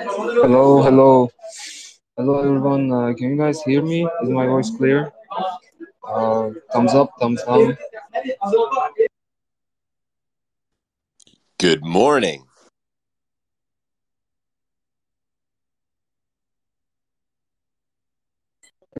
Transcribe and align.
Hello, 0.00 0.80
hello, 0.80 1.28
hello, 2.16 2.38
everyone. 2.38 2.92
Uh, 2.92 3.12
can 3.14 3.30
you 3.30 3.36
guys 3.36 3.60
hear 3.64 3.82
me? 3.82 4.06
Is 4.22 4.28
my 4.28 4.46
voice 4.46 4.70
clear? 4.70 5.12
Uh, 6.06 6.50
thumbs 6.72 6.94
up, 6.94 7.10
thumbs 7.18 7.42
down. 7.42 7.76
Good 11.58 11.84
morning. 11.84 12.44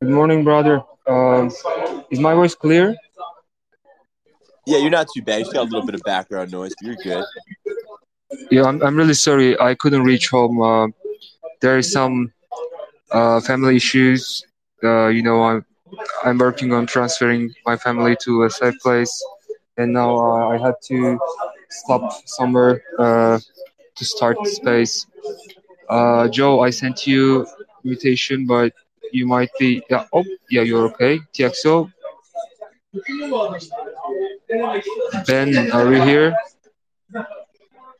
Good 0.01 0.11
morning, 0.11 0.43
brother. 0.43 0.83
Um, 1.07 1.53
is 2.11 2.19
my 2.19 2.35
voice 2.35 2.57
clear? 2.57 2.97
Yeah, 4.67 4.79
you're 4.79 4.91
not 4.91 5.07
too 5.15 5.23
bad. 5.23 5.47
You 5.47 5.53
got 5.53 5.63
a 5.63 5.71
little 5.71 5.87
bit 5.87 5.95
of 5.95 6.03
background 6.03 6.51
noise, 6.51 6.75
but 6.81 6.87
you're 6.89 6.97
good. 6.97 7.25
Yeah, 8.51 8.65
I'm, 8.65 8.83
I'm 8.83 8.97
really 8.97 9.15
sorry. 9.15 9.59
I 9.59 9.75
couldn't 9.75 10.03
reach 10.03 10.29
home. 10.29 10.61
Uh, 10.61 10.89
there 11.61 11.79
is 11.79 11.91
some 11.93 12.33
uh, 13.11 13.41
family 13.41 13.77
issues. 13.77 14.45
Uh, 14.83 15.09
you 15.09 15.23
know, 15.23 15.43
I'm, 15.43 15.65
I'm 16.25 16.39
working 16.39 16.73
on 16.73 16.87
transferring 16.87 17.53
my 17.67 17.77
family 17.77 18.17
to 18.25 18.45
a 18.45 18.51
safe 18.51 18.75
place, 18.81 19.13
and 19.77 19.93
now 19.93 20.17
uh, 20.17 20.49
I 20.49 20.59
had 20.59 20.75
to 20.89 21.19
stop 21.71 22.13
somewhere 22.27 22.83
uh, 22.99 23.39
to 23.97 24.05
start 24.05 24.37
space. 24.47 25.07
Uh, 25.89 26.29
Joe, 26.29 26.61
I 26.61 26.71
sent 26.71 27.07
you 27.07 27.47
invitation, 27.85 28.47
but 28.47 28.73
you 29.13 29.27
might 29.27 29.51
be. 29.59 29.83
Yeah. 29.89 30.05
Oh, 30.13 30.25
yeah, 30.51 30.63
you're 30.63 30.85
okay. 30.89 31.21
TXO. 31.35 31.91
Ben, 35.27 35.73
are 35.73 35.93
you 35.93 36.03
here? 36.03 36.37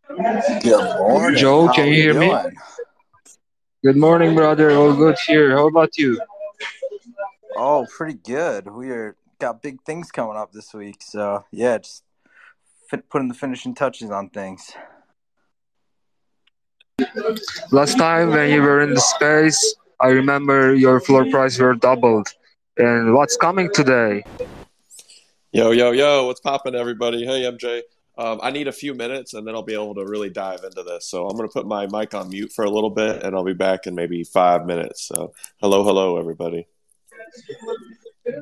Good 0.09 0.97
morning. 0.97 1.37
Joe, 1.37 1.67
How 1.67 1.75
can 1.75 1.85
you 1.85 1.91
we 1.91 1.97
hear 1.97 2.15
me? 2.15 2.35
Good 3.85 3.97
morning, 3.97 4.35
brother. 4.35 4.71
All 4.71 4.95
good 4.95 5.17
here. 5.27 5.51
How 5.51 5.67
about 5.67 5.99
you? 5.99 6.19
Oh, 7.55 7.87
pretty 7.95 8.15
good. 8.15 8.69
We 8.69 8.91
are 8.91 9.17
got 9.39 9.63
big 9.63 9.83
things 9.83 10.11
coming 10.11 10.37
up 10.37 10.53
this 10.53 10.73
week, 10.73 11.03
so 11.03 11.45
yeah, 11.53 11.79
just 11.79 12.05
fit, 12.89 13.09
putting 13.11 13.29
the 13.29 13.35
finishing 13.35 13.75
touches 13.75 14.11
on 14.11 14.31
things. 14.31 14.73
Last 17.71 17.99
time 17.99 18.31
when 18.31 18.51
you 18.51 18.63
were 18.63 18.81
in 18.81 18.95
the 18.95 19.01
space, 19.01 19.77
I 20.01 20.09
remember 20.09 20.75
your 20.75 21.01
floor 21.01 21.27
price 21.27 21.59
were 21.59 21.75
doubled. 21.75 22.29
And 22.79 23.13
what's 23.13 23.37
coming 23.37 23.71
today? 23.75 24.25
Yo, 25.53 25.73
yo, 25.73 25.91
yo, 25.93 26.27
what's 26.27 26.41
popping, 26.41 26.75
everybody? 26.75 27.27
Hey, 27.27 27.43
MJ. 27.43 27.83
Um, 28.19 28.41
I 28.43 28.51
need 28.51 28.67
a 28.67 28.73
few 28.73 28.95
minutes 28.95 29.35
and 29.35 29.47
then 29.47 29.55
I'll 29.55 29.63
be 29.63 29.75
able 29.75 29.95
to 29.95 30.05
really 30.05 30.29
dive 30.29 30.65
into 30.65 30.83
this. 30.83 31.09
So 31.09 31.29
I'm 31.29 31.37
going 31.37 31.49
to 31.49 31.53
put 31.53 31.67
my 31.67 31.87
mic 31.87 32.15
on 32.15 32.31
mute 32.31 32.53
for 32.53 32.65
a 32.65 32.71
little 32.71 32.91
bit 32.91 33.23
and 33.23 33.37
I'll 33.37 33.45
be 33.45 33.53
back 33.53 33.87
in 33.87 33.95
maybe 33.95 34.25
five 34.25 34.67
minutes. 34.67 35.07
So, 35.07 35.33
hello, 35.61 35.85
hello, 35.85 36.19
everybody. 36.19 36.67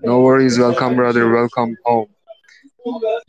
No 0.03 0.21
worries. 0.21 0.59
Welcome, 0.59 0.97
brother. 0.97 1.31
Welcome 1.31 1.77
home. 1.85 2.09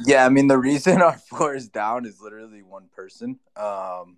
Yeah, 0.06 0.25
I 0.25 0.30
mean 0.30 0.47
the 0.47 0.58
reason 0.58 1.02
our 1.02 1.18
floor 1.18 1.56
is 1.56 1.68
down 1.68 2.06
is 2.06 2.22
literally 2.22 2.62
one 2.62 2.90
person. 2.96 3.40
Um, 3.56 4.18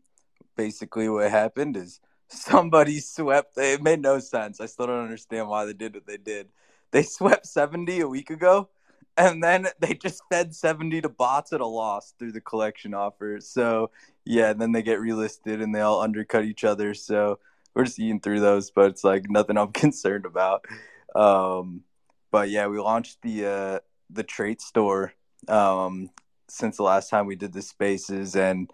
basically, 0.56 1.10
what 1.10 1.30
happened 1.32 1.78
is 1.78 2.00
somebody 2.28 3.00
swept. 3.00 3.58
It 3.58 3.82
made 3.82 4.02
no 4.02 4.20
sense. 4.20 4.60
I 4.60 4.66
still 4.66 4.88
don't 4.88 5.04
understand 5.04 5.48
why 5.48 5.66
they 5.66 5.74
did 5.74 5.96
what 5.96 6.06
they 6.06 6.18
did. 6.18 6.50
They 6.92 7.04
swept 7.04 7.48
seventy 7.48 8.02
a 8.02 8.08
week 8.08 8.30
ago, 8.30 8.70
and 9.18 9.44
then 9.44 9.68
they 9.80 9.94
just 9.94 10.22
fed 10.30 10.56
70 10.56 11.02
to 11.02 11.10
bots 11.10 11.54
at 11.54 11.62
a 11.62 11.66
loss 11.66 12.14
through 12.18 12.32
the 12.32 12.42
collection 12.42 12.94
offer. 12.94 13.40
So, 13.42 13.92
yeah, 14.26 14.50
and 14.50 14.62
then 14.62 14.72
they 14.72 14.82
get 14.82 15.00
relisted 15.00 15.62
and 15.62 15.74
they 15.74 15.82
all 15.82 16.02
undercut 16.02 16.46
each 16.46 16.64
other. 16.64 16.94
So, 16.94 17.40
we're 17.74 17.86
just 17.86 18.00
eating 18.00 18.20
through 18.20 18.40
those, 18.42 18.72
but 18.72 18.90
it's 18.90 19.04
like 19.04 19.30
nothing 19.30 19.58
I'm 19.58 19.72
concerned 19.74 20.26
about. 20.26 20.66
Um, 21.16 21.84
but 22.32 22.50
yeah, 22.50 22.68
we 22.68 22.80
launched 22.80 23.22
the 23.22 23.46
uh, 23.46 23.80
the 24.10 24.24
trait 24.24 24.62
store 24.62 25.14
um, 25.48 26.10
since 26.48 26.78
the 26.78 26.84
last 26.84 27.10
time 27.10 27.26
we 27.26 27.36
did 27.36 27.54
the 27.54 27.62
spaces, 27.62 28.36
and 28.36 28.70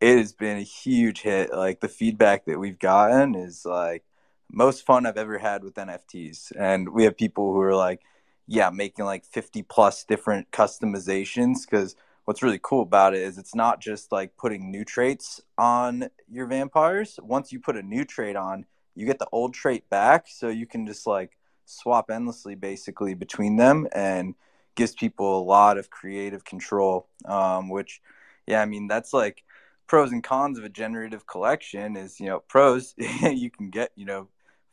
it 0.00 0.18
has 0.18 0.32
been 0.32 0.58
a 0.58 0.62
huge 0.62 1.22
hit. 1.22 1.52
Like 1.52 1.80
the 1.80 1.88
feedback 1.88 2.46
that 2.46 2.58
we've 2.58 2.78
gotten 2.78 3.34
is 3.34 3.64
like 3.64 4.04
most 4.50 4.86
fun 4.86 5.06
I've 5.06 5.16
ever 5.16 5.38
had 5.38 5.64
with 5.64 5.74
NFTs, 5.74 6.52
and 6.58 6.88
we 6.90 7.04
have 7.04 7.16
people 7.16 7.52
who 7.52 7.60
are 7.60 7.76
like, 7.76 8.00
yeah, 8.46 8.70
making 8.70 9.04
like 9.04 9.24
50 9.24 9.62
plus 9.62 10.04
different 10.04 10.50
customizations 10.50 11.62
because 11.68 11.96
what's 12.24 12.42
really 12.42 12.60
cool 12.62 12.82
about 12.82 13.14
it 13.14 13.22
is 13.22 13.38
it's 13.38 13.54
not 13.54 13.80
just 13.80 14.12
like 14.12 14.36
putting 14.36 14.70
new 14.70 14.84
traits 14.84 15.40
on 15.58 16.08
your 16.30 16.46
vampires. 16.46 17.18
Once 17.22 17.52
you 17.52 17.60
put 17.60 17.76
a 17.76 17.82
new 17.82 18.04
trait 18.04 18.36
on, 18.36 18.66
you 18.94 19.06
get 19.06 19.18
the 19.18 19.28
old 19.32 19.54
trait 19.54 19.88
back, 19.90 20.26
so 20.28 20.48
you 20.48 20.66
can 20.66 20.86
just 20.86 21.06
like 21.06 21.36
swap 21.64 22.10
endlessly 22.10 22.54
basically 22.54 23.14
between 23.14 23.56
them 23.56 23.86
and 23.94 24.34
gives 24.74 24.94
people 24.94 25.38
a 25.38 25.44
lot 25.44 25.78
of 25.78 25.90
creative 25.90 26.44
control. 26.44 27.08
Um, 27.24 27.68
which, 27.70 28.00
yeah, 28.46 28.60
I 28.60 28.66
mean 28.66 28.88
that's 28.88 29.12
like 29.12 29.42
pros 29.86 30.12
and 30.12 30.22
cons 30.22 30.58
of 30.58 30.64
a 30.64 30.68
generative 30.68 31.26
collection 31.26 31.96
is 31.96 32.18
you 32.18 32.26
know 32.26 32.40
pros 32.40 32.94
you 32.98 33.50
can 33.50 33.70
get 33.70 33.90
you 33.96 34.06
know 34.06 34.28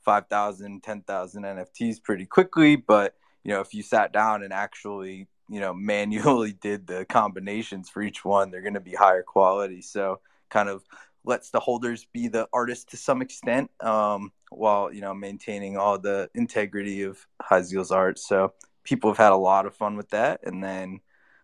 5000 0.05 0.81
10000 0.81 1.43
nfts 1.43 2.01
pretty 2.01 2.25
quickly 2.25 2.75
but 2.75 3.15
you 3.43 3.51
know 3.51 3.61
if 3.61 3.73
you 3.73 3.83
sat 3.83 4.11
down 4.11 4.43
and 4.43 4.53
actually 4.53 5.27
you 5.49 5.59
know 5.59 5.73
manually 5.91 6.53
did 6.53 6.87
the 6.87 7.05
combinations 7.05 7.89
for 7.89 8.01
each 8.01 8.23
one 8.23 8.51
they're 8.51 8.61
going 8.61 8.73
to 8.73 8.79
be 8.79 8.93
higher 8.93 9.23
quality. 9.23 9.81
So 9.81 10.19
kind 10.49 10.69
of 10.69 10.83
lets 11.23 11.51
the 11.51 11.59
holders 11.59 12.07
be 12.11 12.27
the 12.27 12.47
artist 12.51 12.89
to 12.89 12.97
some 12.97 13.21
extent 13.21 13.69
um, 13.79 14.31
while 14.49 14.93
you 14.93 15.01
know 15.01 15.13
maintaining 15.13 15.77
all 15.77 15.97
the 15.97 16.29
integrity 16.33 17.03
of 17.03 17.25
Haziel's 17.41 17.91
art. 17.91 18.19
So 18.19 18.53
people 18.83 19.09
have 19.09 19.17
had 19.17 19.31
a 19.31 19.37
lot 19.37 19.65
of 19.65 19.75
fun 19.75 19.95
with 19.95 20.09
that. 20.09 20.41
And 20.43 20.63
then 20.63 20.99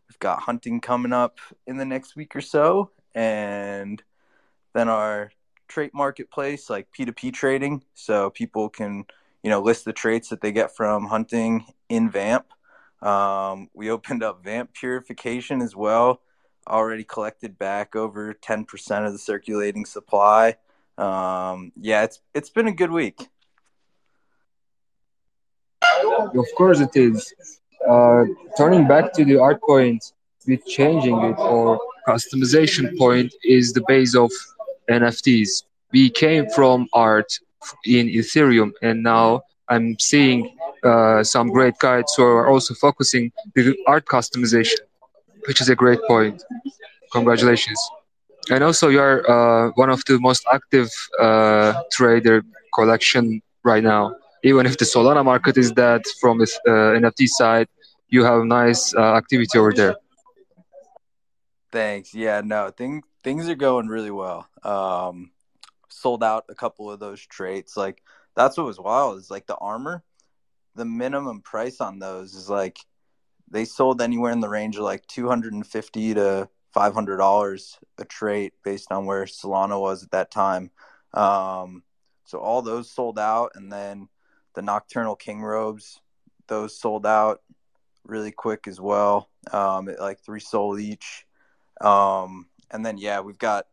we've 0.10 0.20
got 0.20 0.42
hunting 0.42 0.80
coming 0.80 1.14
up 1.14 1.40
in 1.66 1.78
the 1.78 1.86
next 1.86 2.16
week 2.16 2.36
or 2.36 2.42
so. 2.42 2.92
And 3.14 4.02
then 4.74 4.90
our 4.90 5.32
trait 5.68 5.94
marketplace 5.94 6.70
like 6.70 6.88
p2p 6.98 7.34
trading. 7.34 7.84
So 7.94 8.30
people 8.30 8.70
can 8.70 9.06
you 9.44 9.50
know 9.50 9.62
list 9.62 9.86
the 9.86 9.94
traits 9.94 10.30
that 10.30 10.42
they 10.42 10.52
get 10.52 10.76
from 10.76 11.08
hunting 11.08 11.66
in 11.90 12.10
vamp 12.10 12.46
um, 13.02 13.70
we 13.74 13.90
opened 13.96 14.24
up 14.24 14.44
vamp 14.44 14.74
purification 14.74 15.62
as 15.62 15.76
well 15.76 16.22
already 16.68 17.04
collected 17.04 17.58
back 17.58 17.96
over 17.96 18.34
10% 18.34 19.06
of 19.06 19.14
the 19.14 19.20
circulating 19.20 19.86
supply 19.86 20.56
um, 20.98 21.72
yeah 21.80 22.04
it's 22.04 22.20
it's 22.34 22.50
been 22.50 22.68
a 22.68 22.74
good 22.74 22.92
week 22.92 23.30
Of 26.36 26.46
course 26.56 26.80
it 26.80 26.96
is. 26.96 27.34
Uh, 27.88 28.26
turning 28.58 28.88
back 28.88 29.14
to 29.14 29.24
the 29.24 29.38
art 29.38 29.62
point 29.62 30.14
with 30.48 30.66
changing 30.66 31.18
it 31.24 31.38
or 31.38 31.80
customization 32.08 32.98
point 32.98 33.34
is 33.44 33.74
the 33.74 33.84
base 33.88 34.16
of 34.16 34.32
NFTs. 34.90 35.64
We 35.92 36.10
came 36.10 36.50
from 36.50 36.88
art 36.94 37.40
in 37.86 38.08
Ethereum 38.08 38.72
and 38.82 39.04
now 39.04 39.42
I'm 39.70 40.00
seeing 40.00 40.56
uh, 40.84 41.24
some 41.24 41.50
great 41.50 41.78
guides 41.80 42.14
who 42.16 42.24
are 42.24 42.48
also 42.48 42.74
focusing 42.74 43.32
the 43.54 43.76
art 43.86 44.06
customization, 44.06 44.80
which 45.48 45.60
is 45.60 45.70
a 45.70 45.76
great 45.76 46.00
point. 46.08 46.42
Congratulations. 47.12 47.80
And 48.50 48.64
also 48.64 48.88
you 48.88 49.02
are 49.02 49.20
uh, 49.30 49.72
one 49.76 49.90
of 49.90 50.04
the 50.06 50.20
most 50.20 50.46
active 50.54 50.90
uh, 51.20 51.74
trader 51.92 52.44
collection 52.74 53.42
right 53.64 53.84
now 53.84 54.16
even 54.44 54.66
if 54.66 54.78
the 54.78 54.86
Solana 54.86 55.24
market 55.24 55.58
is 55.58 55.72
dead 55.72 56.02
from 56.22 56.38
the 56.38 56.50
uh, 56.68 57.00
NFT 57.00 57.28
side, 57.28 57.68
you 58.08 58.24
have 58.24 58.44
nice 58.46 58.94
uh, 58.96 59.16
activity 59.16 59.58
over 59.58 59.74
there. 59.74 59.96
Thanks. 61.72 62.14
Yeah, 62.14 62.42
no, 62.44 62.70
things 62.70 63.04
things 63.24 63.50
are 63.50 63.56
going 63.56 63.88
really 63.88 64.12
well. 64.12 64.48
Um, 64.64 65.32
sold 65.98 66.24
out 66.24 66.46
a 66.50 66.56
couple 66.56 66.92
of 66.92 67.00
those 67.00 67.22
traits. 67.26 67.76
Like 67.76 68.04
that's 68.36 68.58
what 68.58 68.68
was 68.68 68.80
wild 68.80 69.18
is 69.20 69.32
like 69.32 69.48
the 69.48 69.56
armor, 69.56 70.04
the 70.76 70.86
minimum 70.86 71.42
price 71.42 71.82
on 71.82 72.00
those 72.00 72.34
is 72.34 72.50
like 72.50 72.80
they 73.50 73.66
sold 73.66 74.02
anywhere 74.02 74.32
in 74.32 74.40
the 74.40 74.50
range 74.50 74.76
of 74.76 74.84
like 74.84 75.06
two 75.08 75.28
hundred 75.28 75.54
and 75.54 75.66
fifty 75.66 76.14
to 76.14 76.50
five 76.74 76.94
hundred 76.94 77.18
dollars 77.18 77.80
a 77.98 78.06
trait 78.06 78.54
based 78.64 78.92
on 78.92 79.06
where 79.06 79.26
Solana 79.26 79.80
was 79.80 80.04
at 80.04 80.12
that 80.12 80.32
time. 80.32 80.70
Um, 81.14 81.84
so 82.26 82.40
all 82.40 82.62
those 82.62 82.92
sold 82.92 83.18
out, 83.18 83.54
and 83.56 83.72
then 83.72 84.10
the 84.54 84.62
Nocturnal 84.62 85.16
King 85.16 85.42
robes, 85.42 86.02
those 86.48 86.78
sold 86.78 87.06
out 87.06 87.42
really 88.06 88.32
quick 88.32 88.68
as 88.68 88.80
well. 88.80 89.30
Um, 89.52 89.90
like 90.00 90.20
three 90.20 90.40
sold 90.40 90.80
each. 90.80 91.26
Um, 91.80 92.48
and 92.72 92.86
then 92.86 92.98
yeah, 92.98 93.22
we've 93.22 93.38
got 93.38 93.68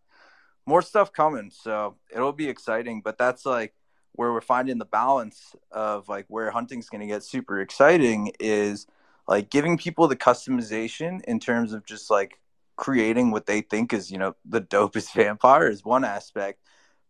more 0.67 0.83
stuff 0.83 1.13
coming, 1.13 1.51
so 1.51 1.97
it'll 2.13 2.33
be 2.33 2.49
exciting. 2.49 3.01
But 3.03 3.19
that's 3.19 3.45
like 3.47 3.75
where 4.13 4.33
we're 4.33 4.41
finding 4.41 4.79
the 4.79 4.85
balance 4.85 5.55
of 5.73 6.09
like 6.09 6.27
where 6.29 6.51
hunting's 6.51 6.89
going 6.89 7.01
to 7.01 7.07
get 7.07 7.23
super 7.23 7.61
exciting 7.61 8.33
is 8.39 8.87
like 9.27 9.51
giving 9.51 9.77
people 9.77 10.07
the 10.07 10.17
customization 10.17 11.23
in 11.25 11.41
terms 11.41 11.73
of 11.73 11.85
just 11.85 12.11
like 12.11 12.39
creating 12.77 13.31
what 13.31 13.47
they 13.47 13.61
think 13.61 13.93
is 13.93 14.11
you 14.11 14.19
know 14.19 14.35
the 14.45 14.61
dopest 14.61 15.15
vampire 15.15 15.69
is 15.69 15.85
one 15.85 16.05
aspect 16.05 16.59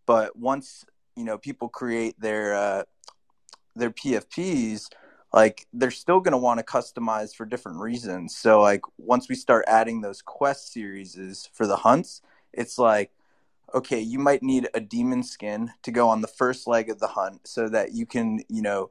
but 0.07 0.37
once 0.37 0.85
you 1.17 1.25
know 1.25 1.39
people 1.39 1.69
create 1.69 2.19
their 2.21 2.55
uh, 2.55 2.83
their 3.77 3.91
PFPs, 3.91 4.89
like 5.33 5.67
they're 5.73 5.91
still 5.91 6.21
going 6.21 6.33
to 6.33 6.39
want 6.39 6.59
to 6.59 6.65
customize 6.65 7.35
for 7.35 7.45
different 7.45 7.79
reasons. 7.81 8.37
So 8.37 8.61
like 8.61 8.83
once 8.99 9.29
we 9.29 9.35
start 9.35 9.65
adding 9.67 10.01
those 10.01 10.23
quest 10.23 10.73
series 10.73 11.49
for 11.53 11.67
the 11.67 11.77
hunts, 11.77 12.23
it's 12.53 12.79
like 12.79 13.11
okay, 13.73 14.01
you 14.01 14.19
might 14.19 14.43
need 14.43 14.69
a 14.75 14.81
demon 14.81 15.23
skin 15.23 15.73
to 15.83 15.91
go 15.91 16.09
on 16.09 16.21
the 16.21 16.29
first 16.29 16.67
leg 16.67 16.91
of 16.91 17.01
the 17.01 17.09
hunt 17.09 17.47
so 17.47 17.69
that 17.69 17.93
you 17.93 18.07
can, 18.07 18.41
you 18.49 18.63
know, 18.63 18.91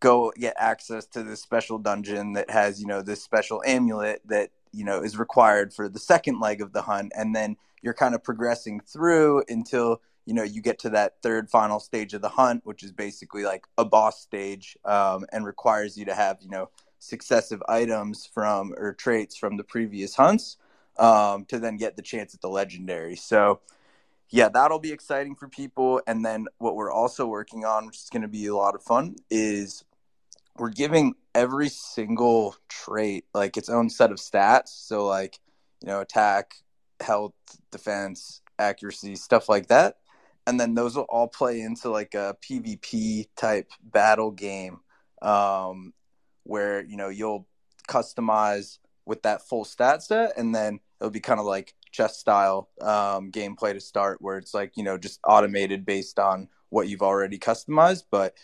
go 0.00 0.32
get 0.36 0.54
access 0.58 1.06
to 1.06 1.22
this 1.22 1.42
special 1.42 1.78
dungeon 1.78 2.32
that 2.34 2.50
has, 2.50 2.80
you 2.80 2.86
know, 2.86 3.02
this 3.02 3.22
special 3.22 3.62
amulet 3.66 4.20
that, 4.26 4.50
you 4.72 4.84
know, 4.84 5.02
is 5.02 5.18
required 5.18 5.72
for 5.72 5.88
the 5.88 5.98
second 5.98 6.40
leg 6.40 6.60
of 6.60 6.72
the 6.72 6.82
hunt. 6.82 7.12
And 7.16 7.34
then 7.34 7.56
you're 7.82 7.94
kind 7.94 8.14
of 8.14 8.22
progressing 8.22 8.80
through 8.80 9.44
until, 9.48 10.00
you 10.24 10.34
know, 10.34 10.42
you 10.42 10.60
get 10.60 10.78
to 10.80 10.90
that 10.90 11.22
third 11.22 11.50
final 11.50 11.80
stage 11.80 12.14
of 12.14 12.20
the 12.20 12.28
hunt, 12.28 12.64
which 12.64 12.82
is 12.82 12.92
basically 12.92 13.44
like 13.44 13.64
a 13.76 13.84
boss 13.84 14.20
stage 14.20 14.76
um, 14.84 15.24
and 15.32 15.44
requires 15.44 15.96
you 15.96 16.04
to 16.04 16.14
have, 16.14 16.38
you 16.40 16.50
know, 16.50 16.68
successive 16.98 17.62
items 17.68 18.26
from 18.26 18.74
or 18.76 18.92
traits 18.92 19.36
from 19.36 19.56
the 19.56 19.64
previous 19.64 20.14
hunts 20.14 20.56
um, 20.98 21.44
to 21.46 21.58
then 21.58 21.76
get 21.76 21.96
the 21.96 22.02
chance 22.02 22.34
at 22.34 22.40
the 22.40 22.48
legendary. 22.48 23.16
So, 23.16 23.60
yeah, 24.30 24.48
that'll 24.48 24.78
be 24.78 24.92
exciting 24.92 25.34
for 25.34 25.48
people. 25.48 26.02
And 26.06 26.24
then 26.24 26.46
what 26.58 26.76
we're 26.76 26.92
also 26.92 27.26
working 27.26 27.64
on, 27.64 27.86
which 27.86 27.96
is 27.96 28.08
going 28.10 28.22
to 28.22 28.28
be 28.28 28.46
a 28.46 28.54
lot 28.54 28.74
of 28.74 28.82
fun, 28.82 29.16
is 29.30 29.84
we're 30.56 30.70
giving 30.70 31.14
every 31.34 31.68
single 31.68 32.56
trait 32.68 33.24
like 33.32 33.56
its 33.56 33.68
own 33.68 33.88
set 33.88 34.10
of 34.10 34.18
stats. 34.18 34.68
So, 34.68 35.06
like, 35.06 35.38
you 35.80 35.88
know, 35.88 36.00
attack, 36.00 36.54
health, 37.00 37.32
defense, 37.70 38.42
accuracy, 38.58 39.16
stuff 39.16 39.48
like 39.48 39.68
that. 39.68 39.96
And 40.46 40.58
then 40.58 40.74
those 40.74 40.96
will 40.96 41.04
all 41.04 41.28
play 41.28 41.60
into 41.60 41.90
like 41.90 42.14
a 42.14 42.36
PvP 42.42 43.28
type 43.36 43.70
battle 43.82 44.30
game 44.30 44.80
um, 45.22 45.92
where, 46.44 46.82
you 46.82 46.96
know, 46.96 47.08
you'll 47.08 47.46
customize 47.88 48.78
with 49.06 49.22
that 49.22 49.42
full 49.42 49.64
stat 49.64 50.02
set 50.02 50.36
and 50.36 50.54
then 50.54 50.80
it'll 51.00 51.10
be 51.10 51.20
kind 51.20 51.40
of 51.40 51.46
like 51.46 51.74
chess 51.90 52.18
style 52.18 52.68
um, 52.80 53.30
gameplay 53.30 53.72
to 53.72 53.80
start 53.80 54.18
where 54.20 54.38
it's 54.38 54.54
like 54.54 54.76
you 54.76 54.82
know 54.82 54.98
just 54.98 55.20
automated 55.26 55.84
based 55.84 56.18
on 56.18 56.48
what 56.70 56.88
you've 56.88 57.02
already 57.02 57.38
customized 57.38 58.04
but 58.10 58.34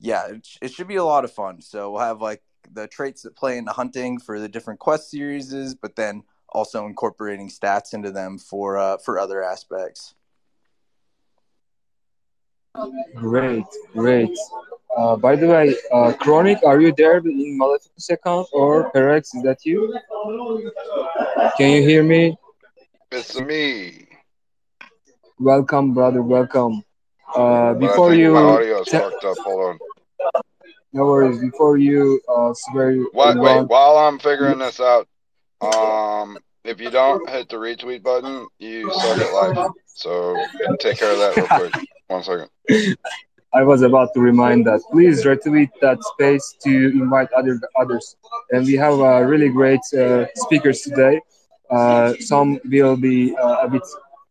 yeah 0.00 0.26
it, 0.28 0.46
it 0.62 0.72
should 0.72 0.88
be 0.88 0.96
a 0.96 1.04
lot 1.04 1.24
of 1.24 1.32
fun 1.32 1.60
so 1.60 1.90
we'll 1.90 2.00
have 2.00 2.20
like 2.20 2.42
the 2.72 2.86
traits 2.88 3.22
that 3.22 3.36
play 3.36 3.58
into 3.58 3.72
hunting 3.72 4.18
for 4.18 4.40
the 4.40 4.48
different 4.48 4.80
quest 4.80 5.10
series 5.10 5.74
but 5.74 5.96
then 5.96 6.22
also 6.48 6.86
incorporating 6.86 7.48
stats 7.48 7.92
into 7.92 8.10
them 8.10 8.38
for 8.38 8.78
uh, 8.78 8.96
for 8.98 9.18
other 9.18 9.42
aspects 9.42 10.14
Great, 13.14 13.64
great. 13.92 14.36
Uh, 14.96 15.16
by 15.16 15.36
the 15.36 15.46
way, 15.46 15.76
uh, 15.92 16.12
Kronic, 16.12 16.62
are 16.64 16.80
you 16.80 16.92
there 16.96 17.18
in 17.18 17.58
Maleficus 17.58 18.10
account 18.10 18.48
or 18.52 18.90
Perex? 18.92 19.34
Is 19.34 19.42
that 19.42 19.64
you? 19.64 19.96
Can 21.56 21.70
you 21.70 21.82
hear 21.82 22.02
me? 22.02 22.36
It's 23.16 23.40
me. 23.40 24.08
Welcome, 25.38 25.94
brother. 25.94 26.20
Welcome. 26.20 26.82
Uh, 27.32 27.74
before 27.74 28.12
you, 28.12 28.32
my 28.32 28.40
audio 28.40 28.80
is 28.80 28.88
fucked 28.88 29.24
up. 29.24 29.38
Hold 29.38 29.78
on. 30.34 30.42
no 30.92 31.04
worries. 31.04 31.38
Before 31.38 31.78
you 31.78 32.20
uh, 32.28 32.52
swear 32.54 32.96
What? 33.12 33.38
Wait. 33.38 33.68
While 33.68 33.98
I'm 33.98 34.18
figuring 34.18 34.58
this 34.58 34.80
out, 34.80 35.06
um, 35.60 36.38
if 36.64 36.80
you 36.80 36.90
don't 36.90 37.28
hit 37.30 37.48
the 37.48 37.54
retweet 37.54 38.02
button, 38.02 38.48
you 38.58 38.92
suck 38.92 39.18
at 39.18 39.32
life. 39.32 39.70
So 39.94 40.36
take 40.80 40.98
care 40.98 41.12
of 41.12 41.18
that 41.18 41.36
real 41.36 41.46
quick. 41.46 41.88
One 42.08 42.24
second. 42.24 42.48
I 43.54 43.62
was 43.62 43.82
about 43.82 44.12
to 44.14 44.20
remind 44.20 44.66
that. 44.66 44.80
Please 44.90 45.24
retweet 45.24 45.70
that 45.80 46.02
space 46.02 46.56
to 46.64 46.90
invite 46.90 47.30
other 47.32 47.60
others. 47.78 48.16
And 48.50 48.66
we 48.66 48.74
have 48.74 48.98
uh, 48.98 49.20
really 49.20 49.50
great 49.50 49.78
uh, 49.96 50.26
speakers 50.34 50.80
today. 50.80 51.20
Uh, 51.74 52.14
some 52.20 52.60
will 52.66 52.96
be 52.96 53.34
uh, 53.36 53.66
a 53.66 53.68
bit 53.68 53.82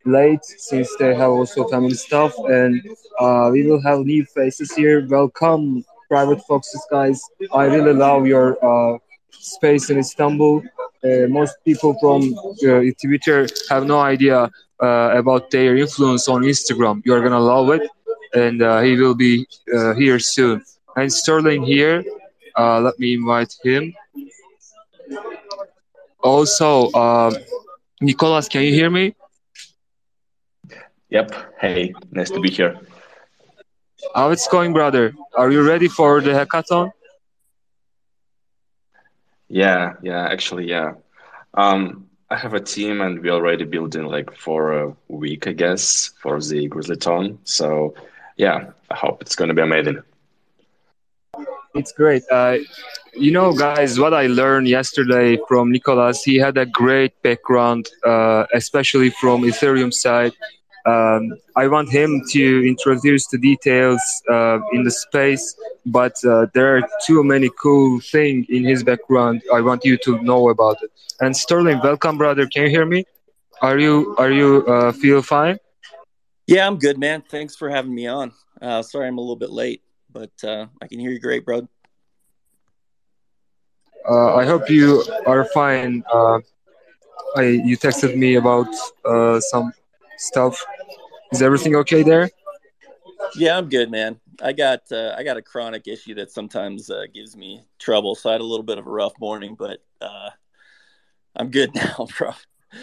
late 0.05 0.43
since 0.45 0.89
they 0.97 1.13
have 1.13 1.29
also 1.29 1.67
family 1.67 1.93
stuff, 1.93 2.33
and 2.47 2.81
uh, 3.19 3.49
we 3.51 3.67
will 3.67 3.81
have 3.81 3.99
new 3.99 4.23
faces 4.25 4.71
here. 4.73 5.05
Welcome, 5.07 5.83
Private 6.07 6.41
Foxes, 6.47 6.85
guys. 6.89 7.21
I 7.53 7.65
really 7.65 7.91
love 7.91 8.25
your 8.25 8.47
uh, 8.63 8.97
space 9.31 9.89
in 9.89 9.97
Istanbul. 9.99 10.63
Uh, 11.03 11.27
most 11.27 11.55
people 11.65 11.97
from 11.99 12.33
uh, 12.65 12.79
Twitter 13.01 13.47
have 13.69 13.85
no 13.85 13.99
idea 13.99 14.49
about 14.79 15.51
their 15.51 15.75
influence 15.75 16.27
on 16.29 16.43
Instagram. 16.43 17.01
You're 17.05 17.21
gonna 17.21 17.39
love 17.39 17.69
it, 17.71 17.83
and 18.33 18.61
he 18.85 18.95
will 18.95 19.15
be 19.15 19.45
here 19.97 20.19
soon. 20.19 20.63
And 20.95 21.11
Sterling 21.11 21.63
here. 21.63 22.03
Let 22.57 22.97
me 22.99 23.15
invite 23.15 23.53
him. 23.63 23.93
Also, 26.23 26.89
uh, 26.91 27.31
Nicholas, 28.01 28.47
can 28.47 28.63
you 28.63 28.73
hear 28.73 28.89
me? 28.89 29.15
Yep. 31.09 31.31
Hey, 31.59 31.93
nice 32.11 32.29
to 32.31 32.39
be 32.39 32.49
here. 32.49 32.79
How 34.15 34.31
it's 34.31 34.47
going, 34.47 34.73
brother? 34.73 35.13
Are 35.35 35.51
you 35.51 35.61
ready 35.61 35.87
for 35.87 36.21
the 36.21 36.31
hackathon? 36.31 36.91
Yeah, 39.47 39.93
yeah, 40.01 40.25
actually, 40.25 40.67
yeah. 40.67 40.93
Um, 41.53 42.09
I 42.29 42.35
have 42.35 42.53
a 42.53 42.59
team 42.59 43.01
and 43.01 43.21
we're 43.21 43.31
already 43.31 43.65
building 43.65 44.05
like 44.05 44.35
for 44.35 44.73
a 44.81 44.95
week, 45.07 45.45
I 45.45 45.53
guess, 45.53 46.11
for 46.19 46.39
the 46.39 46.67
Grizzlython. 46.67 47.37
So 47.43 47.93
yeah, 48.37 48.71
I 48.89 48.95
hope 48.95 49.21
it's 49.21 49.35
gonna 49.35 49.53
be 49.53 49.61
amazing. 49.61 50.01
It's 51.75 51.91
great. 51.91 52.23
Uh, 52.31 52.57
you 53.15 53.31
know, 53.31 53.53
guys, 53.53 53.99
what 53.99 54.13
I 54.13 54.27
learned 54.27 54.67
yesterday 54.67 55.37
from 55.47 55.71
Nicolas, 55.71 56.23
he 56.23 56.35
had 56.37 56.57
a 56.57 56.65
great 56.65 57.21
background, 57.21 57.87
uh, 58.05 58.45
especially 58.53 59.09
from 59.11 59.43
Ethereum 59.43 59.93
side. 59.93 60.33
Um, 60.85 61.33
I 61.55 61.67
want 61.67 61.89
him 61.89 62.21
to 62.31 62.67
introduce 62.67 63.27
the 63.27 63.37
details 63.37 64.01
uh, 64.29 64.59
in 64.73 64.83
the 64.83 64.91
space, 64.91 65.55
but 65.85 66.15
uh, 66.25 66.47
there 66.53 66.77
are 66.77 66.81
too 67.05 67.23
many 67.23 67.49
cool 67.61 67.99
things 68.01 68.47
in 68.49 68.63
his 68.63 68.83
background. 68.83 69.43
I 69.53 69.61
want 69.61 69.85
you 69.85 69.97
to 70.03 70.21
know 70.21 70.49
about 70.49 70.77
it. 70.81 70.91
And 71.21 71.35
Sterling, 71.35 71.79
welcome, 71.83 72.17
brother. 72.17 72.47
Can 72.47 72.63
you 72.63 72.69
hear 72.69 72.85
me? 72.85 73.05
Are 73.61 73.79
you 73.79 74.13
are 74.17 74.31
you 74.31 74.65
uh, 74.67 74.91
feel 74.91 75.21
fine? 75.21 75.57
Yeah, 76.47 76.67
I'm 76.67 76.77
good, 76.77 76.97
man. 76.97 77.23
Thanks 77.29 77.55
for 77.55 77.69
having 77.69 77.95
me 77.95 78.07
on. 78.07 78.33
Uh, 78.61 78.81
sorry 78.81 79.07
I'm 79.07 79.17
a 79.17 79.21
little 79.21 79.37
bit 79.37 79.51
late, 79.51 79.83
but 80.11 80.31
uh, 80.43 80.65
I 80.81 80.87
can 80.87 80.99
hear 80.99 81.11
you 81.11 81.19
great, 81.19 81.45
bro. 81.45 81.67
Uh, 84.07 84.35
I 84.35 84.45
hope 84.45 84.69
you 84.69 85.03
are 85.25 85.45
fine. 85.45 86.03
Uh, 86.11 86.39
I 87.35 87.43
you 87.43 87.77
texted 87.77 88.15
me 88.17 88.35
about 88.35 88.67
uh, 89.05 89.39
some 89.39 89.73
stuff. 90.17 90.63
Is 91.31 91.41
everything 91.41 91.75
okay 91.77 92.03
there? 92.03 92.29
Yeah, 93.35 93.57
I'm 93.57 93.69
good, 93.69 93.89
man. 93.89 94.19
I 94.41 94.51
got 94.53 94.81
uh, 94.91 95.15
I 95.17 95.23
got 95.23 95.37
a 95.37 95.41
chronic 95.41 95.87
issue 95.87 96.15
that 96.15 96.31
sometimes 96.31 96.89
uh, 96.89 97.05
gives 97.13 97.35
me 97.37 97.63
trouble, 97.79 98.15
so 98.15 98.29
I 98.29 98.33
had 98.33 98.41
a 98.41 98.45
little 98.45 98.65
bit 98.65 98.77
of 98.77 98.85
a 98.85 98.89
rough 98.89 99.13
morning, 99.19 99.55
but 99.57 99.81
uh, 100.01 100.29
I'm 101.35 101.49
good 101.49 101.73
now, 101.75 102.07
bro. 102.17 102.31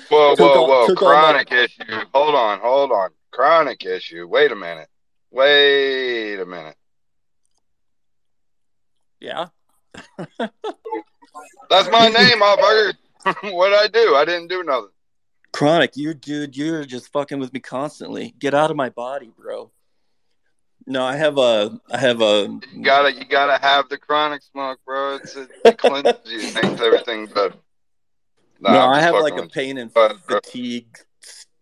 Whoa, 0.08 0.34
Took 0.36 0.40
whoa, 0.40 0.60
all- 0.60 0.68
whoa! 0.68 0.86
took 0.86 1.02
all 1.02 1.12
my- 1.12 1.44
Chronic 1.44 1.52
issue. 1.52 2.04
Hold 2.14 2.34
on, 2.34 2.60
hold 2.60 2.92
on. 2.92 3.10
Chronic 3.30 3.84
issue. 3.84 4.26
Wait 4.26 4.50
a 4.52 4.56
minute. 4.56 4.88
Wait 5.30 6.40
a 6.40 6.46
minute. 6.46 6.76
Yeah, 9.20 9.48
That's 11.68 11.90
my 11.90 12.08
name, 12.08 12.40
motherfucker. 12.40 12.94
what 13.52 13.68
did 13.70 13.78
I 13.78 13.88
do? 13.88 14.14
I 14.16 14.24
didn't 14.24 14.48
do 14.48 14.62
nothing. 14.62 14.90
chronic. 15.52 15.96
You, 15.96 16.14
dude, 16.14 16.56
you're 16.56 16.84
just 16.84 17.12
fucking 17.12 17.38
with 17.38 17.52
me 17.52 17.60
constantly. 17.60 18.34
Get 18.38 18.54
out 18.54 18.70
of 18.70 18.76
my 18.76 18.88
body, 18.90 19.30
bro. 19.36 19.70
No, 20.86 21.04
I 21.04 21.16
have 21.16 21.36
a, 21.38 21.78
I 21.90 21.98
have 21.98 22.20
a. 22.22 22.58
You 22.74 22.82
gotta, 22.82 23.12
you 23.12 23.24
gotta 23.26 23.60
have 23.64 23.88
the 23.88 23.98
chronic 23.98 24.42
smoke, 24.42 24.80
bro. 24.86 25.16
It's 25.16 25.36
it, 25.36 25.50
it 25.64 25.78
cleanses 25.78 26.14
you, 26.24 26.38
makes 26.54 26.80
everything 26.80 27.26
better. 27.26 27.54
Nah, 28.60 28.72
no, 28.72 28.80
I 28.86 29.00
have 29.00 29.14
like 29.14 29.36
a 29.38 29.46
pain 29.46 29.78
and 29.78 29.92
But, 29.92 30.18
fatigue 30.20 30.98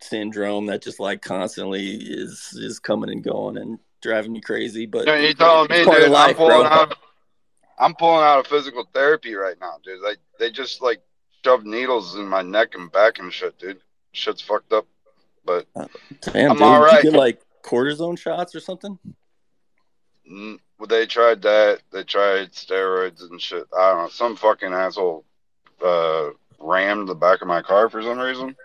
syndrome 0.01 0.65
that 0.67 0.81
just 0.81 0.99
like 0.99 1.21
constantly 1.21 1.95
is 1.97 2.53
is 2.55 2.79
coming 2.79 3.09
and 3.09 3.23
going 3.23 3.57
and 3.57 3.77
driving 4.01 4.31
me 4.31 4.41
crazy. 4.41 4.85
But 4.85 5.07
you. 5.07 5.27
You 5.27 5.33
telling 5.33 5.69
me, 5.69 5.77
It's 5.77 5.85
part 5.85 5.99
of 5.99 6.03
dude? 6.05 6.11
life, 6.13 6.29
I'm 6.29 6.35
pulling 6.35 6.61
bro. 6.61 6.65
out. 6.65 6.97
I'm 7.79 7.95
pulling 7.95 8.23
out 8.23 8.39
of 8.39 8.47
physical 8.47 8.85
therapy 8.93 9.33
right 9.35 9.55
now, 9.59 9.75
dude. 9.83 10.01
Like 10.01 10.17
they 10.37 10.51
just 10.51 10.81
like 10.81 11.01
shoved 11.43 11.65
needles 11.65 12.15
in 12.15 12.27
my 12.27 12.41
neck 12.41 12.75
and 12.75 12.91
back 12.91 13.19
and 13.19 13.31
shit, 13.31 13.57
dude. 13.57 13.79
Shit's 14.11 14.41
fucked 14.41 14.73
up. 14.73 14.85
But 15.45 15.65
damn, 16.21 16.51
I'm 16.51 16.57
dude, 16.57 16.63
all 16.63 16.85
did 16.85 17.03
you 17.03 17.11
get 17.11 17.17
like 17.17 17.41
cortisone 17.63 18.19
shots 18.19 18.53
or 18.53 18.59
something? 18.59 18.99
mm, 20.29 20.59
well, 20.77 20.87
they 20.87 21.05
tried 21.05 21.41
that. 21.43 21.79
They 21.91 22.03
tried 22.03 22.51
steroids 22.51 23.21
and 23.21 23.41
shit. 23.41 23.65
I 23.77 23.91
don't 23.91 24.03
know. 24.03 24.09
Some 24.09 24.35
fucking 24.35 24.73
asshole 24.73 25.25
uh, 25.83 26.29
rammed 26.59 27.07
the 27.07 27.15
back 27.15 27.41
of 27.41 27.47
my 27.47 27.61
car 27.61 27.89
for 27.89 28.01
some 28.01 28.19
reason. 28.19 28.55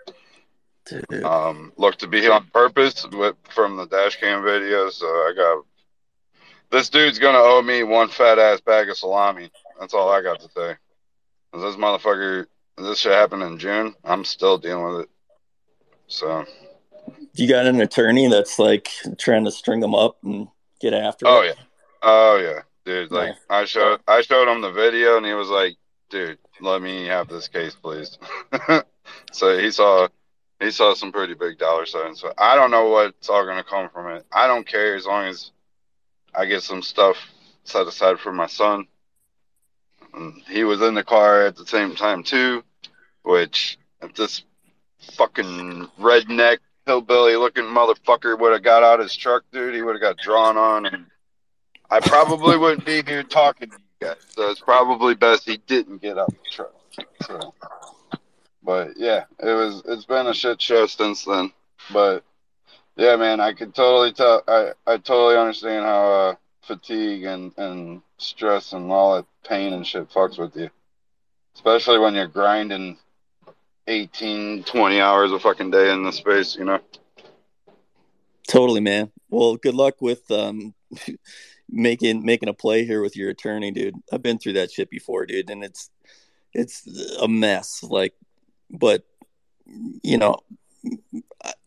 Dude. 0.85 1.23
Um, 1.23 1.71
looked 1.77 1.99
to 2.01 2.07
be 2.07 2.27
on 2.27 2.45
purpose 2.53 3.07
with, 3.11 3.35
from 3.49 3.77
the 3.77 3.87
dash 3.87 4.19
cam 4.19 4.43
video. 4.43 4.89
So 4.89 5.07
I 5.07 5.33
got 5.35 5.65
this 6.71 6.89
dude's 6.89 7.19
gonna 7.19 7.39
owe 7.39 7.61
me 7.61 7.83
one 7.83 8.09
fat 8.09 8.39
ass 8.39 8.61
bag 8.61 8.89
of 8.89 8.97
salami. 8.97 9.51
That's 9.79 9.93
all 9.93 10.09
I 10.09 10.21
got 10.21 10.39
to 10.41 10.49
say. 10.49 10.75
This 11.53 11.75
motherfucker, 11.75 12.47
this 12.77 12.99
shit 12.99 13.11
happened 13.13 13.43
in 13.43 13.57
June. 13.57 13.95
I'm 14.03 14.25
still 14.25 14.57
dealing 14.57 14.93
with 14.95 15.01
it. 15.05 15.09
So, 16.07 16.45
You 17.33 17.47
got 17.47 17.65
an 17.65 17.79
attorney 17.81 18.27
that's 18.27 18.59
like 18.59 18.89
trying 19.17 19.45
to 19.45 19.51
string 19.51 19.79
them 19.79 19.95
up 19.95 20.17
and 20.23 20.47
get 20.81 20.93
after 20.93 21.25
oh 21.27 21.41
it. 21.41 21.55
yeah, 21.57 21.63
oh 22.03 22.37
yeah, 22.37 22.61
dude. 22.85 23.11
Like 23.11 23.29
Nice. 23.29 23.37
I 23.49 23.65
showed, 23.65 23.99
I 24.07 24.21
showed 24.21 24.47
him 24.51 24.61
the 24.61 24.71
video, 24.71 25.17
and 25.17 25.25
he 25.25 25.33
was 25.33 25.49
like, 25.49 25.75
"Dude, 26.09 26.37
let 26.61 26.81
me 26.81 27.05
have 27.05 27.27
this 27.27 27.47
case, 27.47 27.75
please." 27.75 28.17
so 29.31 29.57
he 29.57 29.71
saw, 29.71 30.07
he 30.59 30.71
saw 30.71 30.93
some 30.93 31.11
pretty 31.11 31.33
big 31.33 31.57
dollar 31.57 31.85
signs. 31.85 32.19
So 32.19 32.33
I 32.37 32.55
don't 32.55 32.71
know 32.71 32.89
what's 32.89 33.29
all 33.29 33.45
gonna 33.45 33.63
come 33.63 33.89
from 33.89 34.15
it. 34.15 34.25
I 34.31 34.47
don't 34.47 34.67
care 34.67 34.95
as 34.95 35.05
long 35.05 35.25
as 35.25 35.51
I 36.37 36.45
get 36.45 36.63
some 36.63 36.81
stuff 36.81 37.17
set 37.63 37.87
aside 37.87 38.19
for 38.19 38.31
my 38.31 38.47
son. 38.47 38.87
And 40.13 40.41
he 40.49 40.63
was 40.63 40.81
in 40.81 40.93
the 40.93 41.03
car 41.03 41.45
at 41.45 41.55
the 41.55 41.65
same 41.65 41.95
time 41.95 42.23
too, 42.23 42.63
which 43.23 43.77
if 44.01 44.13
this 44.15 44.43
fucking 45.13 45.87
redneck 45.99 46.57
hillbilly 46.85 47.35
looking 47.35 47.65
motherfucker 47.65 48.39
would 48.39 48.53
have 48.53 48.63
got 48.63 48.83
out 48.83 48.99
his 48.99 49.15
truck, 49.15 49.43
dude, 49.51 49.75
he 49.75 49.81
would 49.81 49.95
have 49.95 50.01
got 50.01 50.17
drawn 50.17 50.57
on, 50.57 50.85
and 50.85 51.05
I 51.89 51.99
probably 51.99 52.57
wouldn't 52.57 52.85
be 52.85 53.01
here 53.03 53.23
talking 53.23 53.69
to 53.69 53.77
you 53.77 54.07
guys. 54.07 54.17
So 54.29 54.49
it's 54.49 54.61
probably 54.61 55.15
best 55.15 55.45
he 55.45 55.57
didn't 55.57 56.01
get 56.01 56.17
out 56.17 56.29
the 56.29 56.49
truck. 56.51 56.73
So, 57.23 57.53
but 58.63 58.97
yeah, 58.97 59.25
it 59.39 59.53
was. 59.53 59.83
It's 59.85 60.05
been 60.05 60.27
a 60.27 60.33
shit 60.33 60.61
show 60.61 60.85
since 60.87 61.25
then. 61.25 61.51
But 61.91 62.23
yeah, 62.95 63.15
man, 63.15 63.39
I 63.39 63.53
could 63.53 63.75
totally 63.75 64.13
tell. 64.13 64.43
I 64.47 64.71
I 64.87 64.97
totally 64.97 65.37
understand 65.37 65.85
how 65.85 66.11
uh, 66.11 66.35
fatigue 66.61 67.23
and 67.25 67.51
and 67.57 68.01
stress 68.17 68.73
and 68.73 68.91
all 68.91 69.15
that 69.15 69.25
pain 69.47 69.73
and 69.73 69.85
shit 69.85 70.09
fucks 70.11 70.37
with 70.37 70.55
you, 70.55 70.69
especially 71.55 71.99
when 71.99 72.15
you're 72.15 72.27
grinding 72.27 72.97
18, 73.87 74.63
20 74.63 75.01
hours 75.01 75.31
a 75.31 75.39
fucking 75.39 75.71
day 75.71 75.91
in 75.91 76.03
the 76.03 76.11
space. 76.11 76.55
You 76.55 76.65
know. 76.65 76.79
Totally, 78.47 78.81
man. 78.81 79.11
Well, 79.29 79.57
good 79.57 79.75
luck 79.75 80.01
with 80.01 80.29
um 80.31 80.73
making 81.69 82.25
making 82.25 82.49
a 82.49 82.53
play 82.53 82.85
here 82.85 83.01
with 83.01 83.17
your 83.17 83.29
attorney, 83.29 83.71
dude. 83.71 83.95
I've 84.11 84.23
been 84.23 84.39
through 84.39 84.53
that 84.53 84.71
shit 84.71 84.89
before, 84.89 85.25
dude, 85.25 85.49
and 85.49 85.63
it's 85.63 85.89
it's 86.53 86.87
a 87.21 87.27
mess. 87.27 87.83
Like, 87.83 88.13
but 88.69 89.03
you 90.01 90.17
know, 90.17 90.39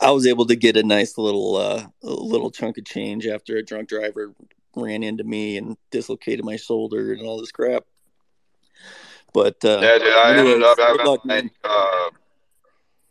I- 0.00 0.10
was 0.10 0.26
able 0.26 0.46
to 0.46 0.56
get 0.56 0.76
a 0.76 0.82
nice 0.82 1.18
little 1.18 1.56
uh 1.56 1.86
little 2.02 2.50
chunk 2.50 2.78
of 2.78 2.84
change 2.84 3.26
after 3.26 3.56
a 3.56 3.62
drunk 3.62 3.88
driver 3.88 4.34
ran 4.76 5.02
into 5.02 5.24
me 5.24 5.56
and 5.56 5.76
dislocated 5.90 6.44
my 6.44 6.56
shoulder 6.56 7.12
and 7.12 7.26
all 7.26 7.40
this 7.40 7.52
crap. 7.52 7.84
But 9.32 9.64
uh 9.64 9.80
Yeah, 9.82 9.98
dude, 9.98 10.08
I 10.08 10.36
ended 10.36 10.62
up 10.62 10.78
having 10.78 11.50
uh, 11.64 12.10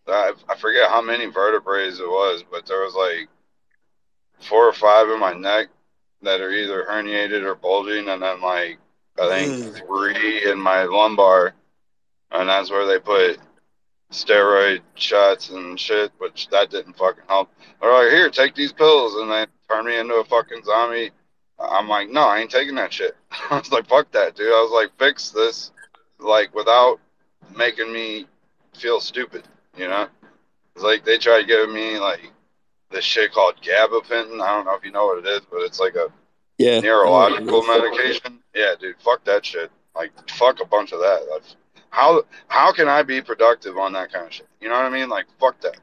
I, 0.09 0.33
I 0.49 0.55
forget 0.57 0.89
how 0.89 1.01
many 1.01 1.25
vertebrae 1.25 1.87
it 1.87 1.99
was, 1.99 2.43
but 2.49 2.65
there 2.65 2.81
was 2.81 2.95
like 2.95 3.27
four 4.39 4.67
or 4.67 4.73
five 4.73 5.09
in 5.09 5.19
my 5.19 5.33
neck 5.33 5.67
that 6.21 6.41
are 6.41 6.51
either 6.51 6.85
herniated 6.85 7.43
or 7.43 7.55
bulging, 7.55 8.09
and 8.09 8.21
then 8.21 8.41
like 8.41 8.79
I 9.19 9.27
think 9.27 9.77
three 9.85 10.49
in 10.49 10.59
my 10.59 10.83
lumbar, 10.83 11.53
and 12.31 12.49
that's 12.49 12.69
where 12.69 12.85
they 12.85 12.99
put 12.99 13.39
steroid 14.11 14.81
shots 14.95 15.49
and 15.49 15.79
shit, 15.79 16.11
which 16.17 16.47
that 16.49 16.69
didn't 16.69 16.97
fucking 16.97 17.23
help. 17.27 17.49
They're 17.81 17.93
like, 17.93 18.11
here, 18.11 18.29
take 18.29 18.55
these 18.55 18.71
pills, 18.73 19.15
and 19.15 19.29
they 19.31 19.45
turn 19.69 19.85
me 19.85 19.97
into 19.97 20.15
a 20.15 20.23
fucking 20.23 20.63
zombie. 20.63 21.11
I'm 21.59 21.87
like, 21.89 22.09
no, 22.09 22.21
I 22.21 22.39
ain't 22.39 22.51
taking 22.51 22.75
that 22.75 22.93
shit. 22.93 23.15
I 23.49 23.57
was 23.57 23.71
like, 23.71 23.87
fuck 23.87 24.11
that, 24.11 24.35
dude. 24.35 24.47
I 24.47 24.61
was 24.61 24.71
like, 24.71 24.97
fix 24.97 25.31
this, 25.31 25.71
like, 26.19 26.53
without 26.53 26.99
making 27.55 27.91
me 27.91 28.25
feel 28.77 28.99
stupid, 28.99 29.47
you 29.75 29.87
know? 29.87 30.07
It's 30.75 30.83
like 30.83 31.03
they 31.03 31.17
tried 31.17 31.47
giving 31.47 31.73
me, 31.73 31.99
like, 31.99 32.31
this 32.91 33.03
shit 33.03 33.33
called 33.33 33.55
gabapentin. 33.61 34.41
I 34.41 34.55
don't 34.55 34.65
know 34.65 34.75
if 34.75 34.85
you 34.85 34.91
know 34.91 35.07
what 35.07 35.25
it 35.25 35.27
is, 35.27 35.41
but 35.51 35.61
it's 35.61 35.79
like 35.79 35.95
a 35.95 36.09
Yeah. 36.57 36.79
neurological 36.79 37.63
medication. 37.63 38.39
Yeah, 38.55 38.75
dude, 38.79 38.95
fuck 39.01 39.23
that 39.25 39.45
shit. 39.45 39.71
Like, 39.95 40.11
fuck 40.29 40.61
a 40.61 40.65
bunch 40.65 40.91
of 40.93 40.99
that. 40.99 41.27
Like, 41.29 41.41
how 41.89 42.23
how 42.47 42.71
can 42.71 42.87
I 42.87 43.03
be 43.03 43.21
productive 43.21 43.77
on 43.77 43.93
that 43.93 44.11
kind 44.11 44.25
of 44.27 44.33
shit? 44.33 44.47
You 44.61 44.69
know 44.69 44.75
what 44.75 44.85
I 44.85 44.89
mean? 44.89 45.09
Like, 45.09 45.25
fuck 45.39 45.59
that. 45.61 45.77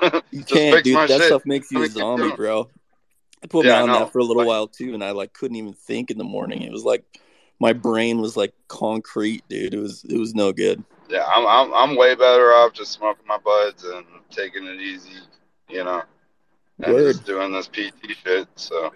You 0.30 0.44
can't, 0.44 0.84
dude. 0.84 0.96
That 0.96 1.08
shit. 1.08 1.22
stuff 1.22 1.46
makes 1.46 1.70
you 1.72 1.80
Let 1.80 1.90
a 1.90 1.92
zombie, 1.92 2.34
bro. 2.36 2.68
I 3.42 3.46
put 3.46 3.64
Yeah, 3.64 3.76
me 3.76 3.78
on 3.82 3.86
know. 3.88 3.98
that 4.00 4.12
for 4.12 4.18
a 4.18 4.22
little 4.24 4.42
Like- 4.42 4.48
while 4.48 4.66
too, 4.66 4.94
and 4.94 5.02
I 5.02 5.12
like 5.12 5.32
couldn't 5.32 5.56
even 5.56 5.72
think 5.72 6.10
in 6.10 6.18
the 6.18 6.24
morning. 6.24 6.62
It 6.62 6.72
was 6.72 6.84
like 6.84 7.04
my 7.60 7.72
brain 7.72 8.20
was 8.20 8.36
like 8.36 8.52
concrete, 8.68 9.42
dude. 9.48 9.72
It 9.74 9.78
was 9.78 10.04
it 10.04 10.18
was 10.18 10.34
no 10.34 10.52
good. 10.52 10.82
Yeah, 11.08 11.24
I'm 11.34 11.46
I'm 11.46 11.72
I'm 11.74 11.96
way 11.96 12.14
better 12.14 12.52
off 12.52 12.72
just 12.74 12.92
smoking 12.92 13.26
my 13.26 13.38
buds 13.38 13.84
and 13.84 14.04
taking 14.30 14.66
it 14.66 14.80
easy, 14.80 15.20
you 15.68 15.84
know, 15.84 16.02
and 16.82 16.92
Word. 16.94 17.12
just 17.12 17.24
doing 17.24 17.52
this 17.52 17.68
PT 17.68 17.94
shit. 18.24 18.48
So, 18.56 18.92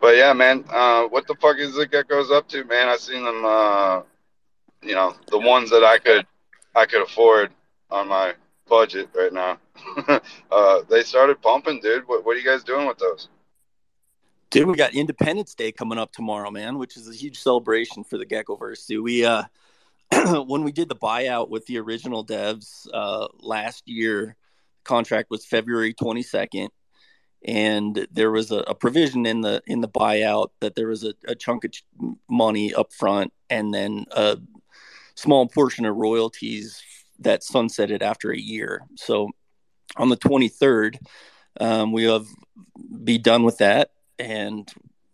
but 0.00 0.14
yeah, 0.16 0.32
man, 0.34 0.64
uh, 0.70 1.04
what 1.04 1.26
the 1.26 1.34
fuck 1.36 1.56
is 1.58 1.76
it 1.78 1.90
that 1.92 2.06
goes 2.06 2.30
up 2.30 2.48
to, 2.50 2.62
man? 2.64 2.88
I 2.88 2.96
seen 2.96 3.24
them, 3.24 3.44
uh, 3.44 4.02
you 4.82 4.94
know, 4.94 5.14
the 5.30 5.38
ones 5.38 5.70
that 5.70 5.84
I 5.84 5.98
could 5.98 6.26
I 6.74 6.86
could 6.86 7.02
afford 7.02 7.50
on 7.90 8.08
my 8.08 8.34
budget 8.68 9.08
right 9.14 9.32
now. 9.32 9.58
uh, 10.50 10.80
they 10.88 11.02
started 11.02 11.40
pumping, 11.42 11.80
dude. 11.80 12.06
What 12.06 12.24
what 12.24 12.36
are 12.36 12.40
you 12.40 12.44
guys 12.44 12.64
doing 12.64 12.86
with 12.86 12.98
those? 12.98 13.28
Dude, 14.50 14.66
we 14.66 14.76
got 14.76 14.94
Independence 14.94 15.54
Day 15.54 15.72
coming 15.72 15.98
up 15.98 16.12
tomorrow, 16.12 16.50
man, 16.50 16.78
which 16.78 16.96
is 16.96 17.08
a 17.08 17.14
huge 17.14 17.38
celebration 17.38 18.02
for 18.02 18.16
the 18.16 18.24
Geckoverse. 18.24 18.86
Dude, 18.86 19.02
we 19.02 19.24
uh 19.24 19.44
when 20.44 20.64
we 20.64 20.72
did 20.72 20.88
the 20.88 20.96
buyout 20.96 21.50
with 21.50 21.66
the 21.66 21.78
original 21.78 22.24
devs 22.24 22.86
uh 22.92 23.28
last 23.40 23.88
year, 23.88 24.36
the 24.76 24.88
contract 24.88 25.30
was 25.30 25.44
February 25.44 25.94
22nd 25.94 26.68
and 27.44 28.06
there 28.10 28.30
was 28.30 28.50
a, 28.50 28.58
a 28.58 28.74
provision 28.74 29.24
in 29.26 29.40
the 29.40 29.62
in 29.66 29.80
the 29.80 29.88
buyout 29.88 30.48
that 30.60 30.74
there 30.74 30.88
was 30.88 31.04
a, 31.04 31.14
a 31.26 31.34
chunk 31.34 31.64
of 31.64 31.72
money 32.28 32.74
up 32.74 32.92
front 32.92 33.32
and 33.48 33.72
then 33.72 34.04
a 34.10 34.38
small 35.18 35.48
portion 35.48 35.84
of 35.84 35.96
royalties 35.96 36.80
that 37.18 37.42
sunsetted 37.42 38.02
after 38.02 38.30
a 38.30 38.38
year. 38.38 38.82
So 38.96 39.30
on 39.96 40.10
the 40.10 40.16
23rd, 40.16 40.98
um, 41.60 41.92
we 41.92 42.04
have 42.04 42.26
be 43.02 43.18
done 43.18 43.42
with 43.42 43.58
that. 43.58 43.90
And 44.20 44.70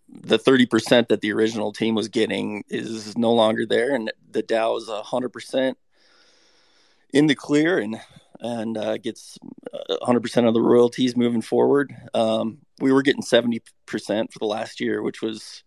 the 0.09 0.39
30% 0.39 1.09
that 1.09 1.23
the 1.23 1.33
original 1.33 1.73
team 1.73 1.95
was 1.95 2.09
getting 2.09 2.65
is 2.69 3.17
no 3.17 3.33
longer 3.33 3.65
there. 3.65 3.95
And 3.95 4.13
the 4.31 4.43
DAO 4.43 4.77
is 4.77 4.89
100% 4.89 5.75
in 7.13 7.27
the 7.27 7.35
clear 7.35 7.79
and 7.79 8.01
and 8.41 8.77
uh, 8.77 8.99
gets 8.99 9.39
uh, 9.73 9.97
100% 10.03 10.47
of 10.47 10.53
the 10.53 10.61
royalties 10.61 11.17
moving 11.17 11.41
forward. 11.41 11.95
Um, 12.13 12.59
we 12.79 12.93
were 12.93 13.01
getting 13.01 13.23
70% 13.23 13.61
for 14.33 14.39
the 14.39 14.45
last 14.45 14.81
year 14.81 15.01
which 15.01 15.23
was 15.23 15.63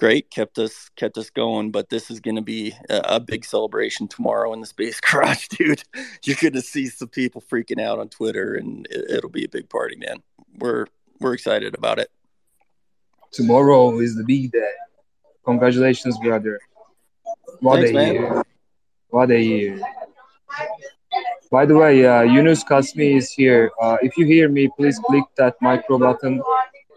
great 0.00 0.30
kept 0.30 0.58
us 0.58 0.90
kept 0.96 1.18
us 1.18 1.28
going 1.28 1.70
but 1.70 1.90
this 1.90 2.10
is 2.10 2.20
going 2.20 2.36
to 2.36 2.42
be 2.42 2.74
a, 2.88 3.16
a 3.16 3.20
big 3.20 3.44
celebration 3.44 4.08
tomorrow 4.08 4.52
in 4.54 4.60
the 4.60 4.66
space 4.66 4.98
garage 5.12 5.46
dude 5.48 5.84
you're 6.24 6.36
going 6.40 6.54
to 6.54 6.62
see 6.62 6.86
some 6.86 7.08
people 7.08 7.42
freaking 7.42 7.80
out 7.80 7.98
on 7.98 8.08
twitter 8.08 8.54
and 8.54 8.86
it, 8.90 9.10
it'll 9.10 9.30
be 9.30 9.44
a 9.44 9.48
big 9.48 9.68
party 9.68 9.96
man 9.96 10.16
we're 10.58 10.86
we're 11.20 11.34
excited 11.34 11.74
about 11.74 11.98
it 11.98 12.10
Tomorrow 13.32 14.00
is 14.00 14.16
the 14.16 14.24
big 14.24 14.50
day. 14.50 14.72
Congratulations, 15.44 16.18
brother. 16.18 16.58
What 17.60 17.76
Thanks, 17.76 17.90
a 17.90 17.94
man. 17.94 18.14
year. 18.14 18.42
What 19.10 19.30
a 19.30 19.40
year. 19.40 19.80
By 21.50 21.64
the 21.64 21.76
way, 21.76 22.04
uh, 22.06 22.22
Yunus 22.22 22.64
Kasmi 22.64 23.16
is 23.16 23.30
here. 23.30 23.70
Uh, 23.80 23.98
if 24.02 24.16
you 24.16 24.26
hear 24.26 24.48
me, 24.48 24.68
please 24.76 24.98
click 24.98 25.24
that 25.36 25.54
micro 25.60 25.98
button 25.98 26.42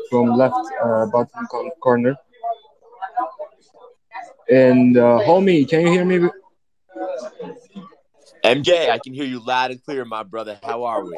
from 0.10 0.36
left 0.36 0.56
uh, 0.84 1.06
bottom 1.08 1.48
corner. 1.80 2.16
And 4.50 4.98
uh, 4.98 5.20
homie, 5.26 5.68
can 5.68 5.82
you 5.82 5.92
hear 5.92 6.06
me? 6.06 6.30
MJ, 8.44 8.90
I 8.90 9.00
can 9.00 9.14
hear 9.14 9.26
you 9.26 9.40
loud 9.40 9.72
and 9.72 9.84
clear, 9.84 10.04
my 10.04 10.24
brother. 10.24 10.60
How 10.64 10.84
are 10.84 11.04
we? 11.04 11.18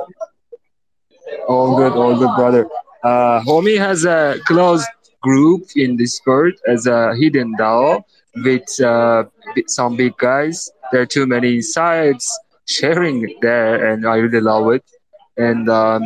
All 1.47 1.75
good, 1.75 1.93
all 1.93 2.15
good, 2.17 2.35
brother. 2.35 2.69
Uh, 3.03 3.41
homie 3.41 3.77
has 3.77 4.05
a 4.05 4.37
closed 4.45 4.87
group 5.21 5.63
in 5.75 5.97
Discord 5.97 6.53
as 6.67 6.85
a 6.85 7.15
hidden 7.15 7.55
DAO 7.57 8.03
with 8.43 8.67
uh, 8.81 9.23
some 9.67 9.95
big 9.95 10.15
guys. 10.17 10.69
There 10.91 11.01
are 11.01 11.05
too 11.05 11.25
many 11.25 11.61
sites 11.61 12.25
sharing 12.67 13.37
there, 13.41 13.91
and 13.91 14.07
I 14.07 14.17
really 14.17 14.41
love 14.41 14.71
it. 14.71 14.83
And 15.37 15.67
um, 15.69 16.03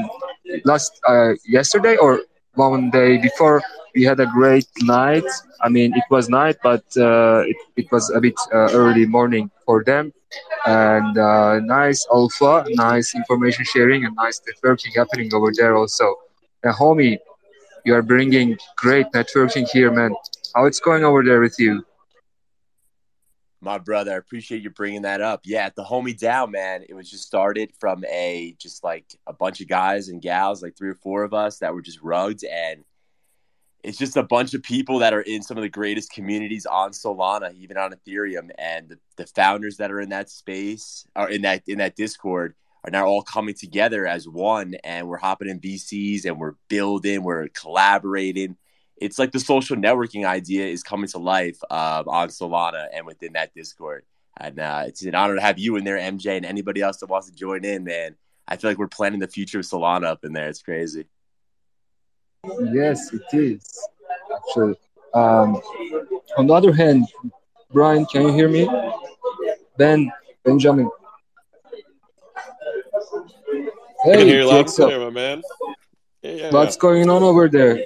last 0.64 1.00
uh, 1.08 1.34
yesterday 1.46 1.98
or 1.98 2.22
one 2.56 2.90
day 2.92 3.18
before, 3.18 3.62
we 4.00 4.06
had 4.06 4.20
a 4.22 4.26
great 4.26 4.70
night. 4.84 5.30
I 5.60 5.68
mean, 5.68 5.90
it 5.94 6.08
was 6.10 6.30
night, 6.30 6.58
but 6.64 6.86
uh, 6.96 7.44
it, 7.52 7.58
it 7.76 7.88
was 7.92 8.10
a 8.12 8.22
bit 8.22 8.38
uh, 8.54 8.70
early 8.82 9.06
morning 9.06 9.52
for 9.66 9.84
them. 9.84 10.14
and 10.66 11.18
uh, 11.18 11.60
nice 11.60 12.06
alpha, 12.14 12.66
nice 12.70 13.14
information 13.16 13.66
sharing, 13.66 14.06
and 14.06 14.16
nice 14.16 14.40
networking 14.48 14.96
happening 14.96 15.30
over 15.34 15.52
there 15.60 15.76
also. 15.76 16.16
And 16.64 16.74
homie, 16.74 17.18
you 17.86 17.94
are 17.94 18.02
bringing 18.02 18.58
great 18.78 19.08
networking 19.14 19.68
here, 19.68 19.92
man. 19.92 20.14
How 20.56 20.66
it's 20.66 20.80
going 20.80 21.04
over 21.04 21.22
there 21.24 21.42
with 21.42 21.58
you? 21.60 21.86
My 23.62 23.78
brother, 23.78 24.14
I 24.14 24.18
appreciate 24.18 24.62
you 24.62 24.70
bringing 24.70 25.02
that 25.02 25.20
up. 25.20 25.42
Yeah, 25.44 25.70
the 25.76 25.84
homie 25.84 26.18
down, 26.18 26.52
man, 26.52 26.86
it 26.88 26.94
was 26.94 27.12
just 27.12 27.26
started 27.26 27.72
from 27.78 28.06
a 28.06 28.56
just 28.58 28.84
like 28.86 29.06
a 29.28 29.34
bunch 29.34 29.60
of 29.60 29.68
guys 29.68 30.08
and 30.08 30.22
gals, 30.22 30.64
like 30.64 30.78
three 30.78 30.90
or 30.90 30.96
four 30.96 31.24
of 31.24 31.34
us 31.34 31.60
that 31.60 31.74
were 31.74 31.82
just 31.82 32.02
rugged, 32.02 32.46
and 32.46 32.86
it's 33.84 33.98
just 33.98 34.18
a 34.18 34.24
bunch 34.24 34.54
of 34.54 34.62
people 34.62 35.00
that 35.00 35.14
are 35.14 35.22
in 35.22 35.42
some 35.42 35.58
of 35.58 35.64
the 35.64 35.70
greatest 35.70 36.12
communities 36.12 36.66
on 36.66 36.92
Solana, 36.92 37.54
even 37.56 37.78
on 37.78 37.94
Ethereum, 37.94 38.50
and 38.58 38.90
the, 38.90 39.00
the 39.16 39.28
founders 39.28 39.78
that 39.78 39.92
are 39.92 40.02
in 40.02 40.10
that 40.10 40.30
space 40.30 41.06
or 41.16 41.30
in 41.30 41.44
that 41.44 41.64
in 41.68 41.78
that 41.78 41.96
Discord 41.96 42.56
are 42.84 42.92
now 42.92 43.06
all 43.06 43.22
coming 43.22 43.56
together 43.56 44.06
as 44.06 44.28
one, 44.28 44.76
and 44.84 45.08
we're 45.08 45.18
hopping 45.18 45.50
in 45.50 45.60
VCs 45.60 46.26
and 46.26 46.40
we're 46.40 46.56
building, 46.68 47.24
we're 47.24 47.48
collaborating 47.50 48.56
it's 49.02 49.20
like 49.20 49.32
the 49.32 49.40
social 49.40 49.76
networking 49.78 50.26
idea 50.26 50.66
is 50.66 50.84
coming 50.84 51.08
to 51.10 51.18
life 51.18 51.58
uh, 51.70 52.04
on 52.08 52.30
Solana 52.30 52.88
and 52.94 53.06
within 53.06 53.34
that 53.34 53.54
Discord. 53.54 54.04
And 54.38 54.60
uh, 54.60 54.84
it's 54.88 55.04
an 55.04 55.16
honor 55.16 55.36
to 55.36 55.42
have 55.42 55.60
you 55.60 55.76
in 55.76 55.84
there, 55.84 55.98
MJ, 55.98 56.38
and 56.38 56.46
anybody 56.46 56.82
else 56.82 56.98
that 56.98 57.10
wants 57.10 57.30
to 57.30 57.36
join 57.36 57.66
in, 57.66 57.84
man. 57.84 58.16
I 58.48 58.58
feel 58.58 58.72
like 58.72 58.78
we're 58.78 58.88
planning 58.88 59.20
the 59.20 59.28
future 59.28 59.60
of 59.60 59.66
Solana 59.66 60.06
up 60.06 60.24
in 60.24 60.34
there. 60.34 60.48
It's 60.48 60.62
crazy. 60.62 61.06
Yes, 62.44 63.14
it 63.14 63.22
is. 63.34 63.88
Actually, 64.36 64.76
um, 65.14 65.62
on 66.38 66.48
the 66.48 66.54
other 66.54 66.74
hand, 66.74 67.06
Brian, 67.72 68.06
can 68.06 68.24
you 68.24 68.34
hear 68.34 68.50
me? 68.50 68.70
Ben, 69.78 70.12
Benjamin. 70.44 70.90
Hey, 74.04 74.18
can 74.18 74.28
hear 74.28 74.46
loud 74.46 74.68
clear, 74.68 75.00
my 75.00 75.10
man. 75.10 75.42
Yeah, 76.22 76.32
yeah, 76.32 76.52
What's 76.52 76.76
yeah. 76.76 76.82
going 76.82 77.10
on 77.10 77.24
over 77.24 77.50
there? 77.50 77.84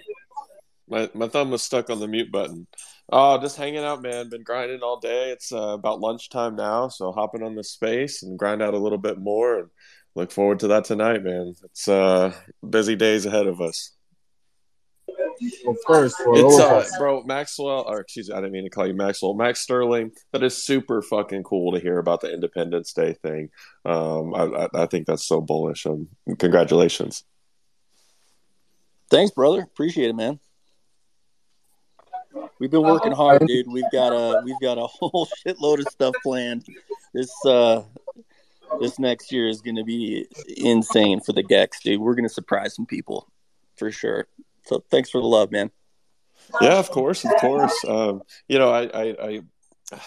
My 0.87 1.09
my 1.13 1.27
thumb 1.27 1.49
was 1.49 1.63
stuck 1.63 1.89
on 1.89 1.99
the 1.99 2.07
mute 2.07 2.31
button. 2.31 2.67
Oh, 3.11 3.39
just 3.39 3.57
hanging 3.57 3.83
out, 3.83 4.01
man. 4.01 4.29
Been 4.29 4.43
grinding 4.43 4.81
all 4.81 4.99
day. 4.99 5.31
It's 5.31 5.51
uh, 5.51 5.69
about 5.69 5.99
lunchtime 5.99 6.55
now, 6.55 6.87
so 6.87 7.11
hopping 7.11 7.43
on 7.43 7.55
the 7.55 7.63
space 7.63 8.23
and 8.23 8.39
grind 8.39 8.61
out 8.61 8.73
a 8.73 8.79
little 8.79 8.97
bit 8.97 9.17
more, 9.17 9.59
and 9.59 9.69
look 10.15 10.31
forward 10.31 10.59
to 10.59 10.67
that 10.69 10.85
tonight, 10.85 11.23
man. 11.23 11.53
It's 11.63 11.87
uh, 11.87 12.33
busy 12.67 12.95
days 12.95 13.25
ahead 13.25 13.47
of 13.47 13.59
us. 13.59 13.91
Of 15.67 15.77
course, 15.85 16.15
for 16.15 16.33
It's 16.35 16.59
uh, 16.59 16.85
bro, 16.97 17.23
Maxwell, 17.23 17.85
or 17.87 17.99
excuse 17.99 18.29
me, 18.29 18.35
I 18.35 18.37
didn't 18.37 18.53
mean 18.53 18.63
to 18.63 18.69
call 18.69 18.87
you 18.87 18.93
Maxwell. 18.93 19.33
Max 19.33 19.59
Sterling. 19.61 20.11
That 20.31 20.43
is 20.43 20.63
super 20.63 21.01
fucking 21.01 21.43
cool 21.43 21.73
to 21.73 21.79
hear 21.79 21.99
about 21.99 22.21
the 22.21 22.33
Independence 22.33 22.93
Day 22.93 23.13
thing. 23.13 23.49
Um, 23.85 24.33
I, 24.33 24.43
I, 24.43 24.83
I 24.83 24.85
think 24.85 25.07
that's 25.07 25.25
so 25.25 25.41
bullish. 25.41 25.85
Um, 25.85 26.07
congratulations. 26.37 27.23
Thanks, 29.09 29.31
brother. 29.31 29.61
Appreciate 29.61 30.09
it, 30.09 30.15
man. 30.15 30.39
We've 32.59 32.71
been 32.71 32.83
working 32.83 33.11
hard, 33.11 33.45
dude. 33.45 33.67
We've 33.67 33.91
got 33.91 34.09
a 34.09 34.41
we've 34.43 34.59
got 34.61 34.77
a 34.77 34.87
whole 34.87 35.27
shitload 35.45 35.79
of 35.79 35.87
stuff 35.89 36.15
planned. 36.23 36.65
This 37.13 37.31
uh 37.45 37.83
this 38.79 38.97
next 38.99 39.31
year 39.31 39.47
is 39.47 39.61
going 39.61 39.75
to 39.75 39.83
be 39.83 40.25
insane 40.57 41.19
for 41.19 41.33
the 41.33 41.43
Gex, 41.43 41.79
dude. 41.81 41.99
We're 41.99 42.15
going 42.15 42.27
to 42.27 42.33
surprise 42.33 42.75
some 42.75 42.85
people 42.85 43.27
for 43.75 43.91
sure. 43.91 44.27
So 44.65 44.83
thanks 44.89 45.09
for 45.09 45.21
the 45.21 45.27
love, 45.27 45.51
man. 45.51 45.71
Yeah, 46.61 46.77
of 46.77 46.89
course, 46.89 47.25
of 47.25 47.31
course. 47.39 47.73
Um, 47.87 48.21
you 48.47 48.57
know, 48.59 48.69
I, 48.69 48.83
I, 48.83 49.15
I, 49.21 49.41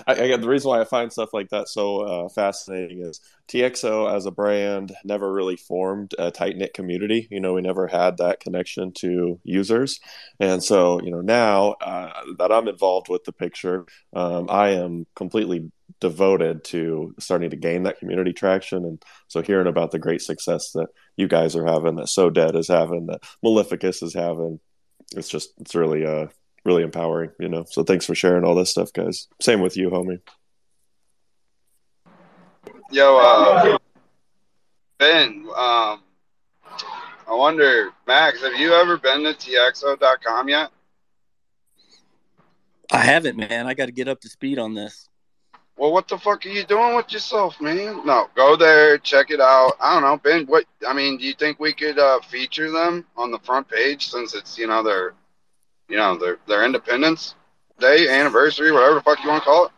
I, 0.07 0.33
I, 0.33 0.37
the 0.37 0.49
reason 0.49 0.69
why 0.69 0.81
I 0.81 0.85
find 0.85 1.12
stuff 1.12 1.31
like 1.33 1.51
that 1.51 1.69
so 1.69 2.01
uh, 2.01 2.29
fascinating 2.29 3.03
is 3.03 3.21
TXO 3.49 4.14
as 4.14 4.27
a 4.27 4.31
brand 4.31 4.92
never 5.05 5.33
really 5.33 5.57
formed 5.57 6.14
a 6.19 6.31
tight 6.31 6.57
knit 6.57 6.75
community. 6.75 7.29
You 7.31 7.40
know, 7.40 7.55
we 7.55 7.62
never 7.62 7.87
had 7.87 8.19
that 8.19 8.40
connection 8.40 8.92
to 8.99 9.40
users, 9.45 10.01
and 10.40 10.62
so 10.62 11.01
you 11.03 11.11
know 11.11 11.21
now 11.21 11.73
uh, 11.81 12.12
that 12.38 12.53
I'm 12.53 12.69
involved 12.69 13.09
with 13.09 13.25
the 13.25 13.33
picture, 13.33 13.87
um, 14.14 14.47
I 14.51 14.71
am 14.71 15.07
completely 15.14 15.71
devoted 16.01 16.64
to 16.64 17.14
starting 17.18 17.51
to 17.51 17.57
gain 17.57 17.85
that 17.85 17.99
community 17.99 18.33
traction 18.33 18.85
and 18.85 19.03
so 19.29 19.40
hearing 19.40 19.66
about 19.66 19.90
the 19.90 19.99
great 19.99 20.20
success 20.20 20.72
that 20.72 20.88
you 21.16 21.27
guys 21.27 21.57
are 21.57 21.66
having 21.66 21.96
that 21.96 22.09
so 22.09 22.29
dead 22.29 22.55
is 22.55 22.68
having 22.68 23.07
that 23.07 23.22
maleficus 23.44 24.03
is 24.03 24.12
having 24.12 24.61
it's 25.14 25.29
just 25.29 25.53
it's 25.61 25.75
really 25.75 26.05
uh 26.05 26.27
really 26.64 26.83
empowering 26.83 27.31
you 27.38 27.49
know 27.49 27.64
so 27.68 27.83
thanks 27.83 28.05
for 28.05 28.14
sharing 28.14 28.44
all 28.44 28.55
this 28.55 28.70
stuff 28.70 28.92
guys 28.92 29.29
same 29.40 29.61
with 29.61 29.77
you 29.77 29.88
homie 29.88 30.20
Yo, 32.92 33.18
uh, 33.18 33.79
Ben, 34.99 35.44
um, 35.57 36.03
I 37.29 37.35
wonder, 37.35 37.90
Max, 38.07 38.42
have 38.42 38.55
you 38.55 38.72
ever 38.75 38.96
been 38.96 39.25
to 39.25 39.35
TXO.com 39.35 40.49
yet? 40.49 40.70
I 42.92 42.99
haven't, 42.99 43.37
man. 43.37 43.66
I 43.66 43.75
got 43.75 43.87
to 43.87 43.92
get 43.92 44.07
up 44.07 44.20
to 44.20 44.29
speed 44.29 44.61
on 44.61 44.75
this. 44.75 45.06
Well, 45.76 45.92
what 45.92 46.08
the 46.08 46.16
fuck 46.16 46.46
are 46.46 46.48
you 46.48 46.64
doing 46.64 46.96
with 46.96 47.12
yourself, 47.12 47.60
man? 47.60 48.06
No, 48.06 48.28
go 48.34 48.56
there, 48.56 48.96
check 48.98 49.30
it 49.30 49.40
out. 49.40 49.72
I 49.78 49.94
don't 49.94 50.02
know, 50.02 50.16
Ben. 50.16 50.46
What 50.46 50.64
I 50.86 50.94
mean, 50.94 51.18
do 51.18 51.24
you 51.24 51.34
think 51.34 51.60
we 51.60 51.74
could 51.74 51.98
uh, 51.98 52.20
feature 52.20 52.70
them 52.70 53.04
on 53.16 53.30
the 53.30 53.38
front 53.40 53.68
page 53.68 54.08
since 54.08 54.34
it's 54.34 54.56
you 54.56 54.66
know 54.66 54.82
their, 54.82 55.12
you 55.88 55.98
know 55.98 56.16
their 56.16 56.38
their 56.48 56.64
Independence 56.64 57.34
Day 57.78 58.08
anniversary, 58.08 58.72
whatever 58.72 58.94
the 58.94 59.00
fuck 59.02 59.22
you 59.22 59.28
want 59.28 59.42
to 59.42 59.44
call 59.44 59.66
it? 59.66 59.72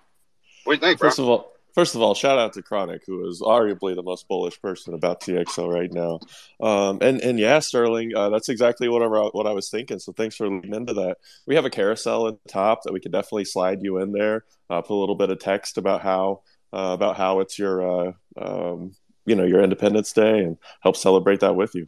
What 0.64 0.74
do 0.74 0.76
you 0.76 0.88
think, 0.88 1.00
bro? 1.00 1.08
first 1.08 1.18
of 1.18 1.28
all 1.28 1.58
first 1.79 1.95
of 1.95 2.03
all 2.03 2.12
shout 2.12 2.41
out 2.41 2.53
to 2.55 2.61
Kronic 2.61 3.03
who 3.07 3.25
is 3.29 3.41
arguably 3.41 3.95
the 3.95 4.03
most 4.03 4.27
bullish 4.27 4.61
person 4.61 4.95
about 4.95 5.21
txo 5.21 5.73
right 5.73 5.93
now 5.93 6.19
um 6.61 6.99
and 7.01 7.21
and 7.21 7.38
yeah 7.38 7.61
sterling 7.61 8.11
uh, 8.17 8.29
that's 8.31 8.49
exactly 8.49 8.88
what 8.88 9.01
I, 9.01 9.07
what 9.07 9.47
I 9.47 9.53
was 9.53 9.71
thinking 9.71 10.01
so 10.01 10.12
thanks 10.12 10.35
for 10.35 10.49
leading 10.49 10.75
into 10.75 10.95
that 10.95 11.19
we 11.47 11.55
have 11.55 11.64
a 11.64 11.71
carousel 11.71 12.27
at 12.27 12.43
the 12.43 12.49
top 12.49 12.83
that 12.83 12.93
we 12.93 12.99
could 12.99 13.12
definitely 13.12 13.45
slide 13.45 13.79
you 13.83 13.99
in 13.99 14.11
there 14.11 14.45
uh, 14.69 14.81
put 14.83 14.95
a 14.95 15.01
little 15.03 15.14
bit 15.14 15.31
of 15.31 15.38
text 15.38 15.79
about 15.79 16.01
how 16.03 16.41
uh, 16.73 16.91
about 16.99 17.17
how 17.17 17.38
it's 17.38 17.57
your 17.61 18.09
uh, 18.09 18.12
um, 18.37 18.93
you 19.25 19.37
know 19.37 19.45
your 19.45 19.62
independence 19.62 20.12
day 20.12 20.41
and 20.41 20.57
help 20.81 20.97
celebrate 20.97 21.38
that 21.41 21.55
with 21.55 21.77
you 21.77 21.87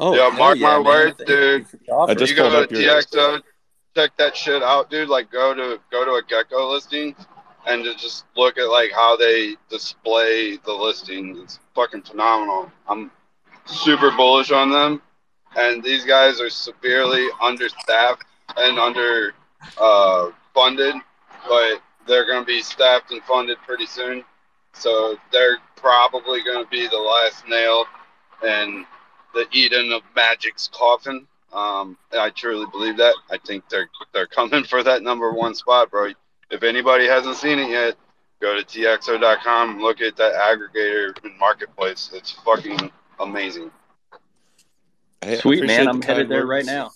Oh, 0.00 0.14
Yeah, 0.14 0.30
hell 0.30 0.38
mark 0.38 0.58
my 0.58 0.76
man. 0.78 0.84
words, 0.84 1.20
dude. 1.26 1.66
for. 1.68 2.10
I 2.10 2.14
just 2.14 2.30
you 2.30 2.36
go 2.36 2.50
pulled 2.50 2.68
to 2.70 2.76
up 2.76 2.82
your- 2.82 3.00
TXO, 3.02 3.42
check 3.96 4.10
that 4.16 4.36
shit 4.36 4.62
out, 4.62 4.90
dude. 4.90 5.08
Like, 5.08 5.28
go 5.30 5.54
to 5.54 5.80
go 5.90 6.04
to 6.04 6.12
a 6.12 6.22
Gecko 6.28 6.70
listing, 6.72 7.16
and 7.68 7.84
to 7.84 7.94
just 7.94 8.24
look 8.34 8.56
at 8.58 8.68
like 8.70 8.90
how 8.92 9.16
they 9.16 9.54
display 9.68 10.56
the 10.64 10.72
listing. 10.72 11.38
It's 11.42 11.60
fucking 11.74 12.02
phenomenal. 12.02 12.72
I'm 12.88 13.10
super 13.66 14.10
bullish 14.10 14.50
on 14.50 14.70
them, 14.70 15.02
and 15.56 15.84
these 15.84 16.04
guys 16.04 16.40
are 16.40 16.50
severely 16.50 17.26
understaffed 17.40 18.24
and 18.56 18.78
under 18.78 19.34
uh, 19.78 20.30
funded, 20.54 20.94
but 21.46 21.82
they're 22.06 22.26
going 22.26 22.42
to 22.42 22.46
be 22.46 22.62
staffed 22.62 23.10
and 23.10 23.22
funded 23.24 23.58
pretty 23.66 23.86
soon. 23.86 24.24
So 24.72 25.18
they're 25.30 25.58
probably 25.76 26.42
going 26.42 26.64
to 26.64 26.70
be 26.70 26.88
the 26.88 26.96
last 26.96 27.46
nail 27.46 27.84
in 28.42 28.86
the 29.34 29.46
Eden 29.52 29.92
of 29.92 30.02
Magic's 30.16 30.70
coffin. 30.72 31.26
Um, 31.52 31.98
I 32.12 32.30
truly 32.30 32.66
believe 32.72 32.96
that. 32.96 33.14
I 33.30 33.38
think 33.46 33.68
they're 33.68 33.88
they're 34.12 34.26
coming 34.26 34.64
for 34.64 34.82
that 34.82 35.02
number 35.02 35.32
one 35.32 35.54
spot, 35.54 35.90
bro. 35.90 36.12
If 36.50 36.62
anybody 36.62 37.06
hasn't 37.06 37.36
seen 37.36 37.58
it 37.58 37.70
yet, 37.70 37.96
go 38.40 38.58
to 38.58 38.64
txo.com, 38.64 39.80
look 39.80 40.00
at 40.00 40.16
that 40.16 40.34
aggregator 40.34 41.24
and 41.24 41.38
marketplace. 41.38 42.10
It's 42.12 42.32
fucking 42.32 42.90
amazing. 43.20 43.70
Sweet 45.40 45.64
man, 45.64 45.88
I'm 45.88 46.00
kind 46.00 46.04
headed 46.04 46.28
there 46.28 46.46
right 46.46 46.64
now. 46.64 46.90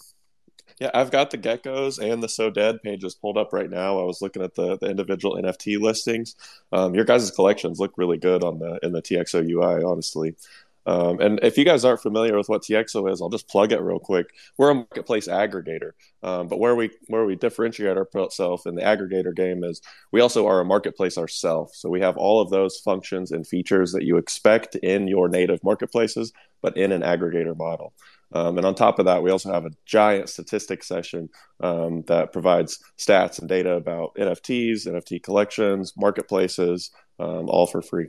Yeah, 0.82 0.90
I've 0.94 1.12
got 1.12 1.30
the 1.30 1.38
geckos 1.38 2.02
and 2.02 2.22
the 2.22 2.28
So 2.28 2.50
Dead 2.50 2.82
pages 2.82 3.14
pulled 3.14 3.38
up 3.38 3.52
right 3.52 3.70
now. 3.70 4.00
I 4.00 4.04
was 4.04 4.20
looking 4.20 4.42
at 4.42 4.56
the, 4.56 4.78
the 4.78 4.86
individual 4.86 5.36
NFT 5.36 5.80
listings. 5.80 6.34
Um, 6.72 6.94
your 6.94 7.04
guys' 7.04 7.30
collections 7.30 7.78
look 7.78 7.92
really 7.96 8.16
good 8.16 8.42
on 8.42 8.58
the 8.58 8.80
in 8.82 8.90
the 8.90 9.00
TXO 9.00 9.48
UI, 9.48 9.84
honestly. 9.84 10.34
Um, 10.84 11.20
and 11.20 11.38
if 11.42 11.56
you 11.56 11.64
guys 11.64 11.84
aren't 11.84 12.02
familiar 12.02 12.36
with 12.36 12.48
what 12.48 12.62
TXO 12.62 13.10
is, 13.12 13.20
I'll 13.20 13.28
just 13.28 13.48
plug 13.48 13.72
it 13.72 13.80
real 13.80 13.98
quick. 13.98 14.34
We're 14.58 14.70
a 14.70 14.74
marketplace 14.74 15.28
aggregator, 15.28 15.92
um, 16.22 16.48
but 16.48 16.58
where 16.58 16.74
we 16.74 16.90
where 17.06 17.24
we 17.24 17.36
differentiate 17.36 17.96
ourselves 17.96 18.66
in 18.66 18.74
the 18.74 18.82
aggregator 18.82 19.34
game 19.34 19.62
is 19.62 19.80
we 20.10 20.20
also 20.20 20.46
are 20.46 20.60
a 20.60 20.64
marketplace 20.64 21.18
ourselves. 21.18 21.78
So 21.78 21.88
we 21.88 22.00
have 22.00 22.16
all 22.16 22.40
of 22.40 22.50
those 22.50 22.78
functions 22.78 23.30
and 23.30 23.46
features 23.46 23.92
that 23.92 24.04
you 24.04 24.16
expect 24.16 24.74
in 24.76 25.06
your 25.06 25.28
native 25.28 25.62
marketplaces, 25.62 26.32
but 26.60 26.76
in 26.76 26.90
an 26.92 27.02
aggregator 27.02 27.56
model. 27.56 27.92
Um, 28.34 28.56
and 28.56 28.66
on 28.66 28.74
top 28.74 28.98
of 28.98 29.04
that, 29.04 29.22
we 29.22 29.30
also 29.30 29.52
have 29.52 29.66
a 29.66 29.72
giant 29.84 30.28
statistics 30.28 30.88
session 30.88 31.28
um, 31.60 32.02
that 32.06 32.32
provides 32.32 32.78
stats 32.98 33.38
and 33.38 33.48
data 33.48 33.72
about 33.74 34.14
NFTs, 34.14 34.86
NFT 34.86 35.22
collections, 35.22 35.92
marketplaces, 35.96 36.90
um, 37.18 37.48
all 37.48 37.66
for 37.66 37.82
free. 37.82 38.08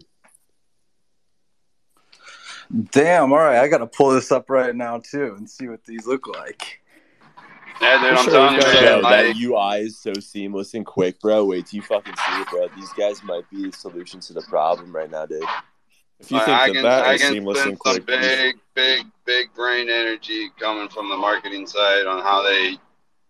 Damn, 2.92 3.32
all 3.32 3.40
right. 3.40 3.60
I 3.60 3.68
got 3.68 3.80
to 3.80 3.88
pull 3.88 4.12
this 4.12 4.32
up 4.32 4.50
right 4.50 4.76
now, 4.76 5.00
too, 5.00 5.36
and 5.38 5.50
see 5.50 5.68
what 5.68 5.84
these 5.86 6.08
look 6.08 6.28
like. 6.28 6.82
Yeah, 7.82 8.02
dude, 8.02 8.18
I'm 8.18 8.24
sure 8.24 8.34
telling 8.34 8.54
you, 8.54 8.66
we've 8.66 8.82
man. 8.82 9.02
Like, 9.02 9.26
that 9.26 9.36
UI 9.38 9.88
is 9.88 9.98
so 9.98 10.14
seamless 10.14 10.74
and 10.74 10.86
quick, 10.86 11.20
bro. 11.20 11.46
Wait 11.46 11.66
till 11.68 11.78
you 11.78 11.82
fucking 11.82 12.16
see 12.16 12.42
it, 12.42 12.48
bro. 12.50 12.68
These 12.76 12.94
guys 12.94 13.24
might 13.24 13.50
be 13.50 13.70
the 13.70 13.72
solution 13.74 14.20
to 14.22 14.34
the 14.34 14.42
problem 14.44 14.96
right 14.96 15.10
now, 15.10 15.26
dude. 15.26 15.44
If 16.20 16.32
you 16.32 16.38
Like, 16.38 16.46
think 16.46 16.58
I 16.58 16.68
that 16.68 16.74
can, 16.74 16.84
that 16.84 17.06
I 17.06 17.14
is 17.14 17.22
can 17.22 17.34
seamless 17.34 17.58
sense 17.58 17.70
and 17.70 17.80
some 17.84 17.94
quick, 17.94 18.06
big, 18.06 18.56
big, 18.76 19.06
big 19.26 19.54
brain 19.54 19.90
energy 19.90 20.50
coming 20.58 20.88
from 20.88 21.10
the 21.10 21.18
marketing 21.18 21.68
side 21.68 22.06
on 22.06 22.22
how 22.22 22.42
they 22.42 22.78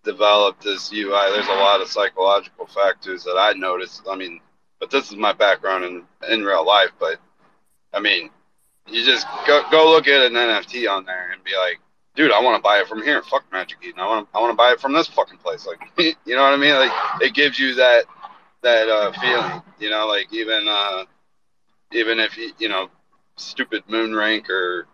developed 0.04 0.64
this 0.64 0.92
UI. 0.92 1.32
There's 1.32 1.48
a 1.48 1.54
lot 1.54 1.82
of 1.82 1.88
psychological 1.88 2.68
factors 2.68 3.24
that 3.24 3.38
I 3.38 3.54
noticed. 3.54 4.04
I 4.08 4.16
mean, 4.16 4.42
but 4.80 4.92
this 4.92 5.10
is 5.10 5.16
my 5.16 5.34
background 5.34 5.86
in 5.86 6.04
in 6.30 6.44
real 6.44 6.66
life. 6.66 6.92
But 7.00 7.20
I 7.94 8.00
mean, 8.00 8.30
you 8.88 9.06
just 9.06 9.28
go 9.48 9.64
go 9.72 9.90
look 9.90 10.08
at 10.08 10.26
an 10.26 10.34
NFT 10.34 10.90
on 10.90 11.06
there 11.06 11.32
and 11.32 11.44
be 11.44 11.52
like, 11.58 11.80
dude, 12.16 12.32
I 12.32 12.42
want 12.42 12.58
to 12.58 12.62
buy 12.62 12.80
it 12.80 12.88
from 12.88 13.02
here. 13.02 13.22
Fuck 13.24 13.46
Magic 13.52 13.78
Eden. 13.84 14.00
I 14.00 14.08
want 14.08 14.32
to 14.32 14.38
I 14.38 14.42
want 14.42 14.52
to 14.52 14.58
buy 14.58 14.72
it 14.72 14.80
from 14.80 14.94
this 14.94 15.08
fucking 15.08 15.38
place. 15.40 15.66
Like, 15.68 15.80
you 16.26 16.36
know 16.36 16.44
what 16.44 16.54
I 16.54 16.58
mean? 16.58 16.76
Like, 16.76 16.92
it 17.22 17.34
gives 17.34 17.60
you 17.60 17.76
that 17.76 18.06
that 18.62 18.90
uh, 18.90 19.12
feeling. 19.14 19.62
You 19.80 19.90
know, 19.90 20.08
like 20.08 20.32
even 20.32 20.68
uh, 20.68 21.06
even 21.92 22.20
if 22.20 22.38
you 22.38 22.52
you 22.60 22.70
know 22.70 22.90
stupid 23.36 23.84
moon 23.88 24.16
rank 24.16 24.50
or 24.50 24.88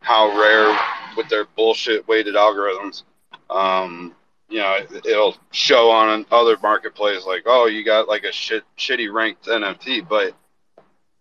how 0.00 0.28
rare 0.38 0.78
with 1.16 1.28
their 1.28 1.44
bullshit 1.56 2.06
weighted 2.08 2.34
algorithms 2.34 3.02
um 3.50 4.14
you 4.48 4.58
know 4.58 4.74
it, 4.74 5.06
it'll 5.06 5.36
show 5.50 5.90
on 5.90 6.24
other 6.30 6.56
marketplace 6.62 7.26
like 7.26 7.42
oh 7.46 7.66
you 7.66 7.84
got 7.84 8.08
like 8.08 8.24
a 8.24 8.32
shit 8.32 8.64
shitty 8.78 9.12
ranked 9.12 9.46
nft 9.46 10.08
but 10.08 10.34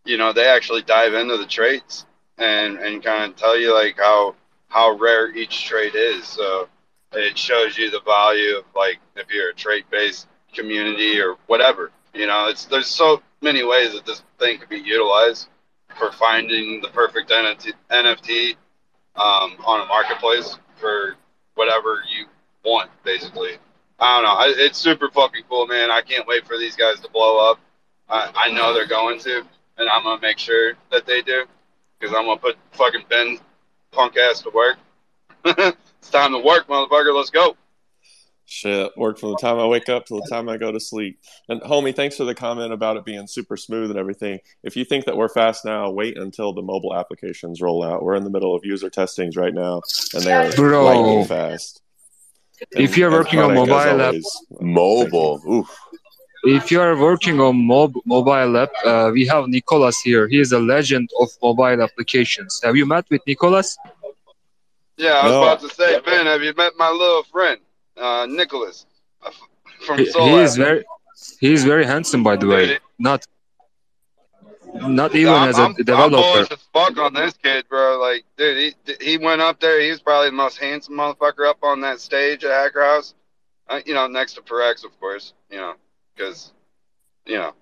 you 0.05 0.17
know 0.17 0.31
they 0.31 0.47
actually 0.47 0.81
dive 0.83 1.13
into 1.13 1.37
the 1.37 1.45
traits 1.45 2.05
and 2.39 2.77
and 2.79 3.03
kind 3.03 3.31
of 3.31 3.37
tell 3.37 3.57
you 3.57 3.73
like 3.73 3.97
how 3.97 4.35
how 4.69 4.97
rare 4.97 5.35
each 5.35 5.65
trait 5.65 5.93
is 5.95 6.25
so 6.25 6.67
it 7.13 7.37
shows 7.37 7.77
you 7.77 7.89
the 7.91 8.01
value 8.01 8.57
of 8.57 8.65
like 8.75 8.99
if 9.15 9.31
you're 9.31 9.49
a 9.49 9.53
trait 9.53 9.89
based 9.89 10.27
community 10.53 11.19
or 11.19 11.35
whatever 11.47 11.91
you 12.13 12.25
know 12.25 12.47
it's 12.47 12.65
there's 12.65 12.87
so 12.87 13.21
many 13.41 13.63
ways 13.63 13.93
that 13.93 14.05
this 14.05 14.23
thing 14.39 14.57
could 14.57 14.69
be 14.69 14.77
utilized 14.77 15.47
for 15.97 16.11
finding 16.11 16.81
the 16.81 16.87
perfect 16.89 17.29
NFT, 17.29 17.73
NFT 17.91 18.55
um, 19.15 19.57
on 19.65 19.81
a 19.81 19.85
marketplace 19.85 20.57
for 20.77 21.15
whatever 21.55 22.03
you 22.15 22.25
want, 22.63 22.89
basically. 23.03 23.57
I 23.99 24.21
don't 24.21 24.23
know. 24.23 24.63
It's 24.63 24.77
super 24.77 25.09
fucking 25.09 25.43
cool, 25.49 25.67
man. 25.67 25.91
I 25.91 26.01
can't 26.01 26.27
wait 26.27 26.47
for 26.47 26.57
these 26.57 26.75
guys 26.75 26.99
to 27.01 27.09
blow 27.09 27.51
up. 27.51 27.59
I, 28.07 28.31
I 28.35 28.51
know 28.51 28.73
they're 28.73 28.87
going 28.87 29.19
to, 29.19 29.43
and 29.77 29.89
I'm 29.89 30.03
gonna 30.03 30.21
make 30.21 30.39
sure 30.39 30.73
that 30.91 31.05
they 31.05 31.21
do, 31.21 31.45
because 31.99 32.15
I'm 32.15 32.25
gonna 32.25 32.39
put 32.39 32.57
fucking 32.71 33.05
Ben 33.09 33.39
punk 33.91 34.17
ass 34.17 34.41
to 34.41 34.49
work. 34.51 34.77
it's 35.45 36.09
time 36.09 36.31
to 36.31 36.39
work, 36.39 36.67
motherfucker. 36.67 37.15
Let's 37.15 37.29
go. 37.29 37.55
Shit, 38.45 38.91
work 38.97 39.19
from 39.19 39.29
the 39.29 39.37
time 39.37 39.59
I 39.59 39.67
wake 39.67 39.89
up 39.89 40.07
till 40.07 40.17
the 40.17 40.27
time 40.27 40.49
I 40.49 40.57
go 40.57 40.71
to 40.71 40.79
sleep. 40.79 41.19
And 41.49 41.61
homie, 41.61 41.95
thanks 41.95 42.17
for 42.17 42.23
the 42.23 42.33
comment 42.33 42.73
about 42.73 42.97
it 42.97 43.05
being 43.05 43.27
super 43.27 43.55
smooth 43.55 43.91
and 43.91 43.99
everything. 43.99 44.39
If 44.63 44.75
you 44.75 44.85
think 44.85 45.05
that 45.05 45.15
we're 45.15 45.29
fast 45.29 45.65
now, 45.65 45.91
wait 45.91 46.17
until 46.17 46.51
the 46.51 46.63
mobile 46.63 46.95
applications 46.95 47.61
roll 47.61 47.83
out. 47.83 48.01
We're 48.01 48.15
in 48.15 48.23
the 48.23 48.31
middle 48.31 48.55
of 48.55 48.65
user 48.65 48.89
testings 48.89 49.37
right 49.37 49.53
now, 49.53 49.83
and 50.15 50.23
they're 50.23 50.51
Bro. 50.53 50.83
lightning 50.83 51.25
fast. 51.25 51.83
If 52.71 52.97
you're 52.97 53.11
working 53.11 53.39
on 53.39 53.53
Chronic, 53.53 54.15
as 54.15 54.25
mobile 54.59 54.59
app- 54.59 54.61
Mobile. 54.61 55.41
Oof. 55.47 55.79
If 56.43 56.71
you 56.71 56.79
are 56.81 56.95
working 56.97 57.39
on 57.39 57.65
mob- 57.67 58.01
mobile 58.05 58.57
app, 58.57 58.71
uh, 58.85 59.09
we 59.13 59.25
have 59.27 59.47
Nicolas 59.47 59.99
here. 59.99 60.27
He 60.27 60.39
is 60.39 60.51
a 60.51 60.59
legend 60.59 61.09
of 61.19 61.29
mobile 61.41 61.81
applications. 61.81 62.59
Have 62.63 62.75
you 62.75 62.85
met 62.85 63.05
with 63.09 63.21
Nicolas? 63.27 63.77
Yeah, 64.97 65.11
I 65.13 65.23
was 65.25 65.31
No. 65.31 65.43
about 65.43 65.59
to 65.61 65.69
say, 65.69 65.99
Ben, 66.01 66.25
have 66.25 66.41
you 66.43 66.53
met 66.55 66.73
my 66.77 66.89
little 66.89 67.23
friend, 67.23 67.59
uh, 67.97 68.25
Nicholas, 68.29 68.85
uh, 69.23 69.31
from 69.85 69.97
He, 69.97 70.05
he 70.05 70.33
is 70.45 70.55
very, 70.55 70.83
he 71.39 71.53
is 71.53 71.63
very 71.63 71.85
handsome, 71.85 72.23
by 72.23 72.35
the 72.35 72.47
way. 72.47 72.77
Not, 72.97 73.25
not 74.73 75.15
even 75.15 75.33
I'm, 75.33 75.49
as 75.49 75.57
a 75.57 75.61
I'm, 75.63 75.67
I'm 75.71 75.73
developer. 75.83 76.21
bullish 76.21 76.51
as 76.51 76.63
fuck 76.73 76.97
on 76.97 77.13
this 77.13 77.33
kid, 77.37 77.65
bro. 77.69 77.99
Like, 77.99 78.23
dude, 78.37 78.73
he 78.85 78.95
he 79.01 79.17
went 79.17 79.41
up 79.41 79.59
there. 79.59 79.79
He 79.81 79.89
was 79.89 80.01
probably 80.01 80.29
the 80.29 80.35
most 80.35 80.57
handsome 80.57 80.95
motherfucker 80.95 81.47
up 81.49 81.57
on 81.63 81.81
that 81.81 81.99
stage 81.99 82.43
at 82.43 82.51
Hacker 82.51 82.83
House. 82.83 83.13
Uh, 83.67 83.79
you 83.85 83.93
know, 83.93 84.07
next 84.07 84.33
to 84.33 84.41
Perex, 84.41 84.83
of 84.83 84.97
course. 84.99 85.33
You 85.49 85.57
know, 85.57 85.73
because 86.19 86.51
you 87.25 87.37
know 87.37 87.53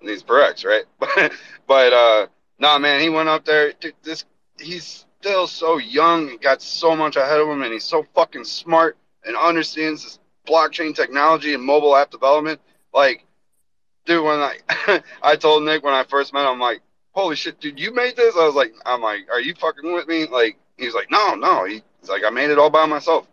he's 0.00 0.22
Perex, 0.22 0.64
right? 0.64 1.32
But 1.66 1.92
uh, 1.92 2.26
nah, 2.58 2.78
man, 2.78 3.00
he 3.00 3.08
went 3.08 3.30
up 3.30 3.44
there. 3.46 3.72
Dude, 3.72 3.94
this 4.02 4.24
he's 4.60 5.06
still 5.20 5.46
so 5.46 5.78
young. 5.78 6.28
He 6.28 6.36
got 6.36 6.60
so 6.60 6.94
much 6.94 7.16
ahead 7.16 7.40
of 7.40 7.48
him, 7.48 7.62
and 7.62 7.72
he's 7.72 7.84
so 7.84 8.04
fucking 8.14 8.44
smart 8.44 8.98
and 9.24 9.36
understands 9.36 10.02
this 10.02 10.18
blockchain 10.46 10.94
technology 10.94 11.54
and 11.54 11.62
mobile 11.62 11.96
app 11.96 12.10
development. 12.10 12.60
Like, 12.92 13.24
dude, 14.04 14.24
when 14.24 14.40
I 14.40 15.02
I 15.22 15.36
told 15.36 15.62
Nick 15.62 15.82
when 15.82 15.94
I 15.94 16.04
first 16.04 16.34
met 16.34 16.42
him, 16.42 16.48
I'm 16.48 16.60
like, 16.60 16.82
holy 17.12 17.36
shit, 17.36 17.58
dude, 17.60 17.80
you 17.80 17.94
made 17.94 18.16
this? 18.16 18.36
I 18.36 18.44
was 18.44 18.54
like, 18.54 18.74
I'm 18.84 19.00
like, 19.00 19.20
are 19.30 19.40
you 19.40 19.54
fucking 19.54 19.94
with 19.94 20.08
me? 20.08 20.26
Like, 20.26 20.58
he's 20.76 20.94
like, 20.94 21.10
no, 21.10 21.34
no. 21.34 21.64
He's 21.64 21.82
like, 22.08 22.24
I 22.24 22.30
made 22.30 22.50
it 22.50 22.58
all 22.58 22.70
by 22.70 22.84
myself. 22.84 23.26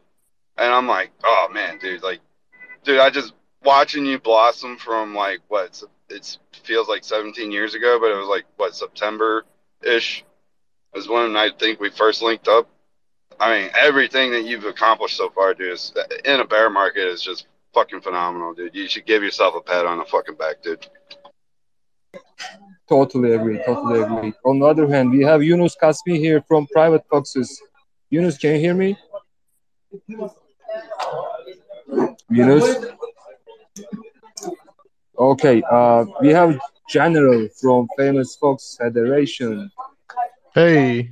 And 0.58 0.72
I'm 0.72 0.88
like, 0.88 1.12
oh 1.26 1.48
man, 1.52 1.78
dude, 1.80 2.04
like, 2.04 2.20
dude, 2.86 3.00
I 3.00 3.10
just 3.10 3.34
watching 3.64 4.06
you 4.06 4.20
blossom 4.20 4.78
from 4.78 5.16
like 5.16 5.40
what 5.48 5.82
it's 6.10 6.40
feels 6.64 6.88
like 6.88 7.04
17 7.04 7.52
years 7.52 7.76
ago, 7.76 8.00
but 8.00 8.12
it 8.12 8.18
was 8.18 8.28
like 8.28 8.46
what 8.58 8.76
September 8.76 9.44
ish 9.84 10.24
was 10.94 11.08
when 11.08 11.36
I 11.36 11.50
think 11.58 11.80
we 11.80 11.90
first 11.90 12.22
linked 12.22 12.48
up. 12.48 12.68
I 13.40 13.58
mean, 13.58 13.70
everything 13.80 14.32
that 14.32 14.44
you've 14.44 14.66
accomplished 14.66 15.16
so 15.16 15.30
far, 15.30 15.54
dude, 15.54 15.74
is, 15.74 15.94
uh, 15.96 16.04
in 16.26 16.42
a 16.42 16.46
bear 16.46 16.70
market 16.70 17.08
is 17.08 17.22
just 17.22 17.48
fucking 17.74 18.02
phenomenal, 18.02 18.54
dude. 18.54 18.76
You 18.76 18.88
should 18.90 19.06
give 19.06 19.24
yourself 19.24 19.56
a 19.56 19.62
pat 19.62 19.86
on 19.86 20.00
the 20.00 20.06
fucking 20.06 20.36
back, 20.36 20.62
dude. 20.62 20.86
Totally 22.90 23.34
agree. 23.34 23.62
Totally 23.66 24.02
agree. 24.02 24.34
On 24.46 24.60
the 24.60 24.66
other 24.66 24.88
hand, 24.88 25.12
we 25.12 25.24
have 25.24 25.44
Yunus 25.44 25.76
Kasmi 25.82 26.18
here 26.18 26.42
from 26.48 26.68
Private 26.68 27.06
Foxes. 27.10 27.62
Yunus, 28.10 28.38
can 28.38 28.56
you 28.56 28.60
hear 28.60 28.74
me? 28.74 28.98
Yunus. 32.30 32.86
Okay. 35.18 35.62
Uh, 35.70 36.06
we 36.22 36.30
have 36.30 36.60
General 36.90 37.48
from 37.60 37.88
Famous 37.98 38.36
Fox 38.36 38.78
Federation. 38.80 39.70
Hey. 40.54 41.12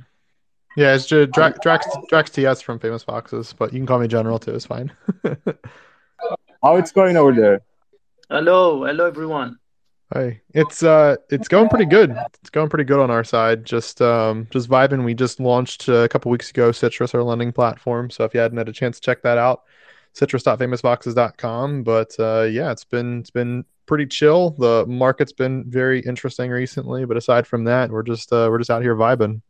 Yeah, 0.76 0.94
it's 0.94 1.06
just 1.06 1.32
Drax, 1.32 1.58
Drax, 1.60 1.86
Drax 2.08 2.30
TS 2.30 2.62
from 2.62 2.78
Famous 2.78 3.02
Foxes, 3.02 3.52
but 3.52 3.72
you 3.72 3.80
can 3.80 3.86
call 3.86 3.98
me 3.98 4.06
General 4.06 4.38
too. 4.38 4.54
It's 4.54 4.66
fine. 4.66 4.92
How 6.62 6.76
it's 6.76 6.92
going 6.92 7.16
over 7.16 7.32
there? 7.32 7.62
Hello, 8.30 8.84
hello 8.84 9.06
everyone. 9.06 9.58
Hey, 10.12 10.40
it's 10.54 10.82
uh, 10.82 11.16
it's 11.30 11.48
going 11.48 11.68
pretty 11.68 11.84
good. 11.84 12.16
It's 12.40 12.50
going 12.50 12.68
pretty 12.68 12.84
good 12.84 13.00
on 13.00 13.10
our 13.10 13.24
side. 13.24 13.64
Just 13.64 14.00
um, 14.00 14.46
just 14.50 14.68
vibing. 14.68 15.04
We 15.04 15.14
just 15.14 15.38
launched 15.38 15.88
uh, 15.88 16.04
a 16.04 16.08
couple 16.08 16.30
weeks 16.30 16.50
ago 16.50 16.72
Citrus, 16.72 17.14
our 17.14 17.22
lending 17.22 17.52
platform. 17.52 18.08
So 18.08 18.24
if 18.24 18.32
you 18.32 18.40
hadn't 18.40 18.58
had 18.58 18.68
a 18.68 18.72
chance 18.72 18.98
to 18.98 19.02
check 19.02 19.22
that 19.22 19.36
out, 19.36 19.64
citrus.famousfoxes.com. 20.14 21.82
But 21.82 22.14
uh, 22.18 22.42
yeah, 22.42 22.70
it's 22.70 22.84
been 22.84 23.20
it's 23.20 23.30
been 23.30 23.64
pretty 23.86 24.06
chill. 24.06 24.50
The 24.50 24.84
market's 24.86 25.32
been 25.32 25.64
very 25.68 26.00
interesting 26.00 26.50
recently, 26.50 27.04
but 27.04 27.16
aside 27.16 27.46
from 27.46 27.64
that, 27.64 27.90
we're 27.90 28.02
just 28.02 28.32
uh, 28.32 28.48
we're 28.50 28.58
just 28.58 28.70
out 28.70 28.82
here 28.82 28.94
vibing. 28.94 29.42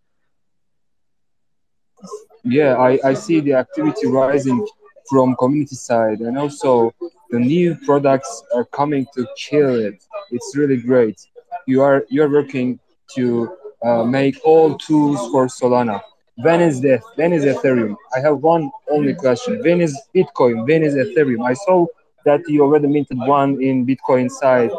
Yeah, 2.44 2.77
I, 2.77 2.99
I 3.05 3.14
see 3.14 3.40
the 3.40 3.55
activity 3.55 4.07
rising 4.07 4.66
from 5.11 5.35
community 5.37 5.77
side 5.77 6.21
and 6.21 6.38
also 6.38 6.94
the 7.31 7.38
new 7.38 7.75
products 7.85 8.42
are 8.55 8.64
coming 8.64 9.07
to 9.14 9.27
kill 9.37 9.75
it. 9.75 10.03
It's 10.31 10.57
really 10.57 10.77
great. 10.77 11.21
You 11.66 11.83
are 11.83 12.05
you're 12.09 12.31
working 12.31 12.79
to 13.16 13.57
uh, 13.85 14.05
make 14.05 14.37
all 14.44 14.77
tools 14.79 15.18
for 15.31 15.47
Solana. 15.47 16.01
When 16.42 16.61
is 16.61 16.81
the 16.81 17.01
when 17.16 17.33
is 17.33 17.44
Ethereum? 17.44 17.96
I 18.14 18.20
have 18.20 18.38
one 18.38 18.70
only 18.90 19.14
question. 19.14 19.61
When 19.62 19.81
is 19.81 19.98
Bitcoin? 20.14 20.66
When 20.66 20.83
is 20.83 20.94
Ethereum? 20.94 21.44
I 21.44 21.55
saw 21.55 21.87
that 22.24 22.40
you 22.48 22.62
already 22.62 22.87
minted 22.87 23.18
one 23.18 23.61
in 23.61 23.85
Bitcoin 23.85 24.31
side. 24.31 24.70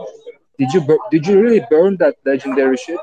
Did 0.58 0.74
you 0.74 0.82
bur- 0.82 1.00
did 1.12 1.28
you 1.28 1.42
really 1.42 1.62
burn 1.70 1.98
that 1.98 2.16
legendary 2.26 2.78
shit? 2.78 3.00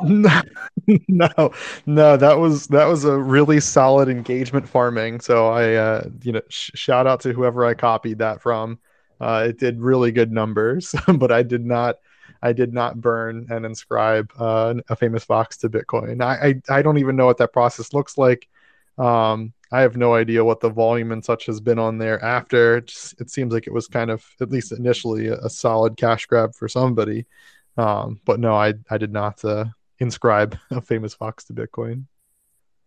no, 0.00 0.42
no, 1.08 1.52
no, 1.86 2.16
that 2.16 2.38
was 2.38 2.66
that 2.68 2.86
was 2.86 3.04
a 3.04 3.16
really 3.16 3.60
solid 3.60 4.08
engagement 4.08 4.68
farming. 4.68 5.20
So 5.20 5.48
I, 5.48 5.74
uh, 5.74 6.08
you 6.22 6.32
know, 6.32 6.42
sh- 6.48 6.70
shout 6.74 7.06
out 7.06 7.20
to 7.20 7.32
whoever 7.32 7.64
I 7.64 7.74
copied 7.74 8.18
that 8.18 8.42
from. 8.42 8.78
Uh, 9.20 9.46
it 9.48 9.58
did 9.58 9.80
really 9.80 10.12
good 10.12 10.32
numbers, 10.32 10.94
but 11.16 11.30
I 11.30 11.42
did 11.42 11.64
not, 11.64 11.96
I 12.44 12.52
did 12.52 12.72
not 12.72 13.00
burn 13.00 13.46
and 13.50 13.66
inscribe 13.66 14.32
uh, 14.38 14.74
a 14.88 14.96
famous 14.96 15.24
fox 15.24 15.56
to 15.58 15.68
Bitcoin. 15.68 16.22
I, 16.22 16.60
I, 16.68 16.78
I 16.78 16.82
don't 16.82 16.98
even 16.98 17.16
know 17.16 17.26
what 17.26 17.38
that 17.38 17.52
process 17.52 17.92
looks 17.92 18.16
like. 18.16 18.48
Um, 18.98 19.52
I 19.72 19.80
have 19.80 19.96
no 19.96 20.14
idea 20.14 20.44
what 20.44 20.60
the 20.60 20.70
volume 20.70 21.10
and 21.10 21.24
such 21.24 21.46
has 21.46 21.60
been 21.60 21.80
on 21.80 21.98
there 21.98 22.22
after. 22.24 22.76
It, 22.76 22.86
just, 22.86 23.20
it 23.20 23.30
seems 23.30 23.52
like 23.52 23.66
it 23.66 23.72
was 23.72 23.88
kind 23.88 24.10
of, 24.10 24.24
at 24.40 24.50
least 24.50 24.70
initially, 24.70 25.28
a, 25.28 25.38
a 25.38 25.50
solid 25.50 25.96
cash 25.96 26.26
grab 26.26 26.54
for 26.54 26.68
somebody. 26.68 27.26
Um, 27.76 28.20
but 28.24 28.38
no, 28.38 28.54
I, 28.54 28.74
I 28.88 28.98
did 28.98 29.12
not. 29.12 29.44
Uh, 29.44 29.64
inscribe 30.00 30.58
a 30.70 30.80
famous 30.80 31.14
fox 31.14 31.44
to 31.44 31.52
Bitcoin. 31.52 32.04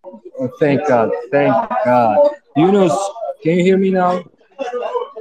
Oh, 0.05 0.49
thank 0.59 0.87
God, 0.87 1.11
thank 1.31 1.53
God. 1.83 2.35
Yunus, 2.55 2.95
Can 3.43 3.57
you 3.57 3.63
hear 3.63 3.77
me 3.77 3.91
now? 3.91 4.23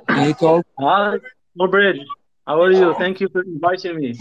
Can 0.08 0.28
you 0.28 0.34
talk? 0.34 0.66
Hi, 0.78 1.16
Bridge. 1.56 2.00
How 2.46 2.62
are 2.62 2.70
you? 2.70 2.94
Thank 2.94 3.20
you 3.20 3.28
for 3.28 3.42
inviting 3.42 3.96
me. 3.96 4.16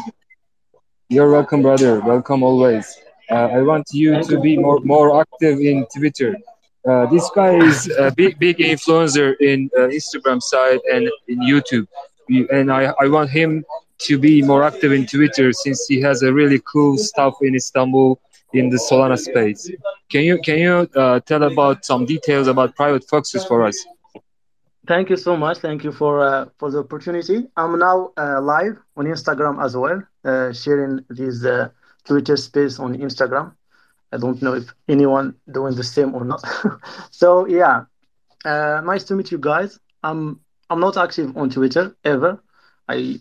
You're 1.09 1.29
welcome, 1.29 1.61
brother. 1.61 1.99
Welcome 1.99 2.41
always. 2.41 2.99
Uh, 3.29 3.49
I 3.57 3.61
want 3.61 3.85
you 3.91 4.13
Thank 4.13 4.29
to 4.29 4.33
you 4.33 4.41
be 4.41 4.57
more 4.57 4.79
more 4.79 5.21
active 5.21 5.59
in 5.59 5.85
Twitter. 5.95 6.35
Uh, 6.89 7.05
this 7.05 7.29
guy 7.35 7.53
is 7.69 7.87
a 7.99 8.09
big 8.09 8.39
big 8.39 8.57
influencer 8.57 9.35
in 9.39 9.69
uh, 9.77 9.81
Instagram 9.99 10.41
side 10.41 10.79
and 10.91 11.07
in 11.27 11.39
YouTube, 11.41 11.87
and 12.49 12.71
I, 12.71 12.93
I 12.99 13.07
want 13.07 13.29
him 13.29 13.63
to 14.07 14.17
be 14.17 14.41
more 14.41 14.63
active 14.63 14.91
in 14.91 15.05
Twitter 15.05 15.53
since 15.53 15.85
he 15.85 16.01
has 16.01 16.23
a 16.23 16.33
really 16.33 16.61
cool 16.65 16.97
stuff 16.97 17.35
in 17.43 17.53
Istanbul 17.53 18.19
in 18.53 18.69
the 18.69 18.77
Solana 18.77 19.19
space. 19.19 19.69
Can 20.09 20.23
you 20.23 20.39
can 20.39 20.57
you 20.57 20.89
uh, 20.95 21.19
tell 21.19 21.43
about 21.43 21.85
some 21.85 22.05
details 22.05 22.47
about 22.47 22.75
private 22.75 23.03
foxes 23.07 23.45
for 23.45 23.61
us? 23.67 23.77
Thank 24.87 25.09
you 25.09 25.17
so 25.17 25.35
much. 25.37 25.59
Thank 25.59 25.83
you 25.83 25.91
for 25.91 26.21
uh, 26.21 26.45
for 26.59 26.69
the 26.69 26.79
opportunity. 26.79 27.47
I'm 27.55 27.79
now 27.79 28.11
uh, 28.17 28.41
live 28.41 28.77
on 28.97 29.05
Instagram 29.05 29.63
as 29.63 29.75
well, 29.75 30.03
uh, 30.23 30.51
sharing 30.53 31.05
this 31.09 31.45
uh, 31.45 31.69
Twitter 32.03 32.37
space 32.37 32.79
on 32.79 32.97
Instagram. 32.97 33.53
I 34.11 34.17
don't 34.17 34.41
know 34.41 34.53
if 34.53 34.73
anyone 34.87 35.35
doing 35.51 35.75
the 35.75 35.83
same 35.83 36.13
or 36.13 36.23
not. 36.25 36.43
so 37.11 37.45
yeah, 37.47 37.85
uh, 38.43 38.81
nice 38.85 39.03
to 39.05 39.15
meet 39.15 39.31
you 39.31 39.37
guys. 39.37 39.79
I'm 40.03 40.39
I'm 40.69 40.79
not 40.79 40.97
active 40.97 41.35
on 41.37 41.49
Twitter 41.49 41.95
ever. 42.03 42.41
I 42.87 43.19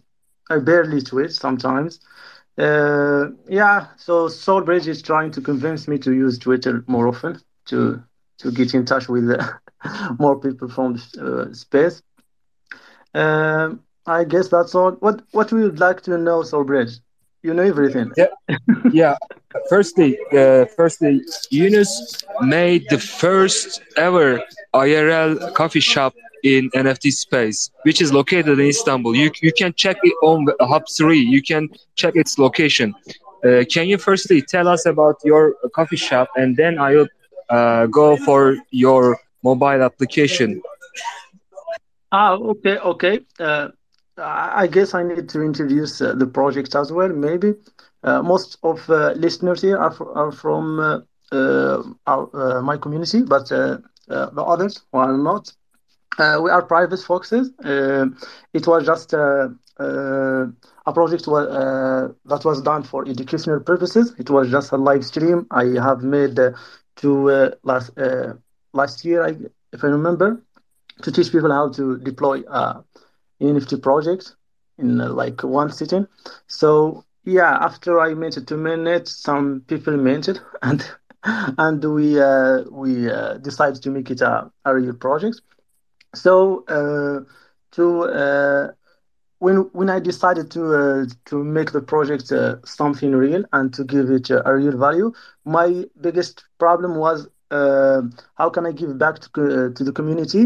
I 0.51 0.59
barely 0.59 1.01
tweet 1.03 1.33
sometimes. 1.33 2.01
Uh, 2.59 3.31
yeah, 3.49 3.89
so 3.97 4.29
SolBridge 4.29 4.87
is 4.87 5.03
trying 5.03 5.31
to 5.33 5.41
convince 5.41 5.89
me 5.89 5.99
to 5.99 6.13
use 6.13 6.39
Twitter 6.39 6.85
more 6.87 7.09
often 7.09 7.41
to 7.67 8.03
to 8.39 8.51
get 8.51 8.75
in 8.75 8.85
touch 8.85 9.09
with 9.09 9.31
uh, 9.31 9.53
more 10.19 10.39
people 10.39 10.69
from 10.69 11.01
uh, 11.21 11.53
space. 11.53 12.03
Um, 13.15 13.81
I 14.07 14.25
guess 14.25 14.49
that's 14.49 14.75
all. 14.75 14.93
What 14.93 15.23
what 15.33 15.53
we 15.53 15.63
would 15.63 15.79
like 15.79 16.03
to 16.03 16.19
know, 16.19 16.41
SolBridge? 16.41 17.01
You 17.43 17.55
know 17.55 17.63
everything. 17.63 18.13
Yeah, 18.17 18.27
yeah. 18.93 19.17
Firstly, 19.69 20.19
uh, 20.33 20.65
firstly, 20.77 21.23
Yunus 21.51 22.25
made 22.41 22.87
the 22.91 22.99
first 22.99 23.83
ever 23.97 24.43
IRL 24.75 25.55
coffee 25.55 25.81
shop 25.81 26.15
in 26.43 26.71
NFT 26.71 27.13
space, 27.13 27.71
which 27.83 28.01
is 28.01 28.13
located 28.13 28.59
in 28.59 28.67
Istanbul. 28.67 29.15
You 29.15 29.31
you 29.41 29.53
can 29.53 29.73
check 29.75 29.97
it 30.03 30.15
on 30.23 30.47
Hub 30.61 30.85
Three. 30.97 31.21
You 31.21 31.43
can 31.43 31.69
check 31.97 32.17
its 32.17 32.39
location. 32.39 32.95
Uh, 33.45 33.63
can 33.71 33.89
you 33.89 33.99
firstly 33.99 34.41
tell 34.41 34.67
us 34.69 34.87
about 34.87 35.17
your 35.25 35.55
coffee 35.75 35.97
shop, 35.97 36.29
and 36.37 36.57
then 36.57 36.79
I 36.79 36.95
will 36.97 37.09
uh, 37.55 37.87
go 37.87 38.17
for 38.17 38.57
your 38.71 39.19
mobile 39.43 39.83
application. 39.91 40.63
Ah, 42.13 42.35
okay, 42.35 42.79
okay. 42.79 43.21
Uh, 43.41 43.69
I 44.19 44.67
guess 44.69 44.95
I 44.95 45.03
need 45.03 45.29
to 45.31 45.43
introduce 45.43 46.01
uh, 46.01 46.15
the 46.15 46.27
project 46.27 46.75
as 46.75 46.93
well. 46.93 47.09
Maybe 47.09 47.55
uh, 48.05 48.23
most 48.23 48.59
of 48.63 48.89
uh, 48.91 49.13
listeners 49.17 49.63
here 49.63 49.79
are, 49.79 49.95
are 50.15 50.33
from 50.33 50.79
uh, 50.81 51.83
our, 52.07 52.63
my 52.63 52.77
community, 52.77 53.23
but 53.23 53.49
the 53.49 53.83
others 54.55 54.83
who 54.93 54.99
are 54.99 55.17
not, 55.17 55.53
we 56.19 56.51
are 56.51 56.63
private 56.63 57.01
foxes. 57.01 57.51
It 57.61 58.67
was 58.67 58.87
just 58.87 59.13
a 59.15 60.93
project 60.95 61.29
uh, 61.29 62.09
that 62.27 62.43
was 62.45 62.63
done 62.63 62.83
for 62.83 63.07
educational 63.09 63.61
purposes. 63.61 64.15
It 64.19 64.31
was 64.31 64.51
just 64.51 64.73
a 64.73 64.77
live 64.77 65.05
stream 65.05 65.47
I 65.51 65.65
have 65.83 66.03
made 66.03 66.39
uh, 66.39 66.53
to 66.97 67.31
uh, 67.31 67.51
last 67.63 67.97
uh, 67.99 68.35
last 68.73 69.05
year, 69.05 69.25
I, 69.25 69.35
if 69.73 69.85
I 69.85 69.89
remember, 69.89 70.43
to 71.03 71.11
teach 71.13 71.33
people 71.33 71.53
how 71.53 71.71
to 71.71 71.99
deploy 71.99 72.43
uh, 72.49 72.83
NFT 73.41 73.77
project 73.77 74.35
in 74.79 74.99
like 74.99 75.43
one 75.43 75.71
sitting. 75.71 76.07
So 76.47 77.05
yeah, 77.25 77.57
after 77.61 78.01
I 78.01 78.15
made 78.15 78.35
two 78.47 78.57
minutes, 78.57 79.17
some 79.23 79.63
people 79.67 79.95
it, 80.29 80.41
and 80.63 80.85
and 81.25 81.85
we 81.85 82.21
uh, 82.21 82.63
we 82.71 83.11
uh, 83.11 83.35
decided 83.39 83.83
to 83.83 83.91
make 83.91 84.11
it 84.11 84.21
a, 84.21 84.51
a 84.65 84.75
real 84.75 84.95
project. 84.95 85.41
So 86.15 86.65
uh, 86.69 87.21
to 87.73 88.03
uh, 88.05 88.69
when 89.45 89.57
when 89.79 89.89
I 89.91 89.99
decided 90.11 90.47
to 90.57 90.63
uh, 90.83 91.05
to 91.31 91.37
make 91.57 91.71
the 91.77 91.83
project 91.93 92.27
uh, 92.33 92.57
something 92.65 93.13
real 93.25 93.43
and 93.53 93.67
to 93.77 93.83
give 93.85 94.07
it 94.19 94.31
uh, 94.31 94.43
a 94.51 94.53
real 94.61 94.77
value, 94.87 95.13
my 95.45 95.69
biggest 96.07 96.45
problem 96.59 96.93
was 97.05 97.29
uh, 97.51 98.03
how 98.41 98.49
can 98.55 98.65
I 98.67 98.73
give 98.73 98.99
back 98.99 99.17
to, 99.21 99.29
uh, 99.57 99.69
to 99.77 99.83
the 99.89 99.93
community 99.93 100.45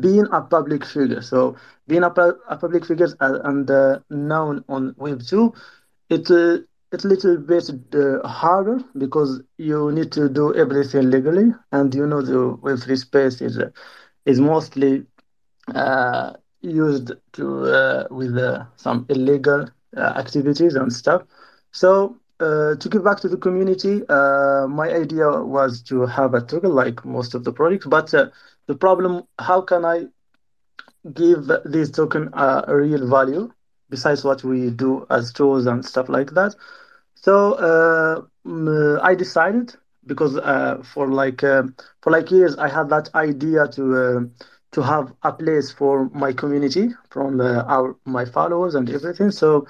being 0.00 0.26
a 0.32 0.40
public 0.40 0.84
figure. 0.84 1.22
So 1.22 1.56
being 1.88 2.04
a, 2.04 2.12
a 2.54 2.56
public 2.56 2.84
figure 2.84 3.08
and 3.20 3.68
known 4.10 4.64
on 4.68 4.94
Web 4.96 5.20
two, 5.30 5.52
it 6.08 6.26
it's 6.92 7.04
a 7.04 7.08
little 7.08 7.36
bit 7.38 7.70
uh, 7.94 8.26
harder 8.26 8.78
because 8.98 9.42
you 9.58 9.90
need 9.92 10.10
to 10.12 10.28
do 10.28 10.54
everything 10.54 11.10
legally, 11.10 11.48
and 11.72 11.94
you 11.94 12.06
know 12.06 12.22
the 12.22 12.40
Web 12.62 12.78
three 12.78 12.96
space 12.96 13.40
is 13.40 13.58
is 14.24 14.40
mostly 14.40 15.06
used 16.64 17.12
to 17.32 17.64
uh, 17.66 18.04
with 18.10 18.36
uh, 18.38 18.64
some 18.76 19.06
illegal 19.08 19.68
uh, 19.96 20.00
activities 20.00 20.74
and 20.74 20.92
stuff. 20.92 21.22
So 21.72 22.16
uh, 22.40 22.74
to 22.76 22.88
give 22.88 23.04
back 23.04 23.20
to 23.20 23.28
the 23.28 23.36
community, 23.36 24.02
uh, 24.08 24.66
my 24.68 24.88
idea 24.90 25.30
was 25.42 25.82
to 25.84 26.06
have 26.06 26.34
a 26.34 26.40
token 26.40 26.70
like 26.72 27.04
most 27.04 27.34
of 27.34 27.44
the 27.44 27.52
projects, 27.52 27.86
but 27.86 28.10
the 28.66 28.74
problem, 28.74 29.24
how 29.38 29.60
can 29.60 29.84
I 29.84 30.06
give 31.12 31.50
this 31.64 31.90
token 31.90 32.30
a, 32.32 32.64
a 32.68 32.76
real 32.76 33.08
value 33.08 33.50
besides 33.90 34.24
what 34.24 34.42
we 34.44 34.70
do 34.70 35.06
as 35.10 35.32
tools 35.32 35.66
and 35.66 35.84
stuff 35.84 36.08
like 36.08 36.30
that? 36.32 36.54
So 37.14 38.28
I 39.02 39.14
decided 39.14 39.74
because 40.06 40.34
for 40.86 41.08
like 41.08 41.40
for 41.40 42.10
like 42.10 42.30
years 42.30 42.56
I 42.56 42.68
had 42.68 42.88
that 42.90 43.14
idea 43.14 43.68
to 43.68 44.30
to 44.74 44.82
have 44.82 45.12
a 45.22 45.32
place 45.32 45.70
for 45.72 46.10
my 46.12 46.32
community 46.32 46.88
from 47.10 47.40
uh, 47.40 47.62
our 47.74 47.96
my 48.04 48.24
followers 48.24 48.74
and 48.74 48.90
everything. 48.90 49.30
So 49.30 49.66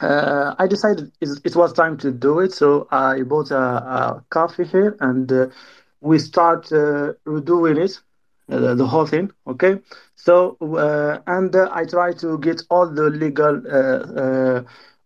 uh, 0.00 0.54
I 0.58 0.66
decided 0.66 1.12
it, 1.20 1.56
was 1.56 1.72
time 1.72 1.96
to 1.98 2.10
do 2.10 2.40
it. 2.40 2.52
So 2.52 2.86
I 2.90 3.22
bought 3.22 3.50
a, 3.50 3.58
a 3.58 4.24
coffee 4.30 4.64
here 4.64 4.96
and 5.00 5.30
uh, 5.32 5.46
we 6.00 6.18
start 6.18 6.72
uh, 6.72 7.12
redoing 7.26 7.78
it, 7.86 8.00
uh, 8.52 8.74
the 8.74 8.86
whole 8.86 9.06
thing. 9.06 9.30
Okay. 9.46 9.78
So 10.16 10.56
uh, 10.60 11.18
and 11.26 11.54
uh, 11.54 11.68
I 11.72 11.84
try 11.84 12.12
to 12.14 12.38
get 12.38 12.62
all 12.70 12.86
the 12.88 13.10
legal 13.10 13.54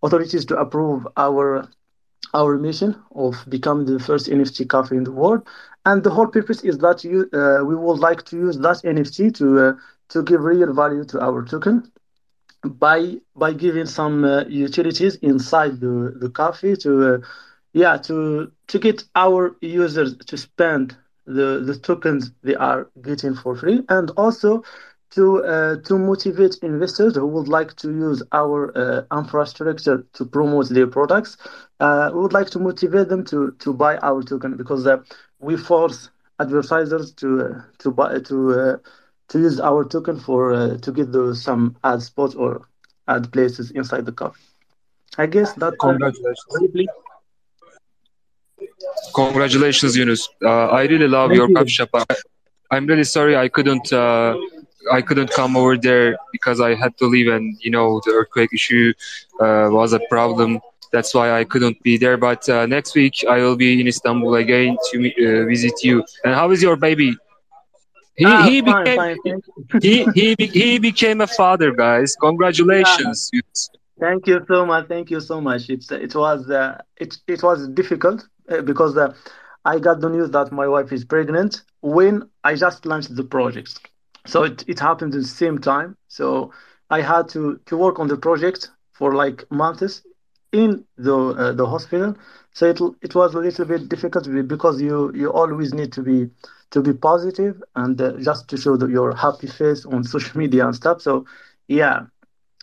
authorities 0.03 0.45
to 0.47 0.57
approve 0.57 1.07
our 1.17 1.69
our 2.35 2.59
mission 2.59 2.97
of 3.15 3.45
becoming 3.49 3.87
the 3.87 3.99
first 4.01 4.29
NFT 4.29 4.65
cafe 4.65 4.97
in 4.97 5.05
the 5.05 5.13
world. 5.13 5.47
And 5.85 6.03
the 6.03 6.11
whole 6.11 6.27
purpose 6.27 6.63
is 6.65 6.79
that 6.79 7.05
you, 7.05 7.29
uh, 7.33 7.65
we 7.65 7.77
would 7.77 7.99
like 7.99 8.25
to 8.27 8.37
use 8.37 8.59
that 8.59 8.85
NFT 8.85 9.31
to 9.33 9.61
uh, 9.69 9.73
to 10.11 10.23
give 10.23 10.43
real 10.43 10.73
value 10.73 11.05
to 11.07 11.21
our 11.21 11.45
token 11.45 11.91
by 12.65 13.17
by 13.37 13.53
giving 13.53 13.87
some 13.87 14.25
uh, 14.25 14.45
utilities 14.49 15.17
inside 15.17 15.81
the 15.81 16.15
the 16.21 16.31
cafe 16.31 16.75
to 16.77 17.15
uh, 17.15 17.19
yeah 17.73 17.97
to 17.99 18.51
to 18.69 18.79
get 18.79 19.05
our 19.15 19.57
users 19.61 20.17
to 20.17 20.37
spend 20.37 20.97
the 21.27 21.63
the 21.65 21.77
tokens 21.77 22.33
they 22.43 22.55
are 22.55 22.89
getting 23.03 23.35
for 23.35 23.55
free. 23.57 23.83
And 23.89 24.11
also 24.17 24.63
to 25.15 25.45
uh, 25.45 25.77
to 25.85 25.99
motivate 25.99 26.57
investors 26.63 27.15
who 27.17 27.27
would 27.27 27.49
like 27.49 27.75
to 27.77 27.89
use 27.91 28.23
our 28.33 28.59
uh, 28.77 29.19
infrastructure 29.19 30.05
to 30.13 30.25
promote 30.25 30.69
their 30.71 30.87
products 30.87 31.37
uh, 31.81 32.11
we 32.15 32.21
would 32.21 32.33
like 32.33 32.49
to 32.51 32.59
motivate 32.59 33.09
them 33.09 33.25
to 33.25 33.53
to 33.59 33.73
buy 33.73 33.97
our 33.99 34.23
token 34.23 34.57
because 34.57 34.87
we 35.41 35.57
force 35.57 36.11
advertisers 36.41 37.13
to 37.13 37.57
to 37.79 37.91
buy 37.91 38.19
to 38.21 38.79
to 39.29 39.39
use 39.39 39.61
our 39.61 39.85
token 39.85 40.19
for 40.19 40.77
to 40.79 40.93
get 40.93 41.13
those 41.13 41.43
some 41.43 41.77
ad 41.85 42.03
spots 42.03 42.35
or 42.35 42.63
ad 43.09 43.31
places 43.33 43.71
inside 43.73 44.05
the 44.07 44.13
coffee. 44.13 44.43
I 45.19 45.27
guess 45.27 45.53
that's 45.55 45.85
uh, 45.85 45.99
Congratulations. 45.99 46.89
Congratulations, 49.15 49.97
Yunus. 49.97 50.29
I 50.45 50.83
really 50.83 51.09
love 51.09 51.33
Thank 51.33 51.35
your 51.35 51.49
you. 51.49 51.67
shop. 51.67 51.91
I'm 52.71 52.87
really 52.87 53.05
sorry 53.05 53.37
I 53.37 53.49
couldn't 53.49 53.93
uh, 53.93 54.35
I 54.93 55.03
couldn't 55.03 55.31
come 55.31 55.57
over 55.57 55.77
there 55.77 56.17
because 56.33 56.61
I 56.61 56.75
had 56.75 56.97
to 56.99 57.07
leave 57.07 57.29
and 57.33 57.57
you 57.61 57.71
know 57.71 58.01
the 58.05 58.13
earthquake 58.13 58.51
issue 58.53 58.93
uh, 59.41 59.69
was 59.71 59.93
a 59.93 60.01
problem. 60.11 60.61
That's 60.93 61.15
why 61.15 61.33
I 61.33 61.45
couldn't 61.45 61.83
be 61.83 61.97
there. 61.99 62.17
But 62.17 62.49
uh, 62.49 62.67
next 62.67 62.95
week 62.95 63.25
I 63.29 63.39
will 63.39 63.57
be 63.57 63.81
in 63.81 63.87
Istanbul 63.89 64.35
again 64.37 64.77
to 64.91 64.97
uh, 65.43 65.47
visit 65.47 65.75
you. 65.83 66.05
And 66.25 66.35
how 66.35 66.51
is 66.51 66.63
your 66.63 66.77
baby? 66.77 67.17
He 68.17 68.27
Ah, 68.27 68.47
he 68.47 68.61
fine, 68.61 68.85
became 68.85 68.95
fine. 68.95 69.19
He 69.81 70.07
he 70.15 70.35
be, 70.35 70.47
he 70.47 70.79
became 70.79 71.21
a 71.21 71.27
father, 71.27 71.73
guys. 71.73 72.15
Congratulations. 72.21 73.31
Yunus. 73.33 73.71
thank 74.01 74.27
you 74.27 74.41
so 74.49 74.65
much. 74.67 74.89
Thank 74.89 75.11
you 75.11 75.21
so 75.21 75.41
much. 75.41 75.69
It's 75.69 75.91
it 75.91 76.15
was 76.15 76.49
uh, 76.51 76.81
it 76.97 77.17
it 77.27 77.43
was 77.43 77.69
difficult 77.69 78.27
uh, 78.51 78.63
because 78.63 78.97
uh, 78.97 79.15
I 79.65 79.79
got 79.79 80.01
the 80.01 80.09
news 80.11 80.31
that 80.31 80.53
my 80.53 80.67
wife 80.69 80.93
is 80.93 81.05
pregnant 81.05 81.63
when 81.81 82.29
I 82.45 82.55
just 82.55 82.87
launched 82.87 83.15
the 83.15 83.25
project. 83.25 83.81
So 84.27 84.45
it, 84.45 84.65
it 84.69 84.81
happened 84.81 85.15
at 85.15 85.23
the 85.23 85.27
same 85.27 85.59
time. 85.59 85.97
So 86.09 86.53
I 86.91 87.01
had 87.01 87.29
to, 87.31 87.61
to 87.67 87.77
work 87.77 87.99
on 87.99 88.09
the 88.09 88.17
project 88.17 88.71
for 88.93 89.15
like 89.15 89.45
months 89.51 90.03
in 90.53 90.85
the 90.97 91.17
uh, 91.17 91.53
the 91.53 91.67
hospital. 91.67 92.15
So 92.53 92.67
it 92.67 92.81
it 93.03 93.15
was 93.15 93.35
a 93.35 93.39
little 93.39 93.65
bit 93.67 93.89
difficult 93.89 94.29
because 94.49 94.81
you 94.81 95.13
you 95.15 95.33
always 95.33 95.73
need 95.75 95.93
to 95.93 96.03
be 96.03 96.31
to 96.71 96.81
be 96.83 96.93
positive 96.93 97.63
and 97.75 98.01
uh, 98.01 98.13
just 98.19 98.49
to 98.51 98.57
show 98.57 98.77
the, 98.77 98.87
your 98.89 99.15
happy 99.15 99.47
face 99.47 99.85
on 99.87 100.05
social 100.15 100.39
media 100.39 100.65
and 100.67 100.75
stuff. 100.75 101.01
So 101.03 101.25
yeah, 101.69 102.07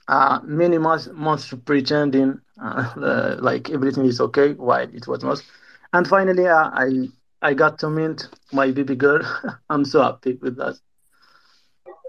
uh, 0.07 0.39
many 0.43 0.77
months 0.77 1.09
months 1.13 1.53
pretending 1.65 2.39
uh, 2.61 3.35
like 3.39 3.69
everything 3.69 4.05
is 4.05 4.19
okay 4.21 4.53
while 4.53 4.87
it 4.93 5.07
was 5.07 5.23
not. 5.23 5.41
And 5.93 6.07
finally, 6.07 6.47
uh, 6.47 6.69
I 6.73 7.09
I 7.41 7.53
got 7.53 7.79
to 7.79 7.89
meet 7.89 8.27
my 8.51 8.71
baby 8.71 8.95
girl. 8.95 9.21
I'm 9.69 9.85
so 9.85 10.01
happy 10.01 10.37
with 10.41 10.57
that. 10.57 10.75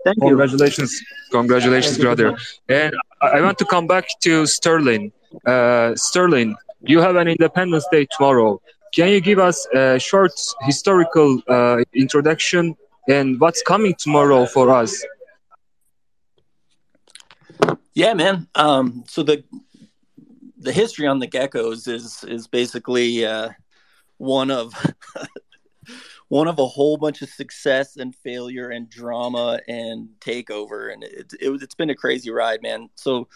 Thank 0.05 0.19
congratulations. 0.21 0.93
you. 1.01 1.07
Congratulations, 1.31 1.97
Thank 1.97 2.05
brother. 2.05 2.37
You. 2.69 2.75
And 2.77 2.95
I 3.21 3.41
want 3.41 3.59
to 3.59 3.65
come 3.65 3.87
back 3.87 4.07
to 4.21 4.47
Sterling. 4.47 5.13
Uh, 5.47 5.95
Sterling, 5.95 6.57
you 6.83 7.01
have 7.01 7.17
an 7.17 7.29
Independence 7.29 7.87
Day 7.91 8.07
tomorrow. 8.17 8.61
Can 8.95 9.09
you 9.09 9.21
give 9.21 9.39
us 9.39 9.67
a 9.75 9.99
short 9.99 10.33
historical 10.63 11.41
uh, 11.49 11.83
introduction 11.95 12.77
and 13.09 13.41
what's 13.41 13.63
coming 13.63 13.95
tomorrow 13.95 14.45
for 14.47 14.71
us? 14.71 15.05
Yeah, 17.95 18.15
man. 18.15 18.49
Um, 18.55 19.05
so 19.07 19.23
the 19.23 19.45
the 20.59 20.73
history 20.73 21.07
on 21.07 21.19
the 21.19 21.29
geckos 21.29 21.89
is 21.89 22.25
is 22.25 22.47
basically 22.47 23.25
uh, 23.25 23.51
one 24.19 24.51
of 24.51 24.75
one 26.33 26.49
of 26.49 26.59
a 26.59 26.67
whole 26.67 26.97
bunch 26.97 27.21
of 27.21 27.29
success 27.29 27.99
and 27.99 28.17
failure 28.17 28.71
and 28.71 28.89
drama 28.89 29.61
and 29.69 30.09
takeover, 30.19 30.91
and 30.91 31.05
it, 31.05 31.31
it 31.39 31.63
it's 31.63 31.75
been 31.75 31.91
a 31.91 31.95
crazy 31.95 32.31
ride, 32.31 32.63
man. 32.63 32.89
So, 32.95 33.29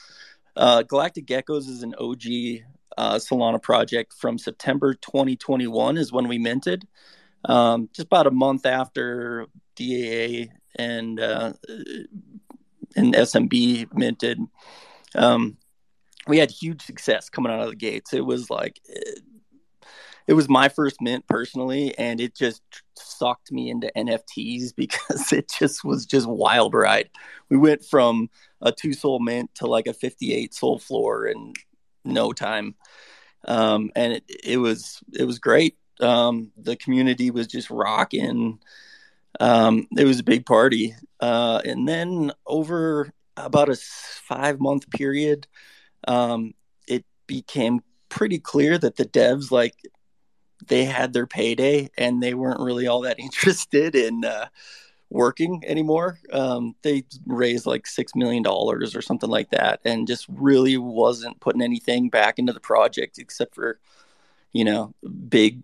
uh, 0.56 0.80
Galactic 0.80 1.26
Geckos 1.26 1.68
is 1.68 1.82
an 1.82 1.94
OG 1.98 2.64
uh, 2.96 3.16
Solana 3.16 3.62
project 3.62 4.14
from 4.14 4.38
September 4.38 4.94
2021 4.94 5.98
is 5.98 6.10
when 6.10 6.26
we 6.26 6.38
minted. 6.38 6.88
Um, 7.44 7.90
just 7.92 8.06
about 8.06 8.28
a 8.28 8.30
month 8.30 8.64
after 8.64 9.46
DAA 9.78 10.46
and 10.76 11.20
uh, 11.20 11.52
and 12.96 13.12
SMB 13.12 13.92
minted. 13.92 14.40
Um, 15.14 15.58
we 16.26 16.38
had 16.38 16.50
huge 16.50 16.80
success 16.80 17.28
coming 17.28 17.52
out 17.52 17.60
of 17.60 17.68
the 17.68 17.76
gates. 17.76 18.14
It 18.14 18.24
was 18.24 18.48
like 18.48 18.80
it, 20.26 20.34
was 20.34 20.48
my 20.48 20.68
first 20.68 21.00
mint 21.00 21.26
personally, 21.26 21.96
and 21.98 22.20
it 22.20 22.34
just 22.34 22.62
sucked 22.94 23.52
me 23.52 23.70
into 23.70 23.90
NFTs 23.96 24.74
because 24.76 25.32
it 25.32 25.52
just 25.58 25.84
was 25.84 26.06
just 26.06 26.26
wild 26.26 26.74
ride. 26.74 27.10
We 27.48 27.56
went 27.56 27.84
from 27.84 28.30
a 28.60 28.72
two 28.72 28.92
Sol 28.92 29.18
mint 29.18 29.54
to 29.56 29.66
like 29.66 29.86
a 29.86 29.94
58 29.94 30.54
Sol 30.54 30.78
floor 30.78 31.26
in 31.26 31.54
no 32.04 32.32
time. 32.32 32.74
Um, 33.46 33.90
and 33.94 34.14
it, 34.14 34.24
it 34.44 34.56
was 34.58 35.00
it 35.12 35.24
was 35.24 35.38
great. 35.38 35.76
Um, 36.00 36.52
the 36.56 36.76
community 36.76 37.30
was 37.30 37.46
just 37.46 37.70
rocking. 37.70 38.58
Um, 39.40 39.86
it 39.96 40.04
was 40.04 40.20
a 40.20 40.24
big 40.24 40.46
party. 40.46 40.94
Uh, 41.20 41.60
and 41.64 41.88
then 41.88 42.32
over 42.46 43.12
about 43.36 43.68
a 43.68 43.76
five 43.76 44.60
month 44.60 44.90
period, 44.90 45.46
um, 46.08 46.54
it 46.88 47.04
became 47.26 47.80
pretty 48.08 48.38
clear 48.38 48.78
that 48.78 48.96
the 48.96 49.04
devs 49.04 49.50
like 49.50 49.74
they 50.66 50.84
had 50.84 51.12
their 51.12 51.26
payday 51.26 51.90
and 51.96 52.22
they 52.22 52.34
weren't 52.34 52.60
really 52.60 52.86
all 52.86 53.02
that 53.02 53.18
interested 53.20 53.94
in 53.94 54.24
uh, 54.24 54.46
working 55.10 55.62
anymore. 55.66 56.18
Um, 56.32 56.74
they 56.82 57.04
raised 57.26 57.66
like 57.66 57.86
six 57.86 58.14
million 58.14 58.42
dollars 58.42 58.96
or 58.96 59.02
something 59.02 59.30
like 59.30 59.50
that, 59.50 59.80
and 59.84 60.06
just 60.06 60.26
really 60.28 60.76
wasn't 60.76 61.40
putting 61.40 61.62
anything 61.62 62.08
back 62.08 62.38
into 62.38 62.52
the 62.52 62.60
project 62.60 63.18
except 63.18 63.54
for 63.54 63.78
you 64.52 64.64
know 64.64 64.94
big 65.28 65.60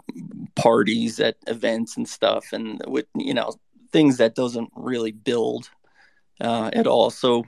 parties 0.55 1.21
at 1.21 1.37
events 1.47 1.97
and 1.97 2.09
stuff, 2.09 2.53
and 2.53 2.83
with 2.87 3.07
you 3.15 3.35
know 3.35 3.53
things 3.91 4.17
that 4.19 4.35
doesn't 4.35 4.71
really 4.75 5.13
build 5.13 5.71
uh, 6.41 6.71
at 6.73 6.87
all. 6.87 7.11
So 7.11 7.45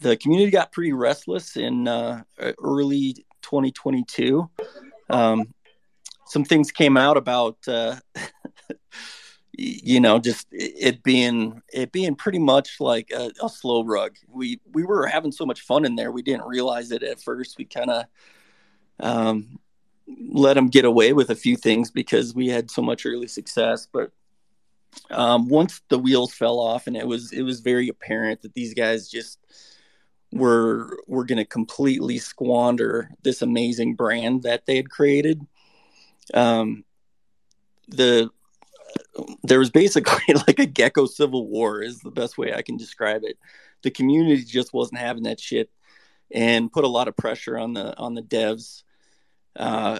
the 0.00 0.16
community 0.16 0.50
got 0.50 0.72
pretty 0.72 0.92
restless 0.92 1.56
in 1.56 1.88
uh, 1.88 2.22
early 2.62 3.14
2022. 3.42 4.48
Um, 5.08 5.52
some 6.30 6.44
things 6.44 6.70
came 6.70 6.96
out 6.96 7.16
about 7.16 7.56
uh, 7.66 7.96
you 9.52 9.98
know 9.98 10.20
just 10.20 10.46
it 10.52 11.02
being 11.02 11.60
it 11.72 11.90
being 11.90 12.14
pretty 12.14 12.38
much 12.38 12.78
like 12.78 13.10
a, 13.10 13.32
a, 13.42 13.48
slow 13.48 13.84
rug. 13.84 14.16
We 14.28 14.60
we 14.72 14.84
were 14.84 15.06
having 15.06 15.32
so 15.32 15.44
much 15.44 15.62
fun 15.62 15.84
in 15.84 15.96
there 15.96 16.12
we 16.12 16.22
didn't 16.22 16.46
realize 16.46 16.92
it 16.92 17.02
at 17.02 17.20
first. 17.20 17.58
We 17.58 17.64
kind 17.64 17.90
of 17.90 18.04
um, 19.00 19.58
let 20.30 20.54
them 20.54 20.68
get 20.68 20.84
away 20.84 21.12
with 21.12 21.30
a 21.30 21.34
few 21.34 21.56
things 21.56 21.90
because 21.90 22.32
we 22.32 22.46
had 22.46 22.70
so 22.70 22.82
much 22.82 23.06
early 23.06 23.26
success 23.28 23.88
but 23.90 24.12
um, 25.10 25.48
once 25.48 25.80
the 25.88 25.98
wheels 25.98 26.34
fell 26.34 26.58
off 26.58 26.86
and 26.86 26.96
it 26.96 27.06
was 27.06 27.32
it 27.32 27.42
was 27.42 27.60
very 27.60 27.88
apparent 27.88 28.42
that 28.42 28.54
these 28.54 28.74
guys 28.74 29.08
just 29.08 29.38
were 30.32 30.98
were 31.06 31.24
going 31.24 31.38
to 31.38 31.44
completely 31.44 32.18
squander 32.18 33.08
this 33.22 33.40
amazing 33.40 33.94
brand 33.94 34.42
that 34.42 34.66
they 34.66 34.76
had 34.76 34.90
created 34.90 35.40
um, 36.34 36.84
the 37.88 38.30
there 39.42 39.58
was 39.58 39.70
basically 39.70 40.34
like 40.46 40.58
a 40.58 40.66
gecko 40.66 41.06
civil 41.06 41.48
war 41.48 41.82
is 41.82 42.00
the 42.00 42.10
best 42.10 42.38
way 42.38 42.52
I 42.52 42.62
can 42.62 42.76
describe 42.76 43.22
it. 43.24 43.38
The 43.82 43.90
community 43.90 44.44
just 44.44 44.72
wasn't 44.72 45.00
having 45.00 45.24
that 45.24 45.40
shit 45.40 45.70
and 46.32 46.72
put 46.72 46.84
a 46.84 46.88
lot 46.88 47.08
of 47.08 47.16
pressure 47.16 47.58
on 47.58 47.72
the 47.74 47.96
on 47.96 48.14
the 48.14 48.22
devs. 48.22 48.82
Uh, 49.56 49.98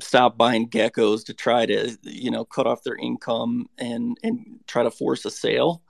stop 0.00 0.36
buying 0.36 0.68
geckos 0.68 1.24
to 1.24 1.34
try 1.34 1.64
to 1.66 1.96
you 2.02 2.30
know 2.30 2.44
cut 2.44 2.66
off 2.66 2.82
their 2.82 2.96
income 2.96 3.68
and 3.78 4.18
and 4.22 4.60
try 4.66 4.82
to 4.82 4.90
force 4.90 5.24
a 5.24 5.30
sale 5.30 5.82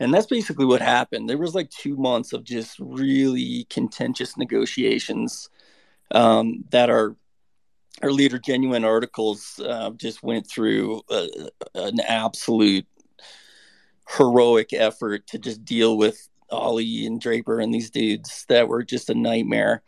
and 0.00 0.12
that's 0.12 0.26
basically 0.26 0.64
what 0.64 0.80
happened 0.80 1.28
there 1.28 1.38
was 1.38 1.54
like 1.54 1.70
two 1.70 1.96
months 1.96 2.32
of 2.32 2.42
just 2.42 2.76
really 2.80 3.64
contentious 3.70 4.36
negotiations 4.36 5.50
um, 6.10 6.64
that 6.70 6.90
are 6.90 7.14
our 8.02 8.10
leader 8.10 8.38
genuine 8.38 8.84
articles 8.84 9.60
uh, 9.64 9.90
just 9.90 10.22
went 10.22 10.48
through 10.48 11.02
a, 11.10 11.28
an 11.74 12.00
absolute 12.00 12.86
heroic 14.16 14.72
effort 14.72 15.26
to 15.26 15.38
just 15.38 15.64
deal 15.64 15.96
with 15.96 16.28
Ollie 16.50 17.06
and 17.06 17.20
Draper 17.20 17.60
and 17.60 17.72
these 17.72 17.90
dudes 17.90 18.46
that 18.48 18.68
were 18.68 18.82
just 18.82 19.10
a 19.10 19.14
nightmare 19.14 19.82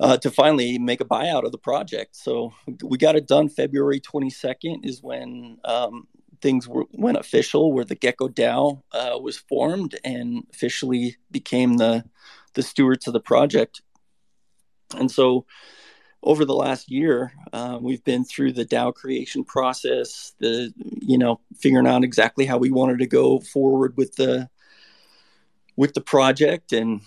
uh, 0.00 0.16
to 0.18 0.30
finally 0.30 0.78
make 0.78 1.00
a 1.00 1.06
buyout 1.06 1.44
of 1.44 1.52
the 1.52 1.58
project. 1.58 2.16
So 2.16 2.52
we 2.82 2.98
got 2.98 3.16
it 3.16 3.26
done. 3.26 3.48
February 3.48 4.00
22nd 4.00 4.84
is 4.84 5.02
when 5.02 5.58
um, 5.64 6.06
things 6.40 6.68
were, 6.68 6.84
went 6.92 7.16
official, 7.16 7.72
where 7.72 7.84
the 7.84 7.94
Gecko 7.94 8.28
DAO 8.28 8.82
uh, 8.92 9.18
was 9.20 9.38
formed 9.38 9.98
and 10.04 10.44
officially 10.52 11.16
became 11.30 11.76
the 11.76 12.04
the 12.54 12.62
stewards 12.62 13.06
of 13.06 13.12
the 13.12 13.20
project. 13.20 13.82
And 14.96 15.10
so 15.10 15.44
over 16.22 16.44
the 16.44 16.54
last 16.54 16.90
year, 16.90 17.32
uh, 17.52 17.78
we've 17.80 18.02
been 18.04 18.24
through 18.24 18.52
the 18.52 18.64
DAO 18.64 18.94
creation 18.94 19.44
process, 19.44 20.32
the 20.38 20.72
you 20.78 21.18
know 21.18 21.40
figuring 21.58 21.86
out 21.86 22.04
exactly 22.04 22.44
how 22.44 22.58
we 22.58 22.70
wanted 22.70 22.98
to 22.98 23.06
go 23.06 23.40
forward 23.40 23.96
with 23.96 24.16
the 24.16 24.48
with 25.76 25.94
the 25.94 26.00
project 26.00 26.72
and 26.72 27.00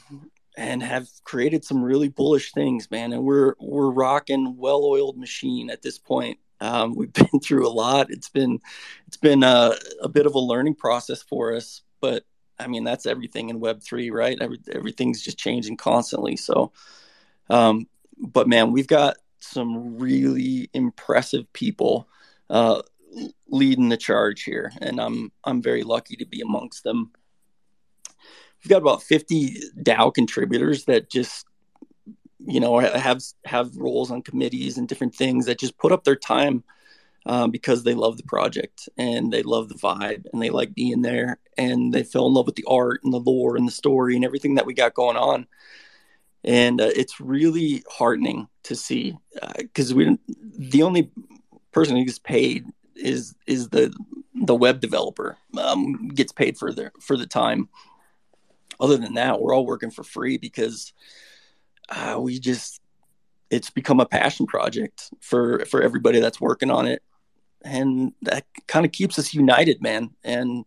and 0.57 0.84
have 0.84 1.07
created 1.24 1.64
some 1.64 1.84
really 1.84 2.07
bullish 2.07 2.51
things, 2.53 2.89
man. 2.89 3.14
And 3.14 3.24
we're 3.24 3.55
we're 3.59 3.91
rocking 3.91 4.55
well-oiled 4.57 5.18
machine 5.18 5.70
at 5.70 5.82
this 5.82 5.97
point. 5.97 6.39
Um, 6.62 6.95
we've 6.95 7.14
been 7.14 7.39
through 7.41 7.68
a 7.68 7.70
lot. 7.70 8.07
It's 8.09 8.30
been 8.30 8.59
it's 9.07 9.18
been 9.18 9.43
a, 9.43 9.76
a 10.01 10.09
bit 10.09 10.26
of 10.26 10.36
a 10.36 10.39
learning 10.39 10.76
process 10.76 11.22
for 11.22 11.53
us, 11.53 11.82
but 11.99 12.24
I 12.57 12.68
mean 12.68 12.86
that's 12.86 13.05
everything 13.05 13.49
in 13.49 13.59
Web 13.59 13.84
three, 13.84 14.09
right? 14.09 14.38
Every, 14.39 14.59
everything's 14.72 15.22
just 15.22 15.38
changing 15.38 15.76
constantly. 15.76 16.38
So 16.38 16.72
um, 17.49 17.88
but 18.22 18.47
man, 18.47 18.72
we've 18.72 18.88
got 18.88 19.17
some 19.39 19.97
really 19.97 20.69
impressive 20.74 21.51
people 21.53 22.07
uh, 22.49 22.82
leading 23.49 23.89
the 23.89 23.97
charge 23.97 24.43
here, 24.43 24.72
and 24.82 24.99
I'm 24.99 25.32
I'm 25.43 25.61
very 25.61 25.84
lucky 25.84 26.15
to 26.17 26.26
be 26.26 26.41
amongst 26.41 26.84
them. 26.84 27.11
We've 28.63 28.69
got 28.69 28.82
about 28.82 29.01
50 29.01 29.59
DAO 29.82 30.13
contributors 30.13 30.86
that 30.86 31.09
just 31.09 31.47
you 32.39 32.59
know 32.59 32.80
have 32.80 33.22
have 33.45 33.76
roles 33.76 34.11
on 34.11 34.22
committees 34.22 34.78
and 34.78 34.88
different 34.88 35.15
things 35.15 35.45
that 35.45 35.59
just 35.59 35.78
put 35.78 35.91
up 35.91 36.03
their 36.03 36.15
time 36.15 36.63
um, 37.26 37.51
because 37.51 37.84
they 37.84 37.93
love 37.93 38.17
the 38.17 38.24
project 38.24 38.89
and 38.97 39.32
they 39.32 39.43
love 39.43 39.69
the 39.69 39.76
vibe 39.76 40.26
and 40.32 40.41
they 40.41 40.49
like 40.49 40.74
being 40.74 41.01
there 41.01 41.38
and 41.57 41.93
they 41.93 42.03
fell 42.03 42.28
in 42.28 42.34
love 42.34 42.45
with 42.45 42.55
the 42.55 42.65
art 42.67 43.01
and 43.03 43.13
the 43.13 43.19
lore 43.19 43.55
and 43.55 43.67
the 43.67 43.72
story 43.72 44.15
and 44.15 44.26
everything 44.26 44.55
that 44.55 44.65
we 44.65 44.74
got 44.74 44.93
going 44.93 45.17
on 45.17 45.45
and 46.44 46.82
uh, 46.82 46.89
it's 46.96 47.20
really 47.20 47.84
heartening 47.89 48.48
to 48.64 48.76
see 48.76 49.16
because 49.58 49.92
uh, 49.92 49.96
we 49.96 50.18
the 50.58 50.84
only 50.84 51.12
person 51.72 51.96
who 51.96 52.06
gets 52.06 52.20
paid 52.20 52.66
is 52.96 53.36
is 53.48 53.70
the 53.70 53.94
the 54.34 54.56
web 54.56 54.80
developer 54.80 55.38
um, 55.58 56.08
gets 56.10 56.32
paid 56.32 56.58
for 56.58 56.72
the 56.72 56.92
for 57.00 57.18
the 57.18 57.28
time. 57.28 57.70
Other 58.80 58.98
than 58.98 59.14
that, 59.14 59.39
we're 59.39 59.54
all 59.54 59.66
working 59.66 59.92
for 59.92 60.04
free 60.04 60.38
because 60.38 60.94
uh, 61.89 62.18
we 62.20 62.39
just 62.39 62.82
it's 63.52 63.70
become 63.70 64.00
a 64.00 64.06
passion 64.06 64.48
project 64.48 65.12
for 65.20 65.66
for 65.66 65.82
everybody 65.82 66.20
that's 66.20 66.42
working 66.42 66.72
on 66.72 66.88
it, 66.88 67.04
and 67.64 68.14
that 68.24 68.46
kind 68.68 68.86
of 68.86 68.92
keeps 68.92 69.20
us 69.20 69.34
united, 69.34 69.82
man. 69.82 70.12
And 70.24 70.66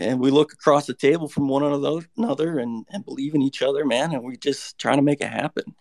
and 0.00 0.18
we 0.18 0.30
look 0.30 0.52
across 0.52 0.86
the 0.86 0.94
table 0.94 1.28
from 1.28 1.48
one 1.48 1.62
another 1.62 2.58
and, 2.58 2.86
and 2.90 3.04
believe 3.04 3.34
in 3.34 3.42
each 3.42 3.62
other, 3.62 3.84
man. 3.84 4.12
And 4.12 4.24
we 4.24 4.36
just 4.36 4.78
trying 4.78 4.96
to 4.96 5.02
make 5.02 5.20
it 5.20 5.28
happen. 5.28 5.74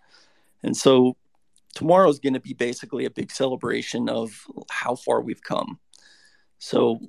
And 0.61 0.75
so 0.75 1.15
tomorrow 1.73 2.09
is 2.09 2.19
going 2.19 2.33
to 2.33 2.39
be 2.39 2.53
basically 2.53 3.05
a 3.05 3.09
big 3.09 3.31
celebration 3.31 4.09
of 4.09 4.45
how 4.69 4.95
far 4.95 5.21
we've 5.21 5.43
come. 5.43 5.79
So 6.57 6.99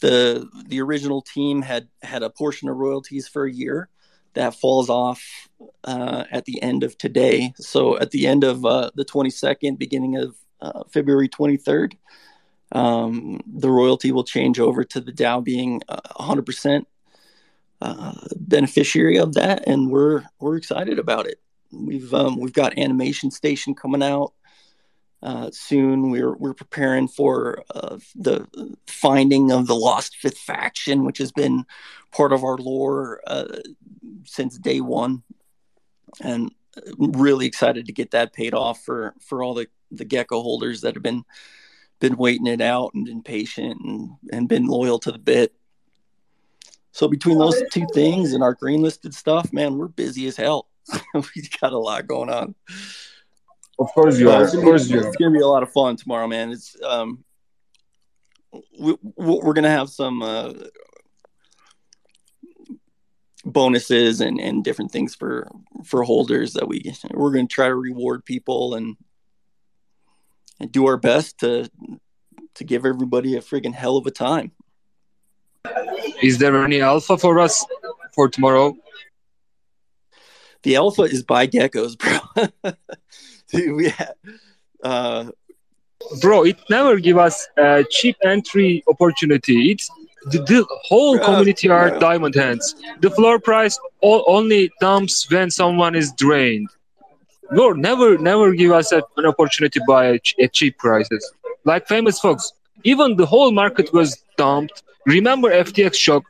the 0.00 0.48
the 0.66 0.80
original 0.80 1.22
team 1.22 1.62
had 1.62 1.88
had 2.02 2.22
a 2.22 2.30
portion 2.30 2.68
of 2.68 2.76
royalties 2.76 3.28
for 3.28 3.44
a 3.44 3.52
year 3.52 3.88
that 4.34 4.54
falls 4.54 4.88
off 4.88 5.22
uh, 5.84 6.24
at 6.30 6.46
the 6.46 6.60
end 6.62 6.82
of 6.82 6.96
today. 6.96 7.52
So 7.56 7.98
at 7.98 8.10
the 8.10 8.26
end 8.26 8.44
of 8.44 8.64
uh, 8.64 8.90
the 8.94 9.04
22nd, 9.04 9.78
beginning 9.78 10.16
of 10.16 10.34
uh, 10.60 10.84
February 10.90 11.28
23rd, 11.28 11.92
um, 12.72 13.40
the 13.46 13.70
royalty 13.70 14.12
will 14.12 14.24
change 14.24 14.58
over 14.58 14.82
to 14.84 15.00
the 15.00 15.12
DAO 15.12 15.44
being 15.44 15.80
100% 15.88 16.86
uh, 17.82 18.14
beneficiary 18.36 19.18
of 19.18 19.34
that, 19.34 19.66
and 19.66 19.90
we're 19.90 20.22
we're 20.38 20.56
excited 20.56 20.98
about 20.98 21.26
it. 21.26 21.40
We've 21.72 22.12
um, 22.14 22.38
we've 22.38 22.52
got 22.52 22.78
Animation 22.78 23.30
Station 23.30 23.74
coming 23.74 24.02
out 24.02 24.32
uh, 25.22 25.50
soon. 25.52 26.10
We're 26.10 26.34
we're 26.34 26.54
preparing 26.54 27.08
for 27.08 27.64
uh, 27.74 27.98
the 28.14 28.46
finding 28.86 29.50
of 29.50 29.66
the 29.66 29.74
lost 29.74 30.16
fifth 30.16 30.38
faction, 30.38 31.04
which 31.04 31.18
has 31.18 31.32
been 31.32 31.66
part 32.12 32.32
of 32.32 32.44
our 32.44 32.56
lore 32.56 33.20
uh, 33.26 33.58
since 34.24 34.58
day 34.58 34.80
one, 34.80 35.24
and 36.20 36.54
really 36.98 37.46
excited 37.46 37.86
to 37.86 37.92
get 37.92 38.12
that 38.12 38.32
paid 38.32 38.54
off 38.54 38.80
for 38.82 39.14
for 39.20 39.42
all 39.42 39.54
the 39.54 39.66
the 39.90 40.04
gecko 40.04 40.40
holders 40.40 40.82
that 40.82 40.94
have 40.94 41.02
been 41.02 41.24
been 42.02 42.16
waiting 42.16 42.48
it 42.48 42.60
out 42.60 42.92
and 42.94 43.06
been 43.06 43.22
patient 43.22 43.80
and 43.80 44.10
and 44.32 44.48
been 44.48 44.66
loyal 44.66 44.98
to 44.98 45.12
the 45.12 45.18
bit. 45.18 45.54
So 46.90 47.08
between 47.08 47.38
those 47.38 47.62
two 47.72 47.86
things 47.94 48.34
and 48.34 48.42
our 48.42 48.54
green 48.54 48.82
listed 48.82 49.14
stuff, 49.14 49.52
man, 49.52 49.78
we're 49.78 49.86
busy 49.86 50.26
as 50.26 50.36
hell. 50.36 50.68
We've 51.14 51.60
got 51.60 51.72
a 51.72 51.78
lot 51.78 52.08
going 52.08 52.28
on. 52.28 52.54
Of 53.78 53.86
course 53.94 54.18
you 54.18 54.30
are. 54.30 54.44
Of 54.44 54.50
course 54.50 54.90
you 54.90 55.00
are. 55.00 55.06
It's 55.06 55.16
gonna 55.16 55.30
be 55.30 55.40
a 55.40 55.46
lot 55.46 55.62
of 55.62 55.72
fun 55.72 55.96
tomorrow, 55.96 56.26
man. 56.26 56.50
It's 56.50 56.76
um, 56.82 57.24
we, 58.78 58.96
we're 59.16 59.54
gonna 59.54 59.70
have 59.70 59.88
some 59.88 60.22
uh, 60.22 60.54
bonuses 63.44 64.20
and 64.20 64.40
and 64.40 64.64
different 64.64 64.90
things 64.90 65.14
for 65.14 65.48
for 65.84 66.02
holders 66.02 66.52
that 66.54 66.66
we 66.66 66.92
we're 67.12 67.32
gonna 67.32 67.46
try 67.46 67.68
to 67.68 67.76
reward 67.76 68.24
people 68.24 68.74
and 68.74 68.96
and 70.62 70.70
do 70.70 70.86
our 70.86 70.96
best 70.96 71.38
to 71.40 71.68
to 72.54 72.64
give 72.64 72.86
everybody 72.86 73.36
a 73.36 73.40
friggin' 73.40 73.74
hell 73.74 73.96
of 73.96 74.06
a 74.06 74.10
time. 74.10 74.52
Is 76.22 76.38
there 76.38 76.62
any 76.64 76.80
alpha 76.80 77.18
for 77.18 77.38
us 77.40 77.64
for 78.14 78.28
tomorrow? 78.28 78.76
The 80.62 80.76
alpha 80.76 81.02
is 81.02 81.22
by 81.22 81.46
geckos, 81.46 81.96
bro. 81.98 82.72
Dude, 83.50 83.74
we 83.74 83.88
have, 83.88 84.14
uh, 84.82 85.30
bro, 86.20 86.44
it 86.44 86.58
never 86.70 87.00
give 87.00 87.18
us 87.18 87.48
a 87.56 87.84
cheap 87.90 88.16
entry 88.22 88.84
opportunity. 88.86 89.72
It's 89.72 89.90
the, 90.26 90.38
the 90.38 90.66
whole 90.84 91.18
community 91.18 91.68
are 91.68 91.98
diamond 91.98 92.34
hands. 92.34 92.76
The 93.00 93.10
floor 93.10 93.40
price 93.40 93.78
all, 94.00 94.24
only 94.28 94.70
dumps 94.80 95.28
when 95.30 95.50
someone 95.50 95.94
is 95.94 96.12
drained. 96.12 96.68
Lord, 97.52 97.78
never, 97.78 98.16
never 98.18 98.52
give 98.52 98.72
us 98.72 98.92
a, 98.92 99.02
an 99.16 99.26
opportunity 99.26 99.78
to 99.78 99.84
buy 99.86 100.18
at 100.40 100.52
cheap 100.52 100.78
prices. 100.78 101.32
Like 101.64 101.86
famous 101.86 102.18
folks, 102.18 102.52
even 102.84 103.16
the 103.16 103.26
whole 103.26 103.52
market 103.52 103.92
was 103.92 104.24
dumped. 104.36 104.82
Remember 105.06 105.50
FTX 105.50 105.94
shock? 105.94 106.24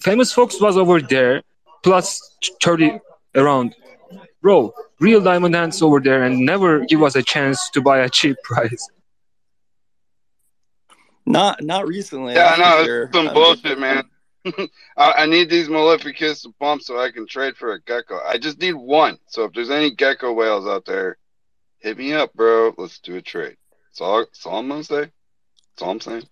Famous 0.00 0.32
folks 0.32 0.60
was 0.60 0.76
over 0.76 1.00
there, 1.00 1.42
plus 1.82 2.36
30 2.62 2.98
around. 3.34 3.74
Bro, 4.42 4.74
real 5.00 5.20
diamond 5.20 5.54
hands 5.54 5.80
over 5.80 6.00
there 6.00 6.24
and 6.24 6.40
never 6.40 6.84
give 6.86 7.02
us 7.02 7.14
a 7.14 7.22
chance 7.22 7.70
to 7.70 7.80
buy 7.80 7.98
a 7.98 8.08
cheap 8.08 8.36
price. 8.44 8.88
Not 11.24 11.62
not 11.62 11.86
recently. 11.86 12.34
Yeah, 12.34 12.54
I 12.56 12.58
know. 12.58 12.84
Sure. 12.84 13.02
It's 13.02 13.12
some 13.12 13.34
bullshit, 13.34 13.78
man. 13.78 14.04
I, 14.96 15.26
need 15.26 15.50
these 15.50 15.68
Maleficus 15.68 16.42
to 16.42 16.52
pump 16.60 16.82
so 16.82 16.98
I 16.98 17.10
can 17.10 17.26
trade 17.26 17.56
for 17.56 17.72
a 17.72 17.80
gecko. 17.80 18.20
I 18.26 18.38
just 18.38 18.60
need 18.60 18.74
one. 18.74 19.18
So 19.28 19.44
if 19.44 19.52
there's 19.52 19.70
any 19.70 19.94
gecko 19.94 20.32
whales 20.32 20.66
out 20.66 20.84
there, 20.84 21.18
hit 21.78 21.98
me 21.98 22.12
up, 22.12 22.32
bro. 22.34 22.74
Let's 22.76 22.98
do 22.98 23.16
a 23.16 23.22
trade. 23.22 23.56
That's 23.86 24.00
all, 24.00 24.20
that's 24.20 24.46
all 24.46 24.58
I'm 24.58 24.68
gonna 24.68 24.84
say. 24.84 25.00
That's 25.00 25.82
all 25.82 25.90
I'm 25.90 26.00
saying. 26.00 26.28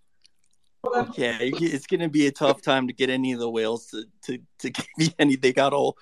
Yeah, 1.17 1.39
it's 1.41 1.87
gonna 1.87 2.09
be 2.09 2.27
a 2.29 2.33
tough 2.33 2.63
time 2.63 2.87
to 2.87 2.93
get 2.93 3.11
any 3.11 3.33
of 3.33 3.41
the 3.41 3.51
whales 3.51 3.89
to 3.89 4.05
to 4.27 4.39
to 4.61 4.71
give 4.71 4.87
you 4.99 5.09
any. 5.19 5.37
They 5.37 5.53
got 5.53 5.73
all 5.73 5.97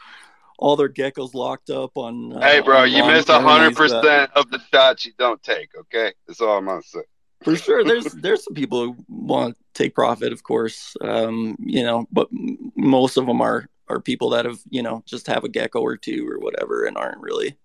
all 0.59 0.77
their 0.77 0.91
geckos 0.91 1.33
locked 1.33 1.71
up 1.71 1.97
on. 1.97 2.35
Uh, 2.35 2.41
hey, 2.41 2.61
bro, 2.61 2.83
on 2.83 2.93
you 2.93 3.05
miss 3.07 3.27
hundred 3.27 3.77
percent 3.77 4.31
of 4.35 4.51
the 4.51 4.61
shots 4.71 5.07
you 5.07 5.13
don't 5.19 5.43
take. 5.43 5.71
Okay, 5.75 6.13
that's 6.27 6.43
all 6.43 6.59
I'm 6.59 6.67
gonna 6.67 6.83
say 6.83 7.01
for 7.45 7.57
sure 7.57 7.85
there's 7.85 8.05
there's 8.15 8.43
some 8.43 8.55
people 8.55 8.85
who 8.85 8.97
want 9.09 9.55
to 9.55 9.64
take 9.75 9.95
profit 9.95 10.33
of 10.33 10.43
course 10.43 10.97
um, 11.01 11.57
you 11.59 11.83
know 11.83 12.07
but 12.13 12.29
most 12.77 13.17
of 13.17 13.27
them 13.27 13.41
are 13.41 13.69
are 13.89 14.01
people 14.01 14.31
that 14.31 14.45
have 14.45 14.61
you 14.71 14.83
know 14.83 15.03
just 15.07 15.27
have 15.27 15.45
a 15.45 15.49
gecko 15.49 15.81
or 15.81 15.97
two 15.97 16.27
or 16.29 16.39
whatever 16.39 16.85
and 16.85 16.97
aren't 16.97 17.21
really 17.21 17.57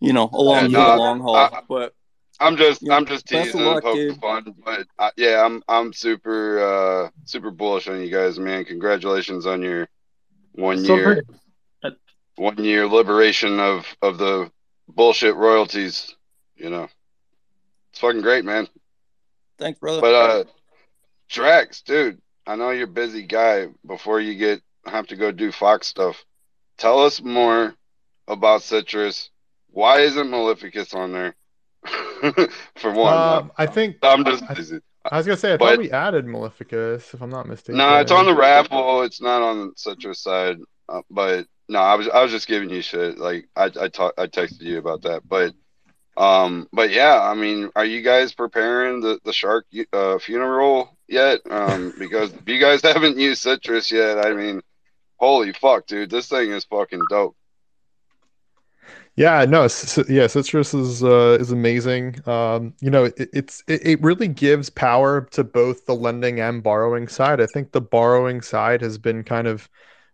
you 0.00 0.12
know 0.12 0.28
along 0.32 0.62
yeah, 0.62 0.68
no, 0.68 0.90
the 0.90 0.96
long 0.96 1.20
haul 1.20 1.36
I, 1.36 1.62
but 1.68 1.94
I'm 2.40 2.56
just 2.56 2.88
I'm 2.90 3.06
just 3.06 3.26
teasing 3.26 3.62
luck, 3.62 3.84
poking 3.84 4.16
fun, 4.16 4.54
but 4.64 4.86
uh, 4.98 5.10
yeah, 5.16 5.44
I'm 5.44 5.62
I'm 5.68 5.92
super 5.92 6.58
uh 6.58 7.10
super 7.24 7.52
bullish 7.52 7.88
on 7.88 8.00
you 8.00 8.10
guys, 8.10 8.38
man. 8.38 8.64
Congratulations 8.64 9.46
on 9.46 9.62
your 9.62 9.88
one 10.52 10.78
so 10.84 10.96
year 10.96 11.24
one 12.34 12.64
year 12.64 12.88
liberation 12.88 13.60
of 13.60 13.86
of 14.02 14.18
the 14.18 14.50
bullshit 14.88 15.36
royalties. 15.36 16.16
You 16.56 16.70
know. 16.70 16.88
It's 17.90 18.00
fucking 18.00 18.22
great, 18.22 18.44
man. 18.44 18.66
Thanks, 19.62 19.78
brother. 19.78 20.00
But 20.00 20.14
uh 20.14 20.44
Drax, 21.28 21.82
dude, 21.82 22.20
I 22.46 22.56
know 22.56 22.70
you're 22.70 22.84
a 22.84 22.88
busy 22.88 23.22
guy 23.22 23.68
before 23.86 24.20
you 24.20 24.34
get 24.34 24.60
have 24.84 25.06
to 25.06 25.16
go 25.16 25.30
do 25.30 25.52
Fox 25.52 25.86
stuff. 25.86 26.24
Tell 26.78 27.00
us 27.00 27.22
more 27.22 27.74
about 28.26 28.62
Citrus. 28.62 29.30
Why 29.68 30.00
isn't 30.00 30.28
Maleficus 30.28 30.94
on 30.94 31.12
there? 31.12 31.36
For 32.76 32.92
one. 32.92 33.16
Um, 33.16 33.52
I 33.56 33.66
think 33.66 33.96
I'm 34.02 34.24
just 34.24 34.46
busy. 34.54 34.80
I 35.10 35.16
was 35.16 35.26
gonna 35.26 35.36
say 35.36 35.54
I 35.54 35.56
but, 35.56 35.70
thought 35.70 35.78
we 35.78 35.90
added 35.90 36.26
Maleficus, 36.26 37.14
if 37.14 37.22
I'm 37.22 37.30
not 37.30 37.48
mistaken. 37.48 37.76
No, 37.76 37.90
nah, 37.90 38.00
it's 38.00 38.12
on 38.12 38.26
the 38.26 38.34
raffle. 38.34 39.02
It's 39.02 39.20
not 39.20 39.42
on 39.42 39.58
the 39.58 39.72
Citrus 39.76 40.20
side. 40.20 40.58
Uh, 40.88 41.02
but 41.10 41.46
no, 41.68 41.78
I 41.78 41.94
was 41.94 42.08
I 42.08 42.22
was 42.22 42.32
just 42.32 42.48
giving 42.48 42.70
you 42.70 42.82
shit. 42.82 43.18
Like 43.18 43.48
I 43.56 43.70
I 43.80 43.88
talk, 43.88 44.14
I 44.18 44.26
texted 44.26 44.62
you 44.62 44.78
about 44.78 45.02
that. 45.02 45.22
But 45.26 45.54
um, 46.16 46.68
but 46.72 46.90
yeah, 46.90 47.18
I 47.20 47.34
mean, 47.34 47.70
are 47.74 47.84
you 47.84 48.02
guys 48.02 48.34
preparing 48.34 49.00
the 49.00 49.18
the 49.24 49.32
shark 49.32 49.66
uh, 49.92 50.18
funeral 50.18 50.96
yet? 51.08 51.40
Um, 51.50 51.92
because 51.98 52.32
if 52.32 52.48
you 52.48 52.60
guys 52.60 52.82
haven't 52.82 53.18
used 53.18 53.42
citrus 53.42 53.90
yet, 53.90 54.18
I 54.18 54.32
mean, 54.32 54.62
holy 55.16 55.52
fuck, 55.52 55.86
dude, 55.86 56.10
this 56.10 56.28
thing 56.28 56.50
is 56.50 56.64
fucking 56.64 57.02
dope. 57.08 57.36
Yeah, 59.14 59.44
no, 59.44 59.68
c- 59.68 60.04
yeah, 60.08 60.26
citrus 60.26 60.72
is 60.72 61.04
uh, 61.04 61.36
is 61.40 61.50
amazing. 61.50 62.16
Um, 62.26 62.74
you 62.80 62.90
know, 62.90 63.04
it, 63.04 63.30
it's 63.32 63.62
it, 63.66 63.86
it 63.86 64.02
really 64.02 64.28
gives 64.28 64.70
power 64.70 65.22
to 65.32 65.44
both 65.44 65.86
the 65.86 65.94
lending 65.94 66.40
and 66.40 66.62
borrowing 66.62 67.08
side. 67.08 67.40
I 67.40 67.46
think 67.46 67.72
the 67.72 67.80
borrowing 67.80 68.40
side 68.40 68.80
has 68.80 68.98
been 68.98 69.22
kind 69.22 69.46
of 69.46 69.68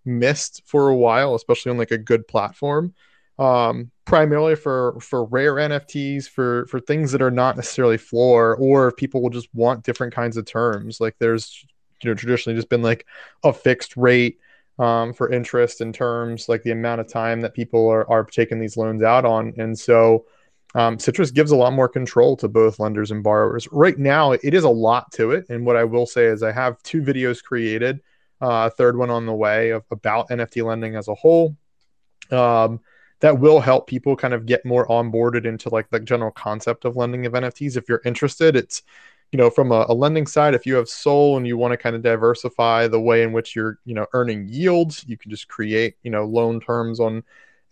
missed 0.04 0.62
for 0.66 0.88
a 0.88 0.96
while, 0.96 1.34
especially 1.34 1.70
on 1.70 1.78
like 1.78 1.90
a 1.92 1.98
good 1.98 2.26
platform 2.26 2.94
um, 3.38 3.90
primarily 4.04 4.56
for 4.56 4.98
for 5.00 5.24
rare 5.24 5.54
NFTs 5.54 6.28
for 6.28 6.66
for 6.66 6.80
things 6.80 7.12
that 7.12 7.22
are 7.22 7.30
not 7.30 7.56
necessarily 7.56 7.96
floor 7.96 8.56
or 8.56 8.92
people 8.92 9.22
will 9.22 9.30
just 9.30 9.48
want 9.54 9.84
different 9.84 10.14
kinds 10.14 10.36
of 10.36 10.44
terms. 10.44 11.00
Like 11.00 11.16
there's 11.18 11.64
you 12.02 12.10
know 12.10 12.14
traditionally 12.14 12.56
just 12.56 12.68
been 12.68 12.82
like 12.82 13.06
a 13.44 13.52
fixed 13.52 13.96
rate 13.96 14.38
um, 14.78 15.12
for 15.12 15.30
interest 15.30 15.80
in 15.80 15.92
terms 15.92 16.48
like 16.48 16.62
the 16.62 16.70
amount 16.70 17.00
of 17.00 17.08
time 17.08 17.40
that 17.42 17.54
people 17.54 17.88
are 17.88 18.08
are 18.10 18.24
taking 18.24 18.58
these 18.58 18.76
loans 18.76 19.02
out 19.02 19.24
on, 19.24 19.54
and 19.58 19.78
so. 19.78 20.26
Um, 20.74 20.98
Citrus 20.98 21.30
gives 21.30 21.50
a 21.50 21.56
lot 21.56 21.72
more 21.72 21.88
control 21.88 22.36
to 22.36 22.46
both 22.46 22.78
lenders 22.78 23.10
and 23.10 23.22
borrowers. 23.22 23.66
Right 23.72 23.98
now, 23.98 24.32
it 24.32 24.52
is 24.52 24.64
a 24.64 24.68
lot 24.68 25.10
to 25.12 25.30
it. 25.30 25.46
And 25.48 25.64
what 25.64 25.76
I 25.76 25.84
will 25.84 26.04
say 26.04 26.26
is, 26.26 26.42
I 26.42 26.52
have 26.52 26.80
two 26.82 27.00
videos 27.00 27.42
created, 27.42 28.00
uh, 28.42 28.68
a 28.68 28.70
third 28.70 28.98
one 28.98 29.08
on 29.08 29.24
the 29.24 29.32
way 29.32 29.70
of, 29.70 29.84
about 29.90 30.28
NFT 30.28 30.62
lending 30.62 30.94
as 30.94 31.08
a 31.08 31.14
whole. 31.14 31.56
Um, 32.30 32.80
that 33.20 33.38
will 33.38 33.60
help 33.60 33.86
people 33.86 34.14
kind 34.16 34.34
of 34.34 34.46
get 34.46 34.64
more 34.64 34.86
onboarded 34.88 35.44
into 35.44 35.68
like 35.68 35.90
the 35.90 36.00
general 36.00 36.30
concept 36.30 36.84
of 36.84 36.96
lending 36.96 37.26
of 37.26 37.32
NFTs. 37.32 37.76
If 37.76 37.88
you're 37.88 38.02
interested, 38.04 38.54
it's 38.54 38.82
you 39.32 39.36
know 39.36 39.50
from 39.50 39.72
a, 39.72 39.86
a 39.88 39.94
lending 39.94 40.26
side 40.26 40.54
if 40.54 40.66
you 40.66 40.74
have 40.76 40.88
Sol 40.88 41.36
and 41.36 41.46
you 41.46 41.56
want 41.56 41.72
to 41.72 41.76
kind 41.76 41.94
of 41.94 42.02
diversify 42.02 42.88
the 42.88 43.00
way 43.00 43.22
in 43.22 43.32
which 43.32 43.54
you're 43.54 43.78
you 43.84 43.94
know 43.94 44.06
earning 44.12 44.48
yields 44.48 45.04
you 45.06 45.16
can 45.16 45.30
just 45.30 45.48
create 45.48 45.96
you 46.02 46.10
know 46.10 46.24
loan 46.24 46.60
terms 46.60 47.00
on 47.00 47.22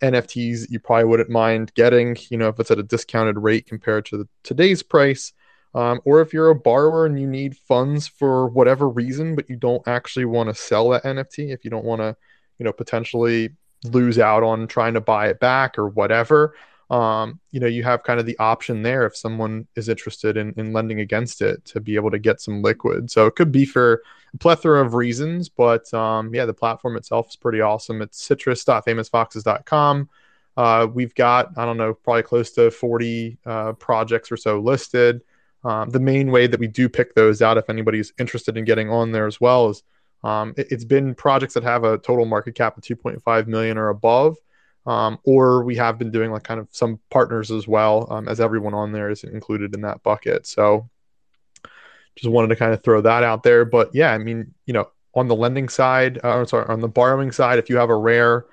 nfts 0.01 0.69
you 0.69 0.79
probably 0.79 1.05
wouldn't 1.05 1.29
mind 1.29 1.73
getting 1.73 2.15
you 2.29 2.37
know 2.37 2.47
if 2.47 2.59
it's 2.59 2.69
at 2.69 2.77
a 2.77 2.83
discounted 2.83 3.37
rate 3.39 3.65
compared 3.65 4.05
to 4.05 4.17
the, 4.17 4.27
today's 4.43 4.83
price 4.83 5.33
um, 5.73 5.99
or 6.05 6.21
if 6.21 6.33
you're 6.33 6.49
a 6.49 6.55
borrower 6.55 7.05
and 7.07 7.19
you 7.19 7.27
need 7.27 7.57
funds 7.57 8.07
for 8.07 8.47
whatever 8.47 8.87
reason 8.87 9.35
but 9.35 9.49
you 9.49 9.55
don't 9.55 9.85
actually 9.87 10.25
want 10.25 10.47
to 10.47 10.53
sell 10.53 10.89
that 10.89 11.03
nft 11.03 11.51
if 11.51 11.65
you 11.65 11.71
don't 11.71 11.85
want 11.85 11.99
to 11.99 12.15
you 12.59 12.63
know 12.63 12.71
potentially 12.71 13.49
lose 13.85 14.19
out 14.19 14.43
on 14.43 14.67
trying 14.67 14.93
to 14.93 15.01
buy 15.01 15.27
it 15.27 15.39
back 15.39 15.77
or 15.77 15.87
whatever 15.87 16.53
um, 16.89 17.39
you 17.51 17.59
know, 17.59 17.67
you 17.67 17.83
have 17.83 18.03
kind 18.03 18.19
of 18.19 18.25
the 18.25 18.37
option 18.39 18.81
there 18.81 19.05
if 19.05 19.15
someone 19.15 19.67
is 19.75 19.89
interested 19.89 20.37
in, 20.37 20.53
in 20.57 20.71
lending 20.71 20.99
against 20.99 21.41
it 21.41 21.65
to 21.65 21.81
be 21.81 21.95
able 21.95 22.11
to 22.11 22.19
get 22.19 22.39
some 22.39 22.61
liquid. 22.61 23.11
So 23.11 23.25
it 23.25 23.35
could 23.35 23.51
be 23.51 23.65
for 23.65 24.01
a 24.33 24.37
plethora 24.37 24.85
of 24.85 24.93
reasons, 24.93 25.49
but 25.49 25.93
um, 25.93 26.33
yeah, 26.33 26.45
the 26.45 26.53
platform 26.53 26.95
itself 26.95 27.29
is 27.29 27.35
pretty 27.35 27.59
awesome. 27.59 28.01
It's 28.01 28.21
citrus.famousfoxes.com. 28.21 30.09
Uh, 30.55 30.87
we've 30.91 31.13
got, 31.13 31.57
I 31.57 31.65
don't 31.65 31.77
know, 31.77 31.93
probably 31.93 32.23
close 32.23 32.51
to 32.51 32.71
40 32.71 33.37
uh, 33.45 33.73
projects 33.73 34.31
or 34.31 34.37
so 34.37 34.59
listed. 34.59 35.21
Um, 35.63 35.89
the 35.89 35.99
main 35.99 36.31
way 36.31 36.47
that 36.47 36.59
we 36.59 36.67
do 36.67 36.87
pick 36.87 37.15
those 37.15 37.41
out, 37.41 37.57
if 37.57 37.69
anybody's 37.69 38.13
interested 38.17 38.55
in 38.57 38.63
getting 38.63 38.89
on 38.89 39.11
there 39.11 39.27
as 39.27 39.41
well, 39.41 39.69
is 39.69 39.83
um, 40.23 40.53
it, 40.57 40.71
has 40.71 40.85
been 40.85 41.15
projects 41.15 41.53
that 41.53 41.63
have 41.63 41.83
a 41.83 41.97
total 41.97 42.25
market 42.25 42.55
cap 42.55 42.77
of 42.77 42.83
2.5 42.83 43.47
million 43.47 43.77
or 43.77 43.89
above. 43.89 44.37
Um, 44.85 45.19
or 45.25 45.65
we 45.65 45.75
have 45.75 45.99
been 45.99 46.11
doing 46.11 46.31
like 46.31 46.43
kind 46.43 46.61
of 46.61 46.69
some 46.71 46.99
partners 47.09 47.51
as 47.51 47.67
well, 47.67 48.07
um, 48.09 48.29
as 48.29 48.39
everyone 48.39 48.73
on 48.73 48.93
there 48.93 49.09
is 49.09 49.25
included 49.25 49.75
in 49.75 49.81
that 49.81 50.01
bucket. 50.01 50.47
So 50.47 50.89
just 52.15 52.31
wanted 52.31 52.47
to 52.47 52.55
kind 52.55 52.73
of 52.73 52.83
throw 52.83 53.01
that 53.01 53.21
out 53.21 53.43
there. 53.43 53.65
But 53.65 53.93
yeah, 53.93 54.13
I 54.13 54.17
mean, 54.17 54.53
you 54.65 54.73
know, 54.73 54.89
on 55.13 55.27
the 55.27 55.35
lending 55.35 55.67
side, 55.67 56.19
uh, 56.23 56.45
sorry, 56.45 56.67
on 56.69 56.79
the 56.79 56.87
borrowing 56.87 57.33
side, 57.33 57.59
if 57.59 57.69
you 57.69 57.75
have 57.77 57.89
a 57.89 57.97
rare 57.97 58.45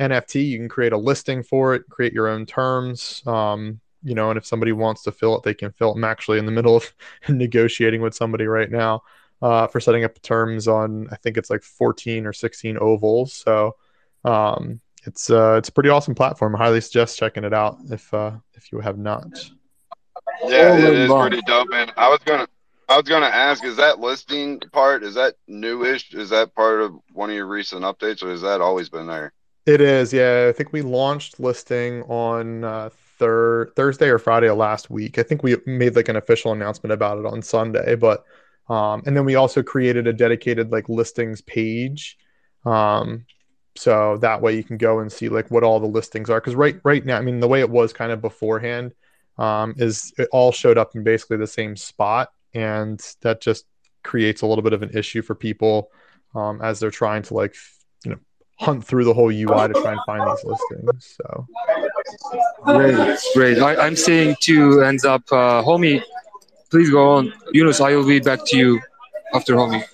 NFT, 0.00 0.44
you 0.44 0.58
can 0.58 0.68
create 0.68 0.92
a 0.92 0.98
listing 0.98 1.44
for 1.44 1.74
it, 1.74 1.88
create 1.88 2.12
your 2.12 2.26
own 2.26 2.46
terms. 2.46 3.22
Um, 3.24 3.80
you 4.02 4.14
know, 4.14 4.30
and 4.30 4.36
if 4.36 4.46
somebody 4.46 4.72
wants 4.72 5.02
to 5.04 5.12
fill 5.12 5.36
it, 5.36 5.44
they 5.44 5.54
can 5.54 5.70
fill 5.72 5.92
it. 5.92 5.96
I'm 5.96 6.04
actually 6.04 6.38
in 6.38 6.46
the 6.46 6.52
middle 6.52 6.76
of 6.76 6.92
negotiating 7.28 8.02
with 8.02 8.14
somebody 8.14 8.46
right 8.46 8.70
now 8.70 9.02
uh, 9.42 9.66
for 9.66 9.80
setting 9.80 10.04
up 10.04 10.20
terms 10.22 10.68
on, 10.68 11.08
I 11.10 11.16
think 11.16 11.36
it's 11.36 11.50
like 11.50 11.62
14 11.62 12.26
or 12.26 12.32
16 12.32 12.78
ovals. 12.78 13.32
So, 13.32 13.76
um, 14.24 14.80
it's 15.06 15.30
uh, 15.30 15.54
it's 15.56 15.68
a 15.68 15.72
pretty 15.72 15.88
awesome 15.88 16.14
platform. 16.14 16.56
I 16.56 16.58
highly 16.58 16.80
suggest 16.80 17.18
checking 17.18 17.44
it 17.44 17.54
out 17.54 17.78
if 17.90 18.12
uh, 18.12 18.32
if 18.54 18.72
you 18.72 18.80
have 18.80 18.98
not. 18.98 19.28
Yeah, 20.44 20.76
it 20.76 20.94
is 20.94 21.12
pretty 21.12 21.40
dope. 21.42 21.68
And 21.72 21.92
I 21.96 22.08
was 22.08 22.18
gonna 22.24 22.48
I 22.88 22.96
was 22.96 23.08
gonna 23.08 23.26
ask, 23.26 23.64
is 23.64 23.76
that 23.76 24.00
listing 24.00 24.60
part 24.72 25.04
is 25.04 25.14
that 25.14 25.34
newish? 25.46 26.12
Is 26.12 26.30
that 26.30 26.54
part 26.54 26.80
of 26.80 26.94
one 27.12 27.30
of 27.30 27.36
your 27.36 27.46
recent 27.46 27.82
updates, 27.82 28.22
or 28.22 28.30
has 28.30 28.42
that 28.42 28.60
always 28.60 28.88
been 28.88 29.06
there? 29.06 29.32
It 29.64 29.80
is. 29.80 30.12
Yeah, 30.12 30.46
I 30.48 30.52
think 30.52 30.72
we 30.72 30.82
launched 30.82 31.40
listing 31.40 32.02
on 32.04 32.64
uh, 32.64 32.90
thir- 33.18 33.72
Thursday 33.74 34.08
or 34.08 34.18
Friday 34.18 34.48
of 34.48 34.56
last 34.56 34.90
week. 34.90 35.18
I 35.18 35.22
think 35.22 35.42
we 35.42 35.56
made 35.66 35.96
like 35.96 36.08
an 36.08 36.16
official 36.16 36.52
announcement 36.52 36.92
about 36.92 37.18
it 37.18 37.26
on 37.26 37.42
Sunday, 37.42 37.96
but 37.96 38.24
um, 38.68 39.02
and 39.06 39.16
then 39.16 39.24
we 39.24 39.34
also 39.34 39.62
created 39.62 40.06
a 40.06 40.12
dedicated 40.12 40.72
like 40.72 40.88
listings 40.88 41.40
page. 41.40 42.18
Um, 42.64 43.26
so 43.76 44.16
that 44.18 44.40
way 44.40 44.56
you 44.56 44.64
can 44.64 44.76
go 44.76 45.00
and 45.00 45.12
see 45.12 45.28
like 45.28 45.50
what 45.50 45.62
all 45.62 45.80
the 45.80 45.86
listings 45.86 46.30
are. 46.30 46.40
Because 46.40 46.54
right 46.54 46.80
right 46.82 47.04
now 47.04 47.18
i 47.18 47.20
mean 47.20 47.40
the 47.40 47.48
way 47.48 47.60
it 47.60 47.70
was 47.70 47.92
kind 47.92 48.10
of 48.10 48.20
beforehand 48.20 48.92
um, 49.38 49.74
is 49.76 50.12
it 50.18 50.28
all 50.32 50.52
showed 50.52 50.78
up 50.78 50.96
in 50.96 51.04
basically 51.04 51.36
the 51.36 51.46
same 51.46 51.76
spot. 51.76 52.32
And 52.54 53.00
that 53.20 53.40
just 53.40 53.66
creates 54.02 54.42
a 54.42 54.46
little 54.46 54.62
bit 54.62 54.72
of 54.72 54.82
an 54.82 54.96
issue 54.96 55.20
for 55.20 55.34
people 55.34 55.90
um, 56.34 56.60
as 56.62 56.80
they're 56.80 56.90
trying 56.90 57.22
to 57.22 57.34
like 57.34 57.54
you 58.04 58.12
know 58.12 58.18
hunt 58.58 58.84
through 58.84 59.04
the 59.04 59.12
whole 59.12 59.30
ui 59.30 59.68
to 59.68 59.74
try 59.74 59.92
and 59.92 60.00
find 60.06 60.22
these 60.30 60.44
listings 60.44 61.18
so. 61.20 61.46
Great 62.64 63.18
great. 63.34 63.58
I, 63.58 63.86
am 63.86 63.96
seeing 63.96 64.36
two 64.40 64.82
ends 64.82 65.04
up 65.04 65.22
uh, 65.30 65.62
homie 65.62 66.02
please 66.70 66.90
go 66.90 67.08
on 67.08 67.32
yunus 67.52 67.80
i 67.80 67.94
will 67.94 68.06
be 68.06 68.20
back 68.20 68.44
to 68.44 68.56
you 68.56 68.80
after 69.34 69.54
homie 69.54 69.84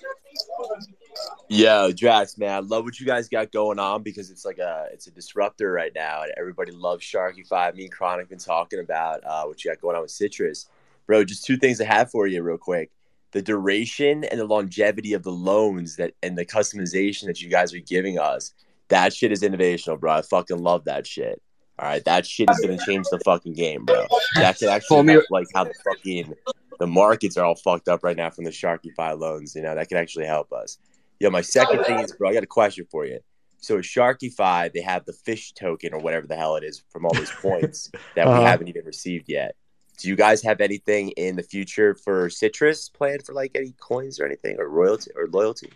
Yo, 1.49 1.91
Drax, 1.91 2.39
man, 2.39 2.51
I 2.51 2.59
love 2.59 2.83
what 2.83 2.99
you 2.99 3.05
guys 3.05 3.29
got 3.29 3.51
going 3.51 3.77
on 3.77 4.01
because 4.01 4.31
it's 4.31 4.43
like 4.43 4.57
a 4.57 4.87
it's 4.91 5.05
a 5.05 5.11
disruptor 5.11 5.71
right 5.71 5.91
now, 5.93 6.23
and 6.23 6.31
everybody 6.35 6.71
loves 6.71 7.05
Sharky 7.05 7.45
Five. 7.45 7.75
Me 7.75 7.83
and 7.83 7.93
Kronic 7.93 8.27
been 8.27 8.39
talking 8.39 8.79
about 8.79 9.23
uh, 9.23 9.43
what 9.43 9.63
you 9.63 9.69
got 9.69 9.79
going 9.79 9.95
on 9.95 10.01
with 10.01 10.09
Citrus, 10.09 10.67
bro. 11.05 11.23
Just 11.23 11.45
two 11.45 11.57
things 11.57 11.79
I 11.79 11.85
have 11.85 12.09
for 12.09 12.25
you, 12.25 12.41
real 12.41 12.57
quick: 12.57 12.89
the 13.33 13.41
duration 13.43 14.23
and 14.23 14.39
the 14.39 14.45
longevity 14.45 15.13
of 15.13 15.21
the 15.21 15.31
loans 15.31 15.97
that 15.97 16.13
and 16.23 16.35
the 16.35 16.45
customization 16.45 17.25
that 17.25 17.39
you 17.39 17.49
guys 17.49 17.71
are 17.71 17.79
giving 17.79 18.17
us. 18.17 18.53
That 18.87 19.13
shit 19.13 19.31
is 19.31 19.43
innovational, 19.43 19.99
bro. 19.99 20.11
I 20.11 20.21
fucking 20.23 20.57
love 20.57 20.85
that 20.85 21.05
shit. 21.05 21.39
All 21.77 21.87
right, 21.87 22.03
that 22.05 22.25
shit 22.25 22.49
is 22.49 22.59
gonna 22.61 22.79
change 22.83 23.05
the 23.11 23.19
fucking 23.19 23.53
game, 23.53 23.85
bro. 23.85 24.07
That 24.37 24.57
could 24.57 24.69
actually 24.69 25.19
like 25.29 25.47
how 25.53 25.65
the 25.65 25.73
fucking 25.83 26.33
the 26.79 26.87
markets 26.87 27.37
are 27.37 27.45
all 27.45 27.55
fucked 27.55 27.87
up 27.87 28.03
right 28.03 28.17
now 28.17 28.29
from 28.29 28.45
the 28.45 28.51
Sharky 28.51 28.93
Five 28.95 29.19
loans. 29.19 29.55
You 29.55 29.61
know 29.61 29.75
that 29.75 29.89
could 29.89 29.97
actually 29.97 30.25
help 30.25 30.51
us. 30.51 30.77
Yo, 31.19 31.29
my 31.29 31.41
second 31.41 31.83
thing 31.85 31.99
is, 31.99 32.11
bro, 32.11 32.29
I 32.29 32.33
got 32.33 32.43
a 32.43 32.47
question 32.47 32.85
for 32.89 33.05
you. 33.05 33.19
So 33.63 33.77
at 33.77 33.85
Sharky 33.85 34.73
they 34.73 34.81
have 34.81 35.05
the 35.05 35.13
fish 35.13 35.53
token 35.53 35.93
or 35.93 35.99
whatever 35.99 36.27
the 36.27 36.35
hell 36.35 36.57
it 36.57 36.63
is 36.65 36.83
from 36.89 37.05
all 37.05 37.13
those 37.13 37.31
points 37.41 37.89
that 38.15 38.27
uh-huh. 38.27 38.39
we 38.39 38.45
haven't 38.45 38.67
even 38.67 38.85
received 38.85 39.29
yet. 39.29 39.55
Do 39.97 40.09
you 40.09 40.15
guys 40.15 40.41
have 40.41 40.59
anything 40.59 41.09
in 41.11 41.35
the 41.35 41.43
future 41.43 41.95
for 41.95 42.29
Citrus 42.29 42.89
planned 42.89 43.25
for 43.25 43.33
like 43.33 43.51
any 43.55 43.73
coins 43.79 44.19
or 44.19 44.25
anything 44.25 44.57
or 44.59 44.67
royalty 44.67 45.11
or 45.15 45.27
loyalty? 45.27 45.71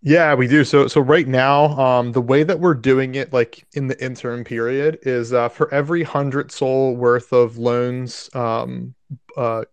Yeah, 0.00 0.34
we 0.34 0.46
do. 0.46 0.64
So 0.64 0.86
so 0.86 1.00
right 1.00 1.26
now, 1.26 1.68
um, 1.80 2.12
the 2.12 2.20
way 2.20 2.42
that 2.42 2.60
we're 2.60 2.74
doing 2.74 3.14
it, 3.14 3.32
like 3.32 3.66
in 3.72 3.88
the 3.88 4.04
interim 4.04 4.44
period, 4.44 4.98
is 5.02 5.32
uh, 5.32 5.48
for 5.48 5.72
every 5.72 6.02
hundred 6.02 6.52
Sol 6.52 6.94
worth 6.94 7.32
of 7.32 7.56
loans 7.56 8.28
um, 8.34 8.94
uh, 9.36 9.64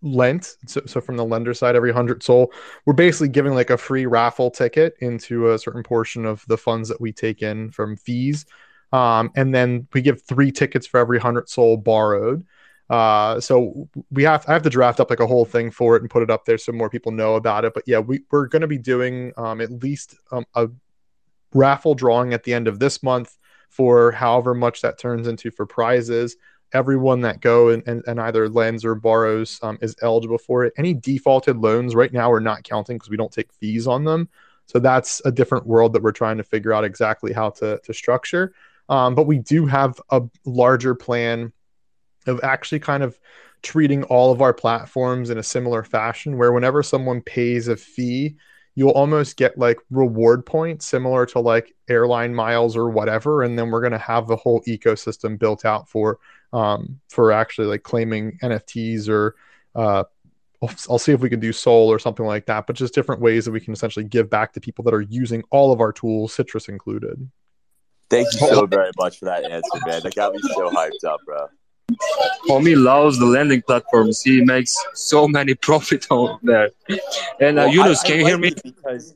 lent 0.00 0.56
so, 0.66 0.80
so 0.86 1.00
from 1.00 1.16
the 1.16 1.24
lender 1.24 1.52
side 1.52 1.74
every 1.74 1.90
100 1.90 2.22
Sol 2.22 2.52
we're 2.86 2.92
basically 2.92 3.28
giving 3.28 3.54
like 3.54 3.70
a 3.70 3.76
free 3.76 4.06
raffle 4.06 4.50
ticket 4.50 4.94
into 5.00 5.50
a 5.50 5.58
certain 5.58 5.82
portion 5.82 6.24
of 6.24 6.44
the 6.46 6.56
funds 6.56 6.88
that 6.88 7.00
we 7.00 7.12
take 7.12 7.42
in 7.42 7.70
from 7.70 7.96
fees. 7.96 8.46
Um, 8.92 9.30
and 9.36 9.54
then 9.54 9.88
we 9.92 10.02
give 10.02 10.22
three 10.22 10.52
tickets 10.52 10.86
for 10.86 11.00
every 11.00 11.18
100 11.18 11.48
Sol 11.48 11.76
borrowed. 11.78 12.44
Uh, 12.90 13.40
so 13.40 13.88
we 14.10 14.22
have 14.22 14.44
I 14.48 14.52
have 14.52 14.62
to 14.62 14.70
draft 14.70 15.00
up 15.00 15.08
like 15.08 15.20
a 15.20 15.26
whole 15.26 15.46
thing 15.46 15.70
for 15.70 15.96
it 15.96 16.02
and 16.02 16.10
put 16.10 16.22
it 16.22 16.30
up 16.30 16.44
there 16.44 16.58
so 16.58 16.72
more 16.72 16.90
people 16.90 17.10
know 17.10 17.36
about 17.36 17.64
it. 17.64 17.72
But 17.72 17.84
yeah 17.86 18.00
we, 18.00 18.22
we're 18.30 18.48
going 18.48 18.60
to 18.62 18.68
be 18.68 18.78
doing 18.78 19.32
um, 19.36 19.60
at 19.60 19.70
least 19.70 20.16
um, 20.30 20.44
a 20.54 20.68
raffle 21.54 21.94
drawing 21.94 22.34
at 22.34 22.44
the 22.44 22.52
end 22.52 22.68
of 22.68 22.78
this 22.78 23.02
month 23.02 23.38
for 23.70 24.12
however 24.12 24.52
much 24.52 24.82
that 24.82 24.98
turns 24.98 25.26
into 25.26 25.50
for 25.50 25.64
prizes 25.64 26.36
everyone 26.72 27.20
that 27.22 27.40
go 27.40 27.68
and, 27.68 27.82
and, 27.86 28.02
and 28.06 28.20
either 28.20 28.48
lends 28.48 28.84
or 28.84 28.94
borrows 28.94 29.58
um, 29.62 29.78
is 29.80 29.94
eligible 30.02 30.38
for 30.38 30.64
it. 30.64 30.72
Any 30.76 30.94
defaulted 30.94 31.56
loans 31.56 31.94
right 31.94 32.12
now 32.12 32.30
are 32.32 32.40
not 32.40 32.64
counting 32.64 32.96
because 32.96 33.10
we 33.10 33.16
don't 33.16 33.32
take 33.32 33.52
fees 33.52 33.86
on 33.86 34.04
them. 34.04 34.28
So 34.66 34.78
that's 34.78 35.20
a 35.24 35.32
different 35.32 35.66
world 35.66 35.92
that 35.92 36.02
we're 36.02 36.12
trying 36.12 36.38
to 36.38 36.44
figure 36.44 36.72
out 36.72 36.84
exactly 36.84 37.32
how 37.32 37.50
to, 37.50 37.80
to 37.84 37.92
structure. 37.92 38.54
Um, 38.88 39.14
but 39.14 39.26
we 39.26 39.38
do 39.38 39.66
have 39.66 40.00
a 40.10 40.22
larger 40.44 40.94
plan 40.94 41.52
of 42.26 42.40
actually 42.42 42.80
kind 42.80 43.02
of 43.02 43.18
treating 43.62 44.02
all 44.04 44.32
of 44.32 44.42
our 44.42 44.54
platforms 44.54 45.30
in 45.30 45.38
a 45.38 45.42
similar 45.42 45.82
fashion 45.82 46.36
where 46.36 46.52
whenever 46.52 46.82
someone 46.82 47.20
pays 47.20 47.68
a 47.68 47.76
fee, 47.76 48.36
you'll 48.74 48.90
almost 48.90 49.36
get 49.36 49.58
like 49.58 49.78
reward 49.90 50.46
points 50.46 50.86
similar 50.86 51.26
to 51.26 51.38
like 51.38 51.74
airline 51.88 52.34
miles 52.34 52.76
or 52.76 52.88
whatever. 52.90 53.42
And 53.42 53.58
then 53.58 53.70
we're 53.70 53.80
going 53.80 53.92
to 53.92 53.98
have 53.98 54.26
the 54.26 54.36
whole 54.36 54.62
ecosystem 54.62 55.38
built 55.38 55.64
out 55.64 55.88
for 55.88 56.18
um, 56.52 57.00
for 57.08 57.32
actually 57.32 57.66
like 57.66 57.82
claiming 57.82 58.38
NFTs 58.42 59.08
or 59.08 59.34
uh, 59.74 60.04
I'll 60.88 60.98
see 60.98 61.12
if 61.12 61.20
we 61.20 61.28
can 61.28 61.40
do 61.40 61.52
Sol 61.52 61.88
or 61.88 61.98
something 61.98 62.24
like 62.24 62.46
that, 62.46 62.66
but 62.66 62.76
just 62.76 62.94
different 62.94 63.20
ways 63.20 63.44
that 63.46 63.50
we 63.50 63.60
can 63.60 63.72
essentially 63.72 64.04
give 64.04 64.30
back 64.30 64.52
to 64.52 64.60
people 64.60 64.84
that 64.84 64.94
are 64.94 65.00
using 65.00 65.42
all 65.50 65.72
of 65.72 65.80
our 65.80 65.92
tools, 65.92 66.32
Citrus 66.32 66.68
included. 66.68 67.28
Thank 68.08 68.32
you 68.34 68.38
so 68.40 68.66
very 68.66 68.90
much 68.98 69.18
for 69.18 69.24
that 69.24 69.44
answer, 69.44 69.86
man. 69.86 70.02
That 70.02 70.14
got 70.14 70.34
me 70.34 70.40
so 70.40 70.70
hyped 70.70 71.04
up, 71.04 71.20
bro. 71.24 71.48
Homie 72.46 72.80
loves 72.80 73.18
the 73.18 73.26
lending 73.26 73.62
platforms. 73.62 74.22
He 74.22 74.40
makes 74.44 74.76
so 74.94 75.26
many 75.26 75.54
profit 75.62 76.06
on 76.10 76.38
there. 76.42 76.70
And 77.40 77.58
uh, 77.58 77.62
well, 77.62 77.68
Yunus, 77.68 78.04
I, 78.04 78.06
can 78.06 78.14
I 78.14 78.18
you 78.18 78.24
like 78.24 78.30
hear 78.30 78.38
me? 78.38 78.54
Because 78.62 79.14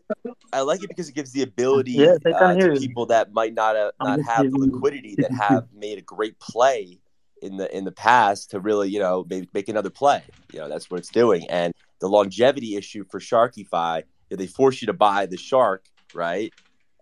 I 0.52 0.60
like 0.60 0.82
it 0.82 0.88
because 0.88 1.08
it 1.08 1.14
gives 1.14 1.32
the 1.32 1.42
ability 1.42 1.92
yes, 1.92 2.18
uh, 2.24 2.54
to 2.54 2.76
people 2.76 3.06
that 3.06 3.32
might 3.32 3.54
not 3.54 3.76
uh, 3.76 3.92
not 4.00 4.20
have 4.22 4.50
the 4.50 4.58
liquidity 4.58 5.14
that 5.18 5.30
have 5.48 5.68
made 5.72 5.98
a 5.98 6.02
great 6.02 6.38
play 6.40 6.98
in 7.42 7.56
the 7.56 7.74
in 7.76 7.84
the 7.84 7.92
past 7.92 8.50
to 8.50 8.60
really 8.60 8.88
you 8.88 8.98
know 8.98 9.26
maybe 9.28 9.48
make 9.52 9.68
another 9.68 9.90
play. 9.90 10.22
You 10.52 10.60
know 10.60 10.68
that's 10.68 10.90
what 10.90 10.98
it's 10.98 11.10
doing. 11.10 11.48
And 11.48 11.72
the 12.00 12.08
longevity 12.08 12.76
issue 12.76 13.04
for 13.10 13.20
Sharkify, 13.20 14.02
they 14.30 14.46
force 14.46 14.82
you 14.82 14.86
to 14.86 14.92
buy 14.92 15.26
the 15.26 15.36
shark, 15.36 15.84
right? 16.14 16.52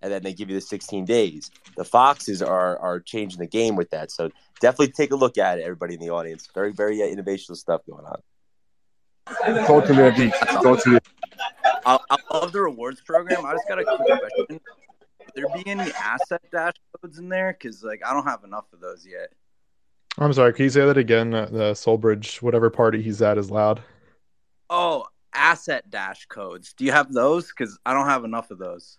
and 0.05 0.13
then 0.13 0.23
they 0.23 0.35
give 0.35 0.51
you 0.51 0.55
the 0.55 0.61
16 0.61 1.07
days. 1.07 1.51
The 1.79 1.85
Foxes 1.85 2.43
are 2.43 2.79
are 2.79 3.01
changing 3.01 3.39
the 3.39 3.47
game 3.47 3.75
with 3.75 3.89
that. 3.91 4.11
So 4.11 4.31
definitely 4.61 4.93
take 4.93 5.13
a 5.13 5.17
look 5.17 5.39
at 5.39 5.59
it, 5.59 5.63
everybody 5.63 5.95
in 5.95 6.01
the 6.01 6.11
audience. 6.11 6.47
Very 6.55 6.73
very 6.73 7.03
uh, 7.03 7.07
innovational 7.07 7.57
stuff 7.57 7.81
going 7.89 8.05
on. 8.05 8.21
Totally 9.67 10.03
agree. 10.03 10.33
Totally. 10.63 10.99
I, 11.87 11.99
I 12.11 12.17
love 12.31 12.53
the 12.53 12.61
rewards 12.61 13.01
program. 13.01 13.47
I 13.47 13.55
just 13.55 13.67
got 13.67 13.79
a 13.79 13.85
quick 13.85 14.21
question. 14.21 14.61
Would 15.21 15.35
there 15.35 15.47
be 15.55 15.67
any 15.67 15.91
asset 15.93 16.43
dashboards 16.53 17.19
in 17.19 17.31
there? 17.31 17.57
Because 17.59 17.83
like 17.83 18.03
I 18.05 18.13
don't 18.13 18.27
have 18.27 18.45
enough 18.45 18.67
of 18.75 18.81
those 18.81 19.07
yet. 19.07 19.33
I'm 20.19 20.33
sorry. 20.33 20.53
Can 20.53 20.65
you 20.65 20.71
say 20.71 20.85
that 20.87 20.97
again? 20.97 21.31
The 21.31 21.73
SolBridge, 21.75 22.41
whatever 22.41 22.71
party 22.71 23.03
he's 23.03 23.21
at, 23.21 23.39
is 23.39 23.51
loud. 23.51 23.83
Oh, 24.71 25.07
asset 25.35 25.91
dash 25.91 26.27
codes. 26.27 26.73
Do 26.75 26.85
you 26.85 26.93
have 26.93 27.13
those? 27.13 27.49
Because 27.49 27.79
I 27.85 27.95
don't 27.95 28.09
have 28.09 28.25
enough 28.25 28.51
of 28.51 28.59
those. 28.59 28.99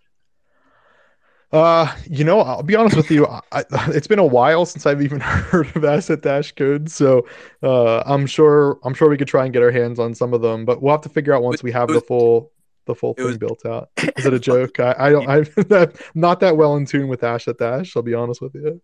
Uh, 1.52 1.94
you 2.10 2.26
know, 2.26 2.42
I'll 2.42 2.64
be 2.64 2.76
honest 2.76 2.98
with 2.98 3.10
you. 3.10 3.26
I, 3.28 3.64
it's 3.88 4.08
been 4.08 4.20
a 4.20 4.26
while 4.26 4.66
since 4.66 4.86
I've 4.86 5.02
even 5.02 5.20
heard 5.22 5.74
of 5.76 5.86
asset 5.86 6.22
dash 6.22 6.52
codes, 6.52 6.94
so 6.94 7.26
uh, 7.64 8.00
I'm 8.06 8.26
sure 8.26 8.78
I'm 8.84 8.94
sure 8.94 9.10
we 9.10 9.16
could 9.16 9.28
try 9.28 9.46
and 9.46 9.54
get 9.54 9.64
our 9.64 9.72
hands 9.72 10.00
on 10.00 10.14
some 10.14 10.34
of 10.34 10.42
them, 10.42 10.66
but 10.66 10.82
we'll 10.82 10.94
have 10.94 11.02
to 11.02 11.10
figure 11.10 11.34
out 11.34 11.44
once 11.44 11.64
we 11.64 11.72
have 11.72 11.88
the 11.88 12.02
full 12.02 12.52
the 12.88 12.96
full 12.96 13.14
thing 13.14 13.26
was- 13.28 13.38
built 13.38 13.66
out. 13.66 13.90
Is 14.18 14.26
it 14.26 14.34
a 14.34 14.40
joke? 14.40 14.80
I, 14.82 14.96
I 14.98 15.10
don't. 15.12 15.30
I'm 15.72 15.94
not 16.14 16.42
that 16.42 16.58
well 16.58 16.76
in 16.76 16.86
tune 16.86 17.08
with 17.08 17.24
asset 17.24 17.58
dash. 17.58 17.96
I'll 17.96 18.04
be 18.04 18.16
honest 18.16 18.42
with 18.42 18.56
you. 18.56 18.82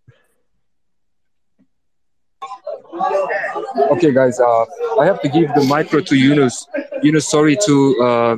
Okay, 3.76 4.12
guys. 4.12 4.40
Uh, 4.40 4.66
I 5.00 5.06
have 5.06 5.22
to 5.22 5.30
give 5.30 5.54
the 5.54 5.64
micro 5.64 6.02
to 6.02 6.16
Yunus. 6.16 6.68
Yunus, 7.02 7.30
sorry 7.30 7.58
to 7.66 7.98
uh, 8.02 8.36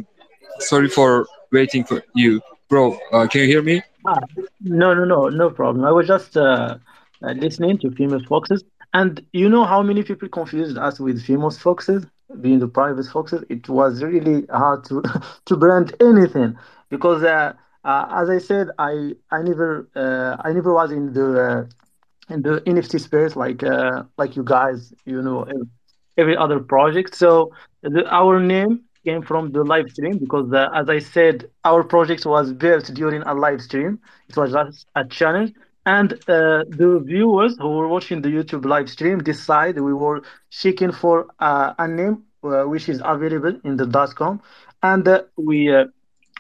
sorry 0.60 0.88
for 0.90 1.28
waiting 1.52 1.84
for 1.84 2.04
you, 2.14 2.42
bro. 2.70 2.98
Uh, 3.12 3.28
can 3.28 3.42
you 3.42 3.48
hear 3.48 3.62
me? 3.62 3.82
Ah, 4.08 4.20
no, 4.62 4.94
no, 4.94 5.06
no, 5.06 5.30
no 5.30 5.50
problem. 5.50 5.86
I 5.86 5.92
was 5.92 6.08
just 6.08 6.36
uh, 6.38 6.78
uh, 7.24 7.32
listening 7.34 7.78
to 7.80 7.92
famous 7.92 8.24
foxes, 8.26 8.64
and 8.94 9.22
you 9.34 9.50
know 9.50 9.64
how 9.66 9.82
many 9.82 10.04
people 10.04 10.28
confused 10.30 10.78
us 10.78 11.00
with 11.00 11.22
famous 11.24 11.58
foxes 11.58 12.06
being 12.42 12.60
the 12.60 12.68
private 12.68 13.06
foxes. 13.06 13.44
It 13.50 13.70
was 13.70 14.04
really 14.04 14.46
hard 14.50 14.84
to 14.86 15.02
to 15.46 15.56
brand 15.58 15.94
anything 16.02 16.58
because, 16.90 17.24
uh, 17.24 17.54
uh, 17.84 18.06
as 18.12 18.30
I 18.30 18.40
said, 18.40 18.70
I 18.78 19.14
I 19.32 19.42
never 19.42 19.88
uh, 19.96 20.36
I 20.48 20.52
never 20.54 20.74
was 20.74 20.92
in 20.92 21.14
the 21.14 21.28
uh, 21.48 21.66
in 22.30 22.42
the 22.42 22.62
NFT 22.62 23.00
space 23.00 23.36
like 23.36 23.64
uh, 23.64 24.04
like 24.18 24.36
you 24.36 24.44
guys, 24.44 24.94
you 25.06 25.22
know, 25.22 25.48
every, 26.18 26.38
other 26.38 26.60
project. 26.60 27.16
So 27.16 27.52
the, 27.82 28.06
our 28.10 28.40
name 28.40 28.82
came 29.06 29.22
from 29.22 29.52
the 29.52 29.64
live 29.64 29.90
stream 29.90 30.18
because, 30.18 30.52
uh, 30.54 30.70
as 30.74 30.90
I 30.90 31.00
said, 31.00 31.50
our 31.66 31.84
project 31.84 32.26
was 32.26 32.54
built 32.54 32.86
during 32.94 33.22
a 33.24 33.34
live 33.34 33.62
stream. 33.62 34.00
It 34.30 34.38
was 34.38 34.52
just 34.52 34.86
a 34.96 35.06
challenge, 35.06 35.54
and 35.86 36.14
uh, 36.14 36.64
the 36.70 37.02
viewers 37.06 37.58
who 37.58 37.70
were 37.70 37.88
watching 37.88 38.22
the 38.22 38.30
YouTube 38.30 38.66
live 38.66 38.90
stream 38.90 39.20
decided 39.20 39.82
we 39.82 39.94
were 39.94 40.22
seeking 40.50 40.92
for 40.92 41.28
uh, 41.40 41.74
a 41.78 41.88
name 41.88 42.24
uh, 42.44 42.64
which 42.64 42.88
is 42.90 43.02
available 43.04 43.60
in 43.64 43.78
the 43.78 43.86
dot 43.86 44.16
.com, 44.16 44.42
and 44.82 45.08
uh, 45.08 45.24
we. 45.38 45.74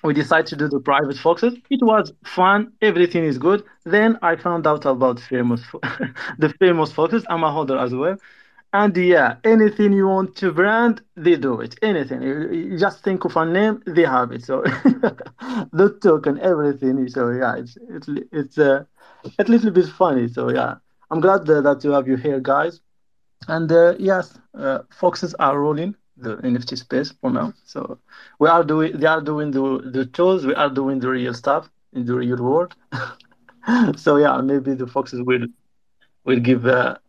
We 0.03 0.13
decided 0.13 0.47
to 0.47 0.55
do 0.55 0.67
the 0.67 0.79
private 0.79 1.17
foxes. 1.17 1.55
It 1.69 1.81
was 1.81 2.11
fun. 2.25 2.73
Everything 2.81 3.23
is 3.23 3.37
good. 3.37 3.63
Then 3.85 4.17
I 4.21 4.35
found 4.35 4.67
out 4.67 4.85
about 4.85 5.19
famous, 5.19 5.61
the 6.37 6.49
famous 6.59 6.91
foxes. 6.91 7.25
I'm 7.29 7.43
a 7.43 7.51
holder 7.51 7.77
as 7.77 7.93
well. 7.93 8.17
And 8.73 8.95
yeah, 8.97 9.35
anything 9.43 9.93
you 9.93 10.07
want 10.07 10.35
to 10.37 10.51
brand, 10.51 11.01
they 11.15 11.35
do 11.35 11.61
it. 11.61 11.75
Anything. 11.81 12.21
You 12.23 12.77
just 12.77 13.03
think 13.03 13.23
of 13.23 13.35
a 13.37 13.45
name, 13.45 13.81
they 13.85 14.03
have 14.03 14.31
it. 14.31 14.43
So 14.43 14.61
the 15.71 15.97
token, 16.01 16.39
everything. 16.39 17.07
So 17.09 17.29
yeah, 17.29 17.55
it's 17.57 17.77
it's 17.89 18.07
it's 18.31 18.57
uh, 18.57 18.83
a 19.39 19.43
little 19.43 19.71
bit 19.71 19.87
funny. 19.87 20.27
So 20.27 20.49
yeah, 20.49 20.75
I'm 21.11 21.19
glad 21.21 21.45
that, 21.45 21.63
that 21.63 21.83
you 21.83 21.91
have 21.91 22.07
you 22.07 22.17
here, 22.17 22.39
guys. 22.39 22.81
And 23.47 23.71
uh, 23.71 23.95
yes, 23.99 24.39
uh, 24.57 24.79
foxes 24.91 25.33
are 25.35 25.59
rolling 25.59 25.95
the 26.17 26.37
NFT 26.37 26.77
space 26.77 27.11
for 27.11 27.31
now. 27.31 27.53
So 27.65 27.99
we 28.39 28.49
are 28.49 28.63
doing, 28.63 28.97
they 28.99 29.07
are 29.07 29.21
doing 29.21 29.51
the 29.51 29.89
the 29.91 30.05
tools, 30.05 30.45
we 30.45 30.55
are 30.55 30.69
doing 30.69 30.99
the 30.99 31.09
real 31.09 31.33
stuff 31.33 31.69
in 31.93 32.05
the 32.05 32.15
real 32.15 32.37
world. 32.37 32.75
so 33.95 34.17
yeah, 34.17 34.39
maybe 34.41 34.73
the 34.73 34.87
foxes 34.87 35.21
will 35.21 35.47
will 36.23 36.39
give 36.39 36.65
a 36.65 36.99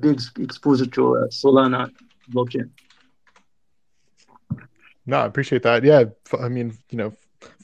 big 0.00 0.20
exposure 0.38 0.86
to 0.86 1.16
uh, 1.16 1.26
Solana 1.28 1.90
blockchain. 2.30 2.70
No, 5.06 5.20
I 5.20 5.26
appreciate 5.26 5.62
that. 5.62 5.82
Yeah, 5.82 6.04
I 6.38 6.48
mean, 6.48 6.76
you 6.90 6.98
know, 6.98 7.12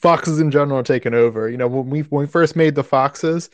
foxes 0.01 0.39
in 0.39 0.51
general 0.51 0.79
are 0.79 0.83
taking 0.83 1.13
over. 1.13 1.49
You 1.49 1.57
know, 1.57 1.67
when 1.67 1.89
we 1.89 2.01
when 2.01 2.25
we 2.25 2.27
first 2.27 2.55
made 2.55 2.75
the 2.75 2.83
foxes, 2.83 3.49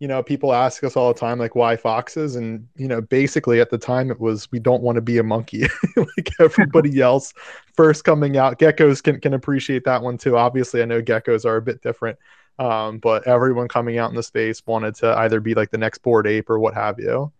you 0.00 0.08
know, 0.08 0.22
people 0.22 0.52
ask 0.52 0.82
us 0.84 0.96
all 0.96 1.12
the 1.12 1.18
time 1.18 1.38
like 1.38 1.54
why 1.54 1.76
foxes 1.76 2.36
and 2.36 2.66
you 2.76 2.88
know, 2.88 3.00
basically 3.00 3.60
at 3.60 3.70
the 3.70 3.78
time 3.78 4.10
it 4.10 4.20
was 4.20 4.50
we 4.50 4.58
don't 4.58 4.82
want 4.82 4.96
to 4.96 5.02
be 5.02 5.18
a 5.18 5.22
monkey 5.22 5.62
like 5.96 6.30
everybody 6.40 7.00
else 7.02 7.32
first 7.74 8.04
coming 8.04 8.36
out. 8.36 8.58
Geckos 8.58 9.02
can 9.02 9.20
can 9.20 9.34
appreciate 9.34 9.84
that 9.84 10.02
one 10.02 10.18
too. 10.18 10.36
Obviously, 10.36 10.82
I 10.82 10.84
know 10.84 11.00
geckos 11.00 11.44
are 11.44 11.56
a 11.56 11.62
bit 11.62 11.82
different. 11.82 12.18
Um, 12.58 12.98
but 12.98 13.26
everyone 13.26 13.66
coming 13.66 13.98
out 13.98 14.10
in 14.10 14.16
the 14.16 14.22
space 14.22 14.62
wanted 14.64 14.94
to 14.96 15.16
either 15.18 15.40
be 15.40 15.54
like 15.54 15.70
the 15.70 15.78
next 15.78 15.98
Bored 15.98 16.26
Ape 16.26 16.48
or 16.50 16.58
what 16.58 16.74
have 16.74 17.00
you. 17.00 17.32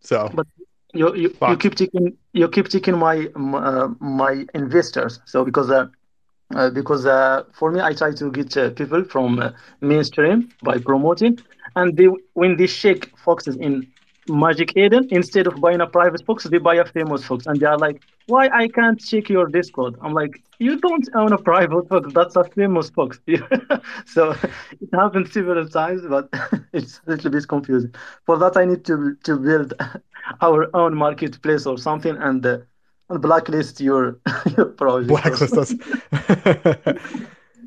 So 0.00 0.30
But 0.32 0.46
you 0.94 1.14
you, 1.14 1.36
you 1.48 1.56
keep 1.56 1.74
taking 1.74 2.16
you 2.32 2.48
keep 2.48 2.68
taking 2.68 2.98
my 2.98 3.28
uh, 3.34 3.88
my 4.00 4.46
investors. 4.54 5.20
So 5.26 5.44
because 5.44 5.70
uh, 5.70 5.88
uh, 6.54 6.70
because 6.70 7.06
uh, 7.06 7.44
for 7.52 7.70
me, 7.72 7.80
I 7.80 7.92
try 7.92 8.12
to 8.12 8.30
get 8.30 8.56
uh, 8.56 8.70
people 8.70 9.04
from 9.04 9.38
uh, 9.38 9.50
mainstream 9.80 10.50
by 10.62 10.78
promoting, 10.78 11.38
and 11.74 11.96
they 11.96 12.06
when 12.34 12.56
they 12.56 12.66
shake 12.66 13.10
foxes 13.16 13.56
in 13.56 13.86
Magic 14.26 14.76
Eden, 14.76 15.06
instead 15.10 15.46
of 15.46 15.60
buying 15.60 15.80
a 15.80 15.86
private 15.86 16.24
fox, 16.26 16.44
they 16.44 16.58
buy 16.58 16.74
a 16.76 16.84
famous 16.84 17.24
fox, 17.24 17.46
and 17.46 17.60
they 17.60 17.66
are 17.66 17.78
like, 17.78 18.00
"Why 18.26 18.48
I 18.52 18.68
can't 18.68 18.98
check 19.00 19.28
your 19.28 19.46
Discord?" 19.46 19.94
I'm 20.02 20.12
like, 20.14 20.42
"You 20.58 20.78
don't 20.78 21.08
own 21.14 21.32
a 21.32 21.38
private 21.38 21.88
fox. 21.88 22.08
That's 22.12 22.36
a 22.36 22.44
famous 22.44 22.90
fox." 22.90 23.20
so 24.06 24.30
it 24.80 24.90
happened 24.92 25.28
several 25.28 25.66
times, 25.68 26.02
but 26.08 26.28
it's 26.72 27.00
a 27.06 27.10
little 27.10 27.30
bit 27.30 27.46
confusing. 27.48 27.94
For 28.26 28.38
that, 28.38 28.56
I 28.56 28.64
need 28.64 28.84
to 28.86 29.16
to 29.24 29.36
build 29.36 29.74
our 30.40 30.68
own 30.74 30.94
marketplace 30.94 31.66
or 31.66 31.78
something, 31.78 32.16
and. 32.16 32.62
Blacklist 33.08 33.80
your 33.80 34.20
your 34.56 34.66
project. 34.66 35.08
blacklist 35.08 35.56
us. 35.56 35.72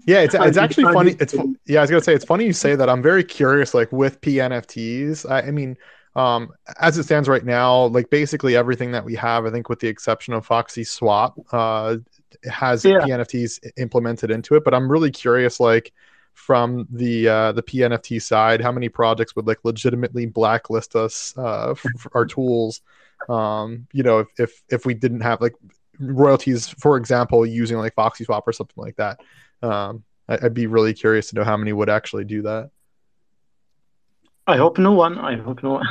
yeah, 0.05 0.19
it's 0.19 0.35
it's 0.35 0.57
actually 0.57 0.83
funny. 0.93 1.15
It's 1.19 1.33
yeah, 1.65 1.79
I 1.79 1.81
was 1.83 1.89
gonna 1.89 2.03
say 2.03 2.13
it's 2.13 2.25
funny 2.25 2.45
you 2.45 2.53
say 2.53 2.75
that. 2.75 2.89
I'm 2.89 3.01
very 3.01 3.23
curious, 3.23 3.73
like 3.73 3.91
with 3.91 4.19
PNFTs. 4.21 5.29
I, 5.29 5.43
I 5.47 5.51
mean, 5.51 5.77
um, 6.15 6.49
as 6.79 6.97
it 6.97 7.03
stands 7.03 7.29
right 7.29 7.45
now, 7.45 7.85
like 7.85 8.09
basically 8.09 8.55
everything 8.57 8.91
that 8.91 9.05
we 9.05 9.15
have, 9.15 9.45
I 9.45 9.51
think 9.51 9.69
with 9.69 9.79
the 9.79 9.87
exception 9.87 10.33
of 10.33 10.45
Foxy 10.45 10.83
Swap, 10.83 11.37
uh, 11.53 11.97
has 12.49 12.83
Yeah. 12.83 12.99
PNFTs 12.99 13.59
implemented 13.77 14.31
into 14.31 14.55
it. 14.55 14.63
But 14.65 14.73
I'm 14.73 14.91
really 14.91 15.11
curious, 15.11 15.59
like 15.59 15.93
from 16.33 16.85
the 16.91 17.27
uh, 17.29 17.51
the 17.53 17.63
PNFT 17.63 18.21
side, 18.21 18.59
how 18.61 18.71
many 18.73 18.89
projects 18.89 19.35
would 19.37 19.47
like 19.47 19.59
legitimately 19.63 20.25
blacklist 20.25 20.95
us 20.97 21.33
uh, 21.37 21.73
for 21.75 22.11
our 22.13 22.25
tools? 22.25 22.81
Um, 23.27 23.87
you 23.91 24.03
know, 24.03 24.19
if, 24.19 24.27
if 24.37 24.63
if 24.69 24.85
we 24.85 24.93
didn't 24.93 25.21
have 25.21 25.41
like 25.41 25.55
royalties, 25.99 26.67
for 26.67 26.97
example, 26.97 27.45
using 27.45 27.77
like 27.77 27.93
Foxy 27.95 28.23
Swap 28.23 28.47
or 28.47 28.53
something 28.53 28.81
like 28.81 28.95
that. 28.95 29.19
Um, 29.61 30.03
I, 30.27 30.39
I'd 30.43 30.53
be 30.53 30.67
really 30.67 30.93
curious 30.93 31.29
to 31.29 31.35
know 31.35 31.43
how 31.43 31.57
many 31.57 31.73
would 31.73 31.89
actually 31.89 32.25
do 32.25 32.41
that. 32.43 32.69
I 34.47 34.57
hope 34.57 34.77
no 34.77 34.93
one. 34.93 35.19
I 35.19 35.35
hope 35.37 35.61
no 35.61 35.73
one. 35.73 35.85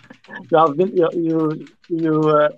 you 0.50 0.58
have 0.58 0.76
been 0.76 0.96
you 0.96 1.08
you 1.14 1.66
you, 1.88 2.20
uh, 2.20 2.48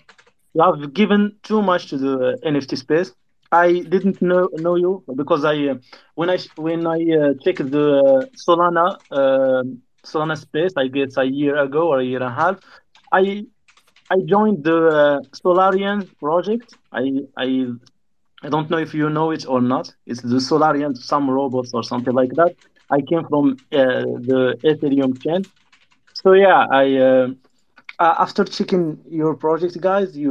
you 0.55 0.63
have 0.63 0.93
given 0.95 1.37
too 1.43 1.63
much 1.63 1.89
to 1.91 1.99
the 1.99 2.39
NFT 2.45 2.79
space. 2.79 3.13
I 3.53 3.81
didn't 3.81 4.21
know 4.21 4.49
know 4.55 4.75
you 4.75 5.05
because 5.15 5.45
I 5.45 5.57
uh, 5.69 5.75
when 6.17 6.29
I 6.29 6.39
when 6.57 6.87
I 6.87 6.99
uh, 7.19 7.35
checked 7.45 7.71
the 7.71 7.87
uh, 8.01 8.27
Solana 8.37 8.99
uh, 9.13 9.63
Solana 10.05 10.37
space, 10.37 10.73
I 10.77 10.89
guess 10.89 11.17
a 11.17 11.25
year 11.25 11.57
ago 11.59 11.89
or 11.89 12.01
a 12.01 12.05
year 12.05 12.21
and 12.21 12.33
a 12.33 12.35
half, 12.35 12.59
I 13.13 13.47
I 14.15 14.19
joined 14.35 14.65
the 14.65 14.79
uh, 15.01 15.21
Solarian 15.33 15.99
project. 16.25 16.69
I 16.93 17.05
I 17.37 17.49
I 18.45 18.49
don't 18.55 18.69
know 18.71 18.81
if 18.87 18.93
you 18.95 19.09
know 19.11 19.29
it 19.37 19.45
or 19.53 19.61
not. 19.61 19.87
It's 20.07 20.23
the 20.23 20.41
Solarian 20.41 20.95
some 20.95 21.29
robots 21.39 21.71
or 21.75 21.83
something 21.83 22.15
like 22.15 22.33
that. 22.41 22.53
I 22.97 23.01
came 23.11 23.25
from 23.31 23.45
uh, 23.73 24.05
the 24.31 24.41
Ethereum 24.71 25.13
chain. 25.23 25.43
So 26.21 26.33
yeah, 26.33 26.61
I 26.83 26.85
uh, 26.97 27.27
after 27.99 28.45
checking 28.45 28.99
your 29.11 29.35
project, 29.35 29.81
guys, 29.81 30.17
you 30.17 30.31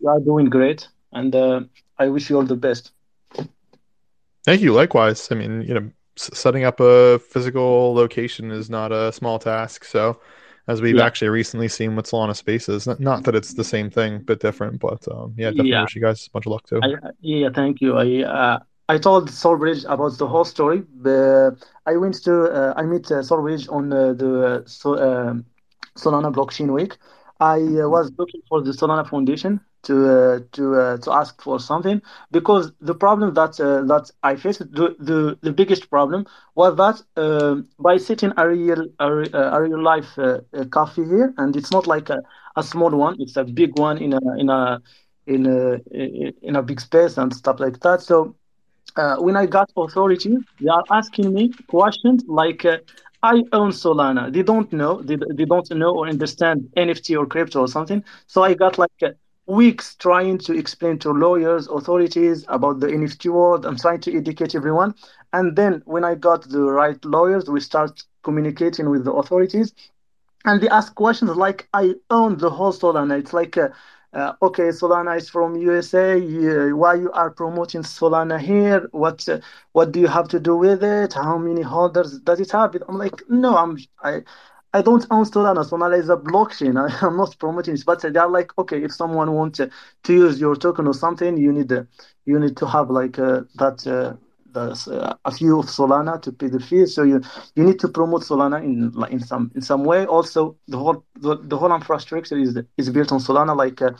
you 0.00 0.08
are 0.08 0.20
doing 0.20 0.46
great, 0.46 0.88
and 1.12 1.34
uh, 1.34 1.60
I 1.98 2.08
wish 2.08 2.30
you 2.30 2.36
all 2.38 2.48
the 2.54 2.56
best. 2.68 2.92
Thank 4.44 4.60
you. 4.62 4.72
Likewise. 4.72 5.28
I 5.30 5.34
mean, 5.36 5.62
you 5.62 5.74
know, 5.74 5.90
setting 6.16 6.64
up 6.64 6.80
a 6.80 7.18
physical 7.18 7.94
location 7.94 8.50
is 8.50 8.68
not 8.68 8.90
a 8.92 9.12
small 9.12 9.38
task. 9.38 9.84
So, 9.84 10.18
as 10.68 10.80
we've 10.80 10.96
Yeah. 10.96 11.04
actually 11.04 11.28
recently 11.28 11.68
seen 11.68 11.96
with 11.96 12.06
Solana 12.06 12.36
Spaces, 12.36 12.86
not, 12.86 13.24
that 13.24 13.34
it's 13.34 13.54
the 13.54 13.64
same 13.64 13.90
thing, 13.90 14.22
but 14.24 14.40
different. 14.40 14.80
But 14.80 15.06
um, 15.08 15.34
yeah, 15.36 15.50
definitely 15.50 15.70
Yeah. 15.70 15.82
wish 15.82 15.96
you 15.96 16.02
guys 16.02 16.26
a 16.26 16.30
bunch 16.30 16.46
of 16.46 16.52
luck 16.52 16.66
too. 16.66 16.80
I, 16.82 16.94
yeah, 17.20 17.50
thank 17.54 17.80
you. 17.80 17.96
I 17.98 18.22
uh, 18.22 18.58
I 18.88 18.98
told 18.98 19.30
Solbridge 19.30 19.84
about 19.88 20.18
the 20.18 20.26
whole 20.26 20.44
story. 20.44 20.82
I 21.86 21.96
went 21.96 22.22
to 22.24 22.34
uh, 22.44 22.74
I 22.76 22.82
met 22.82 23.10
uh, 23.10 23.22
Solbridge 23.22 23.68
on 23.70 23.92
uh, 23.92 24.12
the 24.12 24.62
so, 24.66 24.98
um 24.98 25.44
Solana 25.96 26.32
Blockchain 26.32 26.72
Week. 26.72 26.96
I 27.40 27.58
uh, 27.82 27.88
was 27.88 28.12
looking 28.18 28.42
for 28.48 28.62
the 28.62 28.70
Solana 28.72 29.04
Foundation 29.08 29.60
to 29.82 29.94
uh, 30.08 30.38
to 30.52 30.74
uh, 30.74 30.96
to 30.98 31.12
ask 31.12 31.40
for 31.42 31.58
something 31.60 32.00
because 32.30 32.72
the 32.80 32.94
problem 32.94 33.34
that 33.34 33.58
uh, 33.60 33.82
that 33.92 34.10
I 34.22 34.36
faced 34.36 34.60
the, 34.72 34.94
the 34.98 35.38
the 35.42 35.52
biggest 35.52 35.90
problem 35.90 36.26
was 36.54 36.76
that 36.76 37.02
uh, 37.16 37.56
by 37.78 37.96
sitting 37.96 38.32
a 38.36 38.48
real 38.48 38.86
a, 38.98 39.08
a 39.56 39.62
real 39.62 39.82
life 39.82 40.18
cafe 40.72 41.04
here 41.04 41.32
and 41.38 41.56
it's 41.56 41.70
not 41.72 41.86
like 41.86 42.08
a, 42.10 42.22
a 42.56 42.62
small 42.62 42.90
one 42.90 43.16
it's 43.18 43.36
a 43.36 43.44
big 43.44 43.78
one 43.78 43.98
in 43.98 44.12
a 44.14 44.20
in 44.38 44.48
a 44.50 44.80
in 45.26 45.46
a 45.46 45.80
in 46.42 46.56
a 46.56 46.62
big 46.62 46.80
space 46.80 47.16
and 47.18 47.34
stuff 47.34 47.58
like 47.60 47.80
that 47.80 48.00
so 48.02 48.34
uh, 48.96 49.16
when 49.16 49.36
I 49.36 49.46
got 49.46 49.70
authority, 49.76 50.36
they 50.60 50.68
are 50.68 50.84
asking 50.90 51.32
me 51.32 51.50
questions 51.68 52.24
like, 52.28 52.64
uh, 52.64 52.78
I 53.22 53.42
own 53.52 53.70
Solana. 53.70 54.32
They 54.32 54.42
don't 54.42 54.72
know, 54.72 55.00
they, 55.02 55.16
they 55.34 55.44
don't 55.44 55.70
know 55.72 55.94
or 55.96 56.08
understand 56.08 56.68
NFT 56.76 57.16
or 57.16 57.26
crypto 57.26 57.60
or 57.60 57.68
something. 57.68 58.02
So 58.26 58.42
I 58.42 58.54
got 58.54 58.78
like 58.78 58.90
uh, 59.02 59.10
weeks 59.46 59.94
trying 59.96 60.38
to 60.38 60.56
explain 60.56 60.98
to 61.00 61.10
lawyers, 61.10 61.68
authorities 61.68 62.44
about 62.48 62.80
the 62.80 62.92
NFT 62.92 63.28
world. 63.28 63.66
I'm 63.66 63.76
trying 63.76 64.00
to 64.02 64.16
educate 64.16 64.54
everyone. 64.54 64.94
And 65.32 65.56
then 65.56 65.82
when 65.84 66.04
I 66.04 66.14
got 66.14 66.48
the 66.48 66.60
right 66.62 67.02
lawyers, 67.04 67.48
we 67.48 67.60
start 67.60 68.02
communicating 68.22 68.88
with 68.90 69.04
the 69.04 69.12
authorities 69.12 69.72
and 70.44 70.60
they 70.60 70.68
ask 70.68 70.94
questions 70.94 71.36
like 71.36 71.68
I 71.72 71.94
own 72.10 72.38
the 72.38 72.50
whole 72.50 72.72
Solana. 72.72 73.18
It's 73.18 73.32
like, 73.32 73.56
uh, 73.56 73.68
uh, 74.12 74.34
okay, 74.42 74.68
Solana 74.68 75.16
is 75.16 75.28
from 75.30 75.56
USA. 75.56 76.72
Why 76.72 76.94
you 76.94 77.10
are 77.12 77.30
promoting 77.30 77.82
Solana 77.82 78.38
here? 78.40 78.88
What 78.92 79.28
uh, 79.28 79.40
what 79.72 79.92
do 79.92 80.00
you 80.00 80.08
have 80.08 80.28
to 80.28 80.40
do 80.40 80.56
with 80.56 80.82
it? 80.84 81.14
How 81.14 81.38
many 81.38 81.62
holders 81.62 82.18
does 82.20 82.40
it 82.40 82.50
have? 82.52 82.76
I'm 82.88 82.98
like, 82.98 83.22
no, 83.28 83.56
I'm 83.56 83.78
I. 84.02 84.22
I 84.74 84.80
don't 84.82 85.06
own 85.10 85.24
Solana. 85.24 85.68
Solana 85.68 85.98
is 85.98 86.08
a 86.08 86.16
blockchain. 86.16 86.76
I, 87.02 87.06
am 87.06 87.16
not 87.16 87.36
promoting 87.38 87.74
it, 87.74 87.84
but 87.84 88.00
they 88.00 88.18
are 88.18 88.30
like, 88.30 88.56
okay, 88.58 88.82
if 88.82 88.92
someone 88.92 89.32
wants 89.32 89.58
to, 89.58 89.70
to 90.04 90.12
use 90.12 90.40
your 90.40 90.56
token 90.56 90.86
or 90.86 90.94
something, 90.94 91.36
you 91.36 91.52
need 91.52 91.72
you 92.24 92.38
need 92.38 92.56
to 92.56 92.66
have 92.66 92.90
like 92.90 93.18
uh, 93.18 93.42
that 93.56 93.86
uh, 93.86 94.14
uh, 94.58 95.14
a 95.24 95.30
few 95.30 95.58
of 95.58 95.66
Solana 95.66 96.20
to 96.22 96.32
pay 96.32 96.48
the 96.48 96.60
fee. 96.60 96.86
So 96.86 97.02
you 97.02 97.20
you 97.54 97.64
need 97.64 97.78
to 97.80 97.88
promote 97.88 98.22
Solana 98.22 98.62
in 98.62 98.92
in 99.10 99.20
some 99.20 99.50
in 99.54 99.62
some 99.62 99.84
way. 99.84 100.06
Also, 100.06 100.56
the 100.68 100.78
whole 100.78 101.04
the, 101.16 101.36
the 101.42 101.56
whole 101.58 101.74
infrastructure 101.74 102.38
is 102.38 102.58
is 102.76 102.90
built 102.90 103.12
on 103.12 103.20
Solana, 103.20 103.56
like 103.56 103.82
uh, 103.82 103.92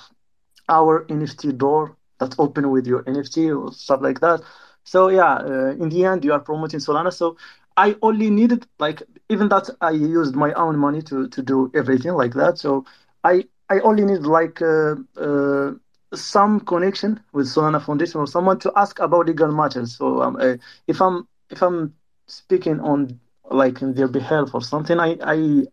our 0.68 1.04
NFT 1.06 1.56
door 1.56 1.96
that's 2.18 2.36
open 2.38 2.70
with 2.70 2.86
your 2.86 3.02
NFT 3.04 3.50
or 3.58 3.72
stuff 3.72 4.00
like 4.00 4.20
that. 4.20 4.40
So 4.84 5.08
yeah, 5.08 5.34
uh, 5.34 5.70
in 5.82 5.88
the 5.88 6.04
end, 6.04 6.24
you 6.24 6.32
are 6.32 6.40
promoting 6.40 6.80
Solana. 6.80 7.12
So 7.12 7.36
I 7.76 7.96
only 8.02 8.30
needed 8.30 8.66
like 8.78 9.02
even 9.28 9.48
that 9.48 9.70
I 9.80 9.90
used 9.92 10.34
my 10.34 10.52
own 10.54 10.78
money 10.78 11.02
to 11.02 11.28
to 11.28 11.42
do 11.42 11.70
everything 11.74 12.12
like 12.14 12.34
that. 12.34 12.58
So 12.58 12.84
I 13.24 13.44
I 13.68 13.80
only 13.80 14.04
need 14.04 14.22
like 14.22 14.60
uh, 14.62 14.96
uh, 15.20 15.72
some 16.14 16.60
connection 16.60 17.20
with 17.32 17.46
Solana 17.46 17.80
Foundation 17.82 18.20
or 18.20 18.26
someone 18.26 18.58
to 18.60 18.72
ask 18.76 18.98
about 19.00 19.26
legal 19.26 19.50
matters. 19.52 19.96
So 19.96 20.22
um, 20.22 20.36
uh, 20.40 20.56
if 20.86 21.00
I'm 21.00 21.26
if 21.50 21.62
I'm 21.62 21.94
speaking 22.26 22.80
on 22.80 23.18
like 23.50 23.82
in 23.82 23.94
their 23.94 24.08
behalf 24.08 24.50
or 24.54 24.62
something, 24.62 24.98
I 25.00 25.16
I 25.22 25.64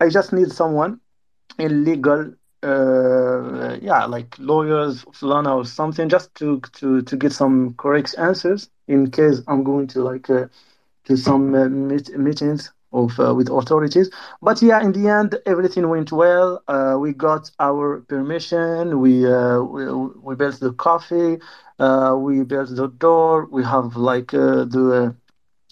I 0.00 0.08
just 0.08 0.32
need 0.32 0.50
someone 0.52 1.00
in 1.58 1.84
legal 1.84 2.32
uh 2.62 3.76
yeah 3.80 4.04
like 4.06 4.34
lawyers 4.38 5.04
Solana 5.06 5.54
or 5.56 5.64
something 5.64 6.08
just 6.08 6.34
to 6.36 6.60
to 6.74 7.02
to 7.02 7.16
get 7.16 7.32
some 7.32 7.74
correct 7.76 8.14
answers 8.18 8.70
in 8.88 9.10
case 9.10 9.42
I'm 9.46 9.62
going 9.64 9.86
to 9.88 10.02
like 10.02 10.28
uh, 10.30 10.46
to 11.06 11.16
some 11.16 11.54
uh, 11.54 11.68
meet, 11.68 12.16
meetings 12.16 12.72
of 12.92 13.18
uh, 13.20 13.34
with 13.34 13.50
authorities. 13.50 14.10
But 14.42 14.62
yeah, 14.62 14.80
in 14.82 14.92
the 14.92 15.08
end, 15.08 15.36
everything 15.46 15.88
went 15.88 16.12
well. 16.12 16.62
Uh, 16.68 16.96
we 16.98 17.12
got 17.12 17.50
our 17.60 18.00
permission. 18.08 19.00
We 19.00 19.26
uh, 19.26 19.60
we, 19.60 19.86
we 20.26 20.34
built 20.36 20.60
the 20.60 20.72
coffee. 20.72 21.38
Uh, 21.78 22.16
we 22.18 22.42
built 22.44 22.70
the 22.74 22.88
door. 22.88 23.46
We 23.50 23.64
have 23.64 23.96
like 23.96 24.32
uh, 24.34 24.64
the 24.64 25.14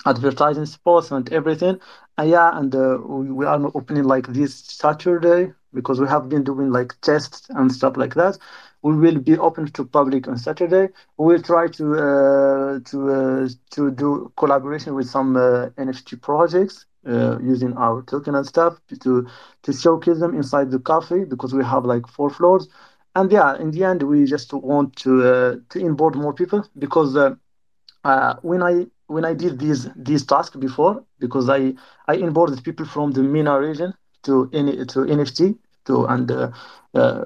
advertising 0.06 0.66
spots 0.66 1.10
and 1.10 1.30
everything. 1.32 1.78
Yeah, 2.22 2.56
and 2.58 2.74
uh, 2.74 2.98
we 3.04 3.44
are 3.46 3.60
opening 3.74 4.04
like 4.04 4.28
this 4.28 4.54
Saturday 4.54 5.52
because 5.72 6.00
we 6.00 6.06
have 6.08 6.28
been 6.28 6.44
doing 6.44 6.70
like 6.70 6.94
tests 7.00 7.46
and 7.50 7.72
stuff 7.72 7.96
like 7.96 8.14
that. 8.14 8.38
We 8.84 8.94
will 8.94 9.18
be 9.30 9.38
open 9.38 9.66
to 9.76 9.84
public 9.84 10.28
on 10.28 10.36
Saturday. 10.36 10.86
We 11.16 11.24
will 11.34 11.42
try 11.42 11.64
to 11.78 11.84
uh, 12.06 12.80
to 12.90 12.96
uh, 13.18 13.48
to 13.76 13.90
do 14.02 14.30
collaboration 14.36 14.94
with 14.94 15.08
some 15.16 15.30
uh, 15.36 15.70
NFT 15.86 16.20
projects 16.20 16.86
uh, 17.06 17.38
using 17.40 17.72
our 17.84 18.02
token 18.02 18.34
and 18.34 18.46
stuff 18.46 18.72
to 19.04 19.26
to 19.64 19.72
showcase 19.72 20.18
them 20.20 20.34
inside 20.34 20.70
the 20.70 20.80
cafe 20.80 21.24
because 21.24 21.54
we 21.54 21.64
have 21.64 21.84
like 21.86 22.06
four 22.16 22.30
floors. 22.30 22.68
And 23.16 23.32
yeah, 23.32 23.56
in 23.56 23.70
the 23.70 23.84
end, 23.84 24.02
we 24.02 24.24
just 24.26 24.52
want 24.52 24.96
to 25.04 25.10
uh, 25.32 25.56
to 25.70 25.76
onboard 25.86 26.14
more 26.16 26.34
people 26.34 26.60
because 26.78 27.16
uh, 27.16 28.34
when 28.42 28.62
I 28.62 28.86
when 29.06 29.24
I 29.24 29.34
did 29.34 29.58
these 29.58 29.88
these 29.96 30.26
tasks 30.26 30.56
before, 30.56 31.04
because 31.18 31.48
I 31.48 31.74
I 32.06 32.16
onboarded 32.18 32.62
people 32.62 32.86
from 32.86 33.12
the 33.12 33.22
MENA 33.22 33.58
region 33.60 33.94
to 34.24 34.50
any 34.52 34.84
to 34.92 34.98
NFT 35.18 35.56
to 35.84 36.04
and 36.06 36.30
uh, 36.30 36.50
uh, 36.94 37.22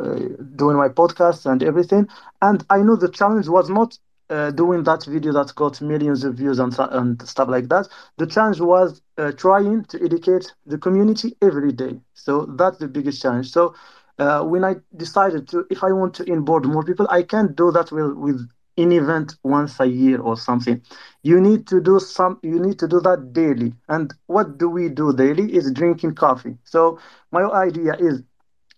doing 0.56 0.76
my 0.76 0.88
podcast 0.88 1.46
and 1.50 1.62
everything. 1.62 2.08
And 2.40 2.64
I 2.70 2.78
know 2.78 2.96
the 2.96 3.08
challenge 3.08 3.48
was 3.48 3.68
not 3.70 3.98
uh, 4.30 4.50
doing 4.50 4.82
that 4.84 5.04
video 5.04 5.32
that 5.32 5.54
got 5.54 5.80
millions 5.80 6.24
of 6.24 6.34
views 6.34 6.58
and, 6.58 6.74
and 6.78 7.20
stuff 7.28 7.48
like 7.48 7.68
that. 7.68 7.88
The 8.18 8.26
challenge 8.26 8.60
was 8.60 9.00
uh, 9.16 9.32
trying 9.32 9.84
to 9.86 10.04
educate 10.04 10.52
the 10.66 10.78
community 10.78 11.36
every 11.40 11.72
day. 11.72 12.00
So 12.14 12.46
that's 12.46 12.78
the 12.78 12.88
biggest 12.88 13.22
challenge. 13.22 13.50
So 13.50 13.74
when 14.18 14.64
I 14.64 14.76
decided 14.96 15.48
to, 15.48 15.64
if 15.70 15.82
I 15.82 15.92
want 15.92 16.14
to 16.14 16.30
onboard 16.30 16.66
more 16.66 16.82
people, 16.84 17.06
I 17.10 17.22
can't 17.22 17.54
do 17.56 17.70
that 17.72 17.90
with, 17.92 18.12
with 18.14 18.48
an 18.76 18.92
event 18.92 19.36
once 19.42 19.80
a 19.80 19.86
year 19.86 20.20
or 20.20 20.36
something. 20.36 20.80
You 21.22 21.40
need 21.40 21.66
to 21.68 21.80
do 21.80 21.98
some. 21.98 22.38
You 22.42 22.58
need 22.60 22.78
to 22.78 22.88
do 22.88 23.00
that 23.00 23.32
daily. 23.32 23.74
And 23.88 24.12
what 24.26 24.58
do 24.58 24.68
we 24.68 24.88
do 24.88 25.12
daily? 25.12 25.54
Is 25.54 25.70
drinking 25.72 26.14
coffee. 26.14 26.56
So 26.64 26.98
my 27.32 27.42
idea 27.44 27.94
is, 27.98 28.22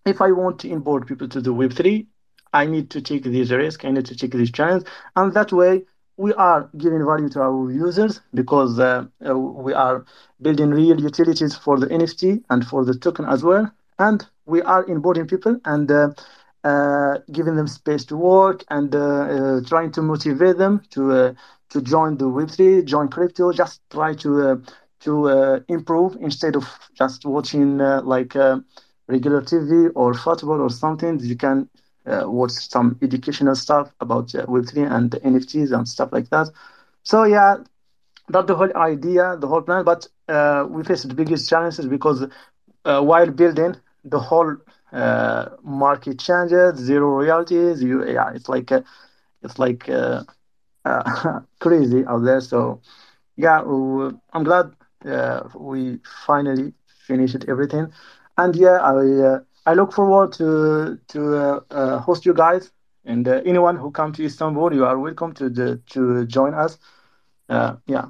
if 0.04 0.20
I 0.20 0.32
want 0.32 0.58
to 0.60 0.70
onboard 0.72 1.06
people 1.06 1.28
to 1.28 1.40
the 1.40 1.52
Web 1.52 1.72
three, 1.72 2.06
I 2.52 2.66
need 2.66 2.90
to 2.90 3.00
take 3.00 3.24
this 3.24 3.50
risk. 3.50 3.84
I 3.84 3.90
need 3.90 4.06
to 4.06 4.16
take 4.16 4.32
this 4.32 4.50
chance, 4.50 4.84
and 5.16 5.32
that 5.34 5.52
way 5.52 5.84
we 6.16 6.32
are 6.34 6.68
giving 6.76 7.04
value 7.04 7.28
to 7.30 7.40
our 7.40 7.70
users 7.70 8.20
because 8.34 8.78
uh, 8.78 9.04
uh, 9.28 9.38
we 9.38 9.72
are 9.72 10.04
building 10.42 10.70
real 10.70 11.00
utilities 11.00 11.56
for 11.56 11.78
the 11.78 11.90
NFT 11.92 12.42
and 12.50 12.66
for 12.66 12.84
the 12.84 12.94
token 12.94 13.24
as 13.26 13.42
well, 13.42 13.70
and 13.98 14.26
we 14.46 14.62
are 14.62 14.84
onboarding 14.84 15.28
people 15.28 15.60
and. 15.64 15.90
Uh, 15.90 16.08
uh, 16.64 17.18
giving 17.32 17.56
them 17.56 17.66
space 17.66 18.04
to 18.04 18.16
work 18.16 18.64
and 18.68 18.94
uh, 18.94 18.98
uh, 18.98 19.60
trying 19.66 19.90
to 19.90 20.02
motivate 20.02 20.58
them 20.58 20.82
to 20.90 21.34
to 21.70 21.80
join 21.80 22.18
the 22.18 22.26
Web3, 22.28 22.82
join 22.82 23.08
crypto, 23.08 23.50
just 23.52 23.80
try 23.90 24.12
to 24.16 24.62
to 25.00 25.62
improve 25.68 26.16
instead 26.20 26.56
of 26.56 26.68
just 26.94 27.24
watching 27.24 27.78
like 27.78 28.34
regular 29.10 29.42
TV 29.42 29.88
or 29.94 30.14
football 30.14 30.60
or 30.60 30.70
something. 30.70 31.18
You 31.20 31.36
can 31.36 31.68
watch 32.06 32.52
some 32.52 32.98
educational 33.02 33.54
stuff 33.54 33.92
about 34.00 34.32
Web3 34.48 34.82
and 34.84 35.14
NFTs 35.22 35.72
and 35.72 35.86
stuff 35.88 36.10
like 36.12 36.28
that. 36.30 36.48
So 37.02 37.24
yeah, 37.24 37.56
that's 38.28 38.46
the 38.46 38.54
whole 38.54 38.74
idea, 38.76 39.36
the 39.38 39.48
whole 39.48 39.62
plan. 39.62 39.84
But 39.84 40.08
we 40.70 40.82
faced 40.84 41.08
the 41.08 41.14
biggest 41.14 41.48
challenges 41.48 41.86
because 41.86 42.26
while 42.84 43.30
building 43.30 43.76
the 44.04 44.18
whole 44.20 44.56
uh, 44.92 45.46
market 45.62 46.18
changes, 46.18 46.76
zero 46.78 47.06
royalties. 47.08 47.82
You, 47.82 48.06
yeah, 48.06 48.30
it's 48.34 48.48
like 48.48 48.70
uh, 48.72 48.80
it's 49.42 49.58
like 49.58 49.88
uh, 49.88 50.22
uh, 50.84 51.40
crazy 51.60 52.04
out 52.06 52.24
there. 52.24 52.40
So 52.40 52.80
yeah, 53.36 53.60
I'm 53.62 54.44
glad 54.44 54.72
uh, 55.06 55.42
we 55.56 55.98
finally 56.26 56.72
finished 57.06 57.44
everything, 57.48 57.92
and 58.42 58.54
yeah, 58.56 58.78
I 58.78 58.94
uh, 59.30 59.38
I 59.66 59.74
look 59.74 59.92
forward 59.92 60.32
to 60.34 60.98
to 61.12 61.20
uh, 61.36 61.60
uh, 61.70 61.98
host 62.00 62.24
you 62.26 62.34
guys. 62.34 62.70
And 63.04 63.26
uh, 63.26 63.40
anyone 63.46 63.76
who 63.76 63.90
come 63.90 64.12
to 64.12 64.24
Istanbul, 64.24 64.74
you 64.74 64.84
are 64.84 64.98
welcome 64.98 65.32
to 65.34 65.48
the, 65.48 65.80
to 65.92 66.26
join 66.26 66.52
us. 66.54 66.76
Uh, 67.48 67.76
yeah. 67.86 68.06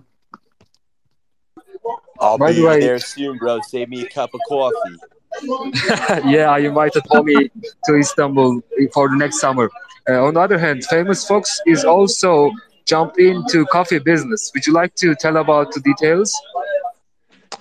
I'll 2.21 2.37
By 2.39 2.51
be 2.53 2.57
the 2.61 2.67
way- 2.67 2.81
there 2.81 2.99
soon, 2.99 3.39
bro. 3.39 3.61
Save 3.69 3.89
me 3.89 4.03
a 4.03 4.09
cup 4.09 4.31
of 4.35 4.41
coffee. 4.49 4.97
yeah, 6.29 6.51
I 6.51 6.59
invited 6.59 7.03
Tommy 7.11 7.51
to 7.85 7.95
Istanbul 7.97 8.61
for 8.93 9.09
the 9.09 9.17
next 9.17 9.41
summer. 9.41 9.71
Uh, 10.09 10.25
on 10.27 10.35
the 10.35 10.41
other 10.41 10.59
hand, 10.59 10.85
Famous 10.85 11.27
Fox 11.27 11.61
is 11.67 11.85
also 11.85 12.51
jumped 12.85 13.19
into 13.19 13.65
coffee 13.67 14.01
business. 14.01 14.51
Would 14.55 14.67
you 14.67 14.73
like 14.73 14.95
to 14.97 15.15
tell 15.15 15.37
about 15.37 15.73
the 15.73 15.81
details? 15.81 16.35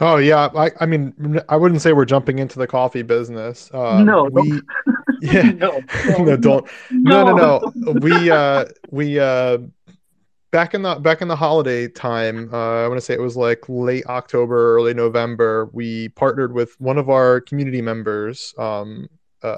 Oh 0.02 0.18
yeah, 0.18 0.50
I, 0.56 0.72
I 0.80 0.86
mean, 0.86 1.42
I 1.50 1.58
wouldn't 1.58 1.82
say 1.82 1.94
we're 1.94 2.06
jumping 2.06 2.40
into 2.40 2.60
the 2.60 2.68
coffee 2.68 3.02
business. 3.02 3.70
Uh, 3.74 4.04
No, 4.04 4.30
we, 4.32 4.62
yeah, 5.22 5.52
no, 5.52 5.82
no, 6.20 6.38
don't, 6.38 6.68
no, 6.92 7.36
no, 7.36 7.62
no. 7.76 7.92
We, 7.94 8.30
uh, 8.30 8.66
we, 8.92 9.20
uh, 9.20 9.58
back 10.52 10.74
in 10.74 10.84
the 10.84 10.96
back 10.96 11.22
in 11.22 11.28
the 11.28 11.36
holiday 11.36 11.88
time, 11.88 12.50
uh, 12.54 12.86
I 12.86 12.88
want 12.88 12.98
to 12.98 13.06
say 13.06 13.14
it 13.14 13.20
was 13.20 13.36
like 13.36 13.68
late 13.68 14.06
October, 14.06 14.76
early 14.76 14.94
November. 14.94 15.70
We 15.74 16.10
partnered 16.10 16.54
with 16.54 16.80
one 16.80 16.98
of 16.98 17.10
our 17.10 17.42
community 17.42 17.82
members. 17.82 18.54
Um, 18.58 19.10
uh, 19.44 19.58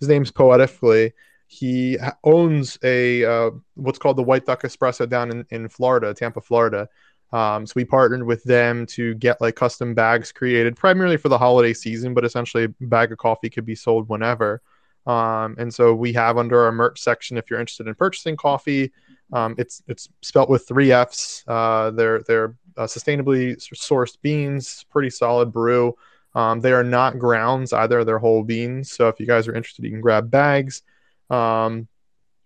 his 0.00 0.08
name's 0.08 0.30
Poetically. 0.30 1.12
He 1.46 1.98
owns 2.24 2.78
a 2.82 3.24
uh, 3.24 3.50
what's 3.74 3.98
called 3.98 4.16
the 4.16 4.22
White 4.22 4.46
Duck 4.46 4.62
Espresso 4.62 5.06
down 5.06 5.30
in, 5.30 5.46
in 5.50 5.68
Florida, 5.68 6.14
Tampa, 6.14 6.40
Florida. 6.40 6.88
Um, 7.32 7.66
so 7.66 7.72
we 7.76 7.84
partnered 7.84 8.24
with 8.24 8.44
them 8.44 8.84
to 8.86 9.14
get 9.14 9.40
like 9.40 9.56
custom 9.56 9.94
bags 9.94 10.32
created, 10.32 10.76
primarily 10.76 11.16
for 11.16 11.28
the 11.28 11.38
holiday 11.38 11.72
season, 11.72 12.12
but 12.12 12.24
essentially 12.24 12.64
a 12.64 12.68
bag 12.80 13.10
of 13.10 13.18
coffee 13.18 13.48
could 13.48 13.64
be 13.64 13.74
sold 13.74 14.08
whenever. 14.08 14.60
Um, 15.06 15.56
and 15.58 15.72
so 15.72 15.94
we 15.94 16.12
have 16.12 16.38
under 16.38 16.64
our 16.64 16.72
merch 16.72 17.00
section, 17.00 17.36
if 17.36 17.50
you're 17.50 17.60
interested 17.60 17.88
in 17.88 17.94
purchasing 17.94 18.36
coffee, 18.36 18.92
um, 19.32 19.54
it's 19.58 19.82
it's 19.88 20.08
spelt 20.20 20.50
with 20.50 20.68
three 20.68 20.92
F's. 20.92 21.42
Uh, 21.48 21.90
they're 21.90 22.20
they're 22.28 22.56
uh, 22.76 22.84
sustainably 22.84 23.56
sourced 23.74 24.18
beans, 24.20 24.84
pretty 24.90 25.10
solid 25.10 25.52
brew. 25.52 25.96
Um, 26.34 26.60
they 26.60 26.72
are 26.72 26.84
not 26.84 27.18
grounds 27.18 27.72
either; 27.72 28.04
they're 28.04 28.18
whole 28.18 28.42
beans. 28.42 28.92
So 28.92 29.08
if 29.08 29.18
you 29.18 29.26
guys 29.26 29.48
are 29.48 29.54
interested, 29.54 29.84
you 29.84 29.90
can 29.90 30.00
grab 30.00 30.30
bags. 30.30 30.82
Um, 31.30 31.88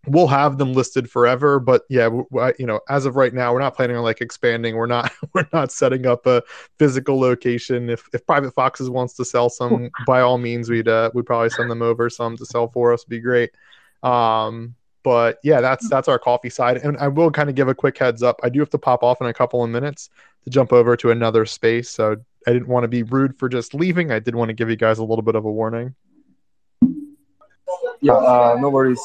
we'll 0.06 0.28
have 0.28 0.58
them 0.58 0.72
listed 0.72 1.10
forever 1.10 1.58
but 1.58 1.82
yeah 1.88 2.08
you 2.58 2.66
know 2.66 2.80
as 2.88 3.06
of 3.06 3.16
right 3.16 3.34
now 3.34 3.52
we're 3.52 3.60
not 3.60 3.74
planning 3.74 3.96
on 3.96 4.02
like 4.06 4.20
expanding. 4.20 4.76
We're 4.76 4.86
not 4.86 5.12
we're 5.34 5.48
not 5.52 5.70
setting 5.70 6.06
up 6.06 6.26
a 6.26 6.42
physical 6.78 7.20
location. 7.20 7.90
If 7.90 8.08
if 8.14 8.26
private 8.26 8.52
foxes 8.54 8.88
wants 8.88 9.14
to 9.14 9.24
sell 9.24 9.50
some 9.50 9.90
by 10.06 10.20
all 10.20 10.38
means 10.38 10.70
we'd 10.70 10.88
uh, 10.88 11.10
we'd 11.14 11.26
probably 11.26 11.50
send 11.50 11.70
them 11.70 11.82
over 11.82 12.08
some 12.08 12.36
to 12.38 12.46
sell 12.46 12.68
for 12.68 12.92
us. 12.92 13.04
Would 13.04 13.10
be 13.10 13.20
great. 13.20 13.50
Um 14.02 14.74
but 15.02 15.38
yeah 15.44 15.60
that's 15.60 15.88
that's 15.88 16.08
our 16.08 16.18
coffee 16.18 16.50
side. 16.50 16.78
And 16.78 16.96
i 16.98 17.08
will 17.08 17.30
kind 17.30 17.48
of 17.48 17.54
give 17.54 17.68
a 17.68 17.74
quick 17.74 17.98
heads 17.98 18.22
up. 18.22 18.40
I 18.42 18.48
do 18.48 18.60
have 18.60 18.70
to 18.70 18.78
pop 18.78 19.02
off 19.02 19.20
in 19.20 19.26
a 19.26 19.34
couple 19.34 19.62
of 19.62 19.70
minutes 19.70 20.10
to 20.44 20.50
jump 20.50 20.72
over 20.72 20.96
to 20.96 21.10
another 21.10 21.44
space. 21.44 21.90
So 21.90 22.16
i 22.46 22.52
didn't 22.52 22.68
want 22.68 22.84
to 22.84 22.88
be 22.88 23.02
rude 23.02 23.38
for 23.38 23.48
just 23.48 23.74
leaving. 23.74 24.12
I 24.12 24.18
did 24.18 24.34
want 24.34 24.48
to 24.48 24.54
give 24.54 24.70
you 24.70 24.76
guys 24.76 24.98
a 24.98 25.04
little 25.04 25.22
bit 25.22 25.34
of 25.34 25.44
a 25.44 25.50
warning. 25.50 25.94
Yeah 28.00 28.12
uh, 28.12 28.56
no 28.60 28.68
worries 28.68 29.00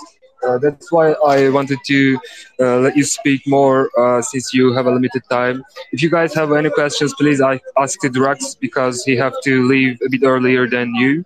uh, 0.47 0.57
that's 0.57 0.91
why 0.91 1.11
I 1.11 1.49
wanted 1.49 1.79
to 1.85 2.19
uh, 2.59 2.77
let 2.77 2.97
you 2.97 3.03
speak 3.03 3.47
more 3.47 3.89
uh, 3.97 4.21
since 4.21 4.53
you 4.53 4.73
have 4.73 4.85
a 4.87 4.91
limited 4.91 5.23
time. 5.29 5.63
If 5.91 6.01
you 6.01 6.09
guys 6.09 6.33
have 6.33 6.51
any 6.51 6.69
questions, 6.69 7.13
please 7.17 7.41
I 7.41 7.59
ask 7.77 7.99
the 7.99 8.09
Drax 8.09 8.55
because 8.55 9.03
he 9.03 9.15
have 9.17 9.33
to 9.43 9.67
leave 9.67 9.99
a 10.05 10.09
bit 10.09 10.23
earlier 10.23 10.67
than 10.67 10.93
you. 10.95 11.23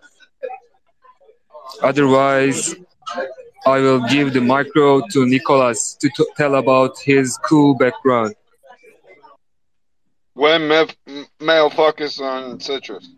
Otherwise, 1.81 2.75
I 3.65 3.79
will 3.79 4.01
give 4.07 4.33
the 4.33 4.41
micro 4.41 5.01
to 5.07 5.25
Nicolas 5.25 5.97
to 5.99 6.09
t- 6.15 6.25
tell 6.37 6.55
about 6.55 6.99
his 6.99 7.37
cool 7.39 7.75
background. 7.75 8.35
When 10.33 10.67
me- 10.67 11.25
Maleficus 11.39 12.19
on 12.19 12.59
citrus. 12.59 13.09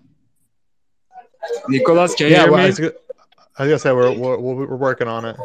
Nicolas, 1.68 2.14
can 2.16 2.28
you 2.28 2.34
yeah, 2.34 2.44
hear 2.44 2.52
well, 2.52 2.60
I 2.60 2.64
me? 2.64 2.70
was, 2.70 2.80
I 2.80 3.64
was 3.64 3.70
gonna 3.70 3.80
say 3.80 3.92
we're, 3.92 4.12
we're 4.12 4.38
we're 4.38 4.76
working 4.76 5.08
on 5.08 5.26
it. 5.26 5.36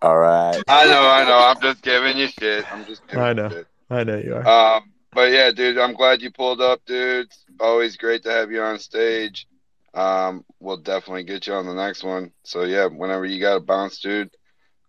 All 0.00 0.16
right. 0.16 0.62
I 0.68 0.86
know, 0.86 1.08
I 1.08 1.24
know. 1.24 1.38
I'm 1.38 1.60
just 1.60 1.82
giving 1.82 2.16
you 2.16 2.28
shit. 2.28 2.70
I'm 2.72 2.84
just 2.84 3.06
giving 3.06 3.24
I 3.24 3.32
know. 3.32 3.48
shit. 3.48 3.66
I 3.90 4.04
know 4.04 4.18
you 4.18 4.34
are. 4.34 4.46
Um, 4.46 4.92
but 5.12 5.32
yeah, 5.32 5.50
dude, 5.50 5.78
I'm 5.78 5.94
glad 5.94 6.22
you 6.22 6.30
pulled 6.30 6.60
up, 6.60 6.80
dude. 6.86 7.26
It's 7.26 7.44
always 7.58 7.96
great 7.96 8.22
to 8.24 8.30
have 8.30 8.52
you 8.52 8.62
on 8.62 8.78
stage. 8.78 9.46
Um, 9.94 10.44
we'll 10.60 10.76
definitely 10.76 11.24
get 11.24 11.46
you 11.46 11.54
on 11.54 11.66
the 11.66 11.74
next 11.74 12.04
one. 12.04 12.30
So 12.44 12.62
yeah, 12.62 12.86
whenever 12.86 13.24
you 13.24 13.40
got 13.40 13.56
a 13.56 13.60
bounce, 13.60 13.98
dude, 13.98 14.30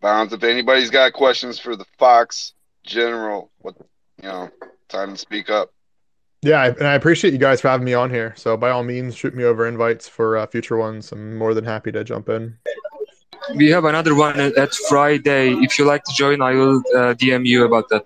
bounce. 0.01 0.34
If 0.34 0.43
anybody's 0.43 0.91
got 0.91 1.14
questions 1.14 1.57
for 1.57 1.76
the 1.76 1.86
Fox 1.97 2.53
General, 2.84 3.51
what 3.60 3.76
you 4.22 4.30
know, 4.30 4.49
time 4.89 5.12
to 5.12 5.18
speak 5.18 5.49
up. 5.49 5.72
Yeah, 6.41 6.66
and 6.66 6.88
I 6.88 6.93
appreciate 6.93 7.34
you 7.34 7.39
guys 7.39 7.60
for 7.60 7.68
having 7.70 7.86
me 7.86 7.93
on 7.93 8.10
here. 8.10 8.34
So 8.38 8.55
by 8.55 8.70
all 8.70 8.84
means, 8.84 9.16
shoot 9.16 9.36
me 9.36 9.43
over 9.43 9.68
invites 9.68 10.07
for 10.07 10.38
uh, 10.38 10.45
future 10.45 10.78
ones. 10.78 11.12
I'm 11.12 11.38
more 11.38 11.53
than 11.53 11.66
happy 11.66 11.91
to 11.91 12.03
jump 12.03 12.30
in. 12.30 12.57
We 13.55 13.69
have 13.71 13.85
another 13.85 14.15
one 14.15 14.39
at 14.39 14.57
at 14.57 14.73
Friday. 14.89 15.53
If 15.65 15.79
you 15.79 15.85
like 15.85 16.03
to 16.03 16.13
join, 16.13 16.41
I 16.41 16.53
will 16.53 16.77
uh, 16.95 17.13
DM 17.19 17.45
you 17.45 17.65
about 17.65 17.89
that. 17.89 18.05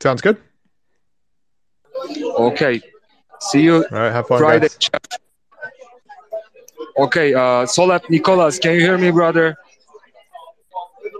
Sounds 0.00 0.22
good. 0.22 0.38
Okay. 2.48 2.80
See 3.40 3.62
you 3.62 3.76
All 3.76 3.98
right, 3.98 4.12
have 4.12 4.26
fun, 4.26 4.38
Friday. 4.38 4.68
guys. 4.68 4.90
Okay, 6.98 7.32
uh, 7.32 7.64
Solap 7.64 8.08
Nicholas, 8.10 8.58
can 8.58 8.74
you 8.74 8.80
hear 8.80 8.98
me, 8.98 9.10
brother? 9.10 9.56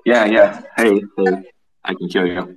Yeah, 0.05 0.27
yeah. 0.27 0.63
Hey, 0.77 1.03
hey. 1.17 1.43
I 1.85 1.95
can 1.95 2.09
hear 2.09 2.27
you. 2.27 2.57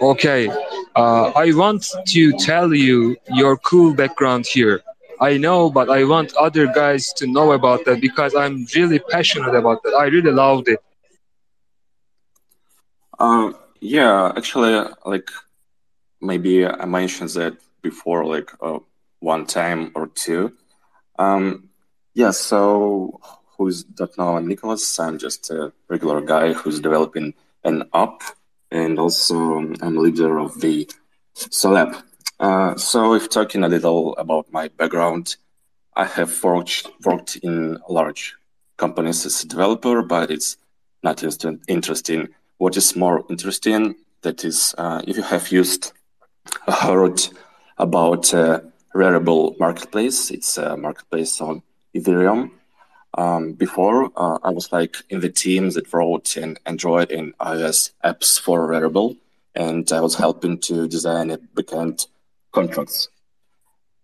Okay, 0.00 0.48
uh, 0.96 1.32
I 1.36 1.52
want 1.52 1.84
to 2.06 2.32
tell 2.38 2.72
you 2.72 3.16
your 3.28 3.56
cool 3.58 3.92
background 3.92 4.46
here. 4.46 4.82
I 5.20 5.36
know, 5.38 5.70
but 5.70 5.90
I 5.90 6.04
want 6.04 6.34
other 6.36 6.66
guys 6.66 7.12
to 7.14 7.26
know 7.26 7.52
about 7.52 7.84
that 7.84 8.00
because 8.00 8.34
I'm 8.34 8.66
really 8.74 8.98
passionate 8.98 9.54
about 9.54 9.82
that. 9.82 9.94
I 9.94 10.06
really 10.06 10.32
loved 10.32 10.68
it. 10.68 10.80
Uh, 13.18 13.52
yeah, 13.80 14.32
actually, 14.36 14.84
like 15.04 15.30
maybe 16.20 16.66
I 16.66 16.84
mentioned 16.84 17.30
that 17.30 17.56
before, 17.82 18.24
like 18.24 18.50
uh, 18.60 18.78
one 19.20 19.46
time 19.46 19.92
or 19.94 20.08
two. 20.08 20.52
Um, 21.18 21.70
yeah, 22.14 22.30
so 22.30 23.20
who's 23.56 23.84
don't 23.84 24.16
know 24.18 24.38
Nicholas? 24.38 24.98
I'm 24.98 25.18
just 25.18 25.50
a 25.50 25.72
regular 25.88 26.20
guy 26.20 26.52
who's 26.52 26.80
developing 26.80 27.34
an 27.62 27.84
app, 27.92 28.22
and 28.70 28.98
also 28.98 29.36
I'm 29.80 29.96
leader 29.96 30.38
of 30.38 30.60
the 30.60 30.88
Solab. 31.34 32.02
Uh, 32.44 32.76
so 32.76 33.14
if 33.14 33.30
talking 33.30 33.64
a 33.64 33.68
little 33.68 34.14
about 34.16 34.52
my 34.52 34.68
background, 34.68 35.36
I 35.96 36.04
have 36.04 36.44
worked 36.44 36.86
worked 37.02 37.36
in 37.36 37.78
large 37.88 38.34
companies 38.76 39.24
as 39.24 39.42
a 39.42 39.48
developer, 39.48 40.02
but 40.02 40.30
it's 40.30 40.58
not 41.02 41.16
just 41.16 41.46
interesting. 41.68 42.28
What 42.58 42.76
is 42.76 42.94
more 42.96 43.24
interesting 43.30 43.94
that 44.20 44.44
is 44.44 44.74
uh, 44.76 45.00
if 45.08 45.16
you 45.16 45.22
have 45.22 45.50
used 45.50 45.92
heard 46.68 47.18
about 47.78 48.34
uh, 48.34 48.60
Marketplace. 49.58 50.30
It's 50.30 50.58
a 50.58 50.76
marketplace 50.76 51.40
on 51.40 51.62
Ethereum. 51.94 52.50
Um, 53.16 53.52
before, 53.54 54.12
uh, 54.16 54.38
I 54.42 54.50
was 54.50 54.70
like 54.70 54.96
in 55.08 55.20
the 55.20 55.30
team 55.30 55.70
that 55.70 55.90
wrote 55.94 56.36
an 56.36 56.58
Android 56.66 57.10
and 57.10 57.32
iOS 57.38 57.92
apps 58.04 58.38
for 58.38 58.68
Rarible, 58.68 59.16
and 59.54 59.90
I 59.90 60.00
was 60.02 60.14
helping 60.14 60.58
to 60.68 60.86
design 60.86 61.30
a 61.30 61.38
backend 61.38 62.06
contracts. 62.54 63.08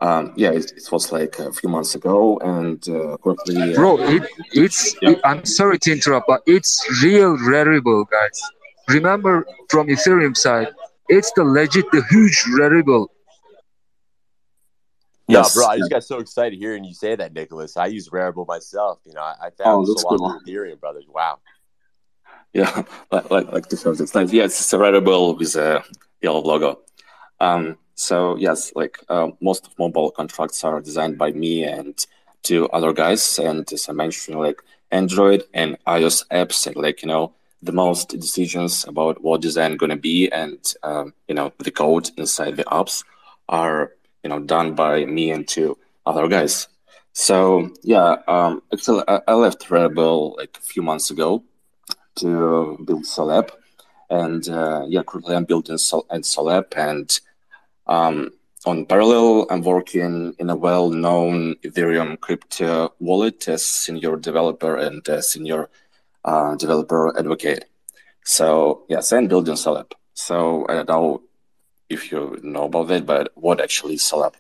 Um, 0.03 0.33
yeah, 0.35 0.51
it, 0.51 0.73
it 0.77 0.89
was 0.91 1.13
like 1.13 1.39
a 1.39 1.53
few 1.53 1.69
months 1.69 1.95
ago, 1.95 2.39
and 2.39 2.81
uh, 2.89 3.19
currently, 3.23 3.73
uh, 3.73 3.77
Bro, 3.77 3.99
it, 4.01 4.23
it's, 4.53 4.97
Yeah. 5.03 5.15
I'm 5.25 5.45
sorry 5.45 5.79
to 5.81 5.93
interrupt, 5.93 6.27
but 6.27 6.41
it's 6.47 6.73
real 7.03 7.37
Rarible, 7.37 8.09
guys. 8.11 8.41
Remember 8.89 9.47
from 9.69 9.89
Ethereum 9.89 10.35
side, 10.35 10.69
it's 11.09 11.31
the 11.37 11.45
legit, 11.45 11.85
the 11.93 12.03
huge 12.11 12.45
Rarible. 12.59 13.09
Yeah, 15.29 15.39
Yes, 15.41 15.55
bro, 15.55 15.67
I 15.67 15.79
just 15.79 15.91
got 15.91 16.03
so 16.03 16.19
excited 16.19 16.59
hearing 16.59 16.83
you 16.83 16.95
say 16.95 17.15
that, 17.15 17.33
Nicholas. 17.35 17.77
I 17.77 17.87
use 17.87 18.09
Rarible 18.09 18.47
myself. 18.49 18.99
You 19.05 19.13
know, 19.13 19.21
I, 19.21 19.35
I 19.43 19.49
Oh, 19.49 19.63
found 19.63 19.87
that's 19.87 20.03
so 20.03 20.09
cool. 20.09 20.25
on 20.25 20.41
Ethereum, 20.45 20.81
brothers. 20.81 21.05
Wow. 21.09 21.39
Yeah, 22.53 22.83
like 23.13 23.31
like 23.31 23.53
like 23.53 23.69
this 23.69 23.85
it's 23.87 24.15
like 24.15 24.33
yeah, 24.33 24.45
it's 24.45 24.73
a 24.73 24.77
Rarible 24.79 25.39
with 25.39 25.55
a 25.57 25.85
yellow 26.21 26.41
logo. 26.41 26.81
Um, 27.39 27.77
so 28.01 28.37
yes, 28.37 28.73
like 28.75 28.99
uh, 29.11 29.29
most 29.41 29.67
of 29.67 29.79
mobile 29.79 30.11
contracts 30.11 30.65
are 30.65 30.81
designed 30.81 31.19
by 31.19 31.33
me 31.33 31.65
and 31.65 32.07
two 32.43 32.67
other 32.71 32.95
guys, 32.95 33.39
and 33.39 33.71
as 33.73 33.89
I 33.89 33.93
mentioned, 33.93 34.39
like 34.39 34.63
Android 34.91 35.45
and 35.53 35.77
iOS 35.87 36.27
apps, 36.29 36.67
and 36.67 36.77
like 36.77 37.03
you 37.03 37.09
know 37.09 37.35
the 37.63 37.73
most 37.73 38.09
decisions 38.09 38.85
about 38.87 39.23
what 39.23 39.43
design 39.43 39.77
gonna 39.77 39.99
be, 39.99 40.31
and 40.31 40.59
um, 40.83 41.13
you 41.29 41.35
know 41.35 41.53
the 41.59 41.71
code 41.71 42.11
inside 42.17 42.57
the 42.57 42.65
apps 42.65 43.05
are 43.51 43.93
you 44.25 44.31
know 44.31 44.41
done 44.41 44.75
by 44.75 45.05
me 45.05 45.31
and 45.31 45.47
two 45.47 45.77
other 46.07 46.27
guys. 46.27 46.69
So 47.13 47.69
yeah, 47.83 48.17
um, 48.27 48.63
actually 48.73 49.05
I, 49.09 49.35
left 49.35 49.69
Rarible 49.69 50.39
like 50.39 50.57
a 50.57 50.63
few 50.63 50.83
months 50.83 51.11
ago 51.11 51.45
to 52.17 52.79
build 52.85 53.05
Sol 53.05 53.31
app. 53.31 53.51
And 54.09 54.49
uh, 54.49 54.85
yeah, 54.89 55.03
currently 55.07 55.37
I'm 55.37 55.45
building 55.45 55.79
Sol- 55.79 56.07
and 56.11 56.25
Sol 56.25 56.51
app. 56.51 56.75
And 56.77 57.21
um, 57.91 58.31
on 58.65 58.87
parallel, 58.87 59.47
I'm 59.51 59.63
working 59.63 60.35
in 60.39 60.51
a 60.51 60.57
well-known 60.57 61.57
Ethereum 61.65 62.19
crypto 62.21 62.95
wallet 63.01 63.49
as 63.49 63.65
senior 63.65 64.17
developer 64.17 64.77
and 64.77 65.07
senior 65.23 65.69
uh, 66.25 66.55
developer 66.57 67.19
advocate. 67.19 67.65
So 68.25 68.85
yes, 68.89 69.13
I'm 69.13 69.29
building 69.29 69.57
Sol 69.57 69.79
app. 69.79 69.95
So 70.15 70.67
I 70.69 70.75
don't 70.75 70.89
know 70.89 71.23
if 71.89 72.13
you 72.13 72.39
know 72.43 72.65
about 72.65 72.89
that, 72.89 73.07
but 73.07 73.33
what 73.35 73.61
actually 73.61 73.95
is 73.95 74.03
Sol 74.03 74.25
app? 74.25 74.37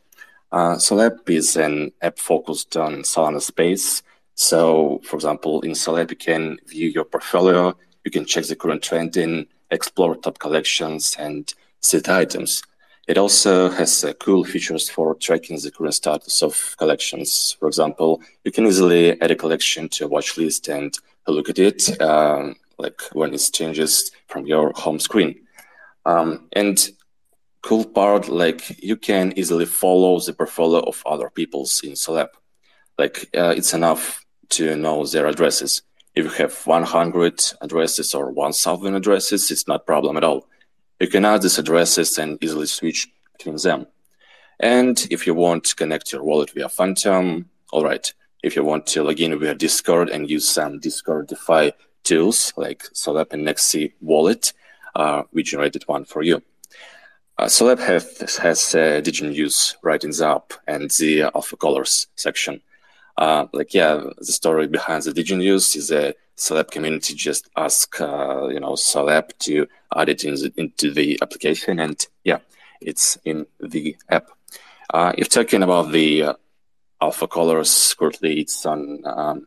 Uh, 0.53 0.79
Sol 0.79 1.01
app 1.01 1.29
is 1.29 1.57
an 1.57 1.93
app 2.03 2.19
focused 2.19 2.77
on 2.77 3.03
Solana 3.03 3.41
space. 3.41 4.03
So, 4.35 5.01
for 5.05 5.17
example, 5.17 5.61
in 5.63 5.75
Sol 5.75 5.99
app, 5.99 6.11
you 6.11 6.17
can 6.17 6.59
view 6.67 6.89
your 6.89 7.05
portfolio, 7.05 7.77
you 8.05 8.11
can 8.11 8.25
check 8.25 8.45
the 8.45 8.57
current 8.57 8.83
trend 8.83 9.17
in 9.17 9.47
explore 9.71 10.17
top 10.17 10.39
collections, 10.39 11.17
and 11.19 11.53
set 11.81 12.09
items. 12.09 12.63
It 13.11 13.19
also 13.19 13.71
has 13.71 14.05
uh, 14.05 14.13
cool 14.21 14.45
features 14.45 14.89
for 14.89 15.17
tracking 15.17 15.59
the 15.59 15.73
current 15.73 15.95
status 15.95 16.45
of 16.45 16.77
collections. 16.79 17.57
For 17.59 17.67
example, 17.67 18.23
you 18.45 18.53
can 18.53 18.67
easily 18.67 19.21
add 19.21 19.33
a 19.33 19.35
collection 19.35 19.89
to 19.89 20.05
a 20.05 20.09
watch 20.09 20.39
list 20.39 20.69
and 20.69 20.97
look 21.27 21.49
at 21.51 21.59
it, 21.59 22.01
um, 22.01 22.55
like 22.79 23.01
when 23.13 23.35
it 23.35 23.43
changes 23.53 24.13
from 24.29 24.47
your 24.47 24.73
home 24.77 25.01
screen. 25.01 25.41
Um, 26.07 26.47
and 26.53 26.89
cool 27.63 27.85
part, 27.85 28.29
like 28.29 28.81
you 28.81 28.97
can 28.97 29.33
easily 29.37 29.67
follow 29.67 30.21
the 30.21 30.33
portfolio 30.33 30.79
of 30.79 31.03
other 31.05 31.31
people's 31.31 31.83
in 31.83 31.95
Celeb. 31.95 32.29
Like 32.97 33.29
uh, 33.37 33.55
it's 33.57 33.75
enough 33.75 34.25
to 34.51 34.77
know 34.77 35.05
their 35.05 35.27
addresses. 35.27 35.83
If 36.15 36.27
you 36.27 36.31
have 36.31 36.55
100 36.65 37.43
addresses 37.61 38.15
or 38.15 38.31
1,000 38.31 38.95
addresses, 38.95 39.51
it's 39.51 39.67
not 39.67 39.81
a 39.81 39.85
problem 39.85 40.17
at 40.17 40.23
all 40.23 40.47
you 41.01 41.09
can 41.09 41.25
add 41.25 41.43
these 41.43 41.59
addresses 41.59 42.19
and 42.19 42.43
easily 42.43 42.67
switch 42.67 43.09
between 43.33 43.57
them. 43.57 43.87
And 44.61 45.07
if 45.11 45.27
you 45.27 45.35
want 45.35 45.65
to 45.65 45.75
connect 45.75 46.13
your 46.13 46.23
wallet 46.23 46.51
via 46.51 46.69
Phantom, 46.69 47.49
all 47.73 47.85
right. 47.85 48.13
If 48.43 48.57
you 48.57 48.65
want 48.65 48.87
to 48.89 49.03
log 49.03 49.21
in 49.21 49.39
via 49.39 49.55
Discord 49.55 50.11
and 50.11 50.29
use 50.29 50.49
some 50.49 50.79
Discord 50.79 51.29
DeFi 51.29 51.73
tools 52.05 52.53
like 52.57 52.83
Celeb 52.95 53.33
and 53.33 53.47
Nexi 53.47 53.93
Wallet, 54.01 54.53
uh, 54.95 55.23
we 55.33 55.43
generated 55.43 55.85
one 55.87 56.05
for 56.05 56.23
you. 56.23 56.43
Uh, 57.39 57.49
have, 57.77 58.19
has 58.19 58.75
uh, 58.75 59.01
DigiNews 59.03 59.77
right 59.83 60.05
in 60.05 60.11
the 60.11 60.27
app 60.27 60.53
and 60.67 60.91
the 60.93 61.23
Alpha 61.23 61.57
Callers 61.57 62.09
section. 62.17 62.61
Uh, 63.17 63.47
like, 63.53 63.73
yeah, 63.73 64.03
the 64.19 64.33
story 64.33 64.67
behind 64.67 65.03
the 65.05 65.13
DigiNews 65.13 65.77
is 65.77 65.91
a 65.91 66.15
celeb 66.41 66.71
community 66.71 67.15
just 67.15 67.51
ask 67.57 68.01
uh, 68.01 68.49
you 68.49 68.61
know 68.61 68.73
celeb 68.73 69.27
to 69.39 69.67
add 69.95 70.09
it 70.09 70.25
in 70.25 70.35
the, 70.35 70.53
into 70.57 70.91
the 70.91 71.19
application 71.23 71.79
and 71.79 72.07
yeah 72.25 72.39
it's 72.81 73.19
in 73.27 73.47
the 73.61 73.95
app. 74.09 74.27
Uh, 74.93 75.13
if 75.19 75.29
talking 75.29 75.63
about 75.63 75.93
the 75.93 76.23
uh, 76.23 76.35
alpha 77.01 77.27
callers 77.27 77.95
currently 77.99 78.41
it's 78.41 78.65
on 78.65 79.03
um, 79.05 79.47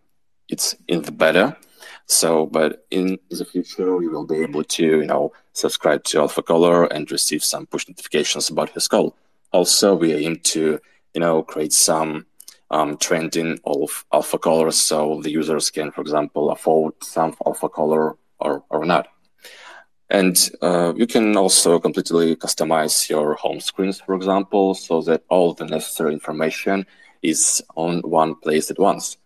it's 0.50 0.76
in 0.88 1.02
the 1.02 1.12
beta. 1.12 1.58
So 2.06 2.46
but 2.46 2.86
in 2.92 3.18
the 3.30 3.46
future 3.46 4.02
you 4.04 4.12
will 4.12 4.28
be 4.28 4.42
able 4.48 4.64
to 4.64 4.86
you 5.02 5.06
know 5.06 5.34
subscribe 5.54 6.04
to 6.06 6.20
alpha 6.20 6.44
caller 6.44 6.86
and 6.86 7.12
receive 7.12 7.44
some 7.44 7.66
push 7.66 7.88
notifications 7.88 8.50
about 8.50 8.70
his 8.70 8.88
call 8.88 9.16
also 9.52 9.96
we 9.96 10.14
aim 10.14 10.38
to 10.44 10.80
you 11.14 11.22
know 11.22 11.44
create 11.44 11.74
some 11.74 12.26
um, 12.74 12.98
trending 12.98 13.60
of 13.66 14.04
alpha 14.12 14.40
callers 14.40 14.78
so 14.78 15.22
the 15.22 15.32
users 15.32 15.70
can, 15.70 15.92
for 15.92 16.02
example, 16.02 16.50
afford 16.50 16.94
some 17.04 17.36
alpha 17.46 17.70
caller 17.70 18.18
or, 18.40 18.64
or 18.70 18.84
not. 18.84 19.08
And 20.10 20.36
uh, 20.62 20.94
you 20.96 21.06
can 21.06 21.38
also 21.38 21.80
completely 21.80 22.36
customize 22.36 23.08
your 23.10 23.36
home 23.36 23.60
screens, 23.60 24.02
for 24.02 24.16
example, 24.16 24.74
so 24.74 25.02
that 25.04 25.24
all 25.30 25.54
the 25.54 25.66
necessary 25.66 26.14
information 26.14 26.86
is 27.22 27.62
on 27.76 28.00
one 28.02 28.36
place 28.36 28.72
at 28.72 28.80
once. 28.80 29.18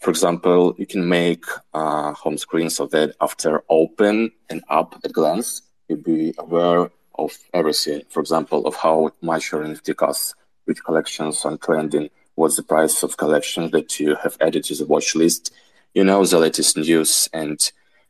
For 0.00 0.10
example, 0.10 0.74
you 0.78 0.86
can 0.86 1.08
make 1.08 1.44
a 1.72 2.12
home 2.12 2.36
screen 2.36 2.68
so 2.68 2.86
that 2.88 3.14
after 3.20 3.62
open 3.70 4.32
an 4.50 4.60
app 4.68 4.96
at 5.04 5.12
glance, 5.12 5.62
you'll 5.88 6.02
be 6.02 6.34
aware 6.38 6.90
of 7.14 7.38
everything. 7.54 8.02
For 8.10 8.20
example, 8.20 8.66
of 8.66 8.74
how 8.76 9.12
much 9.22 9.52
your 9.52 9.64
NFT 9.64 9.96
costs, 9.96 10.34
which 10.64 10.84
collections 10.84 11.44
are 11.44 11.56
trending, 11.56 12.10
what's 12.34 12.56
the 12.56 12.62
price 12.62 13.02
of 13.02 13.16
collection 13.16 13.70
that 13.70 14.00
you 14.00 14.16
have 14.16 14.36
added 14.40 14.64
to 14.64 14.74
the 14.74 14.86
watch 14.86 15.14
list. 15.14 15.52
You 15.94 16.04
know 16.04 16.24
the 16.24 16.38
latest 16.38 16.76
news 16.76 17.28
and, 17.32 17.60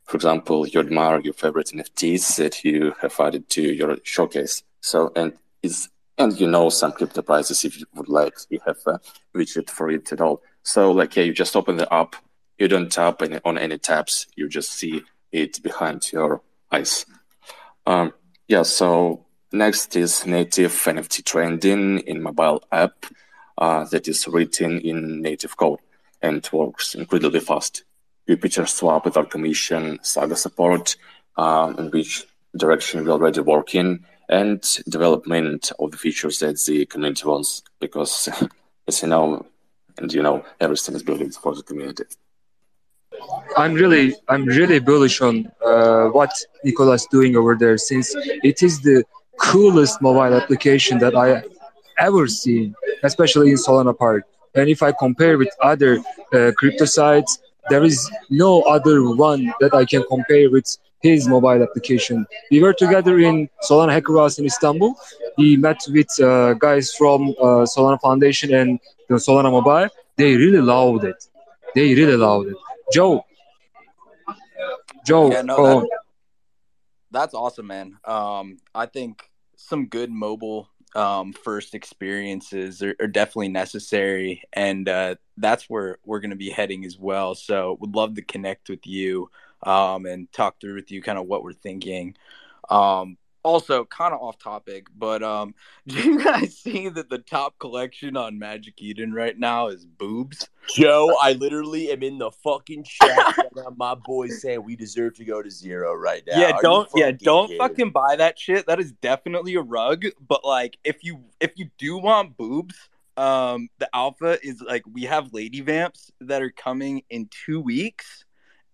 for 0.05 0.15
example, 0.15 0.67
you 0.67 0.79
admire 0.79 1.19
your 1.19 1.33
favorite 1.33 1.71
NFTs 1.73 2.37
that 2.37 2.63
you 2.63 2.93
have 3.01 3.19
added 3.19 3.49
to 3.49 3.61
your 3.61 3.97
showcase. 4.03 4.63
So, 4.81 5.11
and 5.15 5.33
is 5.61 5.89
and 6.17 6.39
you 6.39 6.47
know 6.47 6.69
some 6.69 6.91
crypto 6.91 7.21
prices 7.21 7.65
if 7.65 7.79
you 7.79 7.85
would 7.95 8.09
like. 8.09 8.35
You 8.49 8.59
have 8.65 8.77
a 8.85 8.99
widget 9.35 9.69
for 9.69 9.89
it 9.89 10.11
at 10.11 10.21
all. 10.21 10.41
So, 10.63 10.91
like, 10.91 11.15
yeah, 11.15 11.23
you 11.23 11.33
just 11.33 11.55
open 11.55 11.77
the 11.77 11.91
app. 11.93 12.15
You 12.57 12.67
don't 12.67 12.91
tap 12.91 13.21
any, 13.21 13.39
on 13.43 13.57
any 13.57 13.77
tabs. 13.77 14.27
You 14.35 14.47
just 14.47 14.71
see 14.73 15.01
it 15.31 15.61
behind 15.63 16.11
your 16.11 16.41
eyes. 16.71 17.05
Um, 17.85 18.13
yeah. 18.47 18.63
So 18.63 19.25
next 19.51 19.95
is 19.95 20.25
native 20.25 20.71
NFT 20.71 21.25
trending 21.25 21.99
in 21.99 22.21
mobile 22.21 22.63
app 22.71 23.05
uh, 23.57 23.83
that 23.85 24.07
is 24.07 24.27
written 24.27 24.79
in 24.79 25.21
native 25.21 25.57
code 25.57 25.79
and 26.21 26.47
works 26.51 26.95
incredibly 26.95 27.39
fast. 27.39 27.83
Picture 28.25 28.65
swap 28.65 29.05
without 29.05 29.29
commission, 29.29 29.99
Saga 30.01 30.35
support, 30.35 30.95
um, 31.35 31.77
in 31.77 31.91
which 31.91 32.25
direction 32.55 33.03
we 33.03 33.11
already 33.11 33.41
work 33.41 33.75
in, 33.75 34.05
and 34.29 34.61
development 34.87 35.71
of 35.77 35.91
the 35.91 35.97
features 35.97 36.39
that 36.39 36.57
the 36.65 36.85
community 36.85 37.25
wants. 37.25 37.63
Because, 37.79 38.29
as 38.87 39.01
you 39.01 39.09
know, 39.09 39.45
and 39.97 40.11
you 40.13 40.23
know, 40.23 40.45
everything 40.61 40.95
is 40.95 41.03
built 41.03 41.33
for 41.35 41.53
the 41.53 41.63
community. 41.63 42.05
I'm 43.57 43.73
really, 43.73 44.15
I'm 44.29 44.45
really 44.45 44.79
bullish 44.79 45.21
on 45.21 45.51
uh, 45.65 46.05
what 46.07 46.31
Nicolas 46.63 47.05
doing 47.07 47.35
over 47.35 47.55
there, 47.55 47.77
since 47.77 48.15
it 48.15 48.63
is 48.63 48.81
the 48.81 49.03
coolest 49.37 50.01
mobile 50.01 50.33
application 50.35 50.99
that 50.99 51.15
I 51.15 51.43
ever 51.99 52.27
seen, 52.27 52.75
especially 53.03 53.49
in 53.51 53.57
Solana 53.57 53.97
Park. 53.97 54.25
And 54.55 54.69
if 54.69 54.83
I 54.83 54.91
compare 54.91 55.37
with 55.37 55.49
other 55.61 55.99
uh, 56.33 56.51
crypto 56.57 56.85
sites, 56.85 57.39
there 57.69 57.83
is 57.83 58.09
no 58.29 58.61
other 58.63 59.03
one 59.15 59.53
that 59.59 59.73
I 59.73 59.85
can 59.85 60.03
compare 60.09 60.49
with 60.49 60.67
his 61.01 61.27
mobile 61.27 61.61
application. 61.61 62.25
We 62.51 62.61
were 62.61 62.73
together 62.73 63.19
in 63.19 63.49
Solana 63.69 63.91
Hacker 63.91 64.17
House 64.17 64.39
in 64.39 64.45
Istanbul. 64.45 64.95
We 65.37 65.57
met 65.57 65.81
with 65.89 66.09
uh, 66.19 66.53
guys 66.53 66.93
from 66.93 67.29
uh, 67.39 67.65
Solana 67.71 67.99
Foundation 67.99 68.53
and 68.53 68.79
the 69.09 69.15
Solana 69.15 69.51
Mobile. 69.51 69.89
They 70.17 70.35
really 70.35 70.61
loved 70.61 71.03
it. 71.03 71.27
They 71.75 71.93
really 71.93 72.15
loved 72.15 72.49
it. 72.49 72.57
Joe, 72.93 73.25
Joe, 75.05 75.31
Yeah, 75.31 75.41
no, 75.41 75.55
oh, 75.57 75.79
that, 75.81 75.89
that's 77.11 77.33
awesome, 77.33 77.67
man. 77.67 77.97
Um, 78.05 78.57
I 78.73 78.85
think 78.85 79.29
some 79.55 79.87
good 79.87 80.11
mobile 80.11 80.69
um, 80.95 81.33
first 81.33 81.75
experiences 81.75 82.81
are, 82.83 82.95
are 82.99 83.07
definitely 83.07 83.49
necessary, 83.49 84.43
and 84.53 84.87
uh, 84.87 85.15
that's 85.37 85.69
where 85.69 85.97
we're 86.05 86.19
going 86.19 86.31
to 86.31 86.35
be 86.35 86.49
heading 86.49 86.85
as 86.85 86.97
well. 86.97 87.35
So, 87.35 87.77
would 87.79 87.95
love 87.95 88.15
to 88.15 88.21
connect 88.21 88.69
with 88.69 88.85
you 88.85 89.29
um, 89.63 90.05
and 90.05 90.31
talk 90.31 90.59
through 90.59 90.75
with 90.75 90.91
you 90.91 91.01
kind 91.01 91.17
of 91.17 91.25
what 91.25 91.43
we're 91.43 91.53
thinking. 91.53 92.15
Um, 92.69 93.17
also, 93.43 93.85
kind 93.85 94.13
of 94.13 94.21
off 94.21 94.39
topic, 94.39 94.87
but 94.97 95.21
um, 95.21 95.53
do 95.87 95.95
you 95.95 96.23
guys 96.23 96.57
see 96.57 96.89
that 96.89 97.09
the 97.09 97.19
top 97.19 97.59
collection 97.59 98.15
on 98.17 98.39
Magic 98.39 98.81
Eden 98.81 99.13
right 99.13 99.37
now 99.37 99.67
is 99.67 99.85
boobs? 99.85 100.47
Joe, 100.73 101.15
I 101.21 101.33
literally 101.33 101.91
am 101.91 102.03
in 102.03 102.17
the 102.17 102.31
fucking 102.31 102.85
chat. 102.85 103.37
right. 103.55 103.77
My 103.77 103.95
boys 103.95 104.41
saying 104.41 104.63
we 104.63 104.75
deserve 104.75 105.15
to 105.15 105.25
go 105.25 105.41
to 105.41 105.51
zero 105.51 105.93
right 105.93 106.23
now. 106.25 106.39
yeah, 106.39 106.51
Are 106.51 106.61
don't 106.61 106.89
yeah, 106.95 107.11
don't 107.11 107.47
kidding? 107.47 107.59
fucking 107.59 107.91
buy 107.91 108.15
that 108.15 108.39
shit. 108.39 108.65
That 108.65 108.79
is 108.79 108.93
definitely 108.93 109.55
a 109.55 109.61
rug. 109.61 110.05
But 110.25 110.45
like, 110.45 110.77
if 110.83 111.03
you 111.03 111.25
if 111.39 111.51
you 111.57 111.69
do 111.77 111.97
want 111.97 112.37
boobs, 112.37 112.75
um, 113.17 113.69
the 113.79 113.89
alpha 113.93 114.39
is 114.41 114.61
like 114.61 114.83
we 114.91 115.03
have 115.03 115.33
lady 115.33 115.61
vamps 115.61 116.11
that 116.21 116.41
are 116.41 116.49
coming 116.51 117.03
in 117.09 117.29
two 117.45 117.59
weeks, 117.59 118.25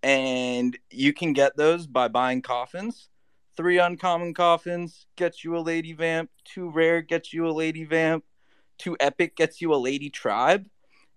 and 0.03 0.77
you 0.91 1.11
can 1.13 1.33
get 1.33 1.57
those 1.57 1.87
by 1.87 2.07
buying 2.07 2.41
coffins. 2.41 3.08
Three 3.59 3.77
uncommon 3.77 4.33
coffins 4.33 5.05
gets 5.17 5.43
you 5.43 5.57
a 5.57 5.59
lady 5.59 5.91
vamp. 5.91 6.29
Two 6.45 6.69
rare 6.69 7.01
gets 7.01 7.33
you 7.33 7.45
a 7.45 7.51
lady 7.51 7.83
vamp. 7.83 8.23
Two 8.77 8.95
epic 9.01 9.35
gets 9.35 9.59
you 9.59 9.73
a 9.73 9.75
lady 9.75 10.09
tribe. 10.09 10.69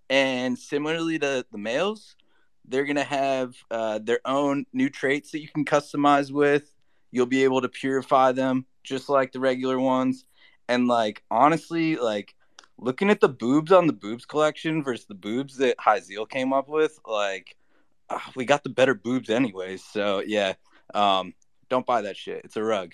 And 0.09 0.59
similarly 0.59 1.17
to 1.19 1.45
the 1.49 1.57
males, 1.57 2.17
they're 2.65 2.83
gonna 2.83 3.05
have 3.05 3.55
uh, 3.71 3.99
their 3.99 4.19
own 4.25 4.65
new 4.73 4.89
traits 4.89 5.31
that 5.31 5.39
you 5.39 5.47
can 5.47 5.63
customize 5.63 6.33
with. 6.33 6.73
You'll 7.11 7.27
be 7.27 7.45
able 7.45 7.61
to 7.61 7.69
purify 7.69 8.33
them 8.33 8.65
just 8.83 9.07
like 9.07 9.31
the 9.31 9.39
regular 9.39 9.79
ones. 9.79 10.25
And 10.67 10.89
like 10.89 11.23
honestly, 11.31 11.95
like 11.95 12.35
looking 12.77 13.09
at 13.09 13.21
the 13.21 13.29
boobs 13.29 13.71
on 13.71 13.87
the 13.87 13.93
boobs 13.93 14.25
collection 14.25 14.83
versus 14.83 15.05
the 15.05 15.15
boobs 15.15 15.55
that 15.59 15.77
Hyzeal 15.77 16.27
came 16.27 16.51
up 16.51 16.67
with, 16.67 16.99
like 17.05 17.55
uh, 18.09 18.19
we 18.35 18.43
got 18.43 18.63
the 18.63 18.69
better 18.69 18.95
boobs 18.95 19.29
anyways. 19.29 19.81
So 19.81 20.21
yeah, 20.27 20.55
um, 20.93 21.33
don't 21.73 21.85
buy 21.85 22.01
that 22.03 22.15
shit. 22.15 22.41
It's 22.45 22.55
a 22.55 22.63
rug. 22.63 22.93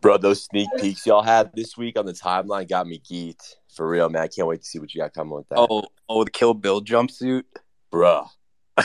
Bro, 0.00 0.18
those 0.18 0.44
sneak 0.44 0.68
peeks 0.78 1.06
y'all 1.06 1.22
had 1.22 1.50
this 1.54 1.76
week 1.76 1.98
on 1.98 2.06
the 2.06 2.12
timeline 2.12 2.68
got 2.68 2.86
me 2.86 3.00
geeked. 3.00 3.56
For 3.74 3.88
real, 3.88 4.08
man. 4.08 4.22
I 4.22 4.28
can't 4.28 4.46
wait 4.46 4.60
to 4.60 4.66
see 4.66 4.78
what 4.78 4.94
you 4.94 5.00
got 5.00 5.14
coming 5.14 5.32
with 5.34 5.48
that. 5.48 5.58
Oh, 5.58 5.82
oh, 6.08 6.24
the 6.24 6.30
Kill 6.30 6.54
Bill 6.54 6.80
jumpsuit. 6.82 7.44
Bruh. 7.92 8.28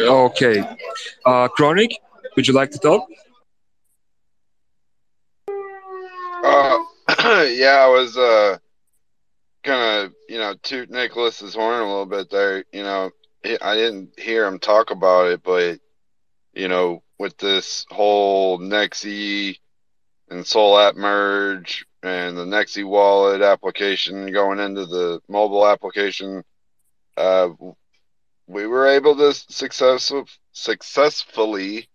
okay. 0.00 0.60
Uh, 1.26 1.48
Kronic, 1.48 1.94
would 2.36 2.46
you 2.46 2.54
like 2.54 2.70
to 2.70 2.78
talk? 2.78 3.06
Uh, 6.44 6.78
yeah, 7.48 7.80
I 7.80 7.88
was 7.88 8.16
uh 8.16 8.58
gonna 9.64 10.10
you 10.28 10.38
know 10.38 10.54
toot 10.62 10.90
Nicholas's 10.90 11.54
horn 11.54 11.80
a 11.80 11.88
little 11.88 12.06
bit 12.06 12.30
there. 12.30 12.64
You 12.72 12.82
know, 12.82 13.10
he- 13.10 13.23
I 13.44 13.74
didn't 13.74 14.18
hear 14.18 14.46
him 14.46 14.58
talk 14.58 14.90
about 14.90 15.26
it, 15.28 15.42
but 15.42 15.80
you 16.54 16.68
know, 16.68 17.02
with 17.18 17.36
this 17.38 17.84
whole 17.90 18.58
Nexi 18.58 19.58
and 20.30 20.46
Sol 20.46 20.78
app 20.78 20.96
merge 20.96 21.84
and 22.02 22.36
the 22.36 22.44
Nexi 22.44 22.84
wallet 22.86 23.42
application 23.42 24.32
going 24.32 24.60
into 24.60 24.86
the 24.86 25.20
mobile 25.28 25.66
application, 25.66 26.42
uh, 27.16 27.48
we 28.46 28.66
were 28.66 28.86
able 28.86 29.16
to 29.16 29.32
successful, 29.32 30.26
successfully 30.52 31.88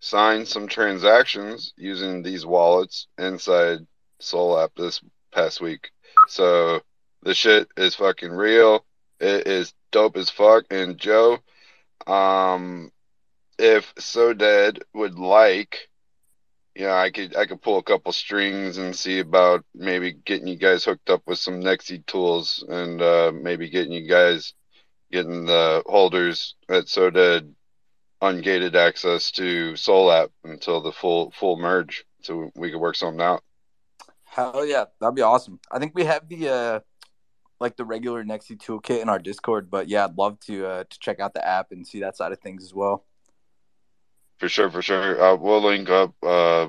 sign 0.00 0.46
some 0.46 0.68
transactions 0.68 1.72
using 1.76 2.22
these 2.22 2.46
wallets 2.46 3.08
inside 3.18 3.78
Sol 4.20 4.58
app 4.58 4.72
this 4.76 5.00
past 5.32 5.60
week. 5.60 5.90
So 6.28 6.80
the 7.22 7.34
shit 7.34 7.68
is 7.76 7.94
fucking 7.94 8.30
real. 8.30 8.84
It 9.20 9.46
is 9.46 9.72
dope 9.90 10.16
as 10.16 10.30
fuck. 10.30 10.64
And 10.70 10.98
Joe, 10.98 11.38
um, 12.06 12.90
if 13.58 13.92
So 13.98 14.32
Dead 14.32 14.80
would 14.94 15.18
like, 15.18 15.88
you 16.74 16.84
know, 16.84 16.94
I 16.94 17.10
could 17.10 17.36
I 17.36 17.46
could 17.46 17.60
pull 17.60 17.78
a 17.78 17.82
couple 17.82 18.12
strings 18.12 18.78
and 18.78 18.94
see 18.94 19.18
about 19.18 19.64
maybe 19.74 20.12
getting 20.12 20.46
you 20.46 20.56
guys 20.56 20.84
hooked 20.84 21.10
up 21.10 21.22
with 21.26 21.38
some 21.38 21.60
Nexi 21.60 22.04
tools 22.06 22.64
and 22.68 23.02
uh, 23.02 23.32
maybe 23.34 23.68
getting 23.68 23.92
you 23.92 24.08
guys 24.08 24.54
getting 25.10 25.46
the 25.46 25.82
holders 25.86 26.54
at 26.68 26.88
So 26.88 27.10
Dead 27.10 27.54
ungated 28.22 28.74
access 28.74 29.30
to 29.32 29.76
Sol 29.76 30.10
app 30.10 30.30
until 30.44 30.80
the 30.80 30.92
full 30.92 31.30
full 31.32 31.56
merge, 31.56 32.04
so 32.22 32.50
we 32.54 32.70
could 32.70 32.80
work 32.80 32.96
something 32.96 33.20
out. 33.20 33.42
Hell 34.24 34.64
yeah, 34.64 34.84
that'd 35.00 35.14
be 35.14 35.22
awesome. 35.22 35.58
I 35.70 35.78
think 35.78 35.92
we 35.94 36.04
have 36.04 36.28
the 36.28 36.48
uh 36.48 36.80
like 37.60 37.76
the 37.76 37.84
regular 37.84 38.24
Nexi 38.24 38.56
toolkit 38.56 39.02
in 39.02 39.08
our 39.08 39.18
Discord, 39.18 39.70
but 39.70 39.88
yeah, 39.88 40.04
I'd 40.04 40.16
love 40.18 40.38
to 40.40 40.66
uh 40.66 40.84
to 40.88 40.98
check 40.98 41.20
out 41.20 41.34
the 41.34 41.46
app 41.46 41.72
and 41.72 41.86
see 41.86 42.00
that 42.00 42.16
side 42.16 42.32
of 42.32 42.38
things 42.40 42.62
as 42.64 42.72
well. 42.74 43.04
For 44.38 44.48
sure, 44.48 44.70
for 44.70 44.82
sure. 44.82 45.20
Uh, 45.20 45.34
we'll 45.34 45.62
link 45.62 45.90
up 45.90 46.14
uh, 46.22 46.68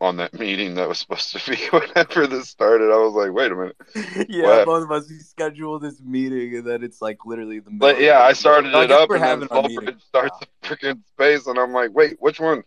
on 0.00 0.18
that 0.18 0.34
meeting 0.38 0.74
that 0.76 0.88
was 0.88 0.98
supposed 0.98 1.32
to 1.36 1.50
be 1.50 1.56
whenever 1.76 2.26
this 2.28 2.48
started. 2.48 2.92
I 2.92 2.96
was 2.98 3.14
like, 3.14 3.32
wait 3.32 3.50
a 3.50 3.56
minute. 3.56 3.76
yeah, 4.28 4.42
What? 4.58 4.66
both 4.66 4.82
of 4.84 4.92
us 4.92 5.10
we 5.10 5.18
schedule 5.18 5.78
this 5.80 6.00
meeting 6.00 6.56
and 6.56 6.66
then 6.66 6.84
it's 6.84 7.02
like 7.02 7.26
literally 7.26 7.58
the 7.58 7.70
But 7.72 8.00
yeah, 8.00 8.20
I 8.22 8.32
started 8.34 8.72
it 8.74 8.92
up 8.92 9.10
and 9.10 9.20
then 9.20 9.28
having 9.28 9.48
our 9.48 9.62
Fulford 9.62 9.84
meeting. 9.86 10.00
starts 10.00 10.38
the 10.38 10.46
freaking 10.68 11.04
space, 11.08 11.46
and 11.48 11.58
I'm 11.58 11.72
like, 11.72 11.92
wait, 11.92 12.16
which 12.20 12.38
one? 12.38 12.62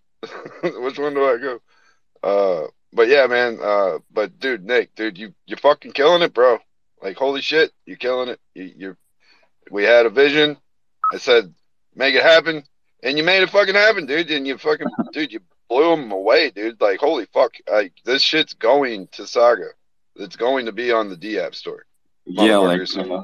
which 0.63 0.99
one 0.99 1.13
do 1.13 1.23
I 1.23 1.37
go? 1.37 1.59
Uh, 2.21 2.67
but 2.91 3.07
yeah, 3.07 3.25
man. 3.27 3.59
Uh, 3.63 3.99
but 4.11 4.37
dude, 4.39 4.65
Nick, 4.65 4.93
dude, 4.95 5.17
you 5.17 5.33
you're 5.45 5.57
fucking 5.57 5.93
killing 5.93 6.21
it, 6.23 6.33
bro. 6.33 6.59
Like, 7.01 7.17
holy 7.17 7.41
shit, 7.41 7.71
you're 7.85 7.97
killing 7.97 8.29
it. 8.29 8.39
You, 8.53 8.71
you're. 8.75 8.97
We 9.71 9.83
had 9.83 10.05
a 10.05 10.09
vision. 10.09 10.57
I 11.13 11.17
said, 11.17 11.53
make 11.95 12.15
it 12.15 12.23
happen, 12.23 12.63
and 13.03 13.17
you 13.17 13.23
made 13.23 13.43
it 13.43 13.49
fucking 13.49 13.75
happen, 13.75 14.05
dude. 14.05 14.31
And 14.31 14.45
you 14.45 14.57
fucking, 14.57 14.87
dude, 15.13 15.31
you 15.31 15.39
blew 15.69 15.95
them 15.95 16.11
away, 16.11 16.49
dude. 16.49 16.81
Like, 16.81 16.99
holy 16.99 17.25
fuck, 17.25 17.53
like 17.71 17.93
this 18.03 18.21
shit's 18.21 18.53
going 18.53 19.07
to 19.13 19.27
Saga. 19.27 19.69
It's 20.15 20.35
going 20.35 20.65
to 20.65 20.71
be 20.71 20.91
on 20.91 21.09
the 21.09 21.15
D 21.15 21.39
App 21.39 21.55
store. 21.55 21.85
Yeah, 22.25 22.57
like 22.57 22.81
uh, 22.81 23.19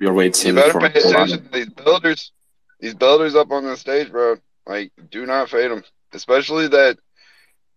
we're 0.00 0.12
waiting 0.12 0.48
You 0.48 0.54
better 0.54 0.72
for 0.72 0.80
pay 0.80 1.00
attention 1.00 1.44
to 1.44 1.50
these 1.50 1.70
builders. 1.70 2.32
These 2.80 2.94
builders 2.94 3.34
up 3.34 3.50
on 3.50 3.64
the 3.64 3.76
stage, 3.76 4.10
bro. 4.10 4.36
Like, 4.66 4.92
do 5.10 5.26
not 5.26 5.48
fade 5.48 5.70
them. 5.70 5.82
Especially 6.12 6.68
that 6.68 6.98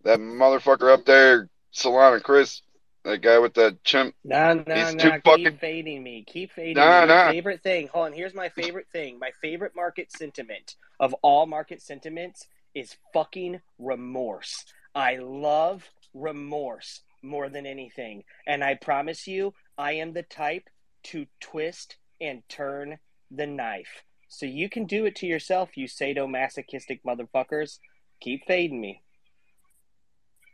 that 0.04 0.20
motherfucker 0.20 0.94
up 0.94 1.06
there, 1.06 1.50
Solana 1.74 2.22
Chris, 2.22 2.62
that 3.08 3.22
guy 3.22 3.40
with 3.40 3.54
that 3.56 3.84
chimp. 3.84 4.16
No, 4.24 4.54
no, 4.54 4.76
He's 4.76 4.96
no. 4.96 5.12
Keep 5.12 5.24
fucking- 5.24 5.58
fading 5.58 6.04
me. 6.04 6.24
Keep 6.28 6.52
fading 6.54 6.76
Nah, 6.76 7.02
me. 7.02 7.08
My 7.08 7.14
nah. 7.26 7.32
favorite 7.32 7.64
thing. 7.64 7.88
Hold 7.88 8.08
on. 8.08 8.14
Here's 8.14 8.34
my 8.34 8.50
favorite 8.50 8.88
thing. 8.92 9.18
My 9.20 9.32
favorite 9.42 9.76
market 9.76 10.12
sentiment 10.12 10.76
of 11.00 11.14
all 11.22 11.46
market 11.46 11.82
sentiments 11.82 12.48
is 12.76 12.98
fucking 13.14 13.62
remorse. 13.80 14.66
I 14.94 15.18
love 15.18 15.90
remorse 16.14 17.02
more 17.22 17.50
than 17.50 17.66
anything. 17.66 18.24
And 18.46 18.64
I 18.64 18.76
promise 18.76 19.28
you, 19.28 19.54
I 19.78 19.94
am 19.94 20.14
the 20.14 20.24
type 20.24 20.70
to 21.04 21.26
twist 21.40 21.98
and 22.20 22.44
turn 22.50 23.00
the 23.32 23.48
knife. 23.48 24.04
So 24.28 24.46
you 24.46 24.70
can 24.70 24.86
do 24.86 25.06
it 25.06 25.16
to 25.18 25.26
yourself, 25.28 25.78
you 25.78 25.88
sadomasochistic 25.88 27.02
motherfuckers. 27.06 27.80
Keep 28.20 28.46
fading 28.48 28.82
me. 28.82 29.02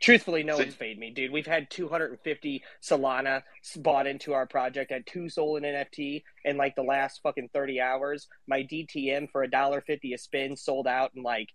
Truthfully, 0.03 0.43
no 0.43 0.57
See- 0.57 0.63
one's 0.63 0.75
fading 0.75 0.99
me, 0.99 1.11
dude. 1.11 1.31
We've 1.31 1.45
had 1.47 1.69
250 1.69 2.61
Solana 2.81 3.43
bought 3.77 4.05
into 4.05 4.33
our 4.33 4.45
project 4.45 4.91
at 4.91 5.05
two 5.05 5.29
sold 5.29 5.63
an 5.63 5.73
NFT 5.73 6.23
in 6.43 6.57
like 6.57 6.75
the 6.75 6.83
last 6.83 7.21
fucking 7.23 7.49
30 7.53 7.79
hours. 7.79 8.27
My 8.45 8.63
DTM 8.63 9.31
for 9.31 9.43
a 9.43 9.49
dollar 9.49 9.79
fifty 9.81 10.13
a 10.13 10.17
spin 10.17 10.57
sold 10.57 10.87
out 10.87 11.11
in 11.15 11.23
like 11.23 11.49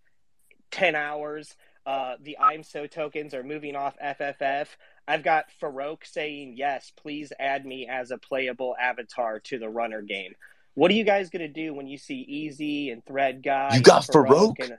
10 0.70 0.94
hours. 0.94 1.54
Uh, 1.84 2.16
the 2.22 2.36
IMSO 2.40 2.90
tokens 2.90 3.34
are 3.34 3.42
moving 3.42 3.76
off 3.76 3.94
FFF. 4.02 4.66
I've 5.06 5.22
got 5.22 5.46
Farouk 5.62 5.98
saying, 6.06 6.54
yes, 6.56 6.92
please 6.96 7.32
add 7.38 7.64
me 7.64 7.86
as 7.86 8.10
a 8.10 8.18
playable 8.18 8.74
avatar 8.78 9.40
to 9.40 9.58
the 9.58 9.68
runner 9.68 10.02
game. 10.02 10.32
What 10.74 10.90
are 10.90 10.94
you 10.94 11.04
guys 11.04 11.30
going 11.30 11.40
to 11.40 11.48
do 11.48 11.72
when 11.74 11.86
you 11.86 11.96
see 11.98 12.16
Easy 12.28 12.90
and 12.90 13.04
Thread 13.04 13.42
Guy? 13.42 13.70
You 13.76 13.80
got 13.82 14.02
Farouk 14.06 14.56
Farouk? 14.58 14.64
and- 14.64 14.78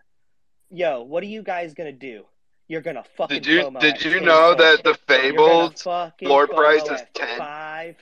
Yo, 0.72 1.02
what 1.02 1.24
are 1.24 1.28
you 1.28 1.42
guys 1.44 1.74
going 1.74 1.92
to 1.92 1.98
do? 1.98 2.26
You're 2.70 2.82
going 2.82 2.96
to 2.96 3.04
fucking 3.18 3.42
Did 3.42 3.46
you 3.48 3.72
did 3.80 4.04
you 4.06 4.22
know 4.22 4.56
that 4.56 4.84
the 4.84 4.94
fabled 5.08 5.78
floor 5.80 6.48
price 6.48 6.84
is 6.84 7.02
10? 7.16 7.38
five 7.38 7.96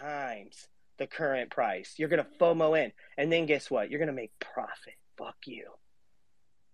times 0.00 0.68
the 0.98 1.06
current 1.06 1.50
price. 1.50 1.94
You're 1.96 2.08
gonna 2.08 2.26
FOMO 2.38 2.78
in, 2.80 2.92
and 3.18 3.32
then 3.32 3.46
guess 3.46 3.70
what? 3.70 3.90
You're 3.90 3.98
gonna 3.98 4.12
make 4.12 4.30
profit. 4.38 4.94
Fuck 5.16 5.36
you. 5.46 5.64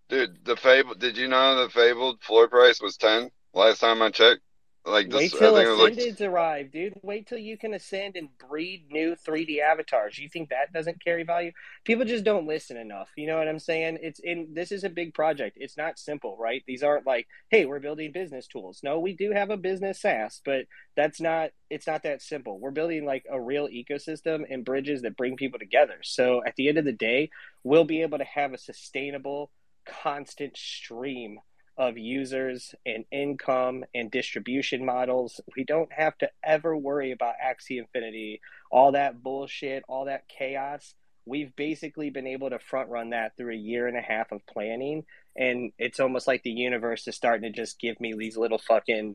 dude? 0.09 0.45
The 0.45 0.57
fable. 0.57 0.95
Did 0.95 1.17
you 1.17 1.29
know 1.29 1.63
the 1.63 1.71
fabled 1.71 2.21
floor 2.23 2.49
price 2.49 2.83
was 2.83 2.97
ten 2.97 3.31
last 3.55 3.81
time 3.81 4.03
I 4.03 4.11
checked? 4.11 4.43
Like 4.89 5.13
Wait 5.13 5.31
this, 5.31 5.35
I 5.35 5.39
till 5.39 5.57
it 5.57 5.69
like 5.69 6.21
arrive, 6.21 6.71
dude. 6.71 6.95
Wait 7.03 7.27
till 7.27 7.39
you 7.39 7.59
can 7.59 7.75
ascend 7.75 8.17
and 8.17 8.29
breed 8.39 8.87
new 8.91 9.15
3D 9.17 9.61
avatars. 9.61 10.19
You 10.19 10.29
think 10.29 10.49
that 10.49 10.73
doesn't 10.73 11.05
carry 11.05 11.25
value? 11.25 11.53
People 11.85 12.07
just 12.07 12.25
don't 12.25 12.47
listen 12.47 12.79
enough. 12.79 13.11
You 13.17 13.27
know 13.27 13.37
what 13.37 13.49
I'm 13.49 13.59
saying? 13.59 13.99
It's 14.01 14.19
in 14.21 14.49
this 14.55 14.73
is 14.73 14.85
a 14.85 14.89
big 14.89 15.13
project. 15.13 15.59
It's 15.61 15.77
not 15.77 15.99
simple, 15.99 16.37
right? 16.41 16.63
These 16.67 16.83
aren't 16.83 17.07
like, 17.07 17.27
hey, 17.51 17.67
we're 17.67 17.81
building 17.81 18.13
business 18.13 18.47
tools. 18.47 18.81
No, 18.83 18.99
we 18.99 19.15
do 19.15 19.33
have 19.33 19.51
a 19.51 19.59
business 19.59 20.01
SaaS, 20.01 20.41
but 20.45 20.65
that's 20.97 21.21
not 21.21 21.51
it's 21.69 21.87
not 21.87 22.03
that 22.05 22.23
simple. 22.23 22.59
We're 22.59 22.71
building 22.71 23.05
like 23.05 23.25
a 23.31 23.41
real 23.41 23.69
ecosystem 23.69 24.45
and 24.49 24.65
bridges 24.65 25.03
that 25.03 25.17
bring 25.17 25.37
people 25.37 25.59
together. 25.59 25.99
So 26.03 26.43
at 26.47 26.57
the 26.57 26.69
end 26.69 26.79
of 26.79 26.87
the 26.87 26.93
day, 26.93 27.31
we'll 27.63 27.85
be 27.85 28.03
able 28.03 28.19
to 28.19 28.25
have 28.25 28.55
a 28.55 28.59
sustainable, 28.59 29.51
constant 29.85 30.57
stream 30.57 31.41
of 31.79 31.97
users 31.97 32.75
and 32.85 33.05
income 33.13 33.85
and 33.95 34.11
distribution 34.11 34.85
models. 34.85 35.41
We 35.57 35.65
don't 35.65 35.93
have 35.93 36.19
to 36.19 36.29
ever 36.45 36.77
worry 36.77 37.13
about 37.13 37.35
Axie 37.43 37.79
Infinity, 37.79 38.41
all 38.71 38.93
that 38.93 39.23
bullshit, 39.23 39.85
all 39.89 40.07
that 40.07 40.29
chaos. 40.29 40.95
We've 41.25 41.55
basically 41.55 42.11
been 42.11 42.27
able 42.27 42.51
to 42.51 42.59
front 42.59 42.91
run 42.91 43.11
that 43.11 43.37
through 43.37 43.55
a 43.55 43.59
year 43.59 43.87
and 43.87 43.97
a 43.97 44.03
half 44.03 44.33
of 44.33 44.45
planning. 44.47 45.05
And 45.37 45.73
it's 45.79 46.01
almost 46.01 46.27
like 46.27 46.43
the 46.43 46.51
universe 46.51 47.07
is 47.07 47.15
starting 47.15 47.53
to 47.53 47.57
just 47.57 47.79
give 47.79 48.01
me 48.01 48.13
these 48.13 48.37
little 48.37 48.59
fucking 48.59 49.15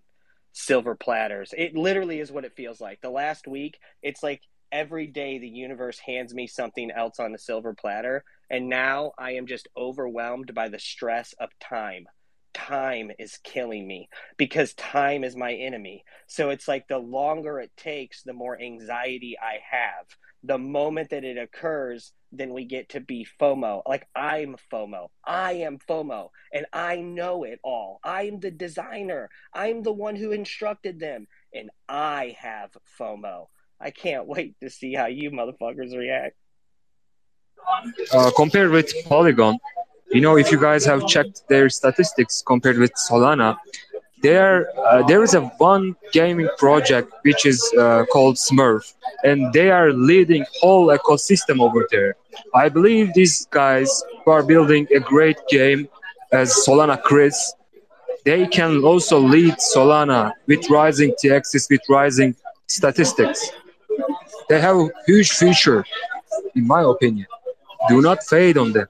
silver 0.53 0.95
platters. 0.95 1.53
It 1.57 1.76
literally 1.76 2.22
is 2.22 2.31
what 2.31 2.45
it 2.45 2.56
feels 2.56 2.80
like. 2.80 3.02
The 3.02 3.10
last 3.10 3.45
week, 3.45 3.77
it's 4.02 4.23
like 4.23 4.41
every 4.72 5.07
day 5.07 5.38
the 5.38 5.49
universe 5.49 5.99
hands 5.99 6.34
me 6.34 6.48
something 6.48 6.91
else 6.91 7.19
on 7.19 7.35
a 7.35 7.40
silver 7.40 7.73
platter. 7.73 8.23
And 8.49 8.69
now 8.69 9.11
I 9.18 9.31
am 9.34 9.48
just 9.48 9.68
overwhelmed 9.76 10.53
by 10.56 10.69
the 10.69 10.80
stress 10.80 11.34
of 11.40 11.49
time 11.60 12.07
time 12.53 13.11
is 13.19 13.39
killing 13.43 13.88
me 13.88 14.09
because 14.38 14.73
time 14.73 15.23
is 15.23 15.35
my 15.35 15.53
enemy. 15.53 16.03
So 16.27 16.49
it's 16.49 16.67
like 16.67 16.88
the 16.88 16.97
longer 16.97 17.59
it 17.59 17.71
takes, 17.77 18.23
the 18.23 18.34
more 18.34 18.59
anxiety 18.59 19.38
I 19.41 19.59
have. 19.69 20.05
The 20.43 20.57
moment 20.57 21.11
that 21.11 21.23
it 21.23 21.38
occurs, 21.38 22.11
then 22.31 22.53
we 22.53 22.65
get 22.65 22.89
to 22.89 22.99
be 22.99 23.25
FOMO. 23.39 23.84
Like 23.88 24.07
I'm 24.15 24.55
FOMO. 24.71 25.07
I 25.23 25.53
am 25.53 25.80
FOMO. 25.88 26.30
And 26.53 26.65
I 26.73 26.97
know 26.97 27.43
it 27.43 27.59
all. 27.63 27.99
I'm 28.03 28.39
the 28.39 28.51
designer. 28.51 29.30
I'm 29.53 29.84
the 29.84 29.93
one 29.93 30.15
who 30.15 30.31
instructed 30.31 30.99
them. 30.99 31.27
And 31.53 31.69
I 31.88 32.35
have 32.39 32.71
FOMO. 32.99 33.47
I 33.80 33.91
can't 33.91 34.27
wait 34.27 34.55
to 34.61 34.69
see 34.69 34.93
how 34.93 35.07
you 35.07 35.31
motherfuckers 35.31 35.95
react. 35.95 36.35
uh, 38.11 38.31
compared 38.35 38.71
with 38.71 38.93
Polygon, 39.05 39.57
you 40.14 40.22
know, 40.22 40.38
if 40.38 40.52
you 40.52 40.60
guys 40.60 40.85
have 40.85 41.07
checked 41.07 41.48
their 41.49 41.69
statistics 41.69 42.44
compared 42.45 42.77
with 42.77 42.91
Solana, 42.94 43.57
there 44.22 44.69
uh, 44.80 45.03
there 45.03 45.22
is 45.22 45.34
a 45.34 45.41
one 45.57 45.95
gaming 46.14 46.48
project 46.57 47.11
which 47.23 47.45
is 47.45 47.60
uh, 47.77 48.06
called 48.11 48.35
Smurf, 48.38 48.94
and 49.23 49.52
they 49.52 49.69
are 49.69 49.91
leading 49.91 50.45
whole 50.61 50.88
ecosystem 50.88 51.60
over 51.60 51.88
there. 51.91 52.15
I 52.53 52.69
believe 52.69 53.14
these 53.14 53.45
guys 53.48 53.90
who 54.23 54.31
are 54.31 54.44
building 54.44 54.88
a 54.95 54.99
great 54.99 55.38
game 55.49 55.90
as 56.31 56.53
Solana 56.65 57.02
Chris, 57.02 57.53
they 58.23 58.48
can 58.48 58.84
also 58.84 59.19
lead 59.19 59.56
Solana 59.56 60.31
with 60.48 60.69
rising 60.69 61.14
TXs, 61.22 61.69
with 61.69 61.81
rising 61.90 62.35
statistics. 62.68 63.52
They 64.48 64.61
have 64.61 64.77
a 64.77 64.90
huge 65.06 65.31
future, 65.31 65.85
in 66.56 66.65
my 66.65 66.81
opinion. 66.81 67.27
Do 67.90 68.02
not 68.02 68.23
fade 68.23 68.57
on 68.57 68.72
them. 68.72 68.88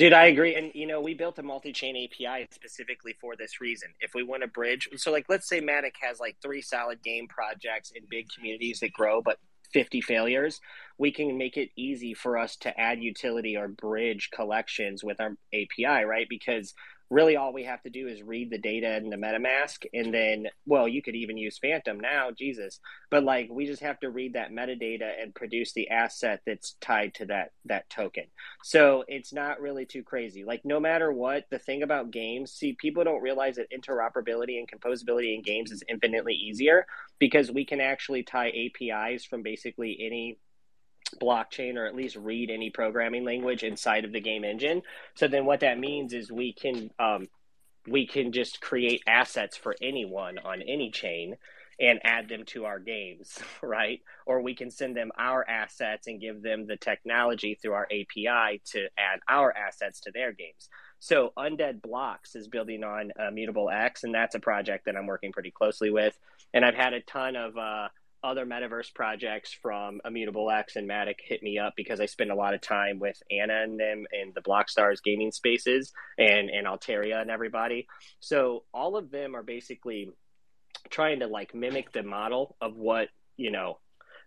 Dude, 0.00 0.14
I 0.14 0.28
agree. 0.28 0.54
And 0.54 0.72
you 0.74 0.86
know, 0.86 1.02
we 1.02 1.12
built 1.12 1.38
a 1.38 1.42
multi-chain 1.42 1.94
API 1.94 2.46
specifically 2.50 3.14
for 3.20 3.36
this 3.36 3.60
reason. 3.60 3.90
If 4.00 4.14
we 4.14 4.22
want 4.22 4.40
to 4.42 4.48
bridge, 4.48 4.88
so 4.96 5.12
like 5.12 5.26
let's 5.28 5.46
say 5.46 5.60
Matic 5.60 5.92
has 6.00 6.18
like 6.18 6.38
three 6.40 6.62
solid 6.62 7.02
game 7.02 7.28
projects 7.28 7.92
in 7.94 8.04
big 8.08 8.28
communities 8.34 8.80
that 8.80 8.94
grow, 8.94 9.20
but 9.20 9.36
50 9.74 10.00
failures, 10.00 10.58
we 10.96 11.12
can 11.12 11.36
make 11.36 11.58
it 11.58 11.68
easy 11.76 12.14
for 12.14 12.38
us 12.38 12.56
to 12.56 12.80
add 12.80 13.02
utility 13.02 13.58
or 13.58 13.68
bridge 13.68 14.30
collections 14.34 15.04
with 15.04 15.20
our 15.20 15.36
API, 15.52 16.04
right? 16.06 16.26
Because 16.30 16.72
really 17.10 17.36
all 17.36 17.52
we 17.52 17.64
have 17.64 17.82
to 17.82 17.90
do 17.90 18.06
is 18.06 18.22
read 18.22 18.50
the 18.50 18.58
data 18.58 18.96
in 18.96 19.10
the 19.10 19.16
MetaMask 19.16 19.84
and 19.92 20.14
then, 20.14 20.46
well, 20.64 20.86
you 20.86 21.02
could 21.02 21.16
even 21.16 21.36
use 21.36 21.58
Phantom 21.58 21.98
now, 21.98 22.30
Jesus. 22.30 22.78
But 23.10 23.24
like 23.24 23.48
we 23.50 23.66
just 23.66 23.82
have 23.82 23.98
to 24.00 24.10
read 24.10 24.34
that 24.34 24.52
metadata 24.52 25.20
and 25.20 25.34
produce 25.34 25.72
the 25.72 25.90
asset 25.90 26.40
that's 26.46 26.76
tied 26.80 27.14
to 27.14 27.26
that 27.26 27.50
that 27.64 27.90
token. 27.90 28.24
So 28.62 29.04
it's 29.08 29.32
not 29.32 29.60
really 29.60 29.86
too 29.86 30.04
crazy. 30.04 30.44
Like 30.44 30.64
no 30.64 30.78
matter 30.78 31.12
what, 31.12 31.46
the 31.50 31.58
thing 31.58 31.82
about 31.82 32.12
games, 32.12 32.52
see, 32.52 32.74
people 32.74 33.02
don't 33.02 33.22
realize 33.22 33.56
that 33.56 33.72
interoperability 33.72 34.58
and 34.58 34.70
composability 34.70 35.34
in 35.34 35.42
games 35.42 35.72
is 35.72 35.82
infinitely 35.88 36.34
easier 36.34 36.86
because 37.18 37.50
we 37.50 37.64
can 37.64 37.80
actually 37.80 38.22
tie 38.22 38.50
APIs 38.50 39.24
from 39.24 39.42
basically 39.42 39.98
any 40.00 40.38
blockchain 41.20 41.76
or 41.76 41.86
at 41.86 41.94
least 41.94 42.16
read 42.16 42.50
any 42.50 42.70
programming 42.70 43.24
language 43.24 43.62
inside 43.62 44.04
of 44.04 44.12
the 44.12 44.20
game 44.20 44.44
engine. 44.44 44.82
So 45.14 45.28
then 45.28 45.46
what 45.46 45.60
that 45.60 45.78
means 45.78 46.12
is 46.12 46.30
we 46.30 46.52
can 46.52 46.90
um, 46.98 47.28
we 47.88 48.06
can 48.06 48.32
just 48.32 48.60
create 48.60 49.02
assets 49.06 49.56
for 49.56 49.74
anyone 49.80 50.38
on 50.38 50.62
any 50.62 50.90
chain 50.90 51.36
and 51.80 51.98
add 52.04 52.28
them 52.28 52.44
to 52.44 52.66
our 52.66 52.78
games, 52.78 53.38
right? 53.62 54.00
Or 54.26 54.42
we 54.42 54.54
can 54.54 54.70
send 54.70 54.96
them 54.96 55.10
our 55.18 55.48
assets 55.48 56.06
and 56.06 56.20
give 56.20 56.42
them 56.42 56.66
the 56.66 56.76
technology 56.76 57.54
through 57.54 57.72
our 57.72 57.86
API 57.86 58.60
to 58.72 58.88
add 58.98 59.20
our 59.28 59.56
assets 59.56 60.00
to 60.00 60.10
their 60.12 60.32
games. 60.32 60.68
So 60.98 61.32
Undead 61.38 61.80
Blocks 61.80 62.36
is 62.36 62.48
building 62.48 62.84
on 62.84 63.12
uh, 63.18 63.30
Mutable 63.30 63.70
X, 63.70 64.04
and 64.04 64.14
that's 64.14 64.34
a 64.34 64.40
project 64.40 64.84
that 64.84 64.96
I'm 64.96 65.06
working 65.06 65.32
pretty 65.32 65.50
closely 65.50 65.90
with. 65.90 66.16
And 66.52 66.64
I've 66.64 66.74
had 66.74 66.92
a 66.92 67.00
ton 67.00 67.36
of 67.36 67.56
uh, 67.56 67.88
other 68.22 68.46
metaverse 68.46 68.92
projects 68.94 69.52
from 69.52 70.00
Immutable 70.04 70.50
X 70.50 70.76
and 70.76 70.88
Matic 70.88 71.16
hit 71.22 71.42
me 71.42 71.58
up 71.58 71.74
because 71.76 72.00
I 72.00 72.06
spend 72.06 72.30
a 72.30 72.34
lot 72.34 72.54
of 72.54 72.60
time 72.60 72.98
with 72.98 73.16
Anna 73.30 73.62
and 73.62 73.78
them 73.78 74.04
in 74.12 74.32
the 74.34 74.40
Blockstars 74.40 75.02
gaming 75.02 75.32
spaces 75.32 75.92
and 76.18 76.50
and 76.50 76.66
Altaria 76.66 77.20
and 77.20 77.30
everybody. 77.30 77.86
So 78.20 78.64
all 78.72 78.96
of 78.96 79.10
them 79.10 79.34
are 79.34 79.42
basically 79.42 80.10
trying 80.90 81.20
to 81.20 81.26
like 81.26 81.54
mimic 81.54 81.92
the 81.92 82.02
model 82.02 82.56
of 82.60 82.76
what 82.76 83.08
you 83.36 83.50
know. 83.50 83.78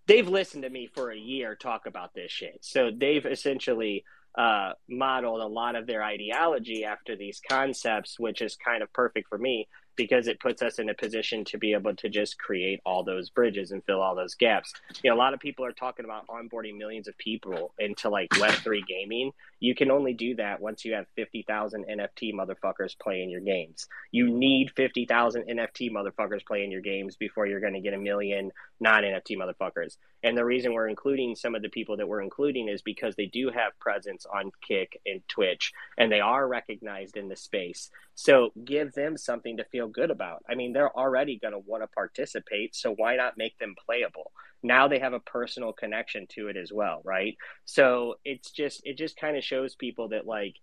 They've 0.06 0.28
listened 0.28 0.64
to 0.64 0.70
me 0.70 0.90
for 0.94 1.12
a 1.12 1.18
year 1.18 1.56
talk 1.56 1.86
about 1.86 2.14
this 2.14 2.32
shit. 2.32 2.60
So 2.62 2.92
they've 2.96 3.26
essentially 3.26 4.04
uh, 4.38 4.72
modeled 4.90 5.40
a 5.40 5.48
lot 5.48 5.76
of 5.76 5.88
their 5.88 6.04
ideology 6.04 6.84
after 6.84 7.16
these 7.16 7.40
concepts, 7.48 8.20
which 8.20 8.42
is 8.42 8.58
kind 8.58 8.84
of 8.84 8.92
perfect 8.92 9.30
for 9.30 9.38
me 9.38 9.68
because 9.96 10.28
it 10.28 10.40
puts 10.40 10.62
us 10.62 10.80
in 10.80 10.90
a 10.90 10.94
position 10.94 11.46
to 11.46 11.58
be 11.58 11.74
able 11.74 11.96
to 11.96 12.10
just 12.10 12.38
create 12.38 12.82
all 12.86 13.04
those 13.04 13.30
bridges 13.30 13.72
and 13.72 13.84
fill 13.86 14.02
all 14.02 14.16
those 14.16 14.36
gaps. 14.36 14.74
You 15.04 15.10
know, 15.10 15.16
a 15.16 15.18
lot 15.18 15.34
of 15.34 15.40
people 15.40 15.66
are 15.66 15.72
talking 15.72 16.06
about 16.06 16.28
onboarding 16.28 16.78
millions 16.78 17.08
of 17.08 17.18
people 17.18 17.74
into 17.80 18.10
like 18.10 18.30
Web3 18.32 18.86
gaming. 18.88 19.32
You 19.60 19.76
can 19.76 19.92
only 19.92 20.14
do 20.14 20.36
that 20.36 20.60
once 20.60 20.84
you 20.84 20.94
have 20.94 21.06
50,000 21.16 21.86
NFT 21.86 22.34
motherfuckers 22.34 22.98
playing 23.00 23.30
your 23.30 23.42
games. 23.42 23.88
You 24.12 24.30
need 24.30 24.72
50,000 24.76 25.44
NFT 25.44 25.92
motherfuckers 25.92 26.46
playing 26.46 26.72
your 26.72 26.82
games 26.82 27.16
before 27.16 27.46
you're 27.46 27.62
going 27.62 27.74
to 27.74 27.80
get 27.80 27.94
a 27.94 27.98
million 27.98 28.52
non 28.80 29.04
NFT 29.04 29.38
motherfuckers. 29.38 29.98
And 30.24 30.38
the 30.38 30.46
reason 30.46 30.74
we're 30.74 30.88
including 30.88 31.36
some 31.36 31.54
of 31.56 31.62
the 31.62 31.70
people 31.70 31.98
that 31.98 32.08
we're 32.08 32.22
including 32.22 32.70
is 32.70 32.82
because 32.82 33.16
they 33.16 33.26
do 33.26 33.52
have 33.54 33.78
presence 33.80 34.26
on 34.26 34.52
Kick 34.66 35.00
and 35.06 35.22
Twitch 35.28 35.74
and 35.98 36.12
they 36.12 36.22
are 36.22 36.48
recognized 36.48 37.18
in 37.18 37.28
the 37.28 37.36
space. 37.36 37.90
So 38.16 38.52
give 38.64 38.94
them 38.94 39.18
something 39.18 39.58
to 39.58 39.66
feel 39.66 39.83
good 39.88 40.12
about. 40.12 40.44
I 40.50 40.56
mean, 40.56 40.74
they're 40.74 40.96
already 40.96 41.40
going 41.40 41.54
to 41.54 41.60
want 41.60 41.84
to 41.84 41.88
participate, 41.88 42.76
so 42.76 42.94
why 42.94 43.16
not 43.16 43.38
make 43.38 43.58
them 43.60 43.76
playable? 43.86 44.32
Now 44.62 44.88
they 44.88 45.00
have 45.00 45.14
a 45.14 45.20
personal 45.20 45.74
connection 45.74 46.26
to 46.36 46.48
it 46.48 46.58
as 46.58 46.72
well, 46.72 47.02
right? 47.04 47.36
So 47.66 48.16
it's 48.24 48.52
just 48.52 48.82
it 48.86 48.98
just 48.98 49.18
kind 49.18 49.36
of 49.36 49.44
shows 49.44 49.76
people 49.76 50.10
that 50.10 50.26
like 50.26 50.56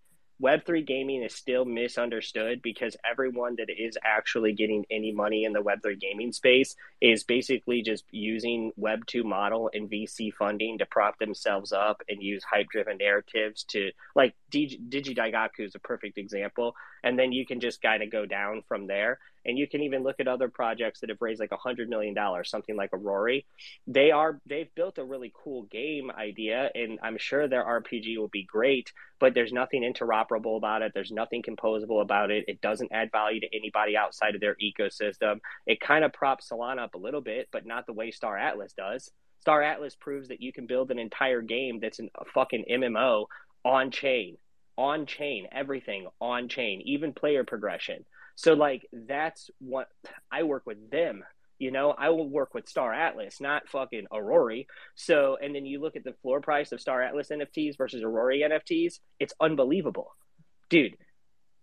Web3 0.42 0.86
gaming 0.86 1.22
is 1.22 1.34
still 1.34 1.66
misunderstood 1.66 2.62
because 2.62 2.96
everyone 3.08 3.56
that 3.56 3.68
is 3.68 3.98
actually 4.02 4.52
getting 4.54 4.86
any 4.90 5.12
money 5.12 5.44
in 5.44 5.52
the 5.52 5.62
Web3 5.62 6.00
gaming 6.00 6.32
space 6.32 6.76
is 7.02 7.24
basically 7.24 7.82
just 7.82 8.04
using 8.10 8.72
Web2 8.80 9.22
model 9.22 9.70
and 9.74 9.90
VC 9.90 10.32
funding 10.32 10.78
to 10.78 10.86
prop 10.86 11.18
themselves 11.18 11.72
up 11.72 12.02
and 12.08 12.22
use 12.22 12.42
hype 12.42 12.68
driven 12.70 12.96
narratives 12.96 13.64
to, 13.64 13.90
like, 14.14 14.34
Digi, 14.50 14.78
Daigaku 14.90 15.66
is 15.66 15.74
a 15.74 15.78
perfect 15.80 16.16
example. 16.16 16.74
And 17.02 17.18
then 17.18 17.32
you 17.32 17.44
can 17.44 17.60
just 17.60 17.82
kind 17.82 18.02
of 18.02 18.10
go 18.10 18.24
down 18.24 18.62
from 18.66 18.86
there. 18.86 19.18
And 19.44 19.58
you 19.58 19.66
can 19.68 19.82
even 19.82 20.02
look 20.02 20.20
at 20.20 20.28
other 20.28 20.48
projects 20.48 21.00
that 21.00 21.08
have 21.10 21.20
raised 21.20 21.40
like 21.40 21.52
a 21.52 21.56
hundred 21.56 21.88
million 21.88 22.14
dollars, 22.14 22.50
something 22.50 22.76
like 22.76 22.92
Aurory. 22.92 23.44
They 23.86 24.10
are 24.10 24.40
they've 24.46 24.72
built 24.74 24.98
a 24.98 25.04
really 25.04 25.32
cool 25.34 25.64
game 25.64 26.10
idea, 26.10 26.70
and 26.74 26.98
I'm 27.02 27.18
sure 27.18 27.48
their 27.48 27.64
RPG 27.64 28.18
will 28.18 28.28
be 28.28 28.44
great. 28.44 28.92
But 29.18 29.34
there's 29.34 29.52
nothing 29.52 29.82
interoperable 29.82 30.56
about 30.56 30.82
it. 30.82 30.92
There's 30.94 31.12
nothing 31.12 31.42
composable 31.42 32.00
about 32.00 32.30
it. 32.30 32.44
It 32.48 32.60
doesn't 32.60 32.92
add 32.92 33.12
value 33.12 33.40
to 33.40 33.54
anybody 33.54 33.96
outside 33.96 34.34
of 34.34 34.40
their 34.40 34.56
ecosystem. 34.56 35.40
It 35.66 35.80
kind 35.80 36.04
of 36.04 36.12
props 36.12 36.48
Solana 36.50 36.84
up 36.84 36.94
a 36.94 36.98
little 36.98 37.20
bit, 37.20 37.48
but 37.52 37.66
not 37.66 37.86
the 37.86 37.92
way 37.92 38.10
Star 38.10 38.38
Atlas 38.38 38.72
does. 38.72 39.10
Star 39.40 39.62
Atlas 39.62 39.94
proves 39.94 40.28
that 40.28 40.42
you 40.42 40.52
can 40.52 40.66
build 40.66 40.90
an 40.90 40.98
entire 40.98 41.40
game 41.40 41.80
that's 41.80 41.98
an, 41.98 42.10
a 42.14 42.24
fucking 42.26 42.66
MMO 42.70 43.26
on 43.64 43.90
chain, 43.90 44.36
on 44.76 45.06
chain, 45.06 45.46
everything 45.50 46.06
on 46.20 46.48
chain, 46.48 46.82
even 46.84 47.12
player 47.12 47.44
progression. 47.44 48.04
So 48.36 48.54
like 48.54 48.86
that's 48.92 49.50
what 49.58 49.88
I 50.30 50.44
work 50.44 50.64
with 50.66 50.90
them. 50.90 51.22
You 51.58 51.70
know, 51.70 51.90
I 51.90 52.08
will 52.08 52.28
work 52.28 52.54
with 52.54 52.68
Star 52.68 52.92
Atlas, 52.92 53.38
not 53.38 53.68
fucking 53.68 54.06
Aurory. 54.10 54.66
So, 54.94 55.36
and 55.42 55.54
then 55.54 55.66
you 55.66 55.78
look 55.78 55.94
at 55.94 56.04
the 56.04 56.14
floor 56.22 56.40
price 56.40 56.72
of 56.72 56.80
Star 56.80 57.02
Atlas 57.02 57.28
NFTs 57.30 57.76
versus 57.76 58.02
Aurory 58.02 58.40
NFTs, 58.40 59.00
it's 59.18 59.34
unbelievable. 59.40 60.10
Dude, 60.70 60.96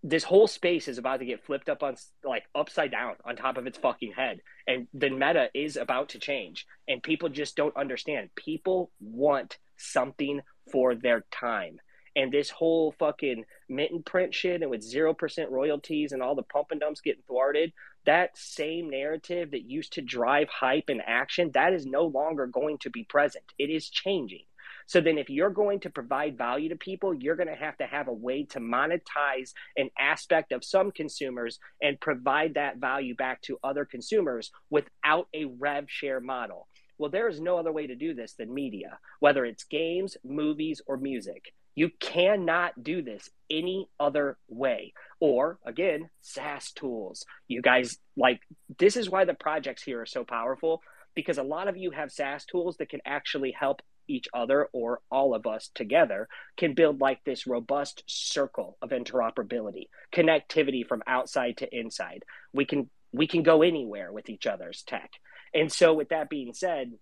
this 0.04 0.24
whole 0.24 0.48
space 0.48 0.88
is 0.88 0.98
about 0.98 1.20
to 1.20 1.26
get 1.26 1.44
flipped 1.44 1.70
up 1.70 1.82
on 1.82 1.96
like 2.24 2.44
upside 2.54 2.92
down 2.92 3.16
on 3.26 3.36
top 3.36 3.58
of 3.58 3.66
its 3.66 3.78
fucking 3.78 4.12
head 4.12 4.40
and 4.68 4.88
the 4.94 5.10
meta 5.10 5.50
is 5.54 5.76
about 5.76 6.10
to 6.10 6.20
change 6.20 6.66
and 6.88 7.02
people 7.02 7.30
just 7.30 7.56
don't 7.56 7.76
understand 7.76 8.30
people 8.36 8.92
want 9.02 9.58
something 9.78 10.40
for 10.72 10.96
their 10.96 11.26
time 11.32 11.78
and 12.18 12.32
this 12.32 12.50
whole 12.50 12.96
fucking 12.98 13.46
mint 13.70 13.92
and 13.92 14.04
print 14.06 14.34
shit 14.34 14.64
and 14.64 14.72
with 14.72 14.82
0% 14.82 15.52
royalties 15.52 16.12
and 16.12 16.24
all 16.24 16.34
the 16.34 16.42
pump 16.42 16.70
and 16.72 16.82
dumps 16.82 17.00
getting 17.00 17.22
thwarted 17.28 17.72
that 18.06 18.36
same 18.36 18.90
narrative 18.90 19.52
that 19.52 19.70
used 19.70 19.94
to 19.94 20.02
drive 20.02 20.50
hype 20.50 20.86
and 20.90 21.02
action 21.06 21.52
that 21.54 21.74
is 21.74 21.86
no 21.86 22.06
longer 22.06 22.48
going 22.48 22.78
to 22.80 22.90
be 22.90 23.04
present. 23.04 23.46
It 23.60 23.70
is 23.70 23.90
changing. 23.90 24.46
So 24.88 25.00
then 25.00 25.18
if 25.18 25.30
you're 25.30 25.52
going 25.52 25.82
to 25.82 25.90
provide 25.90 26.38
value 26.38 26.70
to 26.70 26.76
people 26.76 27.14
you're 27.14 27.36
going 27.36 27.50
to 27.50 27.56
have 27.56 27.78
to 27.78 27.86
have 27.86 28.08
a 28.08 28.14
way 28.14 28.46
to 28.46 28.60
monetize 28.60 29.54
an 29.78 29.90
aspect 30.00 30.52
of 30.52 30.66
some 30.66 30.92
consumers 30.92 31.60
and 31.82 32.00
provide 32.00 32.56
that 32.56 32.78
value 32.78 33.16
back 33.16 33.44
to 33.44 33.60
other 33.64 33.86
consumers 33.86 34.52
without 34.72 35.28
a 35.36 35.46
rev 35.46 35.86
share 35.88 36.20
model. 36.20 36.68
Well, 36.98 37.12
there 37.12 37.28
is 37.28 37.40
no 37.40 37.60
other 37.60 37.72
way 37.72 37.86
to 37.86 37.96
do 37.96 38.16
this 38.16 38.34
than 38.34 38.52
media, 38.52 38.98
whether 39.20 39.46
it's 39.46 39.64
games, 39.64 40.18
movies, 40.24 40.82
or 40.88 40.98
music. 40.98 41.54
You 41.78 41.92
cannot 42.00 42.82
do 42.82 43.04
this 43.04 43.30
any 43.52 43.88
other 44.00 44.40
way. 44.48 44.94
Or 45.20 45.60
again, 45.64 46.10
SaaS 46.22 46.72
tools. 46.72 47.24
You 47.48 47.62
guys 47.62 48.00
like 48.18 48.40
this 48.80 48.98
is 48.98 49.12
why 49.12 49.26
the 49.26 49.36
projects 49.36 49.84
here 49.84 50.02
are 50.02 50.08
so 50.08 50.24
powerful 50.24 50.82
because 51.14 51.38
a 51.38 51.44
lot 51.44 51.68
of 51.68 51.78
you 51.78 51.92
have 51.92 52.12
SaaS 52.12 52.46
tools 52.46 52.78
that 52.78 52.90
can 52.90 53.02
actually 53.06 53.52
help 53.52 53.84
each 54.08 54.26
other 54.34 54.70
or 54.74 55.02
all 55.12 55.36
of 55.36 55.46
us 55.46 55.70
together 55.76 56.28
can 56.58 56.74
build 56.74 57.00
like 57.00 57.24
this 57.24 57.46
robust 57.46 58.02
circle 58.08 58.76
of 58.82 58.90
interoperability, 58.90 59.90
connectivity 60.12 60.84
from 60.84 61.04
outside 61.06 61.58
to 61.58 61.78
inside. 61.78 62.24
We 62.54 62.66
can 62.66 62.90
we 63.12 63.28
can 63.28 63.44
go 63.44 63.62
anywhere 63.62 64.12
with 64.12 64.32
each 64.32 64.48
other's 64.48 64.82
tech. 64.82 65.12
And 65.54 65.72
so 65.72 65.94
with 65.94 66.10
that 66.10 66.28
being 66.28 66.56
said, 66.56 66.94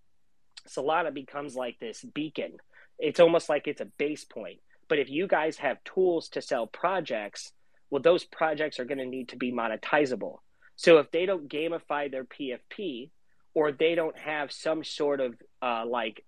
Solana 0.67 1.13
becomes 1.13 1.55
like 1.55 1.79
this 1.79 2.03
beacon 2.03 2.57
it's 2.99 3.19
almost 3.19 3.49
like 3.49 3.67
it's 3.67 3.81
a 3.81 3.91
base 3.97 4.23
point. 4.23 4.59
But 4.87 4.99
if 4.99 5.09
you 5.09 5.27
guys 5.27 5.57
have 5.57 5.83
tools 5.83 6.29
to 6.29 6.41
sell 6.41 6.67
projects, 6.67 7.51
well, 7.89 8.01
those 8.01 8.23
projects 8.23 8.79
are 8.79 8.85
going 8.85 8.99
to 8.99 9.05
need 9.05 9.29
to 9.29 9.37
be 9.37 9.51
monetizable. 9.51 10.37
So 10.75 10.97
if 10.97 11.11
they 11.11 11.25
don't 11.25 11.49
gamify 11.49 12.11
their 12.11 12.25
PFP 12.25 13.09
or 13.53 13.71
they 13.71 13.95
don't 13.95 14.17
have 14.17 14.51
some 14.51 14.83
sort 14.83 15.21
of 15.21 15.35
uh, 15.61 15.85
like 15.85 16.25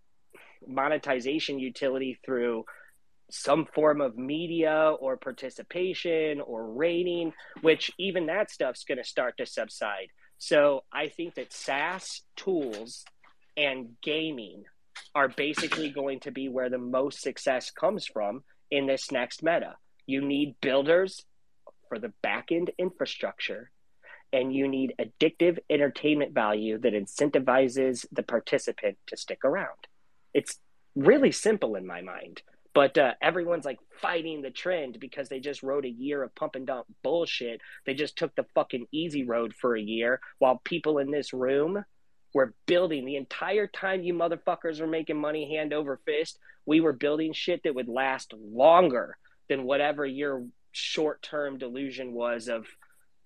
monetization 0.66 1.60
utility 1.60 2.18
through 2.26 2.66
some 3.30 3.66
form 3.66 4.00
of 4.00 4.18
media 4.18 4.94
or 5.00 5.18
participation 5.18 6.40
or 6.40 6.72
rating, 6.72 7.34
which 7.62 7.92
even 8.00 8.28
that 8.28 8.50
stuff's 8.50 8.86
going 8.86 8.98
to 8.98 9.04
start 9.04 9.36
to 9.38 9.46
subside. 9.46 10.08
So 10.38 10.84
I 10.94 11.10
think 11.10 11.36
that 11.36 11.52
SaaS 11.52 12.22
tools 12.36 13.04
and 13.58 13.90
gaming 14.02 14.64
are 15.16 15.30
basically 15.30 15.90
going 15.90 16.20
to 16.22 16.32
be 16.32 16.50
where 16.50 16.70
the 16.70 16.78
most 16.78 17.22
success 17.22 17.72
comes 17.72 18.06
from 18.06 18.44
in 18.72 18.88
this 18.88 19.12
next 19.12 19.44
meta. 19.44 19.76
You 20.06 20.22
need 20.22 20.56
builders 20.62 21.24
for 21.90 22.00
the 22.00 22.14
back 22.22 22.52
end 22.52 22.72
infrastructure, 22.78 23.72
and 24.34 24.54
you 24.54 24.68
need 24.68 24.94
addictive 25.00 25.60
entertainment 25.70 26.34
value 26.34 26.78
that 26.80 26.94
incentivizes 26.94 28.06
the 28.12 28.24
participant 28.24 28.98
to 29.08 29.18
stick 29.18 29.44
around. 29.44 29.88
It's 30.34 30.60
really 30.96 31.32
simple 31.32 31.76
in 31.76 31.86
my 31.86 32.02
mind. 32.02 32.42
But 32.74 32.96
uh, 32.96 33.14
everyone's 33.24 33.66
like 33.66 33.80
fighting 34.02 34.44
the 34.44 34.52
trend 34.52 35.00
because 35.00 35.30
they 35.30 35.40
just 35.40 35.64
wrote 35.64 35.84
a 35.84 35.90
year 35.90 36.22
of 36.22 36.36
pump 36.36 36.54
and 36.54 36.68
dump 36.68 36.86
bullshit. 37.04 37.60
They 37.88 37.96
just 37.96 38.18
took 38.18 38.36
the 38.36 38.46
fucking 38.54 38.86
easy 38.92 39.24
road 39.24 39.56
for 39.60 39.76
a 39.76 39.82
year 39.82 40.20
while 40.38 40.62
people 40.64 41.00
in 41.00 41.10
this 41.10 41.34
room 41.34 41.84
were 42.38 42.54
building 42.68 43.04
the 43.04 43.16
entire 43.16 43.66
time 43.66 44.04
you 44.04 44.14
motherfuckers 44.14 44.80
were 44.80 44.86
making 44.86 45.20
money 45.20 45.56
hand 45.56 45.74
over 45.74 46.00
fist. 46.06 46.38
We 46.68 46.82
were 46.82 46.94
building 46.94 47.34
shit 47.34 47.64
that 47.64 47.74
would 47.74 47.90
last 47.90 48.32
longer 48.32 49.18
than 49.50 49.64
whatever 49.64 50.06
your 50.06 50.46
short 50.72 51.24
term 51.24 51.58
delusion 51.58 52.14
was 52.14 52.48
of 52.48 52.68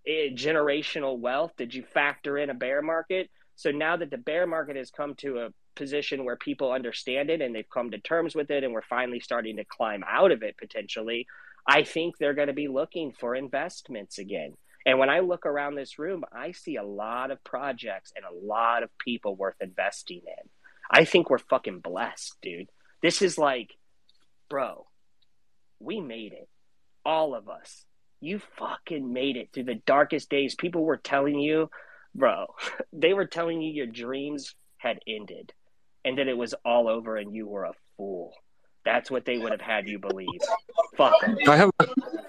eh, 0.07 0.29
generational 0.33 1.19
wealth. 1.19 1.51
Did 1.57 1.73
you 1.73 1.83
factor 1.83 2.37
in 2.37 2.49
a 2.49 2.53
bear 2.53 2.81
market? 2.81 3.29
So 3.57 3.69
now 3.71 3.97
that 3.97 4.11
the 4.11 4.17
bear 4.17 4.47
market 4.47 4.77
has 4.77 4.91
come 4.91 5.15
to 5.15 5.39
a 5.39 5.49
position 5.75 6.23
where 6.23 6.37
people 6.37 6.71
understand 6.71 7.29
it 7.29 7.41
and 7.41 7.53
they've 7.53 7.69
come 7.69 7.91
to 7.91 7.97
terms 7.99 8.33
with 8.33 8.49
it 8.49 8.63
and 8.63 8.71
we're 8.71 8.81
finally 8.81 9.19
starting 9.19 9.57
to 9.57 9.65
climb 9.65 10.05
out 10.07 10.31
of 10.31 10.41
it 10.41 10.55
potentially, 10.57 11.27
I 11.67 11.83
think 11.83 12.17
they're 12.17 12.33
going 12.33 12.47
to 12.47 12.53
be 12.53 12.69
looking 12.69 13.11
for 13.11 13.35
investments 13.35 14.19
again. 14.19 14.53
And 14.85 14.99
when 14.99 15.09
I 15.09 15.19
look 15.19 15.45
around 15.45 15.75
this 15.75 15.99
room, 15.99 16.23
I 16.31 16.51
see 16.51 16.75
a 16.75 16.83
lot 16.83 17.31
of 17.31 17.43
projects 17.43 18.11
and 18.15 18.25
a 18.25 18.45
lot 18.45 18.83
of 18.83 18.89
people 18.97 19.35
worth 19.35 19.55
investing 19.61 20.21
in. 20.25 20.49
I 20.89 21.05
think 21.05 21.29
we're 21.29 21.37
fucking 21.37 21.79
blessed, 21.79 22.35
dude. 22.41 22.69
This 23.01 23.21
is 23.21 23.37
like, 23.37 23.71
bro, 24.49 24.87
we 25.79 26.01
made 26.01 26.33
it. 26.33 26.49
All 27.05 27.35
of 27.35 27.49
us. 27.49 27.85
You 28.19 28.39
fucking 28.57 29.11
made 29.11 29.37
it 29.37 29.49
through 29.51 29.63
the 29.63 29.81
darkest 29.85 30.29
days. 30.29 30.53
People 30.55 30.83
were 30.83 30.97
telling 30.97 31.39
you, 31.39 31.69
bro, 32.13 32.47
they 32.93 33.13
were 33.13 33.25
telling 33.25 33.61
you 33.61 33.71
your 33.71 33.87
dreams 33.87 34.55
had 34.77 34.99
ended 35.07 35.53
and 36.03 36.17
that 36.17 36.27
it 36.27 36.37
was 36.37 36.53
all 36.65 36.87
over 36.87 37.17
and 37.17 37.33
you 37.33 37.47
were 37.47 37.65
a 37.65 37.73
fool. 37.97 38.33
That's 38.83 39.11
what 39.11 39.25
they 39.25 39.37
would 39.37 39.51
have 39.51 39.61
had 39.61 39.87
you 39.87 39.99
believe. 39.99 40.27
Fuck. 40.97 41.13
I 41.47 41.55
have 41.55 41.71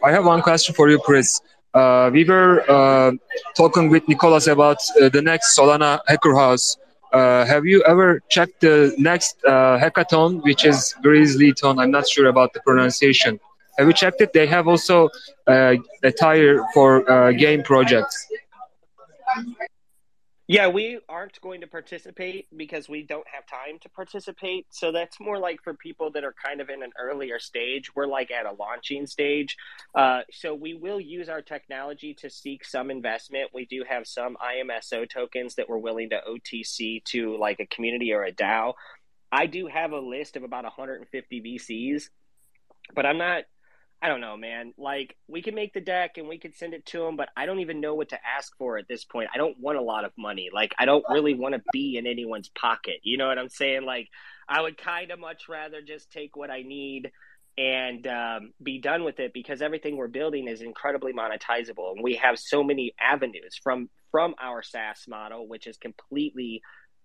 I 0.05 0.13
have 0.13 0.27
one 0.27 0.43
question 0.43 0.75
for 0.75 0.89
you, 0.91 0.99
Chris. 0.99 1.41
Uh, 1.75 2.11
we 2.13 2.25
were 2.25 2.63
uh, 2.71 3.13
talking 3.57 3.89
with 3.89 4.07
Nicolas 4.07 4.47
about 4.47 4.77
uh, 5.01 5.09
the 5.09 5.23
next 5.23 5.57
Solana 5.57 6.01
Hacker 6.07 6.35
House. 6.35 6.77
Uh, 7.13 7.45
have 7.47 7.65
you 7.65 7.83
ever 7.85 8.21
checked 8.29 8.61
the 8.61 8.95
next 8.99 9.37
uh, 9.45 9.79
hackathon, 9.79 10.43
which 10.43 10.65
is 10.65 10.95
Grizzlyton? 11.03 11.81
I'm 11.81 11.91
not 11.91 12.09
sure 12.09 12.29
about 12.29 12.53
the 12.53 12.61
pronunciation. 12.61 13.41
Have 13.79 13.87
you 13.87 13.95
checked 13.95 14.21
it? 14.21 14.33
They 14.33 14.47
have 14.47 14.69
also 14.69 15.09
uh, 15.47 15.77
a 16.03 16.13
tire 16.13 16.63
for 16.75 17.33
game 17.33 17.63
projects. 17.63 18.29
Yeah, 20.53 20.69
we 20.69 21.01
aren't 21.09 21.41
going 21.41 21.63
to 21.63 21.67
participate 21.67 22.47
because 22.55 22.87
we 22.87 23.03
don't 23.05 23.27
have 23.27 23.47
time 23.47 23.79
to 23.81 23.89
participate. 23.89 24.67
So 24.69 24.93
that's 24.93 25.19
more 25.19 25.39
like 25.39 25.63
for 25.65 25.73
people 25.73 26.11
that 26.11 26.25
are 26.25 26.35
kind 26.45 26.61
of 26.61 26.69
in 26.69 26.83
an 26.83 26.91
earlier 27.01 27.39
stage. 27.39 27.91
We're 27.95 28.07
like 28.07 28.31
at 28.31 28.45
a 28.45 28.53
launching 28.53 29.07
stage. 29.07 29.57
Uh, 29.95 30.21
so 30.31 30.55
we 30.55 30.75
will 30.75 31.01
use 31.01 31.31
our 31.31 31.41
technology 31.41 32.13
to 32.21 32.29
seek 32.29 32.67
some 32.67 32.91
investment. 32.91 33.49
We 33.55 33.65
do 33.65 33.83
have 33.89 34.07
some 34.07 34.37
IMSO 34.37 35.09
tokens 35.09 35.55
that 35.55 35.71
we're 35.71 35.79
willing 35.79 36.11
to 36.11 36.21
OTC 36.29 37.03
to 37.05 37.35
like 37.39 37.59
a 37.59 37.67
community 37.67 38.13
or 38.13 38.23
a 38.23 38.31
DAO. 38.31 38.75
I 39.33 39.47
do 39.47 39.69
have 39.69 39.93
a 39.93 40.01
list 40.01 40.37
of 40.37 40.43
about 40.43 40.65
150 40.65 41.41
VCs, 41.41 42.11
but 42.95 43.07
I'm 43.07 43.17
not 43.17 43.45
I 44.03 44.09
don't 44.09 44.21
know, 44.21 44.37
man. 44.37 44.75
Like 44.77 45.17
we 45.29 45.43
can 45.43 45.55
make 45.55 45.73
the 45.73 45.81
deck 45.81 46.19
and 46.19 46.29
we 46.29 46.37
could 46.37 46.57
send 46.57 46.75
it 46.75 46.85
to 46.87 46.99
them, 46.99 47.17
but 47.17 47.29
I 47.37 47.47
don't 47.47 47.61
even 47.61 47.81
know 47.81 47.95
what 47.95 48.09
to 48.09 48.19
ask 48.37 48.53
for 48.59 48.77
at 48.77 48.89
this 48.89 49.05
point. 49.05 49.31
I 49.33 49.39
don't 49.39 49.57
want 49.61 49.79
a 49.79 49.83
lot 49.83 50.05
of 50.05 50.11
money. 50.19 50.51
Like 50.53 50.75
I 50.77 50.87
don't 50.87 51.05
really 51.09 51.35
want 51.35 51.55
to 51.55 51.63
be 51.73 51.97
in 51.97 52.09
anyone's 52.09 52.49
pocket. 52.49 52.97
You 53.05 53.17
know 53.17 53.29
what 53.29 53.39
I'm 53.39 53.49
saying? 53.49 53.85
Like 53.85 54.09
I 54.49 54.61
would 54.61 54.77
kind 54.77 55.13
of 55.13 55.21
much 55.21 55.49
rather 55.49 55.81
just 55.81 56.11
take 56.11 56.37
what 56.37 56.51
I 56.51 56.63
need 56.63 57.13
and 57.57 58.05
um, 58.09 58.53
be 58.61 58.81
done 58.81 59.05
with 59.05 59.21
it 59.21 59.33
because 59.33 59.63
everything 59.63 59.97
we're 59.97 60.09
building 60.09 60.49
is 60.49 60.63
incredibly 60.63 61.13
monetizable, 61.13 61.93
and 61.93 62.03
we 62.03 62.15
have 62.15 62.39
so 62.39 62.65
many 62.65 62.95
avenues 63.01 63.59
from 63.63 63.89
from 64.11 64.35
our 64.41 64.63
SaaS 64.63 65.05
model, 65.09 65.47
which 65.47 65.67
is 65.67 65.77
completely 65.77 66.61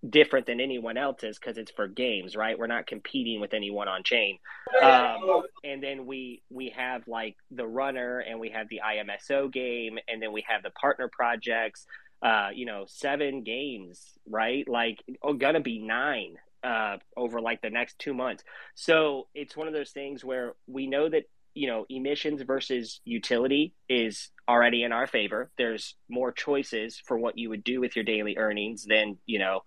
different 0.08 0.46
than 0.46 0.60
anyone 0.60 0.96
else's 0.96 1.38
because 1.38 1.58
it's 1.58 1.70
for 1.72 1.88
games, 1.88 2.36
right? 2.36 2.58
We're 2.58 2.66
not 2.66 2.86
competing 2.86 3.40
with 3.40 3.54
anyone 3.54 3.88
on 3.88 4.02
chain. 4.04 4.38
Um, 4.82 5.42
and 5.64 5.82
then 5.82 6.06
we 6.06 6.42
we 6.50 6.72
have 6.76 7.06
like 7.08 7.36
the 7.50 7.66
runner, 7.66 8.20
and 8.20 8.38
we 8.38 8.50
have 8.50 8.68
the 8.68 8.80
IMSO 8.84 9.52
game, 9.52 9.98
and 10.08 10.22
then 10.22 10.32
we 10.32 10.44
have 10.46 10.62
the 10.62 10.70
partner 10.70 11.10
projects. 11.12 11.86
Uh, 12.20 12.48
you 12.52 12.66
know, 12.66 12.84
seven 12.88 13.44
games, 13.44 14.02
right? 14.28 14.68
Like, 14.68 15.02
oh, 15.22 15.34
gonna 15.34 15.60
be 15.60 15.78
nine 15.78 16.36
uh, 16.64 16.96
over 17.16 17.40
like 17.40 17.62
the 17.62 17.70
next 17.70 17.98
two 17.98 18.14
months. 18.14 18.42
So 18.74 19.28
it's 19.34 19.56
one 19.56 19.68
of 19.68 19.72
those 19.74 19.90
things 19.90 20.24
where 20.24 20.54
we 20.66 20.86
know 20.86 21.08
that 21.08 21.24
you 21.54 21.66
know 21.66 21.86
emissions 21.88 22.42
versus 22.42 23.00
utility 23.04 23.74
is 23.88 24.30
already 24.48 24.82
in 24.82 24.92
our 24.92 25.06
favor. 25.06 25.50
There's 25.58 25.94
more 26.08 26.32
choices 26.32 27.00
for 27.04 27.18
what 27.18 27.38
you 27.38 27.48
would 27.50 27.64
do 27.64 27.80
with 27.80 27.96
your 27.96 28.04
daily 28.04 28.36
earnings 28.36 28.84
than 28.84 29.18
you 29.26 29.38
know 29.38 29.62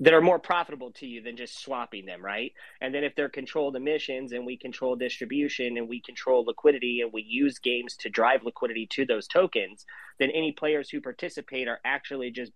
that 0.00 0.12
are 0.12 0.20
more 0.20 0.38
profitable 0.38 0.90
to 0.90 1.06
you 1.06 1.22
than 1.22 1.36
just 1.36 1.62
swapping 1.62 2.04
them, 2.04 2.24
right? 2.24 2.52
And 2.80 2.94
then 2.94 3.04
if 3.04 3.14
they're 3.14 3.28
controlled 3.28 3.76
emissions 3.76 4.32
and 4.32 4.44
we 4.44 4.56
control 4.56 4.96
distribution 4.96 5.78
and 5.78 5.88
we 5.88 6.00
control 6.00 6.44
liquidity 6.44 7.00
and 7.00 7.12
we 7.12 7.22
use 7.22 7.58
games 7.60 7.96
to 7.98 8.10
drive 8.10 8.42
liquidity 8.42 8.86
to 8.90 9.06
those 9.06 9.28
tokens, 9.28 9.86
then 10.18 10.30
any 10.30 10.52
players 10.52 10.90
who 10.90 11.00
participate 11.00 11.68
are 11.68 11.80
actually 11.84 12.30
just 12.32 12.52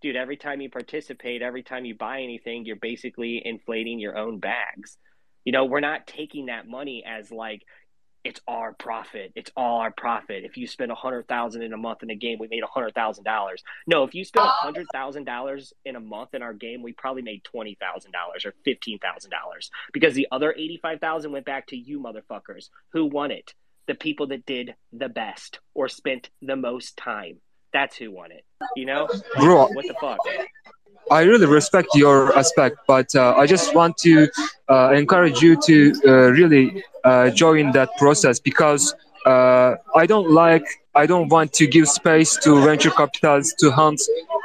dude, 0.00 0.16
every 0.16 0.36
time 0.36 0.60
you 0.60 0.70
participate, 0.70 1.42
every 1.42 1.62
time 1.62 1.84
you 1.84 1.94
buy 1.94 2.22
anything, 2.22 2.64
you're 2.64 2.76
basically 2.76 3.42
inflating 3.44 3.98
your 3.98 4.16
own 4.16 4.38
bags. 4.38 4.96
You 5.44 5.52
know, 5.52 5.64
we're 5.66 5.80
not 5.80 6.06
taking 6.06 6.46
that 6.46 6.66
money 6.66 7.04
as 7.06 7.30
like, 7.30 7.62
it's 8.24 8.40
our 8.46 8.74
profit. 8.74 9.32
It's 9.34 9.50
all 9.56 9.80
our 9.80 9.90
profit. 9.90 10.44
If 10.44 10.56
you 10.56 10.66
spend 10.66 10.92
a 10.92 10.94
hundred 10.94 11.26
thousand 11.26 11.62
in 11.62 11.72
a 11.72 11.76
month 11.76 12.02
in 12.02 12.10
a 12.10 12.14
game, 12.14 12.38
we 12.38 12.48
made 12.48 12.62
a 12.62 12.66
hundred 12.66 12.94
thousand 12.94 13.24
dollars. 13.24 13.62
No, 13.86 14.04
if 14.04 14.14
you 14.14 14.24
spend 14.24 14.46
a 14.46 14.48
oh. 14.48 14.52
hundred 14.60 14.86
thousand 14.92 15.24
dollars 15.24 15.72
in 15.84 15.96
a 15.96 16.00
month 16.00 16.34
in 16.34 16.42
our 16.42 16.52
game, 16.52 16.82
we 16.82 16.92
probably 16.92 17.22
made 17.22 17.44
twenty 17.44 17.76
thousand 17.80 18.12
dollars 18.12 18.44
or 18.44 18.54
fifteen 18.64 18.98
thousand 18.98 19.30
dollars 19.30 19.70
because 19.92 20.14
the 20.14 20.28
other 20.30 20.52
eighty-five 20.52 21.00
thousand 21.00 21.32
went 21.32 21.46
back 21.46 21.66
to 21.68 21.76
you 21.76 22.00
motherfuckers 22.00 22.68
who 22.92 23.06
won 23.06 23.30
it. 23.30 23.54
The 23.86 23.94
people 23.94 24.28
that 24.28 24.46
did 24.46 24.74
the 24.92 25.08
best 25.08 25.58
or 25.74 25.88
spent 25.88 26.30
the 26.42 26.56
most 26.56 26.96
time. 26.96 27.38
That's 27.72 27.96
who 27.96 28.10
won 28.10 28.32
it. 28.32 28.44
You 28.76 28.86
know, 28.86 29.08
Bro, 29.38 29.68
what 29.68 29.86
the 29.86 29.94
fuck? 30.00 30.18
I 31.10 31.22
really 31.22 31.46
respect 31.46 31.88
your 31.94 32.36
aspect, 32.38 32.76
but 32.86 33.14
uh, 33.16 33.34
I 33.36 33.46
just 33.46 33.74
want 33.74 33.96
to 33.98 34.28
uh, 34.68 34.92
encourage 34.92 35.42
you 35.42 35.60
to 35.62 35.92
uh, 36.06 36.10
really 36.30 36.84
uh, 37.04 37.30
join 37.30 37.72
that 37.72 37.88
process 37.98 38.38
because 38.38 38.94
uh, 39.26 39.74
I 39.96 40.06
don't 40.06 40.30
like, 40.30 40.64
I 40.94 41.06
don't 41.06 41.28
want 41.28 41.52
to 41.54 41.66
give 41.66 41.88
space 41.88 42.36
to 42.44 42.62
venture 42.62 42.90
capitals 42.90 43.54
to 43.54 43.72
hunt 43.72 44.00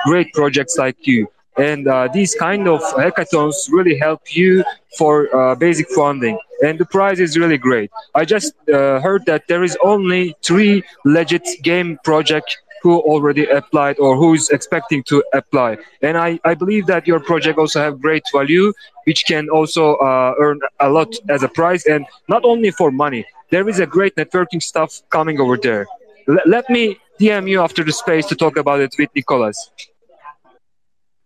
great 0.06 0.34
projects 0.34 0.76
like 0.78 1.06
you. 1.06 1.28
And 1.58 1.88
uh, 1.88 2.10
these 2.12 2.34
kind 2.34 2.68
of 2.68 2.82
hackathons 2.82 3.56
really 3.70 3.98
help 3.98 4.36
you 4.36 4.64
for 4.98 5.56
basic 5.56 5.90
funding. 5.92 6.38
And 6.64 6.78
the 6.80 6.86
prize 6.86 7.20
is 7.20 7.38
really 7.38 7.58
great. 7.58 7.92
I 8.14 8.26
just 8.26 8.54
heard 8.68 9.26
that 9.28 9.48
there 9.48 9.64
is 9.64 9.78
only 9.82 10.36
three 10.42 10.84
legit 11.06 11.48
game 11.62 11.98
project 12.04 12.58
who 12.86 13.00
already 13.00 13.46
applied 13.48 13.98
or 13.98 14.16
who 14.16 14.36
is 14.36 14.52
expecting 14.52 15.02
to 15.02 15.24
apply. 15.34 15.76
And 16.04 16.16
I, 16.20 16.40
I 16.44 16.54
believe 16.54 16.86
that 16.86 17.08
your 17.08 17.20
project 17.20 17.58
also 17.58 17.80
have 17.82 18.00
great 18.00 18.22
value, 18.32 18.72
which 19.06 19.26
can 19.26 19.50
also 19.50 19.96
uh, 19.96 20.36
earn 20.40 20.60
a 20.80 20.88
lot 20.88 21.12
as 21.28 21.42
a 21.42 21.48
prize 21.48 21.84
and 21.88 22.06
not 22.30 22.46
only 22.46 22.70
for 22.70 22.92
money. 22.92 23.26
There 23.50 23.68
is 23.68 23.80
a 23.80 23.88
great 23.88 24.16
networking 24.18 24.62
stuff 24.62 25.02
coming 25.10 25.40
over 25.40 25.58
there. 25.58 25.88
L- 26.30 26.46
let 26.46 26.70
me 26.70 27.00
DM 27.20 27.50
you 27.50 27.60
after 27.60 27.84
the 27.84 27.92
space 27.92 28.28
to 28.28 28.36
talk 28.36 28.56
about 28.56 28.80
it 28.82 28.94
with 29.00 29.10
Nicolas. 29.16 29.58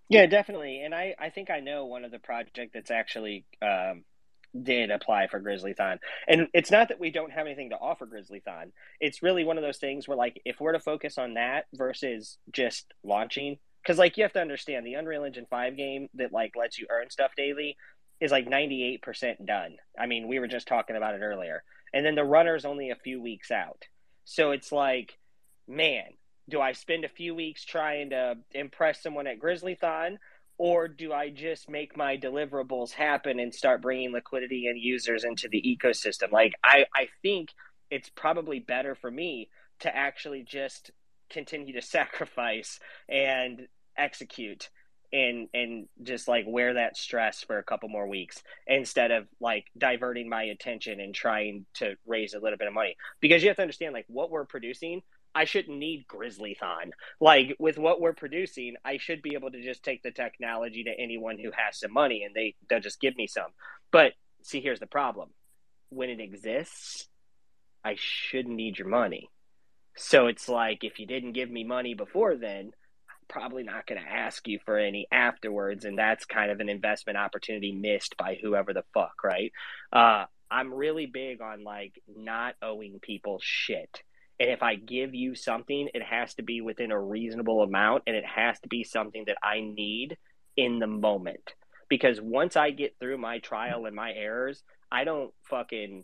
Yeah, 0.07 0.27
definitely. 0.27 0.81
And 0.86 0.95
I, 0.95 1.14
I 1.19 1.30
think 1.30 1.49
I 1.49 1.60
know 1.60 1.88
one 1.88 2.06
of 2.06 2.11
the 2.11 2.19
project 2.19 2.73
that's 2.73 2.90
actually 2.90 3.44
um, 3.61 4.06
did 4.61 4.91
apply 4.91 5.27
for 5.27 5.39
Grizzlython. 5.39 5.99
And 6.27 6.47
it's 6.53 6.71
not 6.71 6.89
that 6.89 6.99
we 6.99 7.11
don't 7.11 7.31
have 7.31 7.45
anything 7.45 7.69
to 7.69 7.77
offer 7.77 8.05
Grizzlython. 8.05 8.71
It's 8.99 9.23
really 9.23 9.43
one 9.43 9.57
of 9.57 9.63
those 9.63 9.77
things 9.77 10.07
where 10.07 10.17
like 10.17 10.41
if 10.45 10.59
we're 10.59 10.71
to 10.71 10.80
focus 10.80 11.17
on 11.17 11.35
that 11.35 11.65
versus 11.73 12.38
just 12.51 12.93
launching 13.03 13.57
cuz 13.85 13.97
like 13.97 14.17
you 14.17 14.23
have 14.23 14.34
to 14.34 14.41
understand 14.41 14.85
the 14.85 14.95
Unreal 14.95 15.23
Engine 15.23 15.47
5 15.49 15.77
game 15.77 16.09
that 16.15 16.34
like 16.34 16.55
lets 16.55 16.80
you 16.80 16.88
earn 16.89 17.09
stuff 17.09 17.31
daily 17.35 17.77
is 18.19 18.31
like 18.31 18.47
98% 18.47 19.45
done. 19.45 19.77
I 19.97 20.05
mean, 20.05 20.27
we 20.27 20.39
were 20.39 20.47
just 20.47 20.67
talking 20.67 20.95
about 20.95 21.15
it 21.15 21.21
earlier. 21.21 21.63
And 21.93 22.05
then 22.05 22.15
the 22.15 22.26
runner's 22.26 22.65
only 22.65 22.89
a 22.89 22.95
few 22.95 23.21
weeks 23.21 23.49
out. 23.49 23.84
So 24.26 24.51
it's 24.51 24.71
like, 24.71 25.17
man, 25.67 26.05
do 26.49 26.59
I 26.59 26.73
spend 26.73 27.05
a 27.05 27.09
few 27.09 27.34
weeks 27.34 27.63
trying 27.63 28.09
to 28.09 28.38
impress 28.51 29.01
someone 29.01 29.27
at 29.27 29.39
Grizzlython 29.39 30.17
or 30.60 30.90
do 30.90 31.14
I 31.14 31.30
just 31.30 31.69
make 31.69 31.95
my 31.95 32.18
deliverables 32.18 32.91
happen 32.91 33.40
and 33.40 33.56
start 33.56 33.81
bringing 33.81 34.11
liquidity 34.11 34.68
and 34.68 34.77
users 34.77 35.23
into 35.23 35.48
the 35.48 35.61
ecosystem? 35.61 36.34
Like, 36.34 36.53
I, 36.61 36.86
I 36.94 37.07
think 37.22 37.53
it's 37.90 38.10
probably 38.10 38.60
better 38.60 38.94
for 38.94 39.10
me 39.10 39.49
to 39.80 39.95
actually 39.95 40.44
just 40.44 40.91
continue 41.30 41.73
to 41.73 41.81
sacrifice 41.86 42.80
and 43.07 43.68
execute 43.98 44.69
and 45.11 45.48
and 45.56 45.88
just 46.03 46.27
like 46.27 46.45
wear 46.48 46.76
that 46.76 46.95
stress 46.95 47.41
for 47.41 47.57
a 47.57 47.64
couple 47.64 47.90
more 47.90 48.07
weeks 48.07 48.44
instead 48.68 49.10
of 49.10 49.27
like 49.40 49.65
diverting 49.76 50.30
my 50.30 50.44
attention 50.44 50.99
and 50.99 51.15
trying 51.15 51.65
to 51.73 51.95
raise 52.06 52.36
a 52.36 52.40
little 52.40 52.57
bit 52.57 52.68
of 52.68 52.73
money 52.76 52.95
because 53.19 53.41
you 53.41 53.49
have 53.49 53.56
to 53.56 53.61
understand 53.64 53.91
like 53.91 54.06
what 54.07 54.30
we're 54.30 54.45
producing 54.45 55.02
I 55.34 55.45
shouldn't 55.45 55.77
need 55.77 56.07
Grizzlython. 56.07 56.91
Like 57.19 57.56
with 57.60 57.77
what 57.77 58.01
we're 58.01 58.14
producing, 58.14 58.76
I 58.84 58.97
should 58.97 59.22
be 59.22 59.35
able 59.35 59.51
to 59.51 59.61
just 59.61 59.84
take 59.84 60.03
the 60.03 60.11
technology 60.11 60.84
to 60.84 60.99
anyone 60.99 61.38
who 61.38 61.51
has 61.56 61.80
some 61.80 61.93
money 61.93 62.23
and 62.23 62.35
they 62.35 62.56
they'll 62.69 62.80
just 62.80 63.01
give 63.01 63.15
me 63.15 63.27
some. 63.27 63.51
But 63.91 64.14
see 64.41 64.61
here's 64.61 64.80
the 64.80 64.88
problem. 64.88 65.30
When 65.89 66.10
it 66.10 66.19
exists, 66.19 67.07
I 67.84 67.95
shouldn't 67.97 68.56
need 68.56 68.77
your 68.77 68.88
money. 68.88 69.30
So 69.95 70.27
it's 70.27 70.49
like 70.49 70.84
if 70.84 70.99
you 70.99 71.06
didn't 71.06 71.34
give 71.34 71.49
me 71.49 71.64
money 71.64 71.93
before 71.93 72.35
then, 72.35 72.68
I'm 72.68 73.27
probably 73.27 73.64
not 73.64 73.85
going 73.85 74.01
to 74.01 74.10
ask 74.10 74.47
you 74.47 74.60
for 74.65 74.77
any 74.77 75.07
afterwards 75.11 75.85
and 75.85 75.97
that's 75.97 76.26
kind 76.26 76.51
of 76.51 76.60
an 76.60 76.69
investment 76.69 77.18
opportunity 77.18 77.72
missed 77.72 78.18
by 78.18 78.38
whoever 78.41 78.73
the 78.73 78.84
fuck 78.93 79.23
right 79.23 79.51
uh, 79.93 80.26
i'm 80.49 80.73
really 80.73 81.06
big 81.06 81.41
on 81.41 81.64
like 81.64 81.93
not 82.18 82.56
owing 82.61 82.99
people 82.99 83.39
shit 83.41 84.01
and 84.40 84.49
if 84.49 84.64
i 84.64 84.76
give 84.76 85.14
you 85.14 85.36
something 85.36 85.90
it 85.94 86.03
has 86.03 86.34
to 86.34 86.44
be 86.44 86.61
within 86.61 86.91
a 86.91 86.99
reasonable 86.99 87.61
amount 87.61 88.03
and 88.07 88.16
it 88.16 88.26
has 88.26 88.60
to 88.60 88.68
be 88.68 88.84
something 88.84 89.24
that 89.28 89.38
i 89.44 89.60
need 89.60 90.18
in 90.57 90.80
the 90.80 90.88
moment 90.88 91.53
because 91.90 92.20
once 92.22 92.56
i 92.56 92.72
get 92.72 92.95
through 92.99 93.18
my 93.18 93.40
trial 93.40 93.86
and 93.86 93.95
my 93.95 94.11
errors 94.14 94.64
i 94.91 95.03
don't 95.03 95.34
fucking 95.49 96.03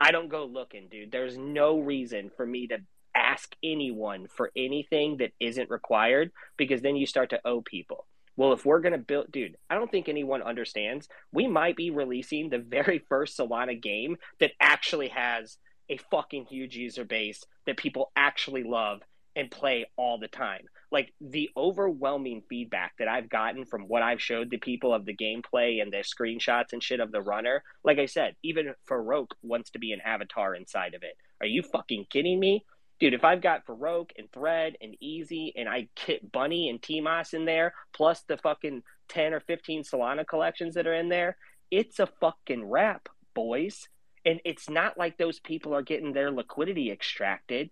i 0.00 0.10
don't 0.10 0.28
go 0.28 0.44
looking 0.44 0.88
dude 0.90 1.12
there's 1.12 1.36
no 1.36 1.78
reason 1.78 2.30
for 2.36 2.46
me 2.46 2.66
to 2.66 2.78
ask 3.14 3.54
anyone 3.62 4.26
for 4.28 4.50
anything 4.56 5.18
that 5.18 5.32
isn't 5.40 5.70
required 5.70 6.30
because 6.56 6.82
then 6.82 6.96
you 6.96 7.06
start 7.06 7.30
to 7.30 7.40
owe 7.44 7.60
people. 7.60 8.06
Well, 8.36 8.52
if 8.52 8.64
we're 8.64 8.80
going 8.80 8.92
to 8.92 8.98
build, 8.98 9.30
dude, 9.30 9.56
I 9.68 9.74
don't 9.74 9.90
think 9.90 10.08
anyone 10.08 10.42
understands. 10.42 11.08
We 11.32 11.46
might 11.46 11.76
be 11.76 11.90
releasing 11.90 12.48
the 12.48 12.58
very 12.58 13.04
first 13.08 13.38
Solana 13.38 13.80
game 13.80 14.16
that 14.38 14.52
actually 14.60 15.08
has 15.08 15.58
a 15.90 15.98
fucking 16.10 16.46
huge 16.46 16.76
user 16.76 17.04
base 17.04 17.44
that 17.66 17.76
people 17.76 18.12
actually 18.16 18.62
love 18.62 19.02
and 19.36 19.50
play 19.50 19.86
all 19.96 20.18
the 20.18 20.28
time. 20.28 20.62
Like 20.90 21.12
the 21.20 21.50
overwhelming 21.56 22.42
feedback 22.48 22.94
that 22.98 23.08
I've 23.08 23.28
gotten 23.28 23.64
from 23.64 23.82
what 23.82 24.02
I've 24.02 24.22
showed 24.22 24.50
the 24.50 24.56
people 24.56 24.94
of 24.94 25.04
the 25.04 25.16
gameplay 25.16 25.82
and 25.82 25.92
the 25.92 25.98
screenshots 25.98 26.72
and 26.72 26.82
shit 26.82 27.00
of 27.00 27.12
the 27.12 27.20
runner. 27.22 27.62
Like 27.84 27.98
I 27.98 28.06
said, 28.06 28.34
even 28.42 28.74
Farouk 28.88 29.28
wants 29.42 29.70
to 29.70 29.78
be 29.78 29.92
an 29.92 30.00
avatar 30.04 30.54
inside 30.54 30.94
of 30.94 31.02
it. 31.02 31.16
Are 31.40 31.46
you 31.46 31.62
fucking 31.62 32.06
kidding 32.10 32.40
me? 32.40 32.64
dude, 33.00 33.14
if 33.14 33.24
I've 33.24 33.40
got 33.40 33.66
Farouk 33.66 34.10
and 34.16 34.30
Thread 34.30 34.76
and 34.80 34.94
Easy 35.00 35.52
and 35.56 35.68
I 35.68 35.88
kit 35.96 36.30
Bunny 36.30 36.68
and 36.68 36.80
TMOS 36.80 37.34
in 37.34 37.46
there, 37.46 37.74
plus 37.92 38.22
the 38.28 38.36
fucking 38.36 38.82
10 39.08 39.34
or 39.34 39.40
15 39.40 39.82
Solana 39.82 40.26
collections 40.26 40.74
that 40.74 40.86
are 40.86 40.94
in 40.94 41.08
there, 41.08 41.36
it's 41.70 41.98
a 41.98 42.06
fucking 42.06 42.64
wrap, 42.64 43.08
boys. 43.34 43.88
And 44.24 44.40
it's 44.44 44.68
not 44.68 44.98
like 44.98 45.16
those 45.16 45.40
people 45.40 45.74
are 45.74 45.82
getting 45.82 46.12
their 46.12 46.30
liquidity 46.30 46.90
extracted. 46.90 47.70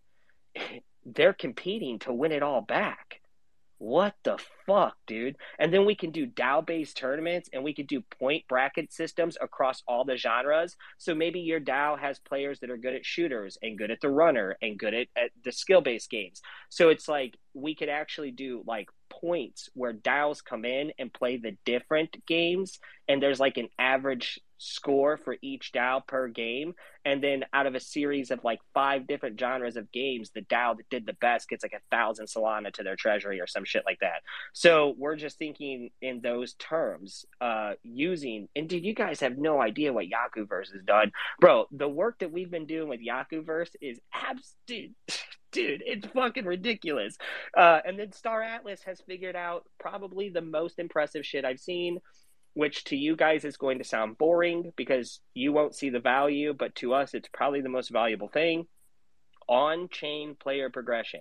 They're 1.05 1.33
competing 1.33 1.99
to 2.01 2.13
win 2.13 2.33
it 2.33 2.43
all 2.43 2.61
back. 2.61 3.21
What 3.79 4.17
the 4.25 4.39
fuck, 4.67 4.97
dude? 5.07 5.37
And 5.57 5.73
then 5.73 5.87
we 5.87 5.95
can 5.95 6.11
do 6.11 6.27
DAO 6.27 6.67
based 6.67 6.97
tournaments 6.97 7.49
and 7.53 7.63
we 7.63 7.73
can 7.73 7.87
do 7.87 8.03
point 8.19 8.43
bracket 8.49 8.93
systems 8.93 9.39
across 9.41 9.85
all 9.87 10.05
the 10.05 10.17
genres. 10.17 10.77
So 10.99 11.15
maybe 11.15 11.41
your 11.41 11.61
DAO 11.61 11.97
has 11.99 12.19
players 12.19 12.59
that 12.61 12.71
are 12.71 12.77
good 12.77 12.97
at 12.97 13.07
shooters 13.07 13.57
and 13.63 13.79
good 13.79 13.93
at 13.93 14.01
the 14.01 14.11
runner 14.11 14.57
and 14.61 14.79
good 14.79 14.95
at, 14.95 15.07
at 15.17 15.31
the 15.45 15.53
skill 15.53 15.81
based 15.81 16.11
games. 16.11 16.43
So 16.71 16.89
it's 16.89 17.07
like 17.07 17.37
we 17.55 17.77
could 17.77 17.89
actually 17.89 18.33
do 18.33 18.65
like 18.67 18.89
points 19.11 19.69
where 19.75 19.93
DAOs 19.93 20.45
come 20.45 20.65
in 20.65 20.93
and 20.99 21.13
play 21.13 21.37
the 21.37 21.57
different 21.65 22.27
games 22.27 22.81
and 23.07 23.23
there's 23.23 23.41
like 23.41 23.59
an 23.59 23.69
average 23.79 24.41
score 24.59 25.17
for 25.17 25.37
each 25.41 25.73
DAO 25.73 26.07
per 26.07 26.29
game. 26.29 26.75
And 27.05 27.23
then 27.23 27.45
out 27.53 27.67
of 27.67 27.75
a 27.75 27.81
series 27.81 28.31
of 28.31 28.45
like 28.45 28.61
five 28.75 29.07
different 29.07 29.41
genres 29.41 29.77
of 29.77 29.91
games, 29.93 30.31
the 30.35 30.43
DAO 30.43 30.77
that 30.77 30.89
did 30.91 31.07
the 31.07 31.15
best 31.15 31.49
gets 31.49 31.65
like 31.65 31.73
a 31.73 31.97
thousand 31.97 32.27
Solana 32.27 32.73
to 32.75 32.83
their 32.83 32.97
treasury 32.97 33.41
or 33.41 33.47
some 33.47 33.65
shit 33.65 33.85
like 33.87 34.01
that. 34.01 34.23
So 34.53 34.95
we're 34.99 35.17
just 35.17 35.39
thinking 35.39 35.91
in 36.03 36.21
those 36.21 36.55
terms, 36.55 37.25
uh, 37.41 37.75
using, 37.83 38.49
and 38.55 38.69
dude, 38.69 38.85
you 38.85 38.95
guys 38.95 39.21
have 39.21 39.39
no 39.39 39.61
idea 39.61 39.93
what 39.93 40.07
Yakuverse 40.07 40.73
has 40.73 40.83
done. 40.83 41.13
Bro, 41.41 41.67
the 41.71 41.89
work 41.89 42.19
that 42.19 42.33
we've 42.33 42.51
been 42.51 42.67
doing 42.67 42.89
with 42.89 43.01
Yakuverse 43.01 43.71
is 43.81 43.99
abs, 44.13 44.55
dude, 44.67 44.95
dude, 45.53 45.83
it's 45.87 46.07
fucking 46.09 46.45
ridiculous. 46.45 47.17
Uh, 47.57 47.81
and 47.87 47.99
then 47.99 48.13
Star 48.13 48.43
Atlas 48.43 48.83
has 48.83 49.01
figured 49.07 49.37
out 49.37 49.65
probably 49.79 50.29
the 50.29 50.43
most 50.43 50.79
impressive 50.79 51.25
shit 51.25 51.45
I've 51.45 51.61
seen 51.61 52.01
which 52.59 52.83
to 52.83 52.97
you 52.97 53.15
guys 53.15 53.45
is 53.45 53.57
going 53.57 53.79
to 53.79 53.85
sound 53.85 54.19
boring 54.19 54.73
because 54.75 55.21
you 55.33 55.53
won't 55.53 55.77
see 55.77 55.91
the 55.91 56.01
value, 56.01 56.53
but 56.53 56.75
to 56.75 56.93
us, 56.93 57.15
it's 57.15 57.29
probably 57.33 57.61
the 57.61 57.69
most 57.69 57.89
valuable 57.89 58.27
thing 58.27 58.67
on 59.49 59.89
chain 59.91 60.35
player 60.35 60.69
progression. 60.69 61.21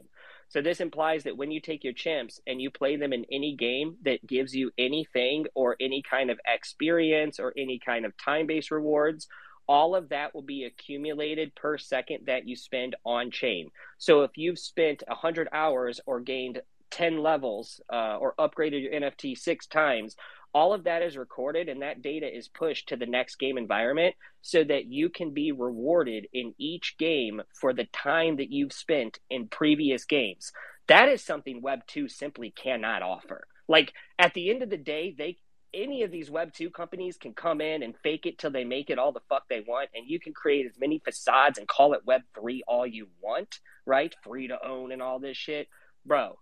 So 0.50 0.64
this 0.64 0.80
implies 0.80 1.26
that 1.26 1.38
when 1.38 1.52
you 1.52 1.62
take 1.62 1.84
your 1.84 1.94
chimps 1.94 2.40
and 2.48 2.60
you 2.60 2.72
play 2.72 2.96
them 2.96 3.14
in 3.14 3.24
any 3.32 3.56
game 3.56 3.98
that 4.04 4.26
gives 4.26 4.56
you 4.56 4.72
anything 4.80 5.46
or 5.54 5.76
any 5.80 6.02
kind 6.02 6.32
of 6.32 6.40
experience 6.48 7.40
or 7.40 7.54
any 7.56 7.78
kind 7.78 8.08
of 8.08 8.18
time 8.18 8.48
based 8.48 8.72
rewards, 8.72 9.28
all 9.68 9.94
of 9.94 10.10
that 10.10 10.34
will 10.34 10.42
be 10.42 10.64
accumulated 10.64 11.54
per 11.54 11.78
second 11.78 12.26
that 12.26 12.48
you 12.48 12.56
spend 12.56 12.96
on 13.06 13.30
chain. 13.30 13.70
So 14.00 14.24
if 14.24 14.32
you've 14.38 14.58
spent 14.58 15.04
100 15.08 15.50
hours 15.54 16.02
or 16.08 16.20
gained 16.20 16.64
10 16.90 17.22
levels 17.22 17.80
uh, 17.94 18.18
or 18.18 18.34
upgraded 18.40 18.82
your 18.82 18.92
NFT 18.94 19.38
six 19.38 19.68
times, 19.68 20.16
all 20.54 20.74
of 20.74 20.86
that 20.86 21.02
is 21.02 21.18
recorded 21.18 21.70
and 21.70 21.82
that 21.82 22.02
data 22.02 22.28
is 22.28 22.48
pushed 22.48 22.90
to 22.90 22.96
the 22.96 23.06
next 23.06 23.36
game 23.36 23.58
environment 23.58 24.16
so 24.42 24.64
that 24.64 24.86
you 24.86 25.10
can 25.10 25.34
be 25.34 25.52
rewarded 25.52 26.28
in 26.34 26.54
each 26.58 26.96
game 26.98 27.42
for 27.54 27.74
the 27.74 27.86
time 27.86 28.38
that 28.38 28.52
you've 28.52 28.74
spent 28.74 29.20
in 29.30 29.48
previous 29.48 30.06
games. 30.06 30.52
That 30.88 31.10
is 31.10 31.24
something 31.24 31.62
Web 31.62 31.82
2 31.88 32.08
simply 32.08 32.52
cannot 32.52 33.02
offer. 33.02 33.48
Like 33.68 33.94
at 34.18 34.34
the 34.34 34.50
end 34.50 34.64
of 34.64 34.70
the 34.70 34.78
day, 34.78 35.14
they 35.18 35.38
any 35.74 36.04
of 36.04 36.12
these 36.12 36.32
web 36.32 36.54
2 36.54 36.70
companies 36.70 37.18
can 37.18 37.34
come 37.34 37.60
in 37.60 37.84
and 37.84 37.94
fake 38.02 38.26
it 38.26 38.38
till 38.38 38.52
they 38.52 38.64
make 38.64 38.90
it 38.90 38.98
all 38.98 39.12
the 39.12 39.20
fuck 39.28 39.44
they 39.50 39.60
want 39.68 39.90
and 39.94 40.10
you 40.10 40.20
can 40.20 40.34
create 40.34 40.66
as 40.66 40.80
many 40.80 41.00
facades 41.00 41.58
and 41.58 41.68
call 41.68 41.94
it 41.94 42.06
web 42.06 42.22
3 42.40 42.64
all 42.68 42.88
you 42.88 43.08
want 43.22 43.60
right 43.86 44.16
free 44.24 44.48
to 44.48 44.58
own 44.66 44.92
and 44.92 45.02
all 45.02 45.20
this 45.20 45.36
shit 45.36 45.68
bro 46.06 46.38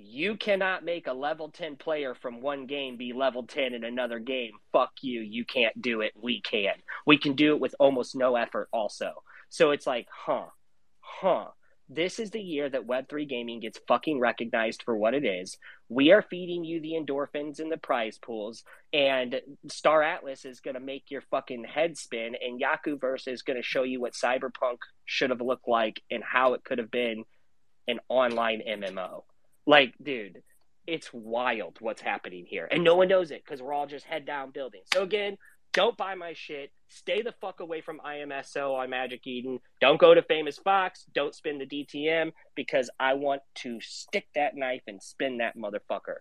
you 0.00 0.36
cannot 0.36 0.84
make 0.84 1.06
a 1.06 1.12
level 1.12 1.50
10 1.50 1.76
player 1.76 2.14
from 2.14 2.40
one 2.40 2.66
game 2.66 2.96
be 2.96 3.12
level 3.12 3.44
10 3.44 3.74
in 3.74 3.84
another 3.84 4.18
game. 4.18 4.52
Fuck 4.72 4.92
you. 5.02 5.20
You 5.20 5.44
can't 5.44 5.80
do 5.80 6.00
it. 6.00 6.12
We 6.20 6.40
can. 6.40 6.74
We 7.06 7.18
can 7.18 7.34
do 7.34 7.54
it 7.54 7.60
with 7.60 7.74
almost 7.78 8.14
no 8.14 8.36
effort, 8.36 8.68
also. 8.72 9.22
So 9.48 9.70
it's 9.70 9.86
like, 9.86 10.06
huh, 10.10 10.46
huh. 11.00 11.46
This 11.90 12.18
is 12.18 12.30
the 12.30 12.40
year 12.40 12.68
that 12.68 12.86
Web3 12.86 13.26
gaming 13.26 13.60
gets 13.60 13.80
fucking 13.88 14.20
recognized 14.20 14.82
for 14.82 14.94
what 14.94 15.14
it 15.14 15.24
is. 15.24 15.56
We 15.88 16.12
are 16.12 16.20
feeding 16.20 16.62
you 16.62 16.82
the 16.82 16.92
endorphins 16.92 17.60
and 17.60 17.72
the 17.72 17.78
prize 17.78 18.18
pools, 18.18 18.62
and 18.92 19.40
Star 19.68 20.02
Atlas 20.02 20.44
is 20.44 20.60
going 20.60 20.74
to 20.74 20.80
make 20.80 21.10
your 21.10 21.22
fucking 21.30 21.64
head 21.64 21.96
spin, 21.96 22.34
and 22.42 22.60
Yakuverse 22.60 23.26
is 23.26 23.40
going 23.40 23.56
to 23.56 23.62
show 23.62 23.84
you 23.84 24.02
what 24.02 24.12
Cyberpunk 24.12 24.76
should 25.06 25.30
have 25.30 25.40
looked 25.40 25.66
like 25.66 26.02
and 26.10 26.22
how 26.22 26.52
it 26.52 26.62
could 26.62 26.76
have 26.76 26.90
been 26.90 27.24
an 27.86 28.00
online 28.10 28.60
MMO. 28.68 29.22
Like, 29.68 29.92
dude, 30.02 30.42
it's 30.86 31.10
wild 31.12 31.76
what's 31.80 32.00
happening 32.00 32.46
here. 32.48 32.66
And 32.70 32.82
no 32.82 32.96
one 32.96 33.08
knows 33.08 33.30
it 33.30 33.44
because 33.44 33.60
we're 33.60 33.74
all 33.74 33.86
just 33.86 34.06
head 34.06 34.24
down 34.24 34.50
building. 34.50 34.80
So 34.94 35.02
again, 35.02 35.36
don't 35.74 35.94
buy 35.94 36.14
my 36.14 36.32
shit. 36.32 36.72
Stay 36.88 37.20
the 37.20 37.34
fuck 37.42 37.60
away 37.60 37.82
from 37.82 38.00
IMSO 38.00 38.74
on 38.78 38.88
Magic 38.88 39.26
Eden. 39.26 39.60
Don't 39.78 40.00
go 40.00 40.14
to 40.14 40.22
Famous 40.22 40.56
Fox. 40.56 41.04
Don't 41.14 41.34
spin 41.34 41.58
the 41.58 41.66
DTM 41.66 42.32
because 42.54 42.88
I 42.98 43.12
want 43.12 43.42
to 43.56 43.78
stick 43.82 44.26
that 44.34 44.56
knife 44.56 44.80
and 44.86 45.02
spin 45.02 45.36
that 45.36 45.54
motherfucker. 45.54 46.20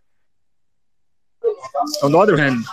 On 2.03 2.11
the 2.11 2.17
other 2.17 2.35
hand, 2.35 2.65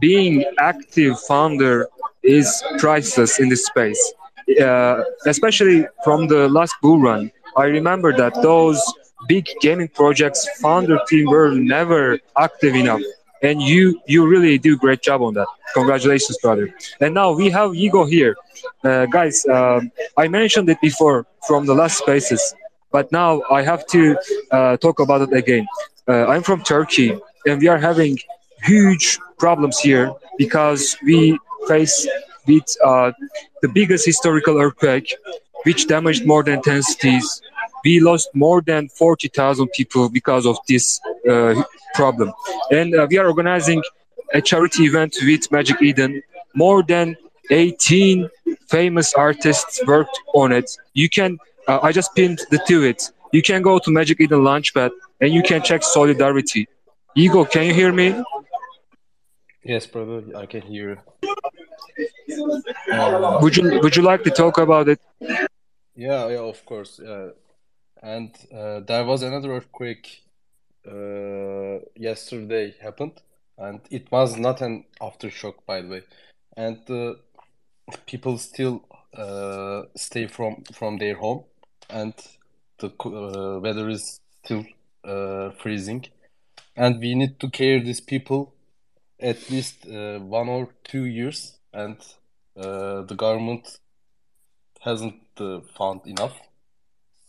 being 0.00 0.42
active 0.58 1.20
founder 1.20 1.86
is 2.22 2.64
priceless 2.78 3.40
in 3.40 3.50
this 3.50 3.66
space, 3.66 4.14
uh, 4.58 5.02
especially 5.26 5.86
from 6.02 6.28
the 6.28 6.48
last 6.48 6.74
bull 6.80 6.98
run. 6.98 7.30
I 7.58 7.64
remember 7.64 8.16
that 8.16 8.34
those 8.40 8.80
big 9.26 9.46
gaming 9.60 9.88
projects 9.88 10.48
founder 10.60 10.98
team 11.08 11.26
were 11.26 11.52
never 11.52 12.18
active 12.36 12.74
enough. 12.74 13.00
And 13.42 13.62
you 13.62 14.00
you 14.06 14.26
really 14.26 14.58
do 14.58 14.76
great 14.76 15.02
job 15.02 15.22
on 15.22 15.34
that. 15.34 15.46
Congratulations 15.74 16.38
brother. 16.42 16.74
And 17.00 17.14
now 17.14 17.32
we 17.32 17.50
have 17.50 17.74
ego 17.74 18.04
here. 18.04 18.36
Uh, 18.82 19.06
guys 19.06 19.46
um, 19.46 19.90
i 20.16 20.26
mentioned 20.26 20.68
it 20.68 20.80
before 20.80 21.26
from 21.46 21.64
the 21.66 21.74
last 21.74 21.98
spaces 21.98 22.42
but 22.90 23.10
now 23.12 23.40
i 23.50 23.62
have 23.62 23.86
to 23.86 24.16
uh, 24.50 24.76
talk 24.78 24.98
about 25.00 25.20
it 25.22 25.32
again. 25.32 25.66
Uh, 26.08 26.26
i'm 26.26 26.42
from 26.42 26.62
turkey 26.62 27.16
and 27.46 27.60
we 27.60 27.68
are 27.68 27.78
having 27.78 28.18
huge 28.64 29.18
problems 29.38 29.78
here 29.78 30.12
because 30.36 30.96
we 31.04 31.38
face 31.66 32.06
with 32.46 32.64
uh, 32.84 33.12
the 33.62 33.68
biggest 33.68 34.06
historical 34.06 34.58
earthquake, 34.58 35.14
which 35.64 35.86
damaged 35.86 36.26
more 36.26 36.42
than 36.42 36.62
10 36.62 36.82
cities. 36.82 37.42
We 37.84 38.00
lost 38.00 38.28
more 38.34 38.60
than 38.60 38.88
40,000 38.88 39.68
people 39.72 40.08
because 40.08 40.46
of 40.46 40.58
this 40.68 41.00
uh, 41.28 41.62
problem. 41.94 42.32
And 42.70 42.94
uh, 42.94 43.06
we 43.10 43.18
are 43.18 43.26
organizing 43.26 43.82
a 44.34 44.40
charity 44.40 44.84
event 44.84 45.16
with 45.22 45.50
Magic 45.50 45.80
Eden. 45.82 46.22
More 46.54 46.82
than 46.82 47.16
18 47.50 48.28
famous 48.68 49.14
artists 49.14 49.80
worked 49.86 50.18
on 50.34 50.52
it. 50.52 50.76
You 50.94 51.08
can, 51.08 51.38
uh, 51.66 51.80
I 51.82 51.92
just 51.92 52.14
pinned 52.14 52.40
the 52.50 52.58
tweet. 52.58 53.10
You 53.32 53.42
can 53.42 53.62
go 53.62 53.78
to 53.78 53.90
Magic 53.90 54.20
Eden 54.20 54.40
Launchpad 54.40 54.90
and 55.20 55.32
you 55.32 55.42
can 55.42 55.62
check 55.62 55.82
Solidarity. 55.82 56.68
Eagle, 57.14 57.46
can 57.46 57.64
you 57.64 57.74
hear 57.74 57.92
me? 57.92 58.22
Yes, 59.64 59.86
brother, 59.86 60.22
I 60.36 60.46
can 60.46 60.62
hear 60.62 60.90
you. 60.90 61.34
Uh, 62.92 63.38
would 63.42 63.56
you 63.56 63.80
Would 63.82 63.96
you 63.96 64.02
like 64.02 64.22
to 64.24 64.30
talk 64.30 64.58
about 64.58 64.88
it? 64.88 65.00
Yeah, 65.94 66.28
yeah, 66.28 66.38
of 66.38 66.64
course. 66.64 67.00
Yeah. 67.02 67.30
And 68.02 68.34
uh, 68.54 68.80
there 68.80 69.04
was 69.04 69.22
another 69.22 69.52
earthquake 69.52 70.22
uh, 70.86 71.80
yesterday 71.96 72.74
happened, 72.80 73.20
and 73.56 73.80
it 73.90 74.10
was 74.10 74.36
not 74.36 74.60
an 74.60 74.84
aftershock, 75.00 75.54
by 75.66 75.82
the 75.82 75.88
way. 75.88 76.02
And 76.56 76.78
uh, 76.90 77.14
people 78.06 78.38
still 78.38 78.84
uh, 79.14 79.82
stay 79.96 80.26
from 80.26 80.62
from 80.72 80.98
their 80.98 81.16
home, 81.16 81.44
and 81.90 82.14
the 82.78 82.88
uh, 83.04 83.58
weather 83.60 83.88
is 83.88 84.20
still 84.44 84.64
uh, 85.04 85.50
freezing, 85.60 86.06
and 86.76 87.00
we 87.00 87.14
need 87.14 87.40
to 87.40 87.50
care 87.50 87.80
these 87.80 88.00
people 88.00 88.54
at 89.20 89.50
least 89.50 89.86
uh, 89.88 90.18
one 90.20 90.48
or 90.48 90.68
two 90.84 91.04
years, 91.04 91.58
and 91.72 91.96
uh, 92.56 93.02
the 93.02 93.14
government 93.16 93.78
hasn't 94.80 95.14
found 95.76 96.06
enough. 96.06 96.36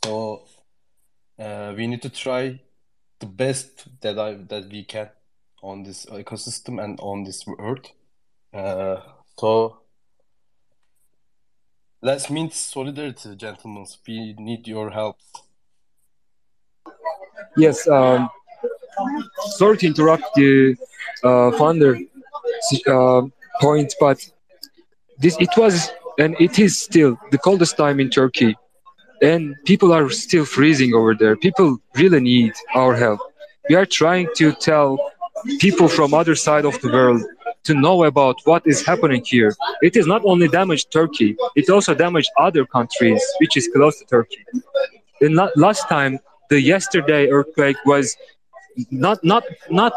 So 0.03 0.43
we 1.78 1.88
need 1.88 2.02
to 2.02 2.10
try 2.10 2.60
the 3.20 3.26
best 3.26 3.88
that 4.02 4.20
I 4.20 4.34
that 4.49 4.70
we 4.70 4.84
can 4.84 5.10
on 5.61 5.84
this 5.84 6.06
ecosystem 6.06 6.84
and 6.84 6.99
on 6.99 7.24
this 7.24 7.45
earth. 7.60 7.91
so 9.38 9.80
let's 12.02 12.30
meet 12.30 12.53
solidarity, 12.53 13.36
gentlemen. 13.36 13.86
We 14.07 14.36
need 14.38 14.68
your 14.68 14.90
help. 14.90 15.18
Yes. 17.57 17.88
Um, 17.88 18.30
sorry 19.57 19.78
to 19.78 19.88
interrupt 19.88 20.24
the 20.36 20.76
uh, 21.24 21.52
founder 21.52 21.99
uh, 22.88 23.22
point, 23.61 23.95
but 23.99 24.30
this 25.18 25.38
it 25.40 25.49
was 25.57 25.91
and 26.18 26.36
it 26.40 26.60
is 26.60 26.80
still 26.80 27.18
the 27.32 27.38
coldest 27.38 27.78
time 27.78 27.99
in 27.99 28.10
Turkey, 28.10 28.56
and 29.21 29.55
people 29.65 29.91
are 29.93 30.09
still 30.09 30.45
freezing 30.45 30.93
over 30.93 31.13
there. 31.15 31.35
People 31.35 31.79
really 31.95 32.19
need 32.19 32.53
our 32.75 32.95
help. 32.95 33.19
We 33.69 33.75
are 33.75 33.85
trying 33.85 34.27
to 34.37 34.53
tell 34.53 34.97
people 35.59 35.87
from 35.87 36.13
other 36.13 36.35
side 36.35 36.65
of 36.65 36.79
the 36.81 36.91
world 36.91 37.23
to 37.63 37.73
know 37.73 38.05
about 38.05 38.37
what 38.45 38.63
is 38.65 38.85
happening 38.85 39.23
here. 39.25 39.53
It 39.81 39.95
is 39.95 40.07
not 40.07 40.21
only 40.25 40.47
damaged 40.47 40.91
Turkey, 40.91 41.35
it 41.55 41.69
also 41.69 41.93
damaged 41.93 42.29
other 42.37 42.65
countries 42.65 43.21
which 43.39 43.57
is 43.57 43.69
close 43.73 43.99
to 43.99 44.05
Turkey. 44.05 44.43
And 45.21 45.35
last 45.55 45.87
time, 45.89 46.19
the 46.49 46.59
yesterday 46.59 47.29
earthquake 47.29 47.77
was 47.85 48.15
not 48.91 49.23
not 49.23 49.43
not 49.69 49.93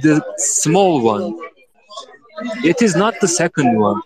the 0.00 0.24
small 0.36 1.02
one. 1.02 1.38
It 2.64 2.82
is 2.82 2.96
not 2.96 3.14
the 3.20 3.28
second 3.28 3.78
one. 3.78 4.00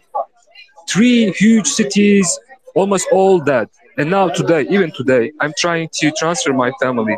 Three 0.89 1.31
huge 1.33 1.67
cities, 1.67 2.27
almost 2.75 3.09
all 3.13 3.39
dead. 3.39 3.69
And 3.99 4.11
now 4.11 4.29
today, 4.29 4.67
even 4.69 4.93
today, 4.93 5.33
I'm 5.41 5.53
trying 5.57 5.89
to 5.95 6.11
transfer 6.13 6.53
my 6.53 6.71
family. 6.83 7.17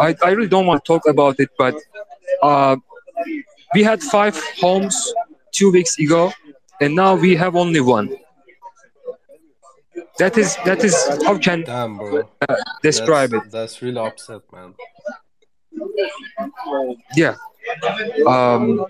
I, 0.00 0.16
I 0.22 0.30
really 0.30 0.48
don't 0.48 0.66
want 0.66 0.84
to 0.84 0.86
talk 0.86 1.06
about 1.06 1.38
it, 1.40 1.50
but 1.58 1.74
uh, 2.42 2.76
we 3.74 3.82
had 3.82 4.02
five 4.02 4.36
homes 4.60 5.12
two 5.52 5.70
weeks 5.70 5.98
ago, 5.98 6.32
and 6.80 6.94
now 6.94 7.14
we 7.14 7.36
have 7.36 7.56
only 7.56 7.80
one. 7.80 8.16
That 10.18 10.36
is 10.36 10.56
that 10.64 10.82
is 10.82 10.96
how 11.24 11.38
can 11.38 11.62
Damn. 11.62 12.00
Uh, 12.00 12.22
describe 12.82 13.30
that's, 13.30 13.46
it. 13.46 13.52
That's 13.52 13.82
really 13.82 13.98
upset, 13.98 14.42
man. 14.52 14.74
Yeah. 17.14 17.34
Um, 18.26 18.86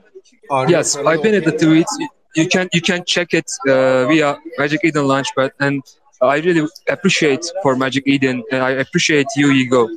yes, 0.68 0.96
I've 0.96 1.22
been 1.22 1.34
at 1.34 1.44
the 1.44 1.52
tweets. 1.52 1.92
You 2.34 2.48
can 2.48 2.68
you 2.72 2.80
can 2.80 3.04
check 3.04 3.34
it 3.34 3.50
uh, 3.68 4.06
via 4.06 4.38
Magic 4.56 4.80
Eden 4.84 5.04
Launchpad, 5.04 5.50
and 5.60 5.82
I 6.20 6.38
really 6.38 6.68
appreciate 6.88 7.44
for 7.62 7.76
Magic 7.76 8.04
Eden, 8.06 8.42
and 8.50 8.62
I 8.62 8.70
appreciate 8.70 9.26
you, 9.36 9.50
Ego. 9.52 9.88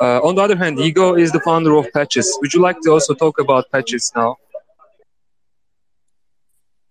Uh, 0.00 0.20
on 0.22 0.34
the 0.34 0.42
other 0.42 0.56
hand, 0.56 0.78
Ego 0.78 1.14
is 1.14 1.32
the 1.32 1.40
founder 1.40 1.74
of 1.74 1.92
Patches. 1.92 2.38
Would 2.40 2.52
you 2.54 2.60
like 2.60 2.80
to 2.82 2.90
also 2.90 3.14
talk 3.14 3.40
about 3.40 3.70
Patches 3.72 4.12
now? 4.14 4.36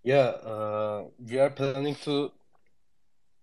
Yeah, 0.03 0.33
uh, 0.45 1.03
we 1.19 1.39
are 1.39 1.49
planning 1.49 1.95
to 2.03 2.31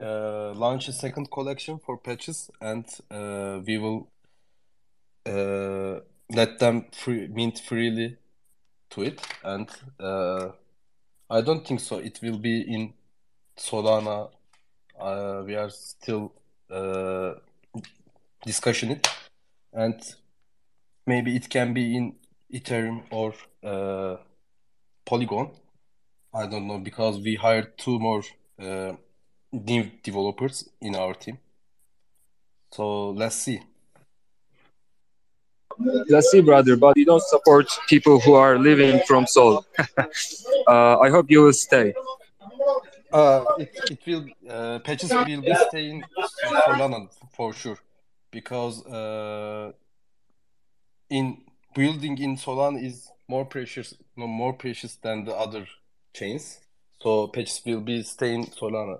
uh, 0.00 0.52
launch 0.54 0.88
a 0.88 0.92
second 0.92 1.30
collection 1.30 1.78
for 1.78 1.96
Patches, 1.96 2.50
and 2.60 2.84
uh, 3.10 3.60
we 3.64 3.78
will 3.78 4.08
uh, 5.26 6.00
let 6.30 6.58
them 6.58 6.86
free, 6.92 7.28
mint 7.28 7.58
freely 7.58 8.16
to 8.90 9.02
it. 9.02 9.20
And 9.42 9.68
uh, 9.98 10.50
I 11.30 11.40
don't 11.40 11.66
think 11.66 11.80
so. 11.80 11.98
It 11.98 12.20
will 12.22 12.38
be 12.38 12.60
in 12.60 12.94
Solana. 13.56 14.30
We 14.98 15.54
are 15.54 15.70
still 15.70 16.32
discussing 18.44 18.90
it 18.90 19.08
and 19.72 19.94
maybe 21.06 21.36
it 21.36 21.48
can 21.48 21.72
be 21.72 21.96
in 21.96 22.14
Ethereum 22.52 23.02
or 23.10 23.34
uh, 23.64 24.16
Polygon. 25.04 25.50
I 26.34 26.46
don't 26.46 26.66
know 26.66 26.78
because 26.78 27.18
we 27.18 27.34
hired 27.34 27.76
two 27.76 27.98
more 27.98 28.22
uh, 28.60 28.92
new 29.52 29.90
developers 30.02 30.68
in 30.80 30.94
our 30.96 31.14
team. 31.14 31.38
So 32.70 33.10
let's 33.10 33.36
see. 33.36 33.60
Let's 36.08 36.30
see, 36.30 36.40
brother. 36.40 36.76
But 36.76 36.96
you 36.96 37.04
don't 37.04 37.22
support 37.22 37.66
people 37.88 38.20
who 38.20 38.34
are 38.34 38.58
living 38.58 39.00
from 39.06 39.26
Sol. 39.26 39.66
uh, 40.68 40.98
I 41.00 41.10
hope 41.10 41.30
you 41.30 41.42
will 41.42 41.52
stay. 41.52 41.94
Uh, 43.12 43.44
it, 43.58 43.70
it 43.90 43.98
will 44.06 44.24
uh, 44.48 44.78
patches 44.78 45.10
will 45.10 45.42
be 45.42 45.54
staying 45.68 46.02
for 46.64 46.76
London 46.76 47.08
for 47.36 47.52
sure 47.52 47.78
because 48.30 48.84
uh, 48.86 49.72
in 51.10 51.42
building 51.74 52.16
in 52.18 52.36
Solana 52.36 52.82
is 52.82 53.10
more 53.28 53.44
precious, 53.44 53.94
no, 54.16 54.26
more 54.26 54.54
precious 54.54 54.96
than 54.96 55.24
the 55.24 55.34
other 55.34 55.66
chains. 56.14 56.60
So 57.02 57.28
patches 57.28 57.60
will 57.66 57.80
be 57.80 58.02
staying 58.02 58.46
Solana. 58.46 58.98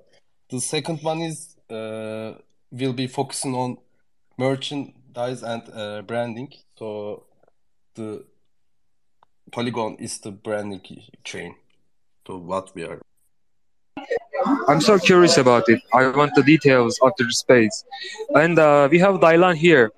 The 0.51 0.61
second 0.61 1.03
one 1.03 1.21
is 1.21 1.57
uh, 1.71 2.35
will 2.71 2.93
be 2.93 3.07
focusing 3.07 3.55
on 3.55 3.79
merchandise 4.39 5.43
and 5.43 5.63
uh, 5.73 6.03
branding. 6.03 6.53
So 6.79 7.25
the 7.95 8.25
Polygon 9.51 9.97
is 9.99 10.19
the 10.19 10.33
branding 10.33 10.83
chain. 11.25 11.55
So 12.27 12.37
what 12.39 12.75
we 12.75 12.85
are 12.85 13.01
I'm 14.69 14.81
so 14.81 14.99
curious 14.99 15.37
about 15.39 15.69
it. 15.69 15.81
I 15.93 16.09
want 16.09 16.35
the 16.35 16.43
details 16.43 16.99
of 17.03 17.13
the 17.19 17.31
space. 17.33 17.85
And 18.35 18.59
uh, 18.59 18.89
we 18.91 18.99
have 18.99 19.17
Dylan 19.17 19.57
here. 19.57 19.93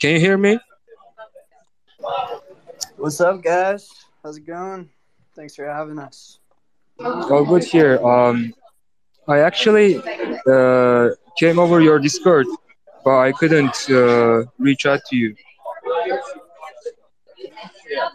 Can 0.00 0.14
you 0.14 0.20
hear 0.20 0.38
me? 0.38 0.58
What's 2.96 3.20
up, 3.20 3.42
guys? 3.42 3.88
How's 4.22 4.36
it 4.36 4.46
going? 4.46 4.88
Thanks 5.34 5.56
for 5.56 5.66
having 5.66 5.98
us. 5.98 6.38
Oh, 6.98 7.44
good 7.44 7.64
here. 7.64 8.04
Um, 8.04 8.54
I 9.28 9.40
actually 9.40 9.98
uh, 10.46 11.10
came 11.38 11.58
over 11.58 11.80
your 11.80 11.98
Discord, 11.98 12.46
but 13.04 13.18
I 13.18 13.32
couldn't 13.32 13.90
uh, 13.90 14.44
reach 14.58 14.86
out 14.86 15.00
to 15.10 15.16
you. 15.16 15.34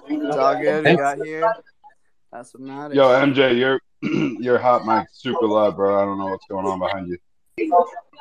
It's 0.10 0.36
all 0.36 0.62
good. 0.62 0.86
We 0.86 0.96
got 0.96 1.18
here. 1.26 1.54
That's 2.32 2.54
what 2.54 2.64
matters. 2.64 2.96
Yo, 2.96 3.08
MJ, 3.08 3.58
you're 3.58 3.80
your 4.02 4.58
hot 4.58 4.86
mic 4.86 5.08
super 5.12 5.48
loud, 5.48 5.76
bro. 5.76 6.02
I 6.02 6.06
don't 6.06 6.18
know 6.18 6.28
what's 6.28 6.46
going 6.48 6.66
on 6.66 6.80
behind 6.80 7.08
you. 7.08 7.18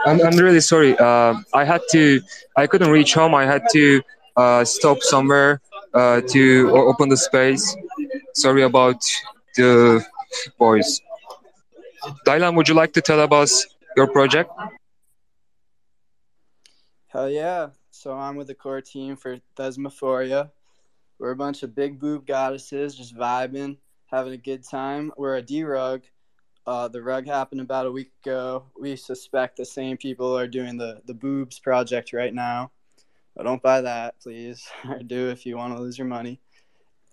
I'm, 0.05 0.21
I'm 0.21 0.37
really 0.37 0.61
sorry. 0.61 0.97
Uh, 0.97 1.35
I 1.53 1.65
had 1.65 1.83
to, 1.93 2.21
I 2.57 2.67
couldn't 2.67 2.91
reach 2.91 3.15
home. 3.15 3.35
I 3.35 3.45
had 3.45 3.63
to 3.73 4.03
uh, 4.37 4.65
stop 4.65 5.03
somewhere 5.03 5.61
uh, 5.95 6.21
to 6.29 6.71
open 6.71 7.09
the 7.09 7.17
space. 7.17 7.77
Sorry 8.35 8.63
about 8.63 9.03
the 9.57 10.05
voice. 10.59 11.01
Dylan, 12.27 12.55
would 12.57 12.69
you 12.69 12.75
like 12.75 12.93
to 12.95 13.01
tell 13.01 13.21
us 13.35 13.67
your 13.97 14.07
project? 14.07 14.51
Hell 17.09 17.31
yeah. 17.31 17.71
So 17.91 18.13
I'm 18.13 18.37
with 18.37 18.47
the 18.47 18.55
core 18.55 18.83
team 18.83 19.17
for 19.17 19.39
Thesmophoria. 19.57 20.51
We're 21.19 21.31
a 21.31 21.37
bunch 21.37 21.63
of 21.63 21.75
big 21.75 21.99
boob 21.99 22.27
goddesses 22.27 22.95
just 22.95 23.17
vibing, 23.17 23.79
having 24.07 24.33
a 24.33 24.39
good 24.39 24.65
time. 24.65 25.13
We're 25.17 25.37
a 25.37 25.43
D 25.43 25.65
rug. 25.65 26.03
Uh, 26.67 26.89
the 26.89 27.03
rug 27.03 27.27
happened 27.27 27.61
about 27.61 27.87
a 27.87 27.93
week 27.93 28.11
ago. 28.25 28.65
We 28.79 28.97
suspect 28.97 29.57
the 29.57 29.65
same 29.65 29.97
people 29.97 30.37
are 30.37 30.49
doing 30.49 30.77
the, 30.77 31.01
the 31.07 31.15
boobs 31.15 31.61
project 31.61 32.13
right 32.13 32.35
now. 32.35 32.73
But 33.37 33.45
don't 33.45 33.63
buy 33.63 33.83
that, 33.83 34.21
please. 34.21 34.67
or 34.89 34.99
do 35.01 35.29
if 35.29 35.47
you 35.47 35.57
want 35.57 35.77
to 35.77 35.83
lose 35.83 35.99
your 35.99 36.07
money. 36.07 36.41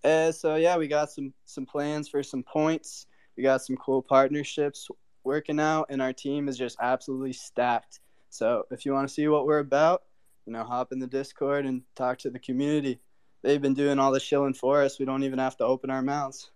Uh, 0.03 0.32
so 0.32 0.56
yeah, 0.56 0.78
we 0.78 0.88
got 0.88 1.11
some 1.11 1.34
some 1.45 1.65
plans 1.65 2.10
for 2.10 2.24
some 2.24 2.44
points. 2.44 3.06
We 3.38 3.44
got 3.44 3.61
some 3.61 3.78
cool 3.78 4.02
partnerships 4.02 4.88
working 5.24 5.60
out, 5.60 5.88
and 5.90 6.02
our 6.02 6.14
team 6.14 6.49
is 6.49 6.57
just 6.57 6.78
absolutely 6.82 7.34
stacked. 7.34 7.99
So 8.30 8.64
if 8.72 8.86
you 8.86 8.94
want 8.94 9.07
to 9.07 9.14
see 9.14 9.28
what 9.28 9.45
we're 9.45 9.60
about, 9.60 10.03
you 10.45 10.53
know, 10.53 10.64
hop 10.64 10.91
in 10.91 10.99
the 10.99 11.07
Discord 11.07 11.65
and 11.65 11.84
talk 11.95 12.18
to 12.20 12.30
the 12.30 12.40
community. 12.40 12.99
They've 13.44 13.61
been 13.61 13.74
doing 13.74 13.99
all 13.99 14.11
the 14.11 14.20
shilling 14.20 14.53
for 14.53 14.82
us. 14.82 14.99
We 14.99 15.06
don't 15.06 15.24
even 15.24 15.40
have 15.40 15.57
to 15.57 15.65
open 15.65 15.90
our 15.90 16.02
mouths. 16.02 16.49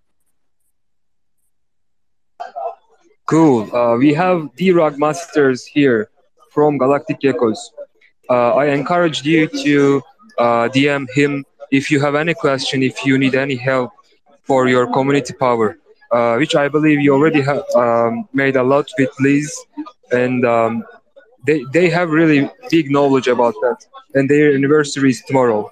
Cool. 3.26 3.76
Uh, 3.76 3.98
we 3.98 4.14
have 4.14 4.56
D-Rock 4.56 4.98
Masters 4.98 5.66
here 5.66 6.10
from 6.50 6.78
Galactic 6.78 7.20
Geckos. 7.20 7.58
Uh, 8.30 8.56
I 8.56 8.68
encourage 8.68 9.24
you 9.24 9.48
to 9.48 10.02
uh, 10.38 10.70
DM 10.70 11.08
him 11.14 11.46
if 11.72 11.92
you 11.92 12.00
have 12.00 12.16
any 12.16 12.34
question, 12.34 12.84
if 12.84 13.06
you 13.06 13.18
need 13.18 13.36
any 13.36 13.56
help 13.56 13.92
for 14.44 14.68
your 14.68 14.92
community 14.94 15.34
power, 15.34 15.78
uh, 16.12 16.36
which 16.38 16.56
I 16.56 16.68
believe 16.70 17.02
you 17.02 17.14
already 17.14 17.42
have 17.42 17.64
um, 17.76 18.28
made 18.34 18.56
a 18.56 18.64
lot 18.64 18.90
with 18.98 19.10
Liz, 19.20 19.54
and 20.12 20.46
um, 20.46 20.86
they 21.46 21.64
they 21.74 21.90
have 21.90 22.10
really 22.10 22.50
big 22.70 22.90
knowledge 22.90 23.28
about 23.28 23.56
that. 23.62 23.86
And 24.14 24.30
their 24.30 24.56
anniversary 24.56 25.10
is 25.10 25.22
tomorrow. 25.28 25.72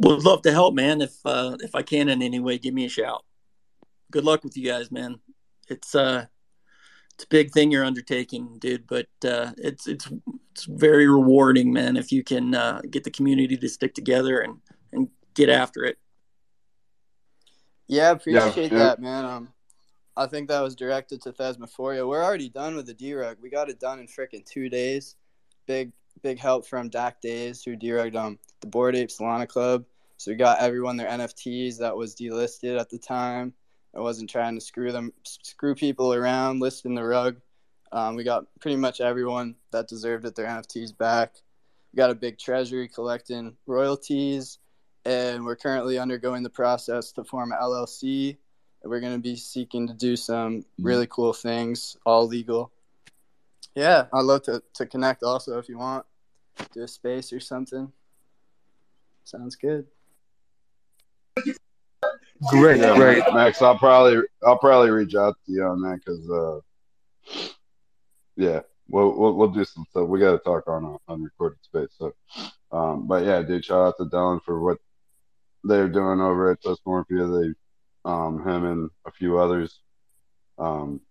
Would 0.00 0.24
love 0.24 0.40
to 0.42 0.52
help, 0.52 0.74
man. 0.74 1.02
If 1.02 1.14
uh, 1.24 1.56
if 1.60 1.74
I 1.74 1.82
can 1.82 2.08
in 2.08 2.22
any 2.22 2.40
way, 2.40 2.56
give 2.58 2.72
me 2.72 2.86
a 2.86 2.88
shout. 2.88 3.24
Good 4.10 4.24
luck 4.24 4.42
with 4.42 4.56
you 4.56 4.66
guys, 4.66 4.90
man. 4.90 5.20
It's 5.68 5.94
uh, 5.94 6.26
it's 7.14 7.24
a 7.24 7.28
big 7.28 7.52
thing 7.52 7.70
you're 7.70 7.84
undertaking, 7.84 8.56
dude. 8.58 8.86
But 8.86 9.08
uh, 9.24 9.52
it's 9.58 9.86
it's 9.86 10.10
it's 10.52 10.64
very 10.64 11.06
rewarding, 11.06 11.70
man. 11.70 11.98
If 11.98 12.12
you 12.12 12.24
can 12.24 12.54
uh, 12.54 12.80
get 12.90 13.04
the 13.04 13.10
community 13.10 13.58
to 13.58 13.68
stick 13.68 13.94
together 13.94 14.40
and 14.40 14.60
and 14.90 15.08
get 15.34 15.50
after 15.50 15.84
it. 15.84 15.98
Yeah, 17.86 18.12
appreciate 18.12 18.72
yeah, 18.72 18.78
yeah. 18.78 18.84
that, 18.84 19.00
man. 19.00 19.24
Um, 19.26 19.48
I 20.16 20.26
think 20.26 20.48
that 20.48 20.60
was 20.60 20.74
directed 20.74 21.20
to 21.22 21.32
Thesmophoria. 21.32 22.08
We're 22.08 22.22
already 22.22 22.48
done 22.48 22.76
with 22.76 22.86
the 22.86 22.94
D-Rug. 22.94 23.38
We 23.40 23.50
got 23.50 23.68
it 23.68 23.80
done 23.80 23.98
in 23.98 24.06
freaking 24.06 24.44
two 24.46 24.68
days. 24.68 25.16
Big 25.66 25.92
big 26.22 26.38
help 26.38 26.66
from 26.66 26.88
Dak 26.88 27.20
Days 27.20 27.62
who 27.62 27.76
D-Rugged 27.76 28.16
um, 28.16 28.38
the 28.60 28.66
Bored 28.66 28.96
Ape 28.96 29.08
Solana 29.08 29.48
Club. 29.48 29.84
So 30.20 30.30
we 30.30 30.36
got 30.36 30.60
everyone 30.60 30.98
their 30.98 31.08
NFTs 31.08 31.78
that 31.78 31.96
was 31.96 32.14
delisted 32.14 32.78
at 32.78 32.90
the 32.90 32.98
time. 32.98 33.54
I 33.96 34.00
wasn't 34.00 34.28
trying 34.28 34.54
to 34.54 34.60
screw 34.60 34.92
them, 34.92 35.14
screw 35.24 35.74
people 35.74 36.12
around, 36.12 36.60
listing 36.60 36.94
the 36.94 37.04
rug. 37.04 37.40
Um, 37.90 38.16
we 38.16 38.22
got 38.22 38.44
pretty 38.60 38.76
much 38.76 39.00
everyone 39.00 39.54
that 39.70 39.88
deserved 39.88 40.26
it 40.26 40.34
their 40.34 40.44
NFTs 40.44 40.94
back. 40.98 41.36
We 41.90 41.96
got 41.96 42.10
a 42.10 42.14
big 42.14 42.36
treasury 42.38 42.86
collecting 42.86 43.56
royalties, 43.64 44.58
and 45.06 45.42
we're 45.42 45.56
currently 45.56 45.98
undergoing 45.98 46.42
the 46.42 46.50
process 46.50 47.12
to 47.12 47.24
form 47.24 47.52
an 47.52 47.58
LLC. 47.58 48.36
We're 48.84 49.00
going 49.00 49.14
to 49.14 49.22
be 49.22 49.36
seeking 49.36 49.86
to 49.88 49.94
do 49.94 50.16
some 50.16 50.66
really 50.78 51.06
cool 51.06 51.32
things, 51.32 51.96
all 52.04 52.26
legal. 52.26 52.70
Yeah, 53.74 54.04
I'd 54.12 54.26
love 54.26 54.42
to, 54.42 54.62
to 54.74 54.84
connect 54.84 55.22
also 55.22 55.56
if 55.58 55.66
you 55.70 55.78
want. 55.78 56.04
Do 56.74 56.82
a 56.82 56.88
space 56.88 57.32
or 57.32 57.40
something. 57.40 57.90
Sounds 59.24 59.56
good. 59.56 59.86
Great, 62.48 62.80
yeah, 62.80 62.96
great, 62.96 63.22
Max. 63.34 63.60
I'll 63.60 63.78
probably 63.78 64.22
I'll 64.42 64.58
probably 64.58 64.90
reach 64.90 65.14
out 65.14 65.36
to 65.44 65.52
you 65.52 65.62
on 65.62 65.82
that 65.82 66.00
because 66.04 66.30
uh, 66.30 67.40
yeah, 68.36 68.60
we'll, 68.88 69.14
we'll 69.14 69.34
we'll 69.34 69.48
do 69.48 69.64
some 69.64 69.84
stuff. 69.90 70.08
We 70.08 70.20
got 70.20 70.32
to 70.32 70.38
talk 70.38 70.66
on 70.66 70.84
uh, 70.84 71.12
on 71.12 71.22
recorded 71.22 71.58
space. 71.62 71.90
So, 71.98 72.14
um, 72.72 73.06
but 73.06 73.24
yeah, 73.24 73.42
dude, 73.42 73.64
shout 73.64 73.88
out 73.88 73.96
to 73.98 74.04
Dylan 74.04 74.42
for 74.42 74.58
what 74.58 74.78
they're 75.64 75.88
doing 75.88 76.20
over 76.20 76.50
at 76.50 76.62
Dysmorphia. 76.62 77.42
They, 77.42 77.54
um, 78.10 78.46
him 78.46 78.64
and 78.64 78.90
a 79.06 79.12
few 79.12 79.38
others. 79.38 79.80
Um, 80.58 81.02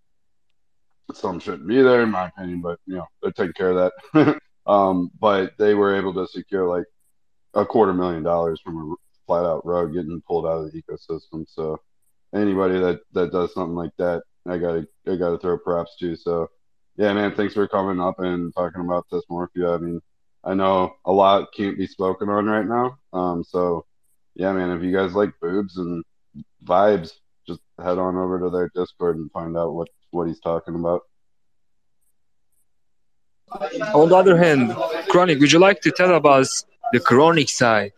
some 1.13 1.39
shouldn't 1.39 1.67
be 1.67 1.81
there 1.81 2.01
in 2.01 2.09
my 2.09 2.27
opinion, 2.27 2.61
but 2.61 2.79
you 2.87 2.95
know 2.95 3.05
they're 3.21 3.31
taking 3.31 3.53
care 3.53 3.77
of 3.77 3.91
that. 4.13 4.39
um, 4.65 5.11
but 5.19 5.53
they 5.59 5.75
were 5.75 5.95
able 5.95 6.13
to 6.15 6.27
secure 6.27 6.67
like 6.67 6.85
a 7.53 7.65
quarter 7.65 7.93
million 7.93 8.23
dollars 8.23 8.59
from 8.61 8.77
a 8.77 8.95
flat 9.29 9.45
out 9.45 9.63
rug 9.63 9.93
getting 9.93 10.21
pulled 10.27 10.47
out 10.47 10.65
of 10.65 10.71
the 10.71 10.81
ecosystem. 10.81 11.45
So 11.47 11.79
anybody 12.33 12.79
that 12.79 13.01
that 13.13 13.31
does 13.31 13.53
something 13.53 13.75
like 13.75 13.95
that, 13.99 14.23
I 14.47 14.57
gotta 14.57 14.87
I 15.07 15.15
gotta 15.17 15.37
throw 15.37 15.59
props 15.59 15.95
to. 15.99 16.15
So 16.15 16.49
yeah, 16.97 17.13
man, 17.13 17.35
thanks 17.35 17.53
for 17.53 17.67
coming 17.67 18.01
up 18.01 18.19
and 18.19 18.51
talking 18.55 18.81
about 18.81 19.07
dysmorphia. 19.11 19.75
I 19.75 19.77
mean, 19.77 20.01
I 20.43 20.55
know 20.55 20.95
a 21.05 21.11
lot 21.11 21.53
can't 21.55 21.77
be 21.77 21.85
spoken 21.85 22.27
on 22.27 22.47
right 22.47 22.65
now. 22.65 22.97
Um, 23.13 23.43
so 23.43 23.85
yeah, 24.33 24.51
man, 24.51 24.75
if 24.75 24.83
you 24.83 24.91
guys 24.91 25.13
like 25.13 25.31
boobs 25.39 25.77
and 25.77 26.03
vibes, 26.65 27.11
just 27.47 27.59
head 27.77 27.99
on 27.99 28.15
over 28.15 28.39
to 28.39 28.49
their 28.49 28.71
Discord 28.73 29.17
and 29.17 29.31
find 29.31 29.55
out 29.55 29.75
what 29.75 29.89
what 30.09 30.27
he's 30.27 30.39
talking 30.39 30.73
about. 30.73 31.01
On 33.93 34.09
the 34.09 34.15
other 34.15 34.37
hand, 34.37 34.71
Kronic, 35.11 35.39
would 35.39 35.51
you 35.51 35.59
like 35.59 35.81
to 35.81 35.91
tell 35.91 36.13
us 36.27 36.65
the 36.93 36.99
Kronic 36.99 37.49
side? 37.49 37.91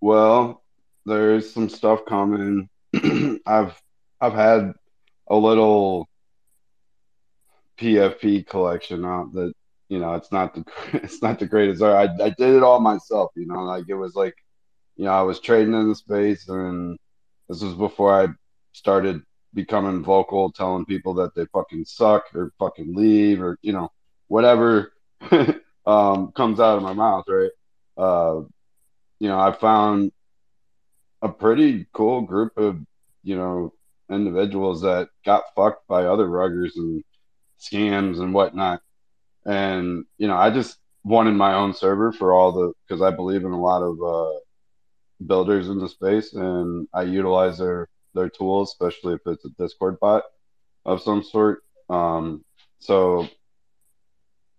Well, 0.00 0.62
there's 1.06 1.52
some 1.52 1.68
stuff 1.68 2.04
coming. 2.06 2.68
I've 3.46 3.80
I've 4.20 4.32
had 4.34 4.72
a 5.28 5.36
little 5.36 6.08
PFP 7.78 8.46
collection 8.46 9.04
out 9.04 9.32
that 9.34 9.52
you 9.88 9.98
know 9.98 10.14
it's 10.14 10.32
not 10.32 10.54
the 10.54 10.64
it's 11.02 11.22
not 11.22 11.38
the 11.38 11.46
greatest 11.46 11.82
I 11.82 12.04
I 12.04 12.30
did 12.30 12.56
it 12.56 12.62
all 12.62 12.80
myself. 12.80 13.30
You 13.36 13.46
know, 13.46 13.62
like 13.64 13.84
it 13.88 13.94
was 13.94 14.14
like 14.14 14.34
you 14.96 15.04
know 15.04 15.12
I 15.12 15.22
was 15.22 15.40
trading 15.40 15.74
in 15.74 15.88
the 15.88 15.94
space, 15.94 16.48
and 16.48 16.98
this 17.48 17.62
was 17.62 17.74
before 17.74 18.22
I 18.22 18.28
started 18.72 19.22
becoming 19.54 20.04
vocal, 20.04 20.52
telling 20.52 20.84
people 20.84 21.14
that 21.14 21.34
they 21.34 21.46
fucking 21.52 21.84
suck 21.84 22.24
or 22.34 22.52
fucking 22.58 22.94
leave 22.94 23.42
or 23.42 23.58
you 23.62 23.72
know 23.72 23.90
whatever 24.28 24.92
um, 25.86 26.32
comes 26.32 26.60
out 26.60 26.76
of 26.76 26.82
my 26.82 26.92
mouth, 26.92 27.24
right? 27.28 27.50
Uh, 27.96 28.42
you 29.20 29.28
know, 29.28 29.38
I 29.38 29.52
found 29.52 30.10
a 31.22 31.28
pretty 31.28 31.86
cool 31.92 32.22
group 32.22 32.56
of, 32.56 32.78
you 33.22 33.36
know, 33.36 33.74
individuals 34.10 34.80
that 34.80 35.08
got 35.24 35.44
fucked 35.54 35.86
by 35.86 36.04
other 36.04 36.26
ruggers 36.26 36.70
and 36.76 37.04
scams 37.60 38.18
and 38.20 38.34
whatnot. 38.34 38.80
And, 39.44 40.06
you 40.18 40.26
know, 40.26 40.36
I 40.36 40.50
just 40.50 40.78
wanted 41.04 41.34
my 41.34 41.54
own 41.54 41.74
server 41.74 42.12
for 42.12 42.32
all 42.32 42.52
the, 42.52 42.72
because 42.82 43.02
I 43.02 43.10
believe 43.10 43.44
in 43.44 43.52
a 43.52 43.60
lot 43.60 43.82
of 43.82 44.02
uh, 44.02 44.38
builders 45.26 45.68
in 45.68 45.78
the 45.78 45.88
space 45.88 46.32
and 46.32 46.88
I 46.92 47.02
utilize 47.02 47.58
their, 47.58 47.88
their 48.14 48.30
tools, 48.30 48.70
especially 48.70 49.14
if 49.14 49.20
it's 49.26 49.44
a 49.44 49.50
Discord 49.50 50.00
bot 50.00 50.24
of 50.86 51.02
some 51.02 51.22
sort. 51.22 51.62
Um, 51.90 52.42
so 52.78 53.28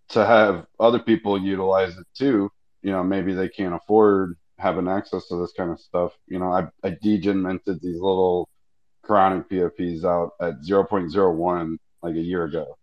to 0.09 0.25
have 0.25 0.67
other 0.79 0.99
people 0.99 1.41
utilize 1.41 1.97
it 1.97 2.05
too, 2.15 2.51
you 2.83 2.91
know, 2.91 3.03
maybe 3.03 3.33
they 3.33 3.49
can't 3.49 3.73
afford 3.73 4.37
having 4.61 4.87
access 4.87 5.27
to 5.27 5.41
this 5.41 5.53
kind 5.53 5.71
of 5.71 5.79
stuff. 5.79 6.13
You 6.27 6.39
know, 6.39 6.51
I, 6.51 6.67
I 6.83 6.91
degen 7.01 7.41
minted 7.41 7.81
these 7.81 7.95
little 7.99 8.49
Kronic 9.05 9.49
PFPs 9.49 10.05
out 10.05 10.33
at 10.39 10.61
0.01 10.61 11.77
like 12.03 12.15
a 12.15 12.19
year 12.19 12.43
ago. 12.43 12.77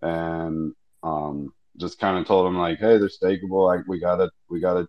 And 0.00 0.72
um, 1.02 1.52
just 1.76 1.98
kind 1.98 2.18
of 2.18 2.26
told 2.26 2.46
them 2.46 2.56
like, 2.56 2.78
hey, 2.78 2.98
they're 2.98 3.08
stakeable. 3.08 3.66
Like 3.66 3.86
we 3.86 4.00
got 4.00 4.20
a 4.20 4.30
we 4.48 4.60
got 4.60 4.76
a 4.76 4.88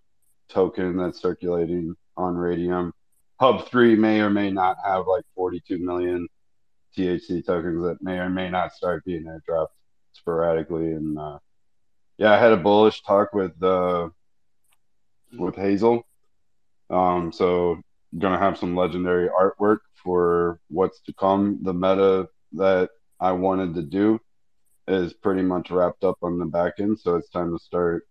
token 0.49 0.97
that's 0.97 1.21
circulating 1.21 1.95
on 2.15 2.35
Raydium. 2.35 2.91
Hub 3.39 3.67
three 3.67 3.95
may 3.95 4.21
or 4.21 4.29
may 4.29 4.51
not 4.51 4.77
have 4.83 5.07
like 5.07 5.23
42 5.35 5.79
million 5.79 6.27
THC 6.97 7.45
tokens 7.45 7.83
that 7.83 8.01
may 8.01 8.17
or 8.17 8.29
may 8.29 8.49
not 8.49 8.73
start 8.73 9.05
being 9.05 9.23
airdropped 9.23 9.67
sporadically. 10.13 10.91
And 10.91 11.17
uh, 11.17 11.39
yeah, 12.17 12.33
I 12.33 12.37
had 12.37 12.51
a 12.51 12.57
bullish 12.57 13.01
talk 13.03 13.33
with 13.33 13.61
uh, 13.63 14.09
with 15.37 15.55
Hazel 15.55 16.05
um, 16.89 17.31
so 17.31 17.81
gonna 18.17 18.39
have 18.39 18.57
some 18.57 18.75
legendary 18.75 19.29
artwork 19.29 19.79
for 20.03 20.59
what's 20.69 21.01
to 21.01 21.13
come. 21.13 21.59
The 21.61 21.73
meta 21.73 22.27
that 22.53 22.89
I 23.19 23.31
wanted 23.33 23.75
to 23.75 23.81
do 23.81 24.19
is 24.87 25.13
pretty 25.13 25.43
much 25.43 25.69
wrapped 25.69 26.03
up 26.03 26.17
on 26.21 26.39
the 26.39 26.45
back 26.45 26.73
end, 26.79 26.99
so 26.99 27.15
it's 27.15 27.29
time 27.29 27.55
to 27.55 27.63
start 27.63 28.07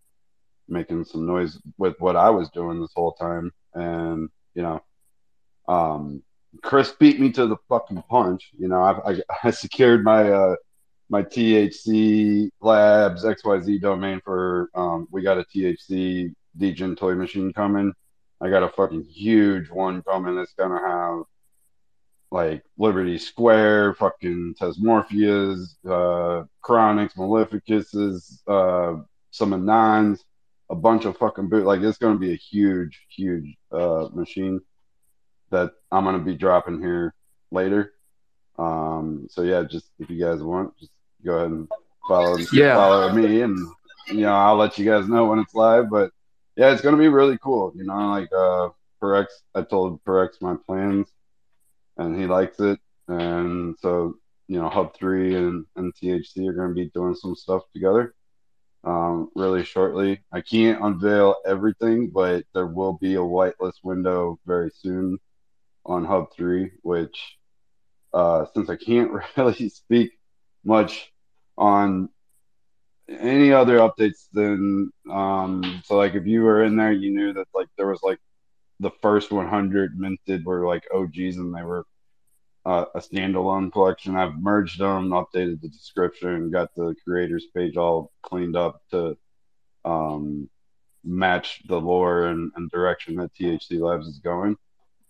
making 0.69 1.05
some 1.05 1.27
noise 1.27 1.59
with 1.79 1.97
what 1.99 2.15
I 2.15 2.31
was 2.31 2.51
doing 2.51 2.81
this 2.81 2.93
whole 2.95 3.13
time. 3.13 3.51
And 3.75 4.29
you 4.55 4.63
know, 4.63 4.83
um, 5.69 6.23
Chris 6.63 6.93
beat 6.93 7.21
me 7.21 7.33
to 7.33 7.47
the 7.47 7.57
fucking 7.69 8.03
punch. 8.09 8.51
You 8.59 8.69
know, 8.69 8.83
I, 8.83 9.13
I, 9.13 9.21
I 9.45 9.51
secured 9.51 10.05
my 10.05 10.31
uh, 10.31 10.57
my 11.11 11.23
THC 11.23 12.51
Labs 12.61 13.25
XYZ 13.25 13.81
domain 13.81 14.21
for 14.25 14.71
um, 14.75 15.09
we 15.11 15.23
got 15.23 15.39
a 15.39 15.45
THC 15.45 16.33
Degen 16.57 16.97
toy 16.97 17.15
machine 17.15 17.53
coming. 17.53 17.93
I 18.41 18.49
got 18.51 18.63
a 18.63 18.69
fucking 18.69 19.05
huge 19.05 19.69
one 19.71 20.03
coming 20.03 20.37
that's 20.37 20.55
gonna 20.55 20.81
have 20.81 21.25
like 22.31 22.63
Liberty 22.77 23.19
Square, 23.19 23.95
fucking 23.95 24.55
Thesmophorias, 24.61 25.75
uh, 25.87 26.45
Kronics, 26.63 27.15
Maleficuses, 27.17 28.41
uh, 28.47 29.03
some 29.31 29.51
Anons, 29.53 30.21
a 30.71 30.75
bunch 30.75 31.05
of 31.07 31.17
fucking 31.17 31.49
boot. 31.49 31.65
Like 31.65 31.81
it's 31.81 31.99
gonna 31.99 32.19
be 32.19 32.33
a 32.33 32.37
huge, 32.37 33.07
huge 33.09 33.57
uh, 33.73 34.09
machine 34.13 34.61
that 35.51 35.73
I'm 35.91 36.05
gonna 36.05 36.19
be 36.19 36.35
dropping 36.35 36.81
here 36.81 37.15
later. 37.51 37.95
Um, 38.59 39.27
so 39.31 39.43
yeah, 39.43 39.63
just 39.63 39.91
if 39.99 40.11
you 40.11 40.23
guys 40.23 40.43
want, 40.43 40.77
just 40.79 40.93
go 41.25 41.37
ahead 41.37 41.51
and 41.51 41.69
follow 42.07 42.37
Yeah. 42.53 42.75
follow 42.75 43.13
me, 43.13 43.41
and 43.43 43.57
you 44.09 44.21
know 44.21 44.35
I'll 44.35 44.57
let 44.57 44.79
you 44.79 44.85
guys 44.85 45.09
know 45.09 45.27
when 45.27 45.39
it's 45.39 45.55
live. 45.55 45.89
But 45.91 46.11
yeah, 46.59 46.73
it's 46.73 46.83
gonna 46.83 46.97
be 46.97 47.09
really 47.09 47.39
cool. 47.39 47.73
You 47.77 47.85
know, 47.85 48.11
like 48.11 48.31
uh, 48.33 48.71
Perex, 49.01 49.27
I 49.55 49.63
told 49.63 50.05
Perex 50.05 50.43
my 50.43 50.57
plans, 50.67 51.07
and 51.97 52.19
he 52.21 52.27
likes 52.27 52.59
it, 52.59 52.81
and 53.07 53.77
so 53.79 54.17
you 54.49 54.61
know 54.61 54.69
Hub 54.69 54.95
Three 54.97 55.37
and, 55.37 55.65
and 55.77 55.95
THC 55.95 56.49
are 56.49 56.53
gonna 56.53 56.75
be 56.75 56.91
doing 56.91 57.15
some 57.15 57.37
stuff 57.37 57.63
together. 57.73 58.13
Um, 58.83 59.31
really 59.37 59.65
shortly. 59.65 60.21
I 60.33 60.41
can't 60.41 60.83
unveil 60.83 61.37
everything, 61.47 62.11
but 62.11 62.45
there 62.55 62.67
will 62.67 62.95
be 62.95 63.15
a 63.15 63.19
whitelist 63.19 63.85
window 63.85 64.39
very 64.45 64.71
soon 64.75 65.19
on 65.85 66.05
Hub 66.05 66.33
3, 66.33 66.71
which, 66.83 67.37
uh, 68.15 68.47
since 68.55 68.71
I 68.71 68.77
can't 68.77 69.11
really 69.37 69.69
speak 69.69 70.13
much 70.65 71.13
on 71.57 72.09
any 73.09 73.53
other 73.53 73.79
updates 73.79 74.29
than, 74.33 74.91
um, 75.11 75.83
so 75.85 75.97
like 75.97 76.15
if 76.15 76.27
you 76.27 76.43
were 76.43 76.65
in 76.65 76.77
there, 76.77 76.93
you 76.93 77.11
knew 77.11 77.33
that 77.33 77.47
like 77.55 77.69
there 77.77 77.89
was 77.89 78.03
like 78.03 78.19
the 78.81 78.91
first 79.03 79.33
100 79.33 79.99
minted 79.99 80.45
were 80.45 80.67
like 80.67 80.85
OGs 80.95 81.37
and 81.37 81.55
they 81.55 81.63
were 81.63 81.85
uh, 82.65 82.85
a 82.95 83.01
standalone 83.01 83.73
collection. 83.73 84.17
I've 84.17 84.39
merged 84.39 84.79
them, 84.79 85.11
updated 85.11 85.61
the 85.61 85.69
description, 85.69 86.51
got 86.51 86.75
the 86.75 86.95
creators 87.05 87.47
page 87.55 87.77
all 87.77 88.13
cleaned 88.23 88.57
up 88.57 88.83
to 88.91 89.17
um, 89.85 90.51
match 91.03 91.63
the 91.67 91.81
lore 91.81 92.27
and, 92.27 92.53
and 92.57 92.71
direction 92.71 93.17
that 93.17 93.33
THC 93.35 93.81
Labs 93.81 94.07
is 94.07 94.19
going. 94.19 94.57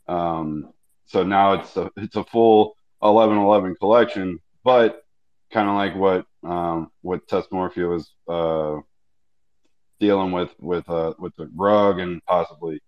Um, 0.07 0.73
so 1.07 1.25
now 1.25 1.55
it's 1.55 1.77
a 1.77 1.91
it's 1.97 2.17
a 2.17 2.25
full 2.25 2.77
eleven 3.03 3.39
eleven 3.39 3.75
collection, 3.75 4.39
but 4.63 5.03
kind 5.51 5.69
of 5.69 5.75
like 5.75 5.97
what 5.97 6.27
um, 6.45 6.91
what 7.03 7.27
Thesmophoria 7.29 7.89
was 7.89 8.13
uh, 8.29 8.81
dealing 10.01 10.33
with 10.33 10.51
with 10.59 10.89
uh, 10.89 11.15
with 11.19 11.35
the 11.37 11.51
rug 11.55 11.99
and 11.99 12.25
possibly 12.25 12.81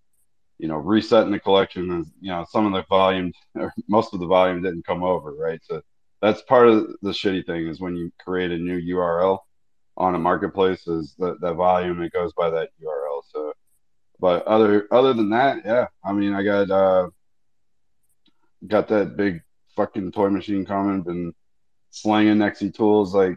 you 0.59 0.69
know 0.69 0.77
resetting 0.77 1.33
the 1.33 1.41
collection. 1.41 1.91
And 1.91 2.07
you 2.21 2.31
know 2.31 2.47
some 2.49 2.67
of 2.67 2.73
the 2.73 2.85
volume 2.89 3.33
or 3.55 3.73
most 3.89 4.15
of 4.15 4.21
the 4.21 4.27
volume 4.27 4.63
didn't 4.63 4.87
come 4.87 5.03
over 5.03 5.33
right? 5.33 5.61
So 5.65 5.83
that's 6.21 6.43
part 6.43 6.69
of 6.69 6.89
the 7.03 7.11
shitty 7.11 7.47
thing 7.47 7.67
is 7.67 7.81
when 7.81 7.97
you 7.97 8.13
create 8.21 8.51
a 8.51 8.59
new 8.59 8.81
url 8.95 9.39
on 9.97 10.15
a 10.15 10.19
marketplace 10.19 10.87
is 10.87 11.15
that 11.19 11.41
that 11.41 11.55
volume 11.55 12.03
it 12.03 12.13
goes 12.13 12.33
by 12.35 12.51
that 12.51 12.69
url 12.83 13.23
so 13.33 13.53
but 14.19 14.45
other 14.47 14.87
other 14.91 15.13
than 15.13 15.31
that 15.31 15.59
yeah 15.65 15.87
i 16.05 16.13
mean 16.13 16.35
i 16.35 16.43
got 16.43 16.71
uh 16.71 17.09
got 18.67 18.89
that 18.89 19.17
big 19.17 19.41
fucking 19.77 20.13
toy 20.13 20.29
machine 20.29 20.65
coming 20.65 21.03
been 21.03 21.33
slinging 21.91 22.37
nexi 22.37 22.73
tools 22.75 23.15
like 23.15 23.37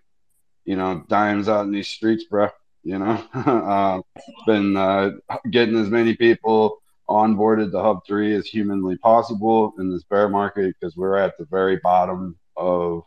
you 0.65 0.75
know 0.75 1.03
dimes 1.07 1.49
out 1.49 1.65
in 1.65 1.71
these 1.71 1.87
streets 1.87 2.25
bro 2.25 2.49
you 2.83 2.97
know 2.99 3.23
uh, 3.33 4.01
been 4.45 4.77
uh, 4.77 5.11
getting 5.49 5.77
as 5.77 5.89
many 5.89 6.15
people 6.15 6.77
onboarded 7.09 7.71
to 7.71 7.81
Hub 7.81 8.05
3 8.07 8.33
as 8.35 8.47
humanly 8.47 8.97
possible 8.97 9.73
in 9.77 9.91
this 9.91 10.03
bear 10.03 10.29
market 10.29 10.75
because 10.79 10.95
we're 10.95 11.17
at 11.17 11.37
the 11.37 11.45
very 11.45 11.77
bottom 11.77 12.37
of 12.55 13.03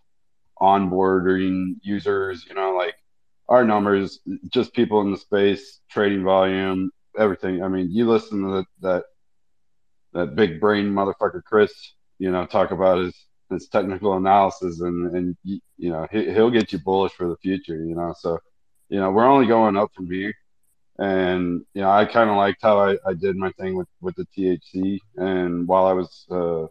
onboarding 0.60 1.76
users. 1.82 2.44
You 2.46 2.54
know, 2.54 2.76
like 2.76 2.94
our 3.48 3.64
numbers, 3.64 4.20
just 4.48 4.74
people 4.74 5.00
in 5.00 5.10
the 5.10 5.16
space, 5.16 5.80
trading 5.90 6.24
volume, 6.24 6.90
everything. 7.18 7.62
I 7.62 7.68
mean, 7.68 7.90
you 7.90 8.08
listen 8.08 8.42
to 8.42 8.66
that, 8.82 9.04
that 10.12 10.34
big 10.34 10.60
brain 10.60 10.92
motherfucker 10.92 11.42
Chris, 11.44 11.72
you 12.18 12.30
know, 12.30 12.46
talk 12.46 12.70
about 12.70 12.98
his 12.98 13.14
his 13.50 13.68
technical 13.68 14.16
analysis, 14.16 14.80
and 14.80 15.14
and 15.14 15.36
you, 15.44 15.60
know 15.90 16.06
he, 16.10 16.32
he'll 16.32 16.50
get 16.50 16.72
you 16.72 16.78
bullish 16.78 17.12
for 17.12 17.28
the 17.28 17.36
future. 17.36 17.76
You 17.76 17.94
know, 17.94 18.14
so 18.18 18.38
you 18.88 18.98
know 19.00 19.10
we're 19.10 19.26
only 19.26 19.46
going 19.46 19.76
up 19.76 19.92
from 19.94 20.10
here. 20.10 20.34
And 20.98 21.64
you 21.74 21.82
know 21.82 21.90
I 21.90 22.06
kind 22.06 22.30
of 22.30 22.36
liked 22.36 22.62
how 22.62 22.80
I, 22.80 22.96
I 23.06 23.14
did 23.14 23.36
my 23.36 23.50
thing 23.52 23.76
with 23.76 23.88
with 24.00 24.16
the 24.16 24.26
THC 24.36 24.98
and 25.16 25.68
while 25.68 25.86
I 25.86 25.92
was 25.92 26.26
uh 26.30 26.66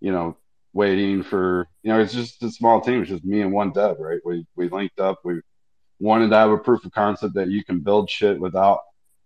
you 0.00 0.12
know 0.12 0.36
waiting 0.74 1.22
for 1.22 1.66
you 1.82 1.92
know 1.92 2.00
it's 2.00 2.12
just 2.12 2.42
a 2.42 2.50
small 2.50 2.80
team. 2.80 3.00
It's 3.00 3.10
just 3.10 3.24
me 3.24 3.40
and 3.40 3.52
one 3.52 3.72
dev 3.72 3.96
right? 3.98 4.20
We 4.24 4.46
we 4.56 4.68
linked 4.68 5.00
up. 5.00 5.20
We 5.24 5.40
wanted 5.98 6.30
to 6.30 6.36
have 6.36 6.50
a 6.50 6.58
proof 6.58 6.84
of 6.84 6.92
concept 6.92 7.34
that 7.34 7.48
you 7.48 7.64
can 7.64 7.80
build 7.80 8.10
shit 8.10 8.38
without 8.38 8.80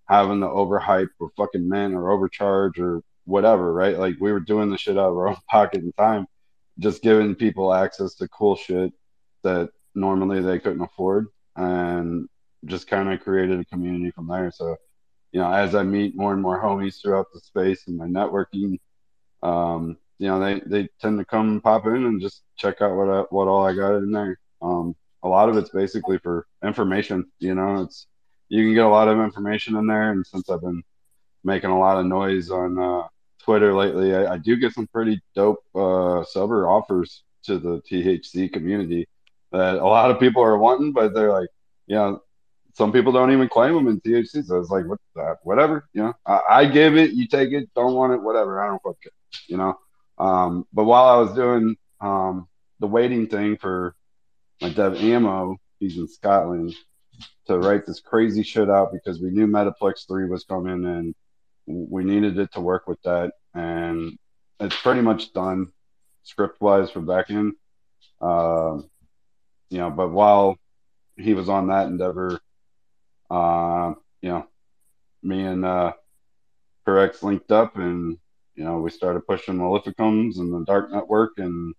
having 0.09 0.41
to 0.41 0.47
overhype 0.47 1.09
or 1.19 1.31
fucking 1.37 1.69
mint 1.69 1.95
or 1.95 2.11
overcharge 2.13 2.79
or 2.79 3.03
whatever 3.25 3.73
right? 3.73 3.99
Like 3.99 4.15
we 4.21 4.33
were 4.33 4.41
doing 4.41 4.71
the 4.71 4.79
shit 4.79 4.97
out 4.97 5.11
of 5.11 5.17
our 5.17 5.29
own 5.29 5.37
pocket 5.51 5.83
and 5.83 5.97
time 5.97 6.27
just 6.79 7.03
giving 7.03 7.35
people 7.35 7.73
access 7.73 8.15
to 8.17 8.29
cool 8.29 8.57
shit 8.57 8.93
that 9.43 9.71
normally 9.95 10.41
they 10.41 10.59
couldn't 10.59 10.83
afford 10.83 11.27
and 11.57 12.29
just 12.67 12.87
kind 12.87 13.13
of 13.13 13.21
created 13.21 13.61
a 13.61 13.65
community 13.65 14.11
from 14.11 14.29
there. 14.29 14.51
So, 14.51 14.77
you 15.33 15.41
know, 15.41 15.53
as 15.53 15.75
I 15.75 15.83
meet 15.83 16.17
more 16.17 16.33
and 16.33 16.43
more 16.43 16.63
homies 16.63 17.01
throughout 17.01 17.27
the 17.33 17.41
space 17.41 17.87
and 17.87 17.97
my 17.97 18.07
networking, 18.07 18.79
um, 19.43 19.97
you 20.19 20.29
know, 20.29 20.41
they, 20.41 20.61
they 20.67 20.89
tend 21.01 21.19
to 21.19 21.25
come 21.25 21.61
pop 21.61 21.87
in 21.87 22.05
and 22.05 22.21
just 22.21 22.43
check 22.57 22.81
out 22.81 22.97
what 22.97 23.09
I, 23.09 23.21
what 23.31 23.49
all 23.49 23.65
I 23.65 23.75
got 23.75 23.97
in 23.97 24.11
there. 24.11 24.39
Um, 24.63 24.95
a 25.23 25.29
lot 25.29 25.49
of 25.49 25.57
it's 25.57 25.71
basically 25.71 26.19
for 26.19 26.47
information. 26.65 27.27
You 27.39 27.55
know, 27.55 27.83
it's 27.83 28.07
you 28.49 28.65
can 28.65 28.75
get 28.75 28.85
a 28.85 28.89
lot 28.89 29.09
of 29.09 29.19
information 29.19 29.77
in 29.77 29.87
there, 29.87 30.13
and 30.13 30.27
since 30.27 30.49
I've 30.49 30.61
been 30.61 30.83
making 31.45 31.71
a 31.71 31.79
lot 31.79 31.99
of 31.99 32.07
noise 32.07 32.51
on 32.51 32.79
uh, 32.79 33.07
Twitter 33.47 33.73
lately, 33.73 34.13
I, 34.15 34.35
I 34.35 34.39
do 34.39 34.57
get 34.57 34.75
some 34.75 34.89
pretty 34.89 35.21
dope 35.37 35.65
uh, 35.73 36.25
sober 36.25 36.69
offers 36.69 37.23
to 37.45 37.61
the 37.61 37.81
THC 37.89 38.53
community 38.53 39.07
that 39.53 39.77
a 39.77 39.87
lot 39.87 40.11
of 40.11 40.19
people 40.19 40.43
are 40.43 40.59
wanting, 40.59 40.93
but 40.93 41.15
they're 41.15 41.31
like, 41.31 41.49
you 41.87 41.95
know, 41.95 42.21
some 42.75 42.91
people 42.91 43.13
don't 43.13 43.31
even 43.31 43.49
claim 43.49 43.75
them 43.75 43.87
in 43.87 44.01
THC. 44.01 44.45
So 44.45 44.59
it's 44.59 44.69
like, 44.69 44.85
what, 44.87 44.99
the, 45.15 45.37
whatever, 45.45 45.89
you 45.93 46.03
know, 46.03 46.13
I, 46.27 46.41
I 46.51 46.67
give 46.67 46.97
it, 46.97 47.13
you 47.13 47.29
take 47.29 47.53
it, 47.53 47.71
don't 47.77 47.95
want 47.95 48.15
it, 48.15 48.21
whatever. 48.21 48.61
I 48.61 48.67
don't 48.67 48.83
fuck 48.83 48.97
it, 49.03 49.13
you 49.47 49.57
know. 49.57 49.79
Um, 50.19 50.67
but 50.73 50.85
while 50.85 51.07
I 51.07 51.17
was 51.21 51.33
doing 51.35 51.77
um, 52.01 52.49
the 52.81 52.89
waiting 52.89 53.29
thing 53.29 53.59
for 53.59 53.95
my 54.61 54.71
dev 54.71 54.97
ammo, 54.97 55.57
he's 55.79 55.99
in 55.99 56.09
Scotland 56.09 56.75
to 57.47 57.59
write 57.59 57.87
this 57.87 58.01
crazy 58.01 58.43
shit 58.43 58.69
out 58.69 58.93
because 58.93 59.21
we 59.21 59.31
knew 59.31 59.47
Metaplex 59.47 60.09
3 60.09 60.29
was 60.29 60.43
coming 60.43 60.85
and 60.85 61.15
we 61.67 62.05
needed 62.05 62.39
it 62.39 62.53
to 62.53 62.61
work 62.61 62.87
with 62.87 63.01
that. 63.03 63.33
And 63.55 64.19
it's 64.61 64.77
pretty 64.81 65.01
much 65.01 65.33
done 65.33 65.73
script 66.23 66.61
wise 66.61 66.91
for 66.91 67.01
back 67.01 67.31
end. 67.31 67.55
Um, 68.21 68.89
you 69.71 69.79
know, 69.79 69.91
but 69.91 70.11
while 70.11 70.57
he 71.17 71.35
was 71.35 71.49
on 71.49 71.69
that 71.69 71.87
endeavor, 71.87 72.41
uh, 73.31 73.95
you 74.23 74.31
know, 74.31 74.47
me 75.23 75.43
and 75.43 75.65
uh, 75.65 75.93
linked 76.87 77.51
up 77.51 77.77
and, 77.77 78.19
you 78.55 78.65
know, 78.65 78.79
we 78.79 78.91
started 78.91 79.27
pushing 79.27 79.57
Maleficums 79.57 80.39
and 80.39 80.53
the 80.53 80.65
Dark 80.65 80.91
Network 80.91 81.33
and, 81.39 81.75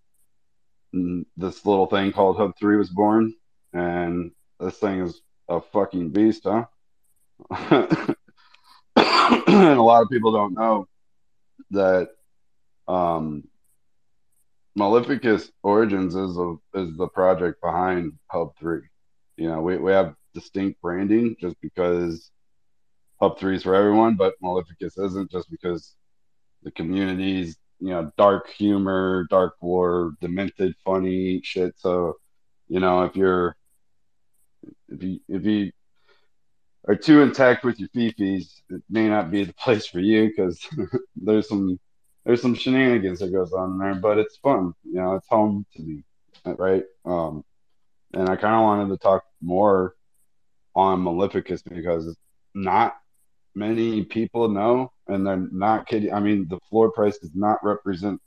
and 0.93 1.25
this 1.37 1.65
little 1.65 1.87
thing 1.87 2.11
called 2.11 2.37
Hub 2.37 2.53
3 2.59 2.77
was 2.77 2.89
born. 2.89 3.33
And 3.73 4.31
this 4.59 4.77
thing 4.77 5.01
is 5.01 5.21
a 5.47 5.61
fucking 5.61 6.09
beast, 6.09 6.45
huh? 6.45 6.65
and 9.47 9.79
a 9.79 9.81
lot 9.81 10.01
of 10.01 10.09
people 10.09 10.31
don't 10.31 10.53
know 10.53 10.87
that 11.71 12.09
um, 12.87 13.43
Maleficus 14.77 15.49
Origins 15.63 16.15
is 16.15 16.37
a, 16.37 16.55
is 16.75 16.95
the 16.97 17.07
project 17.07 17.61
behind 17.61 18.13
Hub 18.27 18.51
3. 18.59 18.81
You 19.37 19.49
know, 19.49 19.61
we, 19.61 19.77
we 19.77 19.91
have 19.91 20.15
distinct 20.33 20.81
branding 20.81 21.35
just 21.39 21.55
because 21.61 22.31
Hub 23.19 23.39
3 23.39 23.55
is 23.55 23.63
for 23.63 23.75
everyone, 23.75 24.15
but 24.15 24.35
Maleficus 24.41 24.97
isn't 24.97 25.31
just 25.31 25.49
because 25.49 25.95
the 26.63 26.71
community's, 26.71 27.57
you 27.79 27.89
know, 27.89 28.11
dark 28.17 28.49
humor, 28.49 29.25
dark 29.29 29.55
war, 29.61 30.13
demented, 30.21 30.75
funny 30.85 31.41
shit. 31.43 31.73
So, 31.77 32.17
you 32.67 32.79
know, 32.79 33.03
if 33.03 33.15
you're, 33.15 33.55
if 34.89 35.03
you, 35.03 35.19
if 35.27 35.45
you 35.45 35.71
are 36.87 36.95
too 36.95 37.21
intact 37.21 37.63
with 37.63 37.79
your 37.79 37.89
fifis, 37.89 38.61
it 38.69 38.81
may 38.89 39.07
not 39.07 39.29
be 39.29 39.43
the 39.43 39.53
place 39.59 39.85
for 39.87 39.99
you 39.99 40.27
because 40.27 40.65
there's 41.15 41.47
some, 41.47 41.79
there's 42.25 42.41
some 42.41 42.55
shenanigans 42.55 43.19
that 43.19 43.31
goes 43.31 43.53
on 43.53 43.77
there, 43.77 43.95
but 43.95 44.17
it's 44.17 44.37
fun. 44.37 44.73
You 44.83 44.95
know, 44.95 45.15
it's 45.15 45.27
home 45.27 45.65
to 45.75 45.81
me, 45.81 46.03
right? 46.45 46.83
Um, 47.05 47.43
and 48.13 48.29
I 48.29 48.35
kind 48.35 48.55
of 48.55 48.61
wanted 48.61 48.89
to 48.89 48.97
talk 48.97 49.23
more 49.41 49.95
on 50.75 51.03
Maleficus 51.03 51.61
because 51.63 52.15
not 52.53 52.95
many 53.55 54.05
people 54.05 54.49
know, 54.49 54.91
and 55.07 55.25
they're 55.25 55.47
not 55.51 55.87
kidding. 55.87 56.13
I 56.13 56.19
mean, 56.19 56.47
the 56.47 56.59
floor 56.69 56.91
price 56.91 57.17
does 57.17 57.33
not 57.33 57.63
represent 57.63 58.21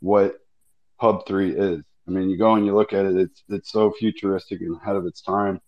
what 0.00 0.36
Hub 0.96 1.26
Three 1.26 1.54
is. 1.54 1.82
I 2.06 2.10
mean, 2.10 2.30
you 2.30 2.38
go 2.38 2.54
and 2.54 2.64
you 2.64 2.74
look 2.74 2.92
at 2.92 3.04
it; 3.04 3.16
it's 3.16 3.42
it's 3.48 3.70
so 3.70 3.92
futuristic 3.98 4.60
and 4.60 4.76
ahead 4.76 4.96
of 4.96 5.06
its 5.06 5.20
time, 5.20 5.60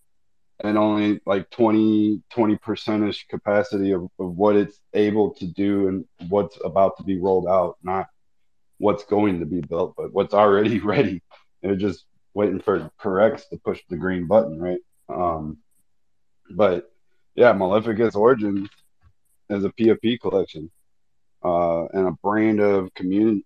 and 0.63 0.77
only 0.77 1.21
like 1.27 1.49
20 1.51 2.23
20 2.31 2.57
percentish 2.57 3.29
capacity 3.29 3.93
of, 3.93 4.03
of 4.19 4.37
what 4.37 4.57
it's 4.57 4.81
able 4.95 5.35
to 5.35 5.47
do 5.47 5.89
and 5.89 6.05
what's 6.29 6.59
about 6.65 6.97
to 6.99 7.03
be 7.03 7.19
rolled 7.19 7.47
out, 7.47 7.77
not 7.83 8.07
what's 8.79 9.05
going 9.05 9.41
to 9.41 9.47
be 9.47 9.61
built, 9.61 9.95
but 9.97 10.13
what's 10.13 10.35
already 10.35 10.79
ready. 10.81 11.23
They're 11.63 11.77
just 11.77 12.05
waiting 12.35 12.61
for 12.61 13.21
X 13.21 13.47
to 13.49 13.57
push 13.59 13.81
the 13.89 13.97
green 13.97 14.27
button, 14.27 14.61
right? 14.61 14.81
Um, 15.09 15.59
but 16.51 16.91
yeah, 17.35 17.53
Maleficus 17.53 18.15
Origins 18.15 18.69
is 19.49 19.65
a 19.65 19.71
PFP 19.71 20.21
collection 20.21 20.71
uh, 21.45 21.87
and 21.87 22.09
a 22.09 22.13
brand 22.23 22.61
of 22.61 22.93
community 22.95 23.45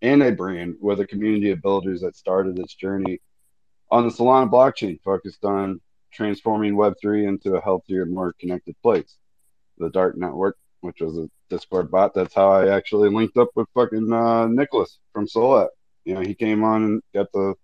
and 0.00 0.22
a 0.22 0.32
brand 0.32 0.76
with 0.80 1.00
a 1.00 1.06
community 1.06 1.50
of 1.50 1.62
builders 1.62 2.00
that 2.02 2.16
started 2.16 2.56
this 2.56 2.74
journey 2.74 3.20
on 3.90 4.06
the 4.06 4.14
Solana 4.14 4.50
blockchain, 4.50 5.00
focused 5.02 5.44
on 5.44 5.80
transforming 6.12 6.74
Web3 6.74 7.28
into 7.28 7.54
a 7.54 7.60
healthier, 7.60 8.06
more 8.06 8.34
connected 8.40 8.76
place. 8.82 9.16
The 9.78 9.90
Dark 9.90 10.16
Network, 10.16 10.56
which 10.80 11.00
was 11.00 11.16
a 11.18 11.28
Discord 11.50 11.90
bot, 11.90 12.14
that's 12.14 12.34
how 12.34 12.50
I 12.50 12.74
actually 12.74 13.10
linked 13.10 13.36
up 13.36 13.48
with 13.54 13.68
fucking 13.74 14.12
uh, 14.12 14.46
Nicholas 14.46 14.98
from 15.12 15.28
Sol 15.28 15.60
app. 15.60 15.70
You 16.04 16.14
know, 16.14 16.20
he 16.20 16.34
came 16.34 16.64
on 16.64 16.84
and 16.84 17.02
got 17.14 17.30
the 17.32 17.54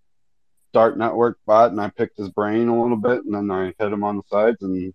Dark 0.73 0.97
Network 0.97 1.39
bot, 1.47 1.71
and 1.71 1.81
I 1.81 1.91
picked 1.91 2.19
his 2.19 2.31
brain 2.31 2.69
a 2.69 2.83
little 2.83 2.97
bit, 2.97 3.25
and 3.25 3.35
then 3.35 3.51
I 3.51 3.75
hit 3.79 3.93
him 3.93 4.05
on 4.05 4.17
the 4.17 4.23
sides, 4.29 4.63
and 4.63 4.93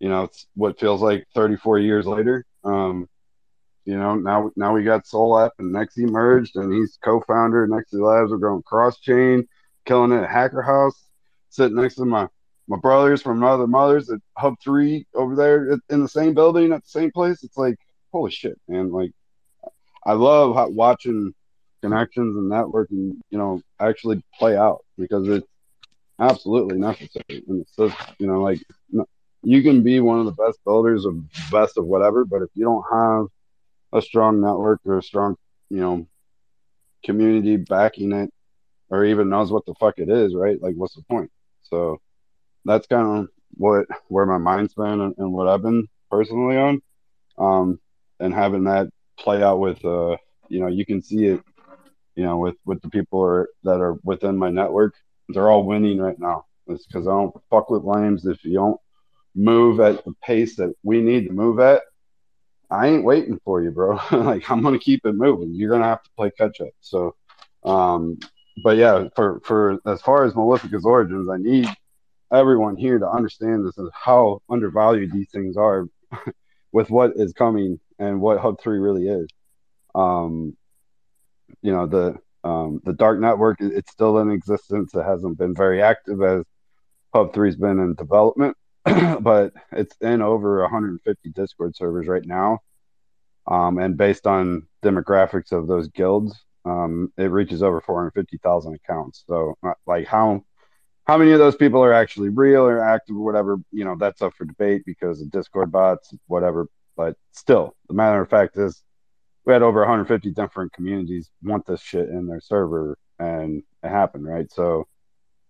you 0.00 0.08
know, 0.08 0.24
it's 0.24 0.46
what 0.54 0.80
feels 0.80 1.02
like 1.02 1.26
34 1.34 1.78
years 1.78 2.06
later. 2.06 2.44
Um, 2.64 3.08
you 3.84 3.96
know, 3.96 4.14
now 4.14 4.50
now 4.56 4.74
we 4.74 4.82
got 4.82 5.06
Sol 5.06 5.38
app 5.38 5.52
and 5.58 5.74
Nexi 5.74 6.08
merged, 6.08 6.56
and 6.56 6.72
he's 6.72 6.98
co-founder 7.02 7.64
of 7.64 7.70
Nexi 7.70 7.94
Labs. 7.94 8.30
We're 8.30 8.38
going 8.38 8.62
cross 8.62 8.98
chain, 9.00 9.46
killing 9.84 10.12
it 10.12 10.22
at 10.22 10.30
Hacker 10.30 10.62
House, 10.62 11.09
sitting 11.50 11.76
next 11.76 11.96
to 11.96 12.04
my 12.04 12.28
my 12.68 12.78
brothers 12.78 13.20
from 13.20 13.42
other 13.42 13.66
mothers 13.66 14.10
at 14.10 14.20
Hub 14.36 14.54
Three 14.62 15.06
over 15.14 15.34
there 15.34 15.78
in 15.90 16.02
the 16.02 16.08
same 16.08 16.34
building 16.34 16.72
at 16.72 16.82
the 16.82 16.88
same 16.88 17.10
place. 17.10 17.42
It's 17.42 17.56
like 17.56 17.76
holy 18.12 18.30
shit, 18.30 18.58
man! 18.68 18.90
Like 18.90 19.12
I 20.04 20.12
love 20.12 20.54
how, 20.54 20.68
watching 20.68 21.34
connections 21.82 22.36
and 22.36 22.50
networking, 22.50 23.18
you 23.30 23.38
know, 23.38 23.62
actually 23.78 24.22
play 24.38 24.56
out 24.56 24.84
because 24.98 25.28
it's 25.28 25.46
absolutely 26.18 26.78
necessary. 26.78 27.42
And 27.48 27.62
it's 27.62 27.74
just, 27.76 27.96
you 28.18 28.26
know, 28.26 28.40
like 28.40 28.60
you 29.42 29.62
can 29.62 29.82
be 29.82 30.00
one 30.00 30.20
of 30.20 30.26
the 30.26 30.32
best 30.32 30.58
builders 30.64 31.06
of 31.06 31.16
best 31.50 31.78
of 31.78 31.86
whatever, 31.86 32.24
but 32.24 32.42
if 32.42 32.50
you 32.54 32.64
don't 32.64 32.84
have 32.92 33.26
a 33.92 34.02
strong 34.02 34.40
network 34.40 34.80
or 34.84 34.98
a 34.98 35.02
strong, 35.02 35.36
you 35.70 35.80
know, 35.80 36.06
community 37.04 37.56
backing 37.56 38.12
it 38.12 38.30
or 38.90 39.04
even 39.04 39.30
knows 39.30 39.50
what 39.50 39.64
the 39.66 39.74
fuck 39.74 39.98
it 39.98 40.08
is, 40.08 40.34
right? 40.34 40.60
Like 40.60 40.74
what's 40.74 40.94
the 40.94 41.02
point? 41.02 41.30
So 41.70 42.00
that's 42.64 42.86
kind 42.86 43.18
of 43.20 43.28
what 43.54 43.86
where 44.08 44.26
my 44.26 44.38
mind's 44.38 44.74
been 44.74 45.00
and, 45.00 45.14
and 45.18 45.32
what 45.32 45.48
I've 45.48 45.62
been 45.62 45.86
personally 46.10 46.56
on. 46.56 46.82
Um 47.38 47.80
and 48.20 48.34
having 48.34 48.64
that 48.64 48.88
play 49.18 49.42
out 49.42 49.60
with 49.60 49.84
uh 49.84 50.16
you 50.48 50.60
know, 50.60 50.68
you 50.68 50.84
can 50.84 51.02
see 51.02 51.26
it 51.26 51.42
you 52.16 52.24
know, 52.24 52.36
with 52.38 52.56
with 52.64 52.82
the 52.82 52.90
people 52.90 53.22
are, 53.22 53.48
that 53.64 53.80
are 53.80 53.96
within 54.04 54.36
my 54.36 54.50
network. 54.50 54.94
They're 55.28 55.50
all 55.50 55.64
winning 55.64 55.98
right 55.98 56.18
now. 56.18 56.46
It's 56.66 56.86
because 56.86 57.06
I 57.06 57.12
don't 57.12 57.34
fuck 57.50 57.70
with 57.70 57.84
lames. 57.84 58.26
If 58.26 58.44
you 58.44 58.54
don't 58.54 58.80
move 59.34 59.80
at 59.80 60.04
the 60.04 60.12
pace 60.22 60.56
that 60.56 60.74
we 60.82 61.00
need 61.00 61.26
to 61.28 61.32
move 61.32 61.60
at, 61.60 61.82
I 62.70 62.88
ain't 62.88 63.04
waiting 63.04 63.40
for 63.44 63.62
you, 63.62 63.70
bro. 63.70 63.98
like 64.12 64.50
I'm 64.50 64.62
gonna 64.62 64.78
keep 64.78 65.06
it 65.06 65.14
moving. 65.14 65.54
You're 65.54 65.70
gonna 65.70 65.84
have 65.84 66.02
to 66.02 66.10
play 66.16 66.30
catch 66.36 66.60
up. 66.60 66.68
So, 66.80 67.14
um, 67.64 68.18
but 68.62 68.76
yeah, 68.76 69.08
for 69.14 69.40
for 69.40 69.78
as 69.86 70.00
far 70.02 70.24
as 70.24 70.34
Maleficus 70.34 70.84
origins, 70.84 71.28
I 71.28 71.36
need 71.36 71.68
everyone 72.32 72.76
here 72.76 72.98
to 72.98 73.08
understand 73.08 73.66
this 73.66 73.78
is 73.78 73.90
how 73.92 74.42
undervalued 74.48 75.12
these 75.12 75.30
things 75.30 75.56
are 75.56 75.86
with 76.72 76.90
what 76.90 77.12
is 77.16 77.32
coming 77.32 77.80
and 77.98 78.20
what 78.20 78.38
Hub 78.38 78.60
Three 78.60 78.78
really 78.78 79.08
is. 79.08 79.28
Um, 79.94 80.56
you 81.62 81.72
know 81.72 81.86
the 81.86 82.16
um, 82.42 82.80
the 82.84 82.92
dark 82.92 83.20
network 83.20 83.58
it's 83.60 83.90
still 83.90 84.18
in 84.18 84.30
existence. 84.30 84.94
It 84.94 85.04
hasn't 85.04 85.38
been 85.38 85.54
very 85.54 85.82
active 85.82 86.22
as 86.22 86.44
Hub 87.14 87.34
Three's 87.34 87.56
been 87.56 87.78
in 87.78 87.94
development, 87.94 88.56
but 88.84 89.52
it's 89.72 89.96
in 90.00 90.22
over 90.22 90.62
150 90.62 91.30
Discord 91.30 91.76
servers 91.76 92.06
right 92.06 92.24
now. 92.24 92.60
Um, 93.46 93.78
and 93.78 93.96
based 93.96 94.26
on 94.26 94.66
demographics 94.82 95.52
of 95.52 95.66
those 95.66 95.88
guilds, 95.88 96.34
um, 96.64 97.12
it 97.16 97.30
reaches 97.30 97.62
over 97.62 97.80
450,000 97.80 98.74
accounts. 98.74 99.24
So, 99.26 99.56
uh, 99.62 99.72
like 99.86 100.06
how 100.06 100.44
how 101.04 101.18
many 101.18 101.32
of 101.32 101.38
those 101.38 101.56
people 101.56 101.82
are 101.82 101.92
actually 101.92 102.28
real 102.28 102.62
or 102.62 102.84
active 102.84 103.16
or 103.16 103.24
whatever, 103.24 103.56
you 103.72 103.84
know, 103.84 103.96
that's 103.98 104.22
up 104.22 104.34
for 104.34 104.44
debate 104.44 104.82
because 104.86 105.20
of 105.20 105.30
Discord 105.30 105.72
bots, 105.72 106.14
whatever. 106.26 106.68
But 106.96 107.16
still, 107.32 107.74
the 107.88 107.94
matter 107.94 108.20
of 108.20 108.28
fact 108.28 108.56
is, 108.56 108.82
we 109.44 109.52
had 109.52 109.62
over 109.62 109.80
150 109.80 110.30
different 110.32 110.72
communities 110.72 111.30
want 111.42 111.66
this 111.66 111.80
shit 111.80 112.08
in 112.10 112.26
their 112.26 112.40
server, 112.40 112.96
and 113.18 113.62
it 113.82 113.88
happened, 113.88 114.26
right? 114.26 114.52
So, 114.52 114.86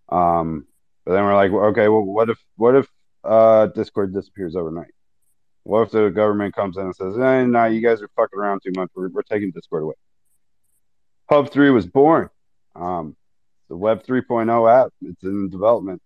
um, 0.09 0.65
but 1.05 1.13
then 1.13 1.25
we're 1.25 1.35
like, 1.35 1.51
okay, 1.51 1.87
well, 1.89 2.03
what 2.03 2.29
if 2.29 2.39
what 2.55 2.75
if 2.75 2.87
uh, 3.23 3.67
Discord 3.67 4.13
disappears 4.13 4.55
overnight? 4.55 4.93
What 5.63 5.83
if 5.83 5.91
the 5.91 6.09
government 6.09 6.55
comes 6.55 6.77
in 6.77 6.85
and 6.85 6.95
says, 6.95 7.15
"Hey, 7.15 7.45
nah, 7.45 7.65
you 7.65 7.81
guys 7.81 8.01
are 8.01 8.09
fucking 8.15 8.39
around 8.39 8.61
too 8.63 8.71
much. 8.75 8.89
We're, 8.95 9.09
we're 9.09 9.21
taking 9.23 9.51
Discord 9.51 9.83
away." 9.83 9.95
Hub 11.31 11.49
three 11.49 11.69
was 11.69 11.87
born. 11.87 12.29
Um, 12.75 13.15
the 13.69 13.77
Web 13.77 14.03
3.0 14.03 14.69
app. 14.69 14.91
It's 15.01 15.23
in 15.23 15.49
development. 15.49 16.01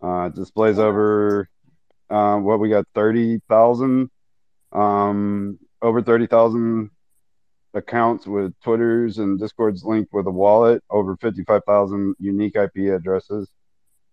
Uh, 0.00 0.26
it 0.26 0.36
displays 0.36 0.78
over 0.78 1.48
uh, 2.08 2.36
what 2.36 2.60
we 2.60 2.68
got 2.68 2.84
thirty 2.94 3.40
thousand, 3.48 4.08
um, 4.70 5.58
over 5.82 6.00
thirty 6.00 6.28
thousand 6.28 6.90
accounts 7.74 8.24
with 8.24 8.52
Twitters 8.62 9.18
and 9.18 9.36
Discords 9.36 9.82
linked 9.84 10.12
with 10.12 10.28
a 10.28 10.30
wallet, 10.30 10.82
over 10.90 11.16
55,000 11.16 12.14
unique 12.18 12.54
IP 12.54 12.94
addresses, 12.94 13.50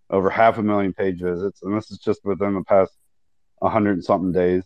over 0.10 0.30
half 0.32 0.58
a 0.58 0.64
million 0.64 0.94
page 0.94 1.22
visits. 1.22 1.62
And 1.62 1.78
this 1.78 1.92
is 1.92 2.00
just 2.00 2.26
within 2.26 2.56
the 2.56 2.64
past 2.64 2.92
100 3.60 3.92
and 3.92 4.04
something 4.04 4.32
days, 4.32 4.64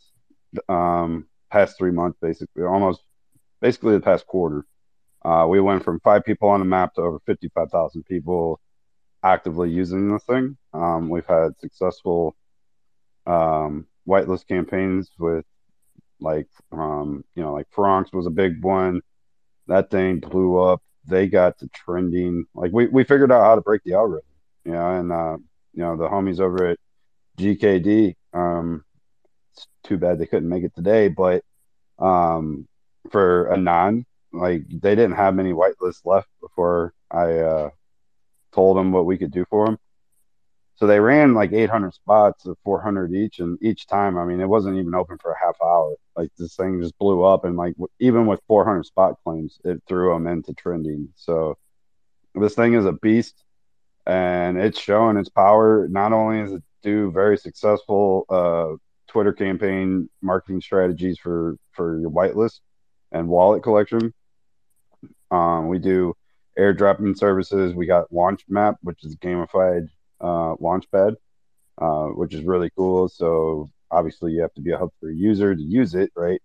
um, 0.69 1.27
past 1.51 1.77
three 1.77 1.91
months, 1.91 2.17
basically, 2.21 2.63
almost 2.63 3.01
basically 3.59 3.93
the 3.95 4.01
past 4.01 4.25
quarter. 4.25 4.65
Uh, 5.27 5.45
we 5.45 5.59
went 5.59 5.83
from 5.83 5.99
five 5.99 6.23
people 6.23 6.47
on 6.47 6.61
the 6.61 6.65
map 6.65 6.93
to 6.93 7.01
over 7.01 7.19
55,000 7.25 8.03
people 8.05 8.61
actively 9.21 9.69
using 9.69 10.09
the 10.09 10.19
thing. 10.19 10.55
Um, 10.73 11.09
we've 11.09 11.25
had 11.25 11.49
successful 11.59 12.33
um, 13.25 13.87
whitelist 14.07 14.47
campaigns 14.47 15.11
with 15.19 15.43
like 16.21 16.47
um, 16.71 17.25
you 17.35 17.43
know, 17.43 17.51
like 17.51 17.67
Franks 17.71 18.13
was 18.13 18.25
a 18.25 18.29
big 18.31 18.63
one. 18.63 19.01
That 19.67 19.91
thing 19.91 20.19
blew 20.19 20.59
up. 20.59 20.81
They 21.05 21.27
got 21.27 21.59
to 21.59 21.67
trending. 21.73 22.45
Like 22.55 22.71
we, 22.71 22.87
we 22.87 23.03
figured 23.03 23.31
out 23.31 23.43
how 23.43 23.55
to 23.55 23.61
break 23.61 23.83
the 23.83 23.95
algorithm. 23.95 24.29
You 24.63 24.71
know, 24.71 24.99
and 24.99 25.11
uh, 25.11 25.37
you 25.73 25.83
know, 25.83 25.97
the 25.97 26.07
homies 26.07 26.39
over 26.39 26.67
at 26.67 26.79
GKD, 27.37 28.15
um, 28.33 28.85
it's 29.51 29.67
too 29.83 29.97
bad 29.97 30.19
they 30.19 30.25
couldn't 30.25 30.49
make 30.49 30.63
it 30.63 30.73
today, 30.73 31.09
but 31.09 31.43
um 31.99 32.65
for 33.11 33.51
Anon, 33.51 34.05
like 34.37 34.63
they 34.69 34.95
didn't 34.95 35.15
have 35.15 35.35
many 35.35 35.51
whitelists 35.51 36.05
left 36.05 36.29
before 36.41 36.93
I 37.11 37.39
uh 37.39 37.69
told 38.53 38.77
them 38.77 38.91
what 38.91 39.05
we 39.05 39.17
could 39.17 39.31
do 39.31 39.45
for 39.49 39.65
them. 39.65 39.77
So 40.75 40.85
they 40.85 40.99
ran 40.99 41.33
like 41.33 41.53
800 41.53 41.93
spots 41.93 42.45
of 42.45 42.57
400 42.63 43.13
each, 43.13 43.39
and 43.39 43.57
each 43.61 43.87
time, 43.87 44.17
I 44.17 44.25
mean, 44.25 44.39
it 44.41 44.49
wasn't 44.49 44.77
even 44.77 44.93
open 44.93 45.17
for 45.17 45.31
a 45.31 45.39
half 45.45 45.55
hour. 45.61 45.95
Like 46.15 46.29
this 46.37 46.55
thing 46.55 46.81
just 46.81 46.97
blew 46.99 47.23
up, 47.23 47.45
and 47.45 47.57
like 47.57 47.75
even 47.99 48.27
with 48.27 48.41
400 48.47 48.85
spot 48.85 49.15
claims, 49.23 49.59
it 49.63 49.81
threw 49.87 50.13
them 50.13 50.27
into 50.27 50.53
trending. 50.53 51.09
So 51.15 51.57
this 52.35 52.55
thing 52.55 52.73
is 52.75 52.85
a 52.85 52.93
beast, 52.93 53.43
and 54.05 54.57
it's 54.57 54.79
showing 54.79 55.17
its 55.17 55.29
power. 55.29 55.87
Not 55.89 56.13
only 56.13 56.41
is 56.41 56.53
it 56.53 56.63
do 56.83 57.11
very 57.11 57.37
successful 57.37 58.25
uh, 58.29 58.77
Twitter 59.07 59.33
campaign 59.33 60.09
marketing 60.21 60.61
strategies 60.61 61.17
for 61.17 61.57
for 61.71 61.99
your 61.99 62.11
whitelist 62.11 62.59
and 63.11 63.27
wallet 63.27 63.63
collection. 63.63 64.13
Um, 65.31 65.67
we 65.67 65.79
do 65.79 66.15
airdropping 66.57 67.17
services. 67.17 67.73
We 67.73 67.85
got 67.85 68.11
Launch 68.11 68.43
Map, 68.47 68.75
which 68.81 69.03
is 69.03 69.15
gamified 69.15 69.87
uh, 70.19 70.55
Launchpad, 70.55 71.15
uh, 71.77 72.07
which 72.07 72.33
is 72.33 72.43
really 72.43 72.71
cool. 72.75 73.09
So 73.09 73.69
obviously, 73.91 74.33
you 74.33 74.41
have 74.41 74.53
to 74.55 74.61
be 74.61 74.71
a 74.71 74.77
Hub3 74.77 75.15
user 75.15 75.55
to 75.55 75.61
use 75.61 75.95
it, 75.95 76.11
right? 76.15 76.41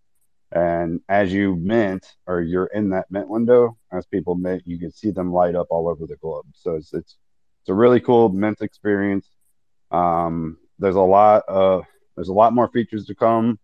And 0.51 1.01
as 1.09 1.33
you 1.33 1.57
mint 1.57 2.07
or 2.27 2.43
you're 2.43 2.67
in 2.67 2.91
that 2.91 3.11
mint 3.11 3.29
window, 3.29 3.79
as 3.91 4.05
people 4.07 4.35
mint, 4.35 4.63
you 4.67 4.79
can 4.79 4.93
see 4.93 5.11
them 5.11 5.33
light 5.33 5.55
up 5.55 5.69
all 5.71 5.89
over 5.89 6.07
the 6.07 6.17
globe. 6.17 6.47
So 6.55 6.75
it's 6.75 6.93
it's 6.93 7.17
it's 7.63 7.69
a 7.69 7.75
really 7.75 8.01
cool 8.01 8.29
mint 8.29 8.61
experience. 8.61 9.27
Um, 9.91 10.59
there's 10.79 10.97
a 10.97 11.01
lot 11.01 11.45
of 11.49 11.85
there's 12.17 12.29
a 12.29 12.35
lot 12.35 12.53
more 12.53 12.69
features 12.69 13.07
to 13.07 13.15
come. 13.15 13.59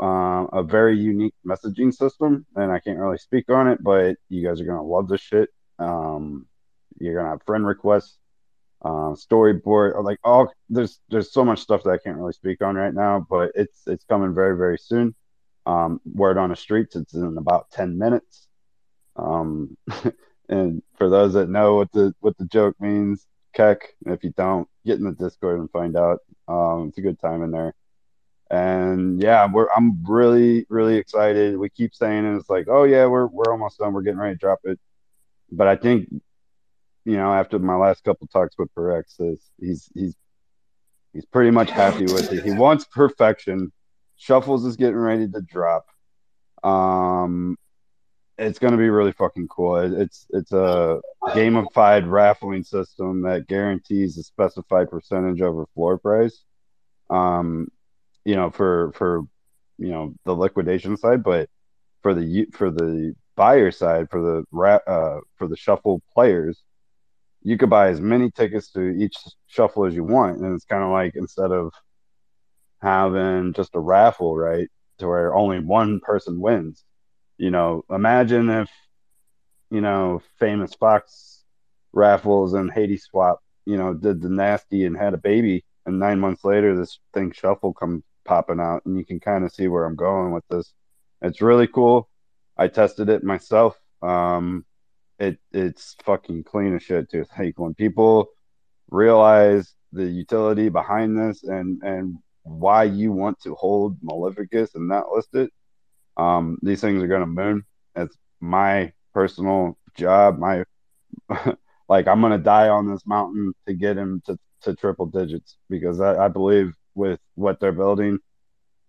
Um, 0.00 0.48
a 0.54 0.62
very 0.62 0.98
unique 0.98 1.34
messaging 1.46 1.94
system, 1.94 2.46
and 2.56 2.72
I 2.72 2.80
can't 2.80 2.98
really 2.98 3.18
speak 3.18 3.50
on 3.50 3.68
it, 3.68 3.82
but 3.82 4.16
you 4.30 4.42
guys 4.46 4.58
are 4.58 4.64
gonna 4.64 4.82
love 4.82 5.08
this 5.08 5.20
shit. 5.20 5.50
Um, 5.78 6.46
you're 6.98 7.16
gonna 7.16 7.28
have 7.28 7.42
friend 7.44 7.66
requests, 7.66 8.16
um, 8.82 9.14
storyboard, 9.14 9.94
or 9.94 10.02
like 10.02 10.18
all 10.24 10.50
there's 10.70 11.00
there's 11.10 11.32
so 11.32 11.44
much 11.44 11.60
stuff 11.60 11.82
that 11.82 11.90
I 11.90 11.98
can't 11.98 12.16
really 12.16 12.32
speak 12.32 12.62
on 12.62 12.76
right 12.76 12.94
now, 12.94 13.26
but 13.28 13.52
it's 13.54 13.82
it's 13.86 14.04
coming 14.04 14.34
very 14.34 14.56
very 14.56 14.78
soon. 14.78 15.14
Um, 15.66 16.00
word 16.06 16.38
on 16.38 16.48
the 16.48 16.56
streets, 16.56 16.96
it's 16.96 17.12
in 17.12 17.36
about 17.36 17.70
ten 17.70 17.98
minutes. 17.98 18.48
Um, 19.16 19.76
and 20.48 20.82
for 20.96 21.10
those 21.10 21.34
that 21.34 21.50
know 21.50 21.76
what 21.76 21.92
the 21.92 22.14
what 22.20 22.38
the 22.38 22.46
joke 22.46 22.76
means, 22.80 23.26
Keck. 23.54 23.94
If 24.06 24.24
you 24.24 24.32
don't, 24.36 24.68
get 24.86 24.98
in 24.98 25.04
the 25.04 25.12
Discord 25.12 25.58
and 25.60 25.70
find 25.70 25.96
out. 25.96 26.20
Um, 26.48 26.88
it's 26.88 26.98
a 26.98 27.02
good 27.02 27.20
time 27.20 27.42
in 27.42 27.50
there. 27.50 27.74
And 28.50 29.22
yeah, 29.22 29.46
we're 29.50 29.68
I'm 29.76 30.04
really 30.04 30.66
really 30.68 30.96
excited. 30.96 31.56
We 31.56 31.68
keep 31.70 31.94
saying 31.94 32.24
it. 32.24 32.36
It's 32.36 32.50
like, 32.50 32.66
oh 32.68 32.84
yeah, 32.84 33.06
we're 33.06 33.26
we're 33.26 33.52
almost 33.52 33.78
done. 33.78 33.92
We're 33.92 34.02
getting 34.02 34.18
ready 34.18 34.34
to 34.34 34.38
drop 34.38 34.60
it. 34.64 34.78
But 35.52 35.68
I 35.68 35.76
think, 35.76 36.08
you 37.04 37.16
know, 37.16 37.32
after 37.32 37.58
my 37.58 37.76
last 37.76 38.02
couple 38.02 38.26
talks 38.26 38.58
with 38.58 38.74
Perex, 38.74 39.16
he's 39.60 39.88
he's 39.94 40.16
he's 41.12 41.24
pretty 41.26 41.50
much 41.50 41.70
happy 41.70 42.04
with 42.04 42.32
it. 42.32 42.44
He 42.44 42.50
wants 42.50 42.84
perfection. 42.84 43.72
Shuffles 44.16 44.64
is 44.64 44.76
getting 44.76 44.96
ready 44.96 45.28
to 45.28 45.40
drop. 45.40 45.86
Um, 46.62 47.56
it's 48.36 48.58
going 48.58 48.72
to 48.72 48.78
be 48.78 48.90
really 48.90 49.12
fucking 49.12 49.48
cool. 49.48 49.76
It, 49.76 49.92
it's 49.92 50.26
it's 50.30 50.52
a 50.52 51.00
gamified 51.28 52.10
raffling 52.10 52.64
system 52.64 53.22
that 53.22 53.46
guarantees 53.46 54.18
a 54.18 54.22
specified 54.22 54.90
percentage 54.90 55.40
over 55.40 55.66
floor 55.74 55.98
price. 55.98 56.42
Um, 57.10 57.68
you 58.24 58.36
know, 58.36 58.50
for 58.50 58.92
for 58.92 59.22
you 59.78 59.90
know 59.90 60.14
the 60.24 60.34
liquidation 60.34 60.96
side, 60.96 61.22
but 61.22 61.48
for 62.02 62.14
the 62.14 62.46
for 62.52 62.70
the 62.70 63.14
buyer 63.36 63.70
side, 63.70 64.10
for 64.10 64.20
the 64.22 64.58
uh, 64.86 65.20
for 65.36 65.48
the 65.48 65.56
shuffle 65.56 66.02
players, 66.14 66.62
you 67.42 67.56
could 67.58 67.70
buy 67.70 67.88
as 67.90 68.00
many 68.00 68.30
tickets 68.30 68.70
to 68.72 68.80
each 68.80 69.16
shuffle 69.46 69.86
as 69.86 69.94
you 69.94 70.04
want, 70.04 70.38
and 70.38 70.54
it's 70.54 70.64
kind 70.64 70.82
of 70.84 70.90
like 70.90 71.14
instead 71.16 71.52
of 71.52 71.72
having 72.82 73.52
just 73.54 73.74
a 73.74 73.80
raffle, 73.80 74.36
right, 74.36 74.68
to 74.98 75.06
where 75.08 75.34
only 75.34 75.60
one 75.60 76.00
person 76.00 76.40
wins 76.40 76.84
you 77.40 77.50
know, 77.50 77.84
imagine 77.90 78.50
if, 78.50 78.70
you 79.70 79.80
know, 79.80 80.20
famous 80.38 80.74
Fox 80.74 81.42
raffles 81.92 82.52
and 82.52 82.70
Hadeswap, 82.70 83.36
you 83.64 83.78
know, 83.78 83.94
did 83.94 84.20
the 84.20 84.28
nasty 84.28 84.84
and 84.84 84.96
had 84.96 85.14
a 85.14 85.18
baby, 85.18 85.64
and 85.86 85.98
nine 85.98 86.20
months 86.20 86.44
later 86.44 86.76
this 86.76 86.98
thing 87.14 87.32
shuffle 87.32 87.72
comes 87.72 88.02
popping 88.30 88.60
out, 88.60 88.86
and 88.86 88.96
you 88.96 89.04
can 89.04 89.18
kind 89.18 89.44
of 89.44 89.52
see 89.52 89.66
where 89.66 89.84
I'm 89.84 89.96
going 89.96 90.30
with 90.30 90.44
this. 90.48 90.72
It's 91.20 91.42
really 91.42 91.66
cool. 91.66 92.08
I 92.56 92.68
tested 92.68 93.08
it 93.08 93.24
myself. 93.24 93.76
Um, 94.02 94.64
it 95.18 95.38
it's 95.52 95.96
fucking 96.04 96.44
clean 96.44 96.76
as 96.76 96.84
shit 96.84 97.10
too. 97.10 97.24
Like 97.38 97.58
when 97.58 97.74
people 97.74 98.28
realize 98.88 99.74
the 99.92 100.04
utility 100.04 100.68
behind 100.68 101.18
this 101.18 101.42
and 101.42 101.82
and 101.82 102.18
why 102.44 102.84
you 102.84 103.10
want 103.10 103.40
to 103.40 103.56
hold 103.56 104.00
Maleficus 104.00 104.76
and 104.76 104.86
not 104.86 105.10
list 105.10 105.34
it, 105.34 105.50
um, 106.16 106.56
these 106.62 106.80
things 106.80 107.02
are 107.02 107.08
to 107.22 107.26
moon. 107.26 107.64
It's 107.96 108.16
my 108.40 108.92
personal 109.12 109.76
job. 109.96 110.38
My 110.38 110.62
like 111.88 112.06
I'm 112.06 112.20
to 112.32 112.38
die 112.38 112.68
on 112.68 112.88
this 112.88 113.04
mountain 113.04 113.54
to 113.66 113.74
get 113.74 113.98
him 113.98 114.22
to, 114.26 114.38
to 114.62 114.76
triple 114.76 115.06
digits 115.06 115.56
because 115.68 116.00
I, 116.00 116.26
I 116.26 116.28
believe 116.28 116.76
with 117.00 117.20
what 117.34 117.58
they're 117.60 117.80
building, 117.84 118.18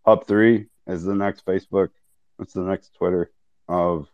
Hub 0.06 0.28
three 0.28 0.68
is 0.88 1.04
the 1.04 1.16
next 1.16 1.46
Facebook. 1.46 1.90
It's 2.40 2.54
the 2.54 2.62
next 2.72 2.94
Twitter 2.98 3.32
of 3.68 4.08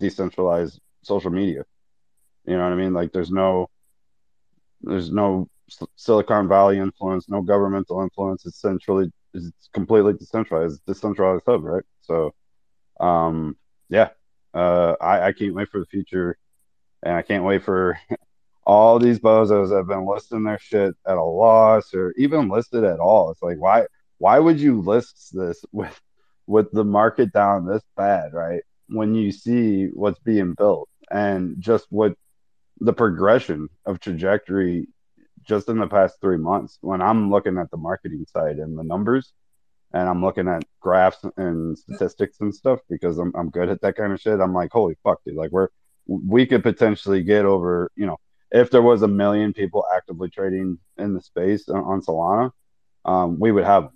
decentralized 0.00 0.80
social 1.02 1.30
media. 1.30 1.62
You 2.46 2.56
know 2.56 2.64
what 2.64 2.72
I 2.72 2.76
mean? 2.76 2.92
Like 2.92 3.12
there's 3.12 3.30
no 3.30 3.70
there's 4.82 5.10
no 5.10 5.48
Silicon 5.96 6.48
Valley 6.48 6.78
influence, 6.78 7.28
no 7.28 7.42
governmental 7.42 8.02
influence. 8.02 8.44
It's 8.46 8.60
centrally 8.60 9.10
it's 9.34 9.68
completely 9.72 10.12
decentralized, 10.14 10.80
decentralized 10.86 11.44
hub, 11.46 11.64
right? 11.64 11.84
So, 12.02 12.34
um, 13.00 13.56
yeah, 13.88 14.10
uh, 14.52 14.94
I, 15.00 15.28
I 15.28 15.32
can't 15.32 15.54
wait 15.54 15.68
for 15.70 15.80
the 15.80 15.86
future, 15.86 16.36
and 17.02 17.14
I 17.16 17.22
can't 17.22 17.44
wait 17.44 17.62
for 17.64 17.98
all 18.66 18.98
these 18.98 19.18
bozos 19.18 19.76
have 19.76 19.88
been 19.88 20.06
listing 20.06 20.44
their 20.44 20.58
shit 20.58 20.94
at 21.06 21.16
a 21.16 21.22
loss 21.22 21.92
or 21.94 22.14
even 22.16 22.48
listed 22.48 22.84
at 22.84 23.00
all. 23.00 23.30
It's 23.30 23.42
like 23.42 23.58
why 23.58 23.86
why 24.18 24.38
would 24.38 24.60
you 24.60 24.80
list 24.80 25.30
this 25.32 25.64
with 25.72 26.00
with 26.46 26.70
the 26.72 26.84
market 26.84 27.32
down 27.32 27.66
this 27.66 27.82
bad, 27.96 28.32
right? 28.32 28.62
When 28.88 29.14
you 29.14 29.32
see 29.32 29.86
what's 29.86 30.18
being 30.20 30.54
built 30.54 30.88
and 31.10 31.56
just 31.58 31.86
what 31.90 32.14
the 32.80 32.92
progression 32.92 33.68
of 33.86 34.00
trajectory 34.00 34.88
just 35.42 35.68
in 35.68 35.78
the 35.78 35.86
past 35.86 36.16
three 36.20 36.36
months 36.36 36.78
when 36.80 37.00
I'm 37.00 37.30
looking 37.30 37.58
at 37.58 37.70
the 37.70 37.76
marketing 37.76 38.26
side 38.30 38.56
and 38.56 38.78
the 38.78 38.82
numbers 38.84 39.32
and 39.92 40.08
I'm 40.08 40.22
looking 40.22 40.48
at 40.48 40.64
graphs 40.80 41.24
and 41.36 41.78
statistics 41.78 42.40
and 42.40 42.54
stuff 42.54 42.80
because 42.90 43.18
I'm, 43.18 43.32
I'm 43.36 43.50
good 43.50 43.68
at 43.68 43.80
that 43.82 43.96
kind 43.96 44.12
of 44.12 44.20
shit. 44.20 44.40
I'm 44.40 44.52
like, 44.52 44.72
holy 44.72 44.96
fuck, 45.04 45.20
dude. 45.24 45.36
Like 45.36 45.52
we're, 45.52 45.68
we 46.06 46.46
could 46.46 46.62
potentially 46.62 47.22
get 47.22 47.44
over, 47.44 47.90
you 47.94 48.06
know, 48.06 48.18
if 48.54 48.70
there 48.70 48.82
was 48.82 49.02
a 49.02 49.08
million 49.08 49.52
people 49.52 49.84
actively 49.94 50.30
trading 50.30 50.78
in 50.96 51.12
the 51.12 51.20
space 51.20 51.68
on, 51.68 52.00
Solana, 52.02 52.52
um, 53.04 53.40
we 53.40 53.50
would 53.50 53.64
have, 53.64 53.90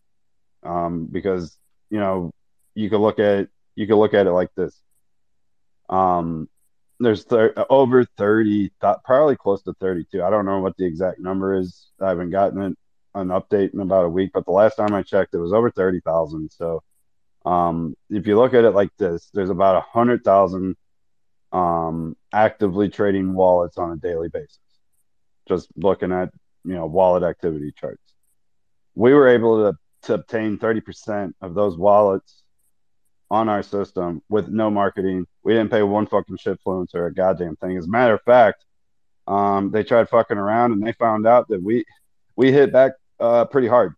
um, 0.65 1.07
because, 1.07 1.57
you 1.91 2.01
know, 2.01 2.33
you 2.75 2.91
could 2.91 3.01
look 3.01 3.21
at, 3.21 3.49
you 3.77 3.87
could 3.87 3.99
look 3.99 4.15
at 4.15 4.27
it 4.27 4.33
like 4.33 4.51
this. 4.57 4.77
Um, 5.89 6.49
there's 6.99 7.23
thir- 7.23 7.55
over 7.71 8.05
30 8.17 8.73
probably 9.05 9.37
close 9.37 9.63
to 9.63 9.73
32 9.75 10.21
i 10.21 10.31
don't 10.31 10.47
know 10.47 10.59
what 10.59 10.77
the 10.77 10.85
exact 10.85 11.21
number 11.21 11.55
is. 11.55 11.87
I 12.01 12.09
haven't 12.09 12.31
gotten 12.31 12.61
it 12.61 12.79
an 13.15 13.29
update 13.29 13.73
in 13.73 13.79
about 13.79 14.05
a 14.05 14.09
week 14.09 14.33
but 14.35 14.45
the 14.45 14.51
last 14.51 14.75
time 14.75 14.93
i 14.93 15.03
checked 15.03 15.33
it 15.33 15.39
was 15.39 15.53
over 15.53 15.71
30000 15.71 16.51
so 16.51 16.83
um, 17.47 17.95
if 18.11 18.27
you 18.27 18.37
look 18.37 18.53
at 18.53 18.65
it 18.65 18.73
like 18.73 18.91
this 18.99 19.31
there's 19.33 19.51
about 19.51 19.77
a 19.77 19.87
100000 19.93 20.77
um, 21.53 22.17
actively 22.33 22.89
trading 22.89 23.35
wallets 23.35 23.79
on 23.79 23.93
a 23.93 23.97
daily 23.97 24.29
basis 24.29 24.59
just 25.47 25.69
looking 25.77 26.13
at 26.13 26.31
you 26.65 26.75
know 26.75 26.87
wallet 26.87 27.23
activity 27.23 27.73
charts 27.73 28.09
we 28.99 29.15
were 29.15 29.29
able 29.29 29.71
to, 29.71 29.79
to 30.03 30.15
obtain 30.15 30.59
30% 30.59 31.33
of 31.41 31.55
those 31.55 31.79
wallets 31.79 32.43
on 33.31 33.49
our 33.49 33.63
system 33.63 34.23
with 34.29 34.49
no 34.49 34.71
marketing. 34.71 35.25
We 35.45 35.53
didn't 35.53 35.71
pay 35.71 35.85
one 35.85 36.07
fucking 36.07 36.37
shitfluencer 36.37 37.07
a 37.07 37.15
goddamn 37.15 37.55
thing. 37.57 37.77
As 37.77 37.87
a 37.87 37.91
matter 37.91 38.15
of 38.15 38.23
fact, 38.23 38.65
um, 39.29 39.71
they 39.71 39.85
tried 39.85 40.09
fucking 40.09 40.37
around 40.37 40.73
and 40.73 40.85
they 40.85 40.93
found 40.93 41.29
out 41.29 41.47
that 41.49 41.63
we 41.63 41.85
we 42.35 42.51
hit 42.51 42.73
back 42.73 42.93
uh, 43.21 43.45
pretty 43.45 43.69
hard, 43.69 43.95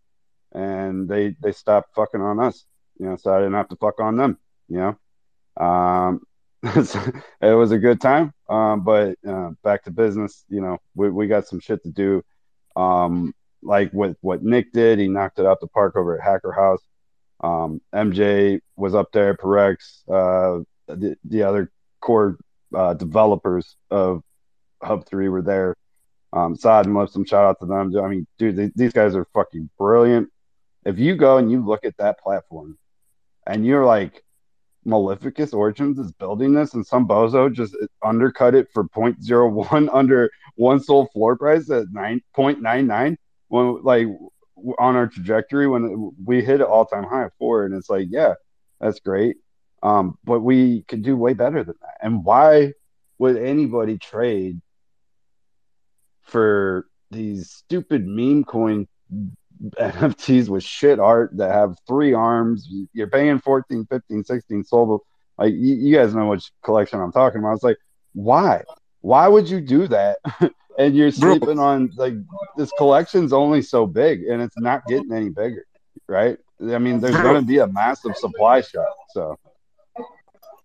and 0.51 1.07
they 1.07 1.35
they 1.41 1.51
stopped 1.51 1.95
fucking 1.95 2.21
on 2.21 2.39
us. 2.39 2.65
You 2.99 3.07
know, 3.07 3.15
so 3.15 3.33
I 3.33 3.39
didn't 3.39 3.53
have 3.53 3.69
to 3.69 3.77
fuck 3.77 3.99
on 3.99 4.17
them. 4.17 4.37
You 4.67 4.95
know, 5.57 5.65
um, 5.65 6.21
it 7.41 7.55
was 7.55 7.71
a 7.71 7.77
good 7.77 7.99
time. 7.99 8.33
Um, 8.49 8.83
but 8.83 9.17
uh, 9.27 9.51
back 9.63 9.83
to 9.85 9.91
business. 9.91 10.43
You 10.49 10.61
know, 10.61 10.77
we 10.95 11.09
we 11.09 11.27
got 11.27 11.47
some 11.47 11.59
shit 11.59 11.83
to 11.83 11.89
do. 11.89 12.23
Um, 12.75 13.33
like 13.63 13.91
what 13.91 14.15
what 14.21 14.43
Nick 14.43 14.71
did, 14.71 14.99
he 14.99 15.07
knocked 15.07 15.39
it 15.39 15.45
out 15.45 15.59
the 15.59 15.67
park 15.67 15.95
over 15.95 16.17
at 16.17 16.23
Hacker 16.23 16.51
House. 16.51 16.81
Um, 17.43 17.81
MJ 17.93 18.59
was 18.75 18.93
up 18.93 19.11
there, 19.11 19.35
Perex, 19.35 20.03
uh, 20.07 20.63
the, 20.87 21.17
the 21.23 21.43
other 21.43 21.71
core 21.99 22.37
uh, 22.73 22.93
developers 22.93 23.75
of 23.89 24.23
Hub 24.81 25.05
3 25.07 25.29
were 25.29 25.41
there. 25.41 25.75
Um, 26.33 26.55
Saad 26.55 26.85
and 26.85 27.09
some 27.09 27.25
shout 27.25 27.45
out 27.45 27.59
to 27.59 27.65
them. 27.65 27.97
I 27.97 28.07
mean, 28.07 28.27
dude, 28.37 28.55
they, 28.55 28.71
these 28.75 28.93
guys 28.93 29.15
are 29.15 29.25
fucking 29.33 29.69
brilliant. 29.77 30.29
If 30.85 30.97
you 30.97 31.15
go 31.15 31.37
and 31.37 31.51
you 31.51 31.65
look 31.65 31.83
at 31.83 31.97
that 31.97 32.19
platform 32.19 32.77
and 33.45 33.65
you're 33.65 33.85
like, 33.85 34.23
Maleficus 34.85 35.53
Origins 35.53 35.99
is 35.99 36.11
building 36.11 36.53
this, 36.53 36.73
and 36.73 36.85
some 36.85 37.07
bozo 37.07 37.51
just 37.51 37.75
undercut 38.03 38.55
it 38.55 38.67
for 38.73 38.85
0.01 38.85 39.89
under 39.93 40.29
one 40.55 40.79
SOL 40.79 41.07
floor 41.07 41.37
price 41.37 41.69
at 41.69 41.87
9.99. 41.87 43.17
When 43.47 43.83
like 43.83 44.07
on 44.77 44.95
our 44.95 45.07
trajectory 45.07 45.67
when 45.67 46.11
we 46.23 46.43
hit 46.43 46.61
an 46.61 46.67
all 46.67 46.85
time 46.85 47.03
high 47.03 47.25
of 47.25 47.33
four, 47.37 47.65
and 47.65 47.75
it's 47.75 47.89
like, 47.89 48.07
yeah, 48.09 48.33
that's 48.79 48.99
great. 48.99 49.37
Um, 49.83 50.17
but 50.23 50.41
we 50.41 50.83
could 50.83 51.01
do 51.01 51.17
way 51.17 51.33
better 51.33 51.63
than 51.63 51.75
that. 51.81 51.97
And 52.01 52.23
why 52.23 52.73
would 53.17 53.37
anybody 53.37 53.97
trade 53.97 54.61
for 56.23 56.87
these 57.09 57.51
stupid 57.51 58.05
meme 58.07 58.43
coin 58.43 58.87
NFTs 59.77 60.49
with 60.49 60.63
shit 60.63 60.99
art 60.99 61.31
that 61.37 61.51
have 61.51 61.77
three 61.87 62.13
arms? 62.13 62.67
You're 62.93 63.07
paying 63.07 63.39
14, 63.39 63.85
15, 63.89 64.23
16 64.23 64.63
SOL. 64.63 65.03
Like, 65.37 65.53
you, 65.53 65.75
you 65.75 65.95
guys 65.95 66.13
know 66.13 66.27
which 66.27 66.51
collection 66.63 66.99
I'm 66.99 67.11
talking 67.11 67.39
about. 67.39 67.55
It's 67.55 67.63
like, 67.63 67.77
why? 68.13 68.63
Why 69.01 69.27
would 69.27 69.49
you 69.49 69.61
do 69.61 69.87
that 69.87 70.19
and 70.77 70.95
you're 70.95 71.11
sleeping 71.11 71.59
on 71.59 71.91
like 71.95 72.13
this 72.57 72.71
collection's 72.77 73.33
only 73.33 73.61
so 73.61 73.85
big, 73.87 74.23
and 74.23 74.41
it's 74.41 74.57
not 74.57 74.85
getting 74.87 75.11
any 75.11 75.29
bigger, 75.29 75.65
right? 76.07 76.37
I 76.61 76.77
mean, 76.77 76.99
there's 76.99 77.15
going 77.15 77.41
to 77.41 77.47
be 77.47 77.57
a 77.57 77.67
massive 77.67 78.15
supply 78.15 78.61
shock. 78.61 78.93
So 79.09 79.39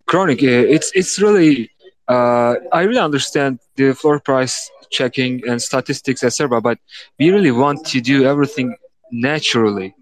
Kronic 0.09 0.43
it's 0.43 0.93
it's 0.95 1.21
really 1.21 1.71
uh, 2.09 2.55
i 2.73 2.83
really 2.83 3.01
understand 3.01 3.59
the 3.75 3.93
floor 3.93 4.21
price 4.21 4.71
checking 4.91 5.43
and 5.49 5.61
statistics 5.61 6.23
etc 6.23 6.61
but 6.61 6.79
we 7.19 7.31
really 7.31 7.51
want 7.51 7.85
to 7.85 8.01
do 8.01 8.25
everything 8.25 8.77
naturally 9.13 9.95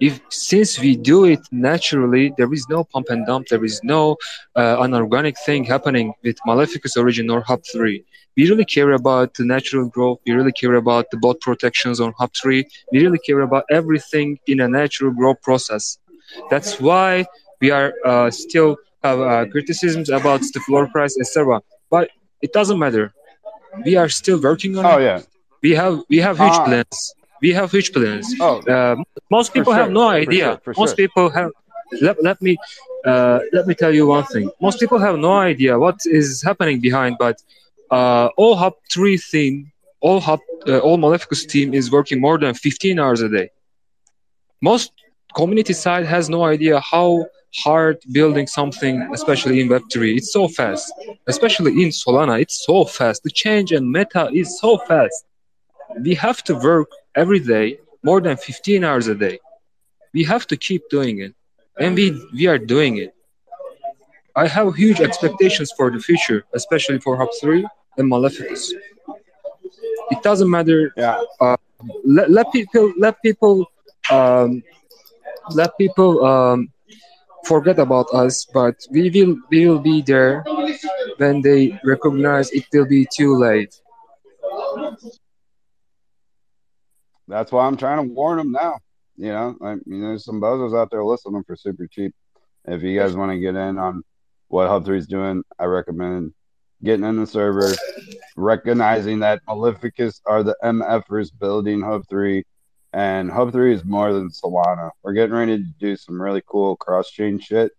if 0.00 0.20
since 0.28 0.78
we 0.80 0.96
do 0.96 1.24
it 1.24 1.40
naturally 1.52 2.32
there 2.36 2.52
is 2.52 2.66
no 2.68 2.84
pump 2.84 3.06
and 3.10 3.26
dump 3.26 3.46
there 3.48 3.64
is 3.64 3.80
no 3.84 4.16
uh, 4.56 4.76
unorganic 4.80 5.36
thing 5.46 5.64
happening 5.64 6.12
with 6.24 6.36
maleficus 6.46 6.96
origin 6.96 7.30
or 7.30 7.40
hub 7.42 7.60
3 7.72 8.04
we 8.36 8.48
really 8.50 8.64
care 8.64 8.92
about 8.92 9.34
the 9.34 9.44
natural 9.44 9.88
growth 9.88 10.18
we 10.26 10.32
really 10.32 10.52
care 10.52 10.74
about 10.74 11.04
the 11.10 11.16
bot 11.18 11.40
protections 11.40 12.00
on 12.00 12.12
hub 12.18 12.30
3 12.42 12.64
we 12.92 12.98
really 13.04 13.18
care 13.28 13.40
about 13.40 13.64
everything 13.70 14.38
in 14.46 14.60
a 14.60 14.68
natural 14.68 15.12
growth 15.12 15.40
process 15.42 15.98
that's 16.50 16.80
why 16.80 17.24
we 17.60 17.70
are 17.70 17.92
uh, 18.04 18.30
still 18.30 18.76
have 19.02 19.20
uh, 19.20 19.44
criticisms 19.52 20.08
about 20.08 20.40
the 20.54 20.60
floor 20.60 20.88
price, 20.88 21.16
etc. 21.20 21.60
But 21.90 22.10
it 22.42 22.52
doesn't 22.52 22.78
matter. 22.78 23.12
We 23.84 23.96
are 23.96 24.08
still 24.08 24.40
working 24.40 24.76
on 24.78 24.84
oh 24.86 24.98
it. 24.98 25.02
yeah, 25.04 25.20
We 25.62 25.70
have 25.72 26.02
we 26.08 26.18
have 26.18 26.36
huge 26.38 26.58
Uh, 26.60 26.64
plans. 26.64 27.14
We 27.44 27.50
have 27.58 27.68
huge 27.76 27.90
plans. 27.96 28.26
oh 28.46 28.56
Uh, 28.76 28.94
most 29.36 29.48
for 29.48 29.54
people 29.56 29.72
have 29.80 29.88
sure, 29.88 30.00
no 30.02 30.06
for 30.10 30.22
idea. 30.24 30.46
sure, 30.46 30.60
for 30.64 30.72
Most 30.82 30.92
sure. 30.96 31.02
people 31.04 31.26
have. 31.36 31.50
Let, 32.06 32.16
let 32.28 32.38
me 32.46 32.52
uh, 33.10 33.38
let 33.56 33.64
me 33.70 33.74
tell 33.82 33.94
you 33.98 34.04
one 34.16 34.26
thing. 34.34 34.46
Most 34.66 34.76
people 34.82 34.98
have 35.06 35.16
no 35.28 35.34
idea 35.52 35.72
what 35.84 35.98
is 36.20 36.26
happening 36.48 36.78
behind, 36.88 37.12
but 37.26 37.36
uh, 37.98 38.26
all 38.40 38.54
Hub 38.62 38.74
Three 38.94 39.18
team, 39.32 39.52
all 40.06 40.18
Hub, 40.28 40.40
uh, 40.66 40.86
all 40.86 40.96
Maleficus 41.06 41.42
team 41.52 41.68
is 41.80 41.84
working 41.96 42.18
more 42.26 42.36
than 42.44 42.52
15 42.54 42.98
hours 43.02 43.20
a 43.28 43.30
day. 43.38 43.48
Most 44.70 44.88
community 45.40 45.74
side 45.84 46.06
has 46.14 46.24
no 46.36 46.40
idea 46.56 46.74
how 46.92 47.08
hard 47.64 47.96
building 48.18 48.46
something, 48.58 48.94
especially 49.18 49.56
in 49.62 49.66
Web3. 49.74 50.16
It's 50.18 50.32
so 50.32 50.42
fast, 50.58 50.86
especially 51.32 51.72
in 51.82 51.90
Solana. 52.00 52.34
It's 52.44 52.58
so 52.68 52.76
fast. 52.98 53.18
The 53.26 53.30
change 53.44 53.68
and 53.76 53.84
meta 53.96 54.24
is 54.32 54.48
so 54.62 54.70
fast. 54.90 55.20
We 56.00 56.14
have 56.14 56.42
to 56.44 56.54
work 56.54 56.88
every 57.14 57.40
day 57.40 57.78
more 58.02 58.20
than 58.20 58.36
15 58.36 58.84
hours 58.84 59.08
a 59.08 59.14
day. 59.14 59.38
We 60.12 60.24
have 60.24 60.46
to 60.48 60.56
keep 60.56 60.88
doing 60.90 61.20
it, 61.20 61.34
and 61.78 61.94
we 61.96 62.20
we 62.32 62.46
are 62.46 62.58
doing 62.58 62.98
it. 62.98 63.14
I 64.36 64.46
have 64.48 64.74
huge 64.74 65.00
expectations 65.00 65.72
for 65.76 65.90
the 65.90 66.00
future, 66.00 66.44
especially 66.54 66.98
for 66.98 67.16
Hub 67.16 67.28
3 67.40 67.66
and 67.98 68.10
Maleficus. 68.10 68.72
It 70.10 70.22
doesn't 70.22 70.50
matter. 70.50 70.92
yeah. 70.96 71.22
Uh, 71.40 71.56
let, 72.04 72.30
let 72.30 72.52
people 72.52 72.92
let 72.98 73.20
people 73.22 73.70
um, 74.10 74.62
let 75.50 75.76
people 75.78 76.24
um, 76.24 76.72
forget 77.44 77.78
about 77.78 78.06
us, 78.12 78.44
but 78.44 78.86
we 78.90 79.10
will 79.10 79.36
we 79.50 79.66
will 79.68 79.80
be 79.80 80.02
there 80.02 80.44
when 81.18 81.42
they 81.42 81.78
recognize 81.84 82.50
it 82.50 82.64
will 82.72 82.86
be 82.86 83.06
too 83.06 83.36
late. 83.36 83.80
That's 87.28 87.52
why 87.52 87.66
I'm 87.66 87.76
trying 87.76 88.06
to 88.06 88.12
warn 88.12 88.38
them 88.38 88.52
now. 88.52 88.78
You 89.16 89.28
know, 89.28 89.56
I 89.62 89.76
mean, 89.86 90.02
there's 90.02 90.24
some 90.24 90.40
bozos 90.40 90.78
out 90.78 90.90
there 90.90 91.04
listing 91.04 91.42
for 91.44 91.56
super 91.56 91.86
cheap. 91.86 92.14
If 92.66 92.82
you 92.82 92.98
guys 92.98 93.14
want 93.14 93.30
to 93.32 93.38
get 93.38 93.54
in 93.54 93.78
on 93.78 94.02
what 94.48 94.68
Hub 94.68 94.84
3 94.84 94.98
is 94.98 95.06
doing, 95.06 95.42
I 95.58 95.64
recommend 95.64 96.32
getting 96.82 97.04
in 97.04 97.16
the 97.16 97.26
server, 97.26 97.72
recognizing 98.36 99.20
that 99.20 99.40
Maleficus 99.48 100.20
are 100.26 100.42
the 100.42 100.56
MFers 100.62 101.30
building 101.38 101.80
Hub 101.80 102.02
3, 102.08 102.44
and 102.92 103.30
Hub 103.30 103.52
3 103.52 103.74
is 103.74 103.84
more 103.84 104.12
than 104.12 104.30
Solana. 104.30 104.90
We're 105.02 105.12
getting 105.12 105.34
ready 105.34 105.58
to 105.58 105.72
do 105.78 105.96
some 105.96 106.20
really 106.20 106.42
cool 106.46 106.76
cross 106.76 107.10
chain 107.10 107.38
shit 107.38 107.72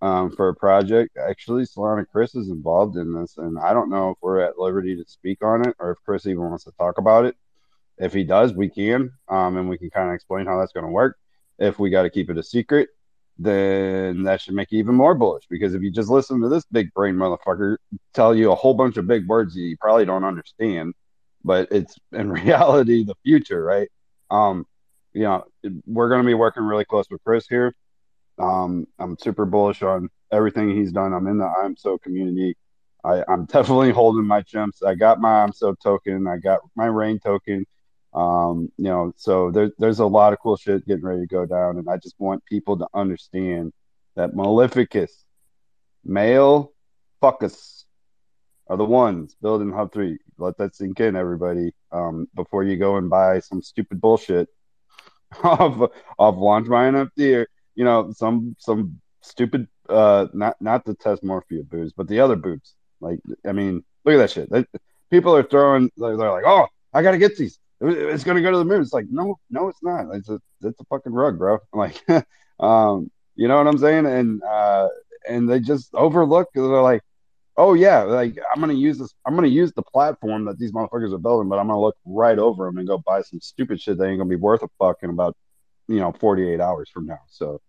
um, 0.00 0.30
for 0.30 0.48
a 0.48 0.54
project. 0.54 1.16
Actually, 1.16 1.64
Solana 1.64 2.04
Chris 2.10 2.34
is 2.34 2.48
involved 2.48 2.96
in 2.96 3.14
this, 3.14 3.38
and 3.38 3.58
I 3.58 3.72
don't 3.72 3.90
know 3.90 4.10
if 4.10 4.18
we're 4.20 4.40
at 4.40 4.58
liberty 4.58 4.96
to 4.96 5.04
speak 5.06 5.42
on 5.42 5.66
it 5.66 5.74
or 5.78 5.92
if 5.92 5.98
Chris 6.04 6.26
even 6.26 6.42
wants 6.42 6.64
to 6.64 6.72
talk 6.72 6.98
about 6.98 7.24
it. 7.24 7.36
If 7.98 8.12
he 8.12 8.24
does, 8.24 8.52
we 8.52 8.68
can, 8.68 9.12
um, 9.28 9.56
and 9.56 9.68
we 9.68 9.78
can 9.78 9.90
kind 9.90 10.08
of 10.08 10.14
explain 10.14 10.46
how 10.46 10.58
that's 10.58 10.72
going 10.72 10.86
to 10.86 10.92
work. 10.92 11.16
If 11.58 11.78
we 11.78 11.90
got 11.90 12.02
to 12.02 12.10
keep 12.10 12.30
it 12.30 12.38
a 12.38 12.42
secret, 12.42 12.88
then 13.38 14.22
that 14.24 14.40
should 14.40 14.54
make 14.54 14.72
you 14.72 14.78
even 14.78 14.94
more 14.94 15.14
bullish. 15.14 15.44
Because 15.48 15.74
if 15.74 15.82
you 15.82 15.90
just 15.90 16.08
listen 16.08 16.40
to 16.40 16.48
this 16.48 16.64
big 16.72 16.92
brain 16.94 17.14
motherfucker 17.14 17.76
tell 18.14 18.34
you 18.34 18.50
a 18.52 18.54
whole 18.56 18.74
bunch 18.74 18.96
of 18.96 19.06
big 19.06 19.26
words 19.26 19.54
that 19.54 19.60
you 19.60 19.76
probably 19.80 20.04
don't 20.04 20.24
understand, 20.24 20.94
but 21.44 21.68
it's 21.70 21.96
in 22.12 22.30
reality 22.30 23.04
the 23.04 23.16
future, 23.24 23.62
right? 23.62 23.88
Um, 24.30 24.66
you 25.12 25.22
know, 25.22 25.44
we're 25.86 26.08
going 26.08 26.22
to 26.22 26.26
be 26.26 26.34
working 26.34 26.64
really 26.64 26.84
close 26.84 27.06
with 27.10 27.22
Chris 27.24 27.46
here. 27.46 27.74
Um, 28.38 28.86
I'm 28.98 29.18
super 29.18 29.44
bullish 29.44 29.82
on 29.82 30.08
everything 30.32 30.74
he's 30.74 30.92
done. 30.92 31.12
I'm 31.12 31.26
in 31.26 31.38
the 31.38 31.46
I'm 31.46 31.76
so 31.76 31.98
community. 31.98 32.56
I, 33.04 33.22
I'm 33.28 33.44
definitely 33.46 33.90
holding 33.90 34.26
my 34.26 34.42
chimps. 34.42 34.84
I 34.84 34.94
got 34.94 35.20
my 35.20 35.46
IMSO 35.46 35.76
token. 35.82 36.26
I 36.26 36.38
got 36.38 36.60
my 36.74 36.86
rain 36.86 37.18
token. 37.18 37.66
Um, 38.14 38.70
you 38.76 38.84
know, 38.84 39.12
so 39.16 39.50
there's 39.50 39.70
there's 39.78 39.98
a 40.00 40.06
lot 40.06 40.32
of 40.32 40.38
cool 40.40 40.56
shit 40.56 40.86
getting 40.86 41.04
ready 41.04 41.22
to 41.22 41.26
go 41.26 41.46
down, 41.46 41.78
and 41.78 41.88
I 41.88 41.96
just 41.96 42.16
want 42.18 42.44
people 42.44 42.78
to 42.78 42.88
understand 42.92 43.72
that 44.16 44.34
Maleficus, 44.34 45.10
male 46.04 46.72
fuckus 47.22 47.84
are 48.68 48.76
the 48.76 48.84
ones 48.84 49.34
building 49.40 49.72
Hub 49.72 49.92
Three. 49.92 50.18
Let 50.36 50.58
that 50.58 50.76
sink 50.76 51.00
in, 51.00 51.16
everybody. 51.16 51.72
Um, 51.90 52.28
before 52.34 52.64
you 52.64 52.76
go 52.76 52.96
and 52.96 53.08
buy 53.08 53.40
some 53.40 53.62
stupid 53.62 54.00
bullshit 54.00 54.48
of 55.44 55.90
of 56.18 56.38
launch 56.38 56.68
my 56.68 56.84
NFT 56.84 57.36
or 57.36 57.46
you 57.74 57.84
know 57.84 58.12
some 58.12 58.56
some 58.58 59.00
stupid 59.22 59.68
uh 59.88 60.26
not 60.34 60.60
not 60.60 60.84
the 60.84 60.94
Thesmophoria 60.94 61.68
booze, 61.68 61.92
but 61.92 62.08
the 62.08 62.20
other 62.20 62.36
boobs. 62.36 62.74
Like 63.00 63.20
I 63.46 63.52
mean, 63.52 63.84
look 64.04 64.14
at 64.14 64.18
that 64.18 64.30
shit. 64.30 64.50
They, 64.50 64.66
people 65.10 65.34
are 65.34 65.42
throwing. 65.42 65.90
They're 65.96 66.14
like, 66.14 66.44
oh, 66.46 66.66
I 66.92 67.02
gotta 67.02 67.18
get 67.18 67.36
these. 67.36 67.58
It- 67.82 67.98
It's 68.14 68.24
gonna 68.24 68.42
go 68.42 68.52
to 68.52 68.58
the 68.58 68.64
moon. 68.64 68.82
It's 68.82 68.92
like, 68.94 69.06
no, 69.10 69.36
no, 69.50 69.68
it's 69.68 69.82
not. 69.82 70.14
It's 70.14 70.28
a 70.28 70.40
it's 70.62 70.80
a 70.80 70.84
fucking 70.84 71.12
rug, 71.12 71.38
bro. 71.38 71.58
I'm 71.74 71.78
like, 71.80 72.02
um, 72.60 73.10
you 73.36 73.48
know 73.48 73.58
what 73.58 73.66
I'm 73.68 73.78
saying? 73.78 74.06
And 74.06 74.42
uh, 74.44 74.88
and 75.28 75.48
they 75.48 75.60
just 75.60 75.94
overlook. 75.94 76.48
They're 76.54 76.64
like, 76.64 77.02
oh 77.56 77.74
yeah, 77.74 78.02
like 78.02 78.38
I'm 78.54 78.60
gonna 78.60 78.74
use 78.74 78.98
this. 78.98 79.14
I'm 79.26 79.34
gonna 79.36 79.48
use 79.48 79.72
the 79.74 79.82
platform 79.82 80.46
that 80.46 80.58
these 80.58 80.72
motherfuckers 80.72 81.14
are 81.14 81.18
building, 81.18 81.48
but 81.50 81.58
I'm 81.58 81.68
gonna 81.68 81.80
look 81.80 81.96
right 82.06 82.38
over 82.38 82.66
them 82.66 82.78
and 82.78 82.88
go 82.88 82.98
buy 82.98 83.22
some 83.22 83.40
stupid 83.40 83.80
shit 83.80 83.98
that 83.98 84.06
ain't 84.06 84.18
gonna 84.18 84.30
be 84.30 84.36
worth 84.36 84.62
a 84.64 84.68
fuck 84.78 84.98
in 85.02 85.10
about 85.10 85.36
you 85.88 86.00
know 86.00 86.12
48 86.12 86.60
hours 86.60 86.90
from 86.90 87.06
now. 87.06 87.20
So 87.28 87.60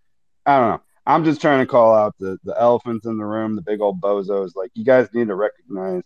I 0.46 0.60
don't 0.60 0.70
know. 0.72 0.82
I'm 1.06 1.26
just 1.26 1.42
trying 1.42 1.60
to 1.60 1.68
call 1.68 1.96
out 1.96 2.16
the 2.20 2.38
the 2.44 2.60
elephants 2.60 3.06
in 3.06 3.18
the 3.18 3.26
room, 3.26 3.56
the 3.56 3.62
big 3.62 3.82
old 3.82 4.02
bozos. 4.02 4.52
Like 4.56 4.72
you 4.76 4.86
guys 4.86 5.10
need 5.14 5.28
to 5.30 5.36
recognize, 5.36 6.04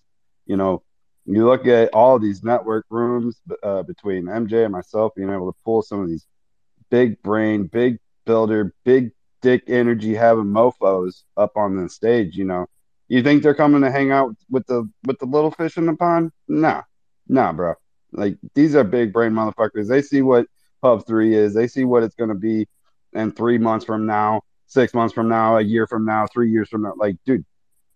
you 0.47 0.57
know, 0.57 0.83
you 1.27 1.45
look 1.45 1.67
at 1.67 1.93
all 1.93 2.19
these 2.19 2.43
network 2.43 2.85
rooms 2.89 3.41
uh, 3.61 3.83
between 3.83 4.25
MJ 4.25 4.63
and 4.63 4.71
myself 4.71 5.13
being 5.15 5.29
able 5.29 5.51
to 5.51 5.59
pull 5.65 5.81
some 5.81 6.01
of 6.01 6.07
these 6.07 6.25
big 6.89 7.21
brain, 7.21 7.67
big 7.67 7.99
builder, 8.25 8.73
big 8.85 9.11
dick 9.41 9.63
energy 9.67 10.15
having 10.15 10.45
mofos 10.45 11.23
up 11.35 11.57
on 11.57 11.75
the 11.75 11.89
stage. 11.89 12.37
You 12.37 12.45
know, 12.45 12.67
you 13.09 13.21
think 13.21 13.43
they're 13.43 13.53
coming 13.53 13.81
to 13.81 13.91
hang 13.91 14.11
out 14.11 14.35
with 14.49 14.65
the 14.67 14.89
with 15.05 15.19
the 15.19 15.25
little 15.25 15.51
fish 15.51 15.77
in 15.77 15.85
the 15.85 15.95
pond? 15.95 16.31
Nah, 16.47 16.83
nah, 17.27 17.51
bro. 17.51 17.73
Like 18.13 18.37
these 18.55 18.73
are 18.75 18.85
big 18.85 19.11
brain 19.11 19.33
motherfuckers. 19.33 19.89
They 19.89 20.01
see 20.01 20.21
what 20.21 20.47
Hub 20.81 21.05
Three 21.05 21.35
is. 21.35 21.53
They 21.53 21.67
see 21.67 21.83
what 21.83 22.03
it's 22.03 22.15
going 22.15 22.29
to 22.29 22.35
be 22.35 22.67
in 23.13 23.33
three 23.33 23.57
months 23.57 23.85
from 23.85 24.05
now, 24.05 24.41
six 24.67 24.93
months 24.93 25.13
from 25.13 25.27
now, 25.27 25.57
a 25.57 25.61
year 25.61 25.87
from 25.87 26.05
now, 26.05 26.25
three 26.27 26.51
years 26.51 26.69
from 26.69 26.83
now. 26.83 26.93
Like, 26.97 27.17
dude, 27.25 27.45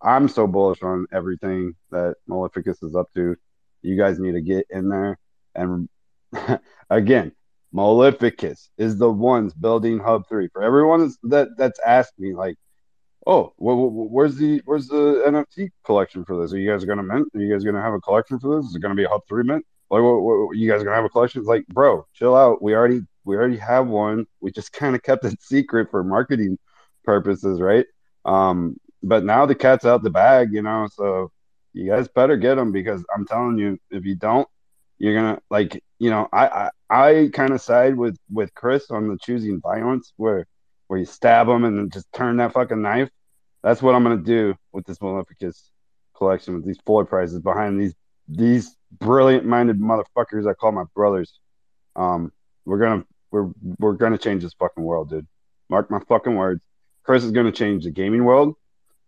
I'm 0.03 0.27
so 0.27 0.47
bullish 0.47 0.81
on 0.83 1.05
everything 1.11 1.75
that 1.91 2.15
Maleficus 2.29 2.83
is 2.83 2.95
up 2.95 3.07
to. 3.15 3.35
You 3.81 3.97
guys 3.97 4.19
need 4.19 4.33
to 4.33 4.41
get 4.41 4.65
in 4.69 4.89
there. 4.89 5.17
And 5.55 5.89
again, 6.89 7.31
Maleficus 7.73 8.69
is 8.77 8.97
the 8.97 9.11
ones 9.11 9.53
building 9.53 9.99
Hub 9.99 10.27
Three. 10.27 10.49
For 10.51 10.63
everyone 10.63 11.11
that 11.23 11.49
that's 11.57 11.79
asked 11.85 12.19
me, 12.19 12.33
like, 12.33 12.57
oh, 13.25 13.53
wh- 13.57 13.77
wh- 13.77 14.11
where's 14.11 14.35
the 14.35 14.61
where's 14.65 14.87
the 14.87 15.23
NFT 15.25 15.69
collection 15.85 16.25
for 16.25 16.41
this? 16.41 16.53
Are 16.53 16.57
you 16.57 16.69
guys 16.69 16.83
gonna 16.85 17.03
mint? 17.03 17.29
Are 17.33 17.39
you 17.39 17.51
guys 17.51 17.63
gonna 17.63 17.81
have 17.81 17.93
a 17.93 18.01
collection 18.01 18.39
for 18.39 18.57
this? 18.57 18.69
Is 18.69 18.75
it 18.75 18.81
gonna 18.81 18.95
be 18.95 19.05
a 19.05 19.09
Hub 19.09 19.21
Three 19.27 19.43
mint? 19.43 19.65
Like, 19.89 20.01
what, 20.01 20.21
what, 20.21 20.57
you 20.57 20.69
guys 20.69 20.83
gonna 20.83 20.95
have 20.95 21.05
a 21.05 21.09
collection? 21.09 21.41
It's 21.41 21.47
like, 21.47 21.65
bro, 21.67 22.05
chill 22.13 22.35
out. 22.35 22.61
We 22.61 22.75
already 22.75 23.01
we 23.23 23.35
already 23.35 23.57
have 23.57 23.87
one. 23.87 24.25
We 24.41 24.51
just 24.51 24.73
kind 24.73 24.95
of 24.95 25.03
kept 25.03 25.25
it 25.25 25.41
secret 25.41 25.89
for 25.91 26.03
marketing 26.03 26.57
purposes, 27.03 27.61
right? 27.61 27.85
Um, 28.25 28.75
but 29.03 29.23
now 29.23 29.45
the 29.45 29.55
cat's 29.55 29.85
out 29.85 30.03
the 30.03 30.09
bag, 30.09 30.53
you 30.53 30.61
know. 30.61 30.87
So 30.91 31.31
you 31.73 31.89
guys 31.89 32.07
better 32.07 32.37
get 32.37 32.55
them 32.55 32.71
because 32.71 33.03
I'm 33.13 33.25
telling 33.25 33.57
you, 33.57 33.77
if 33.89 34.05
you 34.05 34.15
don't, 34.15 34.47
you're 34.97 35.15
gonna 35.15 35.39
like, 35.49 35.83
you 35.99 36.09
know, 36.09 36.27
I 36.31 36.47
I, 36.47 36.69
I 36.89 37.29
kind 37.33 37.51
of 37.51 37.61
side 37.61 37.95
with 37.95 38.17
with 38.31 38.53
Chris 38.53 38.91
on 38.91 39.07
the 39.07 39.17
choosing 39.21 39.59
violence, 39.61 40.13
where 40.17 40.45
where 40.87 40.99
you 40.99 41.05
stab 41.05 41.47
them 41.47 41.63
and 41.63 41.77
then 41.77 41.89
just 41.89 42.11
turn 42.13 42.37
that 42.37 42.53
fucking 42.53 42.81
knife. 42.81 43.09
That's 43.63 43.81
what 43.81 43.95
I'm 43.95 44.03
gonna 44.03 44.17
do 44.17 44.55
with 44.71 44.85
this 44.85 44.99
Maleficus 44.99 45.71
collection 46.15 46.53
with 46.53 46.65
these 46.65 46.79
floor 46.85 47.05
prices 47.05 47.39
behind 47.39 47.81
these 47.81 47.95
these 48.27 48.75
brilliant 48.99 49.45
minded 49.45 49.79
motherfuckers 49.79 50.49
I 50.49 50.53
call 50.53 50.71
my 50.71 50.83
brothers. 50.95 51.39
Um, 51.95 52.31
we're 52.65 52.79
gonna 52.79 53.05
we're 53.31 53.49
we're 53.79 53.93
gonna 53.93 54.17
change 54.17 54.43
this 54.43 54.53
fucking 54.53 54.83
world, 54.83 55.09
dude. 55.09 55.27
Mark 55.69 55.89
my 55.89 55.99
fucking 56.07 56.35
words. 56.35 56.61
Chris 57.03 57.23
is 57.23 57.31
gonna 57.31 57.51
change 57.51 57.85
the 57.85 57.91
gaming 57.91 58.23
world. 58.23 58.55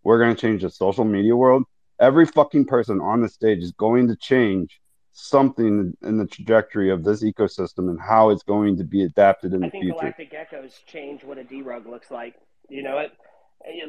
We're 0.04 0.18
gonna 0.18 0.34
change 0.34 0.62
the 0.62 0.70
social 0.70 1.04
media 1.04 1.34
world. 1.34 1.64
Every 2.00 2.26
fucking 2.26 2.66
person 2.66 3.00
on 3.00 3.22
the 3.22 3.28
stage 3.28 3.62
is 3.62 3.72
going 3.72 4.08
to 4.08 4.16
change 4.16 4.80
something 5.12 5.96
in 6.02 6.18
the 6.18 6.26
trajectory 6.26 6.90
of 6.90 7.04
this 7.04 7.22
ecosystem 7.22 7.88
and 7.88 8.00
how 8.00 8.30
it's 8.30 8.42
going 8.42 8.76
to 8.76 8.84
be 8.84 9.04
adapted 9.04 9.54
in 9.54 9.62
I 9.62 9.68
the 9.68 9.70
future. 9.70 9.98
I 9.98 10.12
think. 10.12 10.30
Galactic 10.30 10.52
Geckos 10.52 10.72
change 10.86 11.24
what 11.24 11.38
a 11.38 11.44
D 11.44 11.62
rug 11.62 11.86
looks 11.86 12.10
like. 12.10 12.34
You 12.68 12.82
know 12.82 12.98
it, 12.98 13.12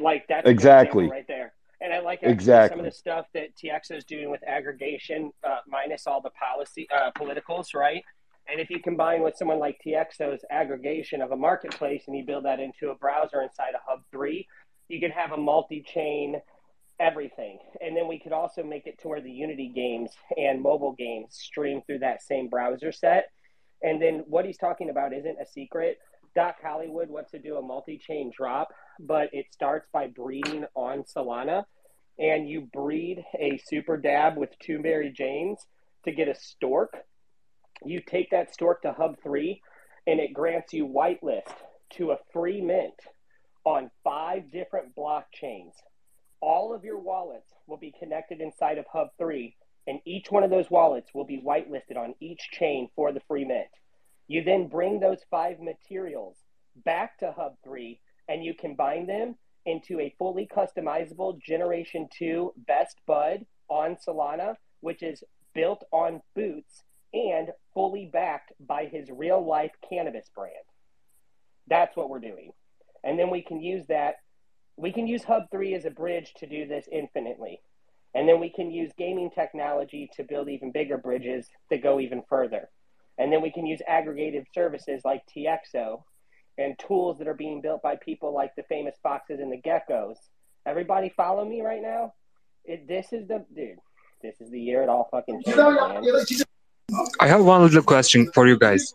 like 0.00 0.26
that 0.28 0.46
Exactly. 0.46 1.08
right 1.08 1.26
there. 1.26 1.52
And 1.80 1.92
I 1.92 2.00
like 2.00 2.20
exactly 2.22 2.76
some 2.78 2.86
of 2.86 2.90
the 2.90 2.96
stuff 2.96 3.26
that 3.34 3.48
Tiexo 3.56 3.98
is 3.98 4.04
doing 4.04 4.30
with 4.30 4.40
aggregation, 4.46 5.30
uh, 5.44 5.58
minus 5.68 6.06
all 6.06 6.22
the 6.22 6.30
policy 6.30 6.88
uh, 6.90 7.10
politicals, 7.14 7.74
right? 7.74 8.02
And 8.48 8.60
if 8.60 8.70
you 8.70 8.80
combine 8.80 9.22
with 9.22 9.36
someone 9.36 9.58
like 9.58 9.78
Tiexo's 9.84 10.44
aggregation 10.50 11.20
of 11.20 11.32
a 11.32 11.36
marketplace 11.36 12.04
and 12.06 12.16
you 12.16 12.24
build 12.24 12.44
that 12.44 12.60
into 12.60 12.90
a 12.90 12.94
browser 12.94 13.42
inside 13.42 13.74
a 13.74 13.80
Hub 13.90 14.02
three, 14.10 14.46
you 14.88 15.00
can 15.00 15.10
have 15.10 15.32
a 15.32 15.36
multi-chain 15.36 16.40
everything. 16.98 17.58
And 17.80 17.96
then 17.96 18.08
we 18.08 18.18
could 18.18 18.32
also 18.32 18.62
make 18.62 18.86
it 18.86 18.98
to 19.00 19.08
where 19.08 19.20
the 19.20 19.30
Unity 19.30 19.72
games 19.74 20.10
and 20.36 20.62
mobile 20.62 20.92
games 20.92 21.34
stream 21.34 21.82
through 21.86 22.00
that 22.00 22.22
same 22.22 22.48
browser 22.48 22.92
set. 22.92 23.30
And 23.82 24.00
then 24.00 24.24
what 24.26 24.44
he's 24.44 24.56
talking 24.56 24.90
about 24.90 25.12
isn't 25.12 25.38
a 25.40 25.46
secret. 25.46 25.98
Doc 26.34 26.56
Hollywood 26.62 27.08
wants 27.08 27.30
to 27.32 27.38
do 27.38 27.56
a 27.56 27.62
multi 27.62 27.98
chain 27.98 28.30
drop, 28.34 28.68
but 28.98 29.28
it 29.32 29.46
starts 29.52 29.88
by 29.92 30.06
breeding 30.06 30.64
on 30.74 31.04
Solana. 31.04 31.64
And 32.18 32.48
you 32.48 32.62
breed 32.72 33.24
a 33.38 33.58
super 33.58 33.96
dab 33.96 34.36
with 34.36 34.58
two 34.58 34.78
Mary 34.78 35.12
Janes 35.14 35.66
to 36.04 36.12
get 36.12 36.28
a 36.28 36.34
stork. 36.34 36.96
You 37.84 38.00
take 38.00 38.30
that 38.30 38.54
stork 38.54 38.82
to 38.82 38.92
Hub 38.92 39.16
3, 39.22 39.60
and 40.06 40.18
it 40.18 40.32
grants 40.32 40.72
you 40.72 40.86
whitelist 40.86 41.52
to 41.92 42.12
a 42.12 42.18
free 42.32 42.62
mint 42.62 42.94
on 43.66 43.90
five 44.04 44.50
different 44.52 44.94
blockchains. 44.96 45.72
All 46.40 46.72
of 46.72 46.84
your 46.84 47.00
wallets 47.00 47.52
will 47.66 47.76
be 47.76 47.92
connected 47.98 48.40
inside 48.40 48.78
of 48.78 48.86
Hub 48.92 49.08
3, 49.18 49.56
and 49.88 49.98
each 50.06 50.30
one 50.30 50.44
of 50.44 50.50
those 50.50 50.70
wallets 50.70 51.10
will 51.12 51.24
be 51.24 51.42
whitelisted 51.44 51.96
on 51.96 52.14
each 52.20 52.48
chain 52.52 52.88
for 52.94 53.12
the 53.12 53.20
free 53.26 53.44
mint. 53.44 53.66
You 54.28 54.44
then 54.44 54.68
bring 54.68 55.00
those 55.00 55.18
five 55.30 55.60
materials 55.60 56.36
back 56.84 57.18
to 57.18 57.32
Hub 57.32 57.54
3 57.64 57.98
and 58.28 58.44
you 58.44 58.54
combine 58.54 59.06
them 59.06 59.36
into 59.64 60.00
a 60.00 60.14
fully 60.18 60.48
customizable 60.54 61.40
Generation 61.40 62.08
2 62.18 62.52
Best 62.56 62.96
Bud 63.06 63.46
on 63.68 63.96
Solana, 63.96 64.54
which 64.80 65.02
is 65.02 65.24
built 65.54 65.84
on 65.92 66.20
Boots 66.34 66.82
and 67.14 67.50
fully 67.72 68.08
backed 68.12 68.52
by 68.60 68.86
his 68.86 69.08
real 69.10 69.44
life 69.44 69.72
cannabis 69.88 70.28
brand. 70.34 70.54
That's 71.68 71.96
what 71.96 72.10
we're 72.10 72.20
doing. 72.20 72.52
And 73.06 73.18
then 73.18 73.30
we 73.30 73.40
can 73.40 73.62
use 73.62 73.86
that. 73.86 74.16
We 74.76 74.92
can 74.92 75.06
use 75.06 75.22
Hub 75.24 75.44
3 75.50 75.74
as 75.74 75.84
a 75.86 75.90
bridge 75.90 76.34
to 76.38 76.46
do 76.46 76.66
this 76.66 76.86
infinitely. 76.90 77.60
And 78.14 78.28
then 78.28 78.40
we 78.40 78.50
can 78.50 78.70
use 78.70 78.90
gaming 78.98 79.30
technology 79.30 80.10
to 80.16 80.24
build 80.24 80.48
even 80.48 80.72
bigger 80.72 80.98
bridges 80.98 81.48
that 81.70 81.82
go 81.82 82.00
even 82.00 82.22
further. 82.28 82.68
And 83.16 83.32
then 83.32 83.42
we 83.42 83.50
can 83.50 83.64
use 83.64 83.80
aggregated 83.86 84.46
services 84.52 85.02
like 85.04 85.22
Tiexo 85.34 86.02
and 86.58 86.78
tools 86.78 87.18
that 87.18 87.28
are 87.28 87.34
being 87.34 87.60
built 87.60 87.80
by 87.80 87.96
people 87.96 88.34
like 88.34 88.54
the 88.56 88.64
famous 88.64 88.96
foxes 89.02 89.38
and 89.40 89.52
the 89.52 89.60
geckos. 89.60 90.16
Everybody 90.66 91.12
follow 91.16 91.44
me 91.44 91.62
right 91.62 91.82
now? 91.82 92.14
It, 92.64 92.88
this 92.88 93.12
is 93.12 93.28
the 93.28 93.44
dude. 93.54 93.78
This 94.22 94.40
is 94.40 94.50
the 94.50 94.60
year 94.60 94.82
it 94.82 94.88
all 94.88 95.08
fucking 95.10 95.42
changed. 95.44 96.44
I 97.20 97.28
have 97.28 97.44
one 97.44 97.62
little 97.62 97.82
question 97.82 98.30
for 98.32 98.48
you 98.48 98.58
guys. 98.58 98.94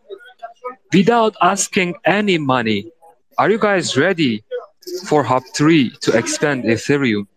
Without 0.91 1.35
asking 1.41 1.95
any 2.05 2.37
money, 2.37 2.91
are 3.37 3.49
you 3.49 3.59
guys 3.59 3.97
ready 3.97 4.43
for 5.05 5.23
Hub 5.23 5.43
3 5.53 5.91
to 6.01 6.17
expand 6.17 6.63
Ethereum? 6.63 7.27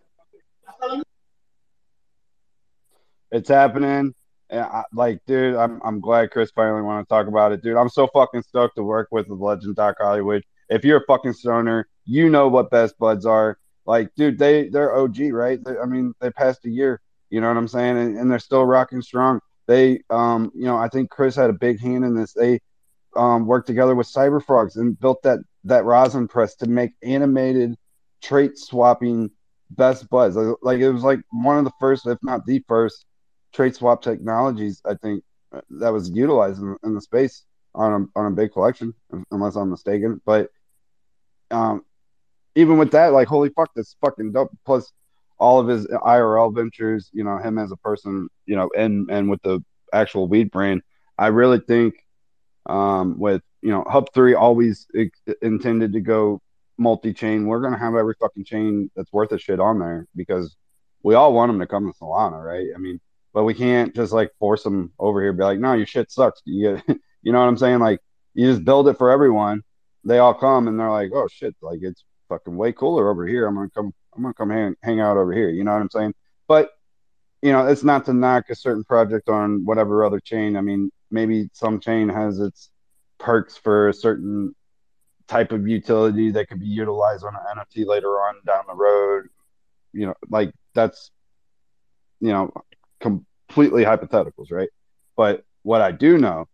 It's 3.31 3.49
happening. 3.49 4.15
I, 4.51 4.85
like, 4.93 5.19
dude, 5.27 5.57
I'm 5.57 5.81
I'm 5.85 6.01
glad 6.01 6.31
Chris 6.31 6.53
finally 6.55 6.83
want 6.83 7.07
to 7.07 7.13
talk 7.13 7.27
about 7.27 7.51
it, 7.53 7.63
dude. 7.63 7.77
I'm 7.77 7.89
so 7.89 8.07
fucking 8.07 8.43
stoked 8.43 8.77
to 8.77 8.85
work 8.85 9.09
with 9.11 9.27
the 9.27 9.35
legend 9.35 9.75
Doc 9.75 9.97
Hollywood. 9.99 10.45
If 10.69 10.85
you're 10.85 10.99
a 10.99 11.07
fucking 11.07 11.33
stoner, 11.33 11.89
you 12.05 12.29
know 12.29 12.47
what 12.49 12.71
best 12.71 12.97
buds 12.99 13.27
are. 13.27 13.59
Like, 13.87 14.15
dude, 14.15 14.39
they 14.39 14.69
they're 14.69 14.95
OG, 14.95 15.19
right? 15.33 15.59
They, 15.65 15.77
I 15.79 15.87
mean, 15.87 16.15
they 16.21 16.31
passed 16.31 16.65
a 16.67 16.71
year. 16.71 17.01
You 17.31 17.41
know 17.41 17.49
what 17.49 17.57
I'm 17.57 17.67
saying? 17.67 17.99
And, 17.99 18.19
and 18.19 18.31
they're 18.31 18.39
still 18.39 18.65
rocking 18.65 19.03
strong. 19.03 19.41
They, 19.67 20.03
um, 20.11 20.53
you 20.55 20.67
know, 20.67 20.77
I 20.77 20.89
think 20.89 21.11
Chris 21.11 21.35
had 21.35 21.51
a 21.51 21.55
big 21.55 21.81
hand 21.81 22.05
in 22.05 22.15
this. 22.15 22.33
They 22.33 22.61
um, 23.17 23.47
worked 23.47 23.67
together 23.67 23.95
with 23.95 24.07
Cyberfrogs 24.07 24.77
and 24.77 24.99
built 24.99 25.23
that 25.23 25.41
that 25.65 25.85
rosin 25.85 26.29
press 26.29 26.55
to 26.57 26.69
make 26.69 26.93
animated 27.03 27.77
trait 28.23 28.59
swapping 28.59 29.31
best 29.71 30.09
buds. 30.09 30.37
Like, 30.37 30.81
it 30.81 30.91
was 30.91 31.03
like 31.03 31.21
one 31.31 31.59
of 31.59 31.65
the 31.65 31.73
first, 31.81 32.07
if 32.07 32.19
not 32.23 32.47
the 32.47 32.63
first, 32.69 33.05
trait 33.53 33.75
swap 33.75 34.03
technologies. 34.03 34.81
I 34.85 34.95
think 34.95 35.23
that 35.71 35.91
was 35.91 36.11
utilized 36.11 36.61
in, 36.61 36.77
in 36.85 36.95
the 36.95 37.01
space 37.01 37.45
on 37.75 37.93
a 37.93 38.19
on 38.19 38.27
a 38.27 38.35
big 38.35 38.53
collection, 38.53 38.95
unless 39.31 39.57
I'm 39.57 39.71
mistaken. 39.71 40.21
But 40.25 40.51
um, 41.51 41.85
even 42.55 42.79
with 42.79 42.93
that, 42.93 43.13
like 43.13 43.29
holy 43.29 43.51
fuck, 43.51 43.73
this 43.75 43.97
fucking 44.01 44.33
dope. 44.33 44.51
Plus 44.65 44.93
all 45.39 45.59
of 45.59 45.69
his 45.69 45.87
IRL 45.87 46.55
ventures, 46.55 47.11
you 47.13 47.25
know, 47.25 47.39
him 47.39 47.59
as 47.59 47.73
a 47.73 47.77
person, 47.77 48.29
you 48.47 48.57
know, 48.57 48.71
and 48.77 49.11
and 49.11 49.31
with 49.31 49.43
the 49.43 49.61
actual 49.93 50.29
weed 50.29 50.51
brand, 50.51 50.83
I 51.19 51.29
really 51.29 51.61
think 51.61 51.95
um, 52.67 53.19
with 53.19 53.43
you 53.65 53.71
know 53.71 53.83
Hub 53.89 54.13
three 54.13 54.35
always 54.35 54.87
ex- 54.95 55.21
intended 55.41 55.95
to 55.95 56.01
go 56.01 56.41
multi-chain. 56.77 57.47
We're 57.47 57.63
gonna 57.63 57.79
have 57.79 57.95
every 57.95 58.15
fucking 58.21 58.45
chain 58.45 58.91
that's 58.95 59.13
worth 59.13 59.33
a 59.33 59.39
shit 59.39 59.59
on 59.59 59.79
there 59.79 60.07
because 60.15 60.55
we 61.03 61.15
all 61.15 61.33
want 61.33 61.49
them 61.51 61.61
to 61.61 61.67
come 61.67 61.91
to 61.91 61.99
Solana, 61.99 62.45
right? 62.45 62.69
I 62.75 62.79
mean, 62.79 63.01
but 63.33 63.45
we 63.45 63.55
can't 63.55 63.95
just 63.95 64.13
like 64.13 64.31
force 64.39 64.63
them 64.63 64.93
over 64.99 65.23
here. 65.23 65.33
Be 65.33 65.45
like, 65.45 65.59
no, 65.59 65.73
your 65.73 65.87
shit 65.87 66.13
sucks. 66.13 66.43
You 66.45 66.77
get, 66.87 66.99
you 67.23 67.33
know 67.33 67.41
what 67.41 67.49
I'm 67.49 67.57
saying? 67.57 67.79
Like, 67.79 68.01
you 68.35 68.51
just 68.51 68.65
build 68.65 68.87
it 68.89 68.99
for 68.99 69.11
everyone. 69.11 69.63
They 70.05 70.19
all 70.19 70.35
come 70.35 70.69
and 70.69 70.79
they're 70.79 70.91
like, 70.91 71.11
oh 71.15 71.27
shit, 71.29 71.57
like 71.63 71.79
it's 71.81 72.05
fucking 72.29 72.57
way 72.57 72.73
cooler 72.73 73.11
over 73.11 73.27
here. 73.27 73.47
I'm 73.47 73.55
gonna 73.55 73.71
come. 73.71 73.93
I'm 74.15 74.23
gonna 74.23 74.35
come 74.35 74.51
hang, 74.51 74.75
hang 74.83 75.01
out 75.01 75.17
over 75.17 75.33
here. 75.33 75.49
You 75.49 75.65
know 75.65 75.73
what 75.73 75.81
I'm 75.81 75.91
saying? 75.91 76.15
But 76.49 76.71
you 77.41 77.51
know, 77.51 77.67
it's 77.67 77.83
not 77.83 78.05
to 78.07 78.13
knock 78.13 78.51
a 78.51 78.55
certain 78.55 78.85
project 78.85 79.31
on 79.31 79.65
whatever 79.65 80.05
other 80.05 80.21
chain. 80.21 80.57
I 80.57 80.61
mean, 80.61 80.91
maybe 81.11 81.49
some 81.55 81.81
chain 81.81 82.11
has 82.11 82.41
its 82.41 82.71
perks 83.25 83.57
for 83.57 83.89
a 83.89 83.95
certain 83.95 84.55
type 85.27 85.51
of 85.51 85.67
utility 85.67 86.31
that 86.31 86.47
could 86.47 86.61
be 86.61 86.67
utilized 86.67 87.25
on 87.25 87.35
an 87.35 87.57
NFT 87.57 87.87
later 87.87 88.11
on 88.21 88.35
down 88.47 88.65
the 88.69 88.75
road. 88.75 89.29
You 89.93 90.07
know, 90.07 90.15
like 90.29 90.53
that's 90.75 91.11
you 92.21 92.29
know 92.29 92.53
completely 93.01 93.85
hypotheticals, 93.85 94.51
right? 94.51 94.69
But 95.17 95.45
what 95.63 95.81
I 95.81 95.91
do 95.91 96.19
know 96.19 96.47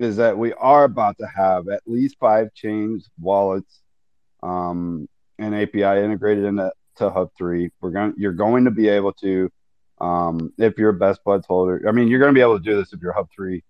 is 0.00 0.16
that 0.16 0.36
we 0.36 0.52
are 0.54 0.84
about 0.84 1.16
to 1.18 1.26
have 1.26 1.68
at 1.68 1.82
least 1.86 2.16
five 2.18 2.52
chains, 2.52 3.08
wallets, 3.20 3.80
um, 4.42 5.08
and 5.38 5.54
API 5.54 6.02
integrated 6.04 6.44
into 6.44 6.72
to 6.96 7.10
Hub 7.10 7.30
three. 7.38 7.70
We're 7.80 7.90
going 7.90 8.14
you're 8.16 8.32
going 8.32 8.64
to 8.64 8.72
be 8.72 8.88
able 8.88 9.12
to 9.14 9.52
um, 10.00 10.52
if 10.58 10.78
you're 10.78 10.90
a 10.90 10.94
Best 10.94 11.22
Buds 11.24 11.46
holder. 11.46 11.84
I 11.88 11.92
mean, 11.92 12.08
you're 12.08 12.18
going 12.18 12.34
to 12.34 12.38
be 12.38 12.42
able 12.42 12.58
to 12.58 12.64
do 12.64 12.76
this 12.76 12.92
if 12.92 13.00
you're 13.00 13.12
Hub 13.12 13.28
three. 13.34 13.62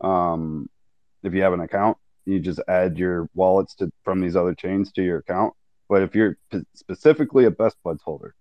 Um, 0.00 0.68
if 1.22 1.34
you 1.34 1.42
have 1.42 1.52
an 1.52 1.60
account, 1.60 1.96
you 2.26 2.40
just 2.40 2.60
add 2.68 2.98
your 2.98 3.28
wallets 3.34 3.74
to 3.76 3.90
from 4.04 4.20
these 4.20 4.36
other 4.36 4.54
chains 4.54 4.92
to 4.92 5.02
your 5.02 5.18
account. 5.18 5.54
But 5.88 6.02
if 6.02 6.14
you're 6.14 6.36
p- 6.50 6.64
specifically 6.74 7.44
a 7.44 7.50
Best 7.50 7.76
Buds 7.82 8.02
holder, 8.02 8.34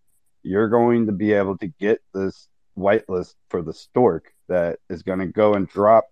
you're 0.44 0.70
going 0.70 1.08
to 1.08 1.12
be 1.12 1.34
able 1.34 1.58
to 1.58 1.68
get 1.68 2.00
this 2.14 2.48
whitelist 2.78 3.36
for 3.50 3.62
the 3.62 3.74
stork 3.74 4.32
that 4.48 4.80
is 4.90 5.04
going 5.04 5.20
to 5.20 5.26
go 5.28 5.54
and 5.56 5.68
drop 5.68 6.06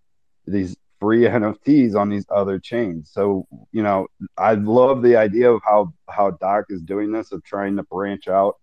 these 0.46 0.76
free 1.00 1.22
NFTs 1.22 1.96
on 1.96 2.10
these 2.10 2.26
other 2.30 2.60
chains. 2.60 3.12
So, 3.12 3.48
you 3.72 3.84
know, 3.84 4.08
I 4.38 4.56
love 4.56 5.04
the 5.04 5.16
idea 5.16 5.52
of 5.52 5.62
how 5.64 5.94
how 6.10 6.32
Doc 6.32 6.66
is 6.70 6.82
doing 6.82 7.12
this 7.12 7.32
of 7.32 7.44
trying 7.44 7.76
to 7.78 7.84
branch 7.84 8.28
out 8.28 8.56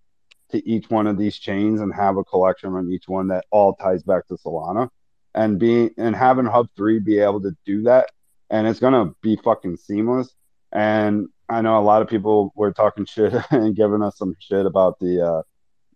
to 0.51 0.69
each 0.69 0.91
one 0.91 1.07
of 1.07 1.17
these 1.17 1.39
chains 1.39 1.81
and 1.81 1.95
have 1.95 2.17
a 2.17 2.25
collection 2.25 2.75
on 2.75 2.91
each 2.91 3.09
one 3.09 3.29
that 3.29 3.45
all 3.51 3.75
ties 3.75 4.03
back 4.03 4.27
to 4.29 4.35
Solana 4.35 4.89
and 5.35 5.59
being 5.59 5.91
and 5.99 6.15
having 6.15 6.47
Hub 6.47 6.69
3 6.77 7.01
be 7.01 7.19
able 7.19 7.43
to 7.43 7.57
do 7.65 7.83
that 7.83 8.11
and 8.51 8.67
it's 8.67 8.81
to 8.93 9.15
be 9.23 9.37
fucking 9.37 9.77
seamless 9.77 10.35
and 10.73 11.29
I 11.49 11.61
know 11.61 11.79
a 11.79 11.83
lot 11.83 12.03
of 12.03 12.09
people 12.09 12.53
were 12.57 12.73
talking 12.73 13.05
shit 13.07 13.33
and 13.51 13.77
giving 13.77 14.03
us 14.03 14.19
some 14.19 14.35
shit 14.39 14.67
about 14.67 14.99
the 14.99 15.27
uh 15.27 15.43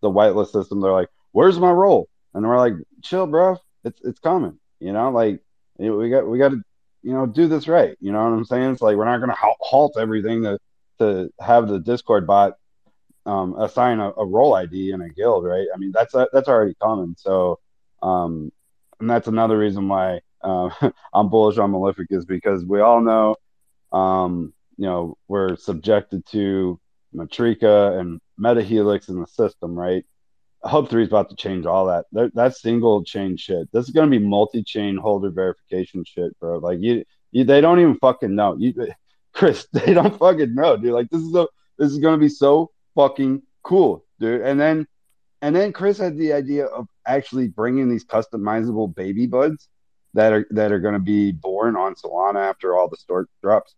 the 0.01 0.10
whitelist 0.10 0.52
system. 0.52 0.81
They're 0.81 0.93
like, 0.93 1.09
"Where's 1.32 1.59
my 1.59 1.70
role?" 1.70 2.09
And 2.35 2.47
we're 2.47 2.56
like, 2.56 2.74
"Chill, 3.02 3.27
bro. 3.27 3.56
It's 3.85 4.01
it's 4.02 4.20
coming." 4.20 4.59
You 4.81 4.93
know, 4.93 5.10
like 5.10 5.40
we 5.78 6.10
got 6.10 6.28
we 6.28 6.39
got 6.39 6.51
to 6.51 6.62
you 7.02 7.12
know 7.12 7.27
do 7.27 7.48
this 7.48 7.69
right. 7.69 7.97
You 8.01 8.12
know 8.12 8.23
what 8.23 8.32
I'm 8.32 8.44
saying? 8.44 8.73
It's 8.73 8.82
like 8.82 8.97
we're 8.97 9.05
not 9.05 9.19
to 9.31 9.55
halt 9.60 9.97
everything 9.98 10.43
to 10.43 10.59
to 11.01 11.31
have 11.40 11.69
the 11.69 11.81
Discord 11.81 12.27
bot 12.27 12.55
um, 13.27 13.55
assign 13.59 14.01
a, 14.01 14.10
a 14.16 14.24
role 14.24 14.55
ID 14.55 14.93
in 14.93 15.01
a 15.01 15.09
guild, 15.09 15.44
right? 15.44 15.66
I 15.74 15.78
mean, 15.78 15.93
that's 15.93 16.15
that's 16.32 16.48
already 16.48 16.74
coming. 16.81 17.15
So 17.19 17.59
um, 18.02 18.52
and 19.00 19.08
that's 19.08 19.28
another 19.28 19.58
reason 19.58 19.88
why 19.88 20.20
uh, 20.42 20.70
I'm 21.14 21.28
bullish 21.28 21.58
on 21.58 21.72
Maleficus 21.72 22.26
because 22.26 22.64
we 22.64 22.80
all 22.80 23.00
know, 23.00 23.36
um, 23.96 24.52
you 24.76 24.86
know, 24.86 25.16
we're 25.28 25.56
subjected 25.56 26.26
to 26.26 26.80
Matrica 27.14 27.98
and 27.98 28.20
MetaHelix 28.40 29.08
in 29.08 29.20
the 29.20 29.26
system, 29.26 29.74
right? 29.74 30.04
Hub 30.64 30.88
three 30.88 31.02
is 31.02 31.08
about 31.08 31.30
to 31.30 31.36
change 31.36 31.66
all 31.66 31.86
that. 31.86 32.06
That 32.12 32.34
that's 32.34 32.60
single 32.60 33.04
chain 33.04 33.36
shit. 33.36 33.70
This 33.72 33.86
is 33.86 33.90
gonna 33.92 34.10
be 34.10 34.18
multi 34.18 34.62
chain 34.62 34.96
holder 34.96 35.30
verification 35.30 36.04
shit, 36.04 36.38
bro. 36.40 36.58
Like 36.58 36.78
you, 36.80 37.04
you, 37.30 37.44
they 37.44 37.60
don't 37.60 37.78
even 37.78 37.96
fucking 37.96 38.34
know. 38.34 38.56
You, 38.58 38.74
Chris, 39.32 39.68
they 39.72 39.94
don't 39.94 40.18
fucking 40.18 40.54
know, 40.54 40.76
dude. 40.76 40.92
Like 40.92 41.10
this 41.10 41.22
is 41.22 41.34
a, 41.34 41.46
this 41.78 41.92
is 41.92 41.98
gonna 41.98 42.18
be 42.18 42.28
so 42.28 42.72
fucking 42.96 43.42
cool, 43.62 44.04
dude. 44.18 44.42
And 44.42 44.58
then, 44.58 44.86
and 45.43 45.55
then 45.55 45.73
Chris 45.73 45.98
had 45.98 46.16
the 46.16 46.32
idea 46.32 46.66
of 46.66 46.89
actually 47.06 47.48
bringing 47.48 47.89
these 47.89 48.05
customizable 48.05 48.94
baby 48.94 49.27
buds 49.27 49.69
that 50.15 50.32
are 50.32 50.47
that 50.51 50.73
are 50.73 50.81
gonna 50.81 50.98
be 50.98 51.32
born 51.32 51.77
on 51.77 51.94
Solana 51.94 52.48
after 52.48 52.77
all 52.77 52.89
the 52.89 52.97
stork 52.97 53.28
drops, 53.43 53.74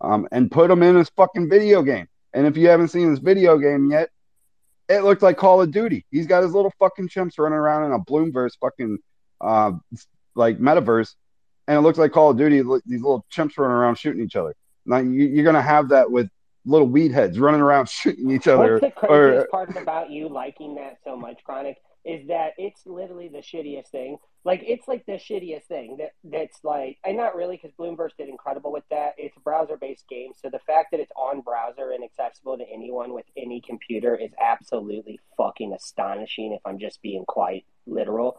um, 0.00 0.26
and 0.32 0.50
put 0.50 0.68
them 0.68 0.82
in 0.82 0.96
this 0.96 1.10
fucking 1.16 1.48
video 1.48 1.82
game. 1.82 2.08
And 2.32 2.46
if 2.46 2.56
you 2.56 2.68
haven't 2.68 2.88
seen 2.88 3.10
this 3.10 3.20
video 3.20 3.58
game 3.58 3.90
yet, 3.90 4.10
it 4.88 5.04
looked 5.04 5.22
like 5.22 5.36
Call 5.36 5.62
of 5.62 5.70
Duty. 5.70 6.04
He's 6.10 6.26
got 6.26 6.42
his 6.42 6.52
little 6.52 6.72
fucking 6.78 7.08
chimps 7.08 7.38
running 7.38 7.58
around 7.58 7.84
in 7.84 7.92
a 7.92 8.00
Bloomverse 8.00 8.58
fucking 8.60 8.98
uh 9.40 9.72
like 10.34 10.58
metaverse, 10.58 11.14
and 11.68 11.78
it 11.78 11.82
looks 11.82 11.98
like 11.98 12.12
Call 12.12 12.30
of 12.30 12.38
Duty. 12.38 12.56
These 12.86 13.02
little 13.02 13.24
chimps 13.32 13.56
running 13.56 13.76
around 13.76 13.96
shooting 13.96 14.24
each 14.24 14.36
other. 14.36 14.54
Now 14.86 14.98
you, 14.98 15.40
are 15.40 15.44
gonna 15.44 15.62
have 15.62 15.90
that 15.90 16.10
with 16.10 16.28
little 16.64 16.86
weed 16.86 17.12
heads 17.12 17.38
running 17.38 17.60
around 17.60 17.88
shooting 17.90 18.30
each 18.30 18.48
other. 18.48 18.78
What's 18.78 18.94
the 18.94 19.06
or, 19.06 19.28
craziest 19.28 19.50
part 19.50 19.76
about 19.76 20.10
you 20.10 20.28
liking 20.28 20.74
that 20.76 20.98
so 21.04 21.16
much, 21.16 21.40
Kronic, 21.48 21.76
is 22.04 22.28
that 22.28 22.52
it's 22.58 22.84
literally 22.86 23.28
the 23.28 23.38
shittiest 23.38 23.88
thing. 23.88 24.18
Like 24.44 24.62
it's 24.66 24.86
like 24.86 25.06
the 25.06 25.12
shittiest 25.12 25.64
thing 25.64 25.96
that 25.98 26.12
that's 26.22 26.62
like, 26.62 26.98
and 27.04 27.16
not 27.16 27.34
really 27.34 27.56
because 27.56 27.74
Bloomverse 27.78 28.16
did 28.18 28.28
incredible 28.28 28.72
with 28.72 28.84
that. 28.90 29.14
It's 29.16 29.36
a 29.36 29.40
browser-based 29.40 30.06
game, 30.08 30.32
so 30.40 30.50
the 30.50 30.58
fact 30.66 30.90
that 30.90 31.00
it's 31.00 31.12
on 31.16 31.40
browser 31.40 31.92
and 31.92 32.04
accessible 32.04 32.58
to 32.58 32.64
anyone 32.70 33.14
with 33.14 33.24
any 33.38 33.62
computer 33.66 34.14
is 34.14 34.32
absolutely 34.38 35.18
fucking 35.38 35.72
astonishing. 35.72 36.52
If 36.52 36.60
I'm 36.66 36.78
just 36.78 37.00
being 37.00 37.24
quite 37.24 37.64
literal, 37.86 38.38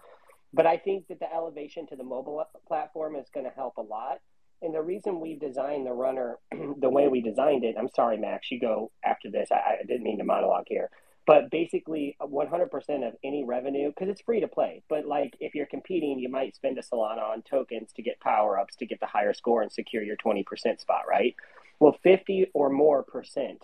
but 0.53 0.67
I 0.67 0.77
think 0.77 1.07
that 1.07 1.19
the 1.19 1.33
elevation 1.33 1.87
to 1.87 1.95
the 1.95 2.03
mobile 2.03 2.43
platform 2.67 3.15
is 3.15 3.27
going 3.33 3.45
to 3.45 3.51
help 3.51 3.77
a 3.77 3.81
lot. 3.81 4.19
And 4.61 4.73
the 4.73 4.81
reason 4.81 5.19
we 5.19 5.35
designed 5.35 5.85
the 5.85 5.93
runner 5.93 6.37
the 6.77 6.89
way 6.89 7.07
we 7.07 7.21
designed 7.21 7.63
it, 7.63 7.75
I'm 7.77 7.89
sorry, 7.95 8.17
Max, 8.17 8.51
you 8.51 8.59
go 8.59 8.91
after 9.03 9.29
this. 9.29 9.49
I, 9.51 9.55
I 9.81 9.83
didn't 9.85 10.03
mean 10.03 10.17
to 10.19 10.23
monologue 10.23 10.65
here. 10.67 10.89
But 11.27 11.49
basically, 11.49 12.15
100% 12.21 13.07
of 13.07 13.15
any 13.23 13.43
revenue, 13.43 13.89
because 13.89 14.09
it's 14.09 14.21
free 14.21 14.41
to 14.41 14.47
play. 14.47 14.83
But 14.87 15.05
like, 15.05 15.35
if 15.39 15.55
you're 15.55 15.65
competing, 15.65 16.19
you 16.19 16.29
might 16.29 16.55
spend 16.55 16.77
a 16.77 16.83
Solana 16.83 17.23
on 17.23 17.41
tokens 17.41 17.91
to 17.93 18.03
get 18.03 18.19
power 18.19 18.59
ups 18.59 18.75
to 18.77 18.85
get 18.85 18.99
the 18.99 19.07
higher 19.07 19.33
score 19.33 19.63
and 19.63 19.71
secure 19.71 20.03
your 20.03 20.17
20% 20.17 20.43
spot, 20.79 21.01
right? 21.09 21.35
Well, 21.79 21.97
50 22.03 22.51
or 22.53 22.69
more 22.69 23.01
percent 23.01 23.63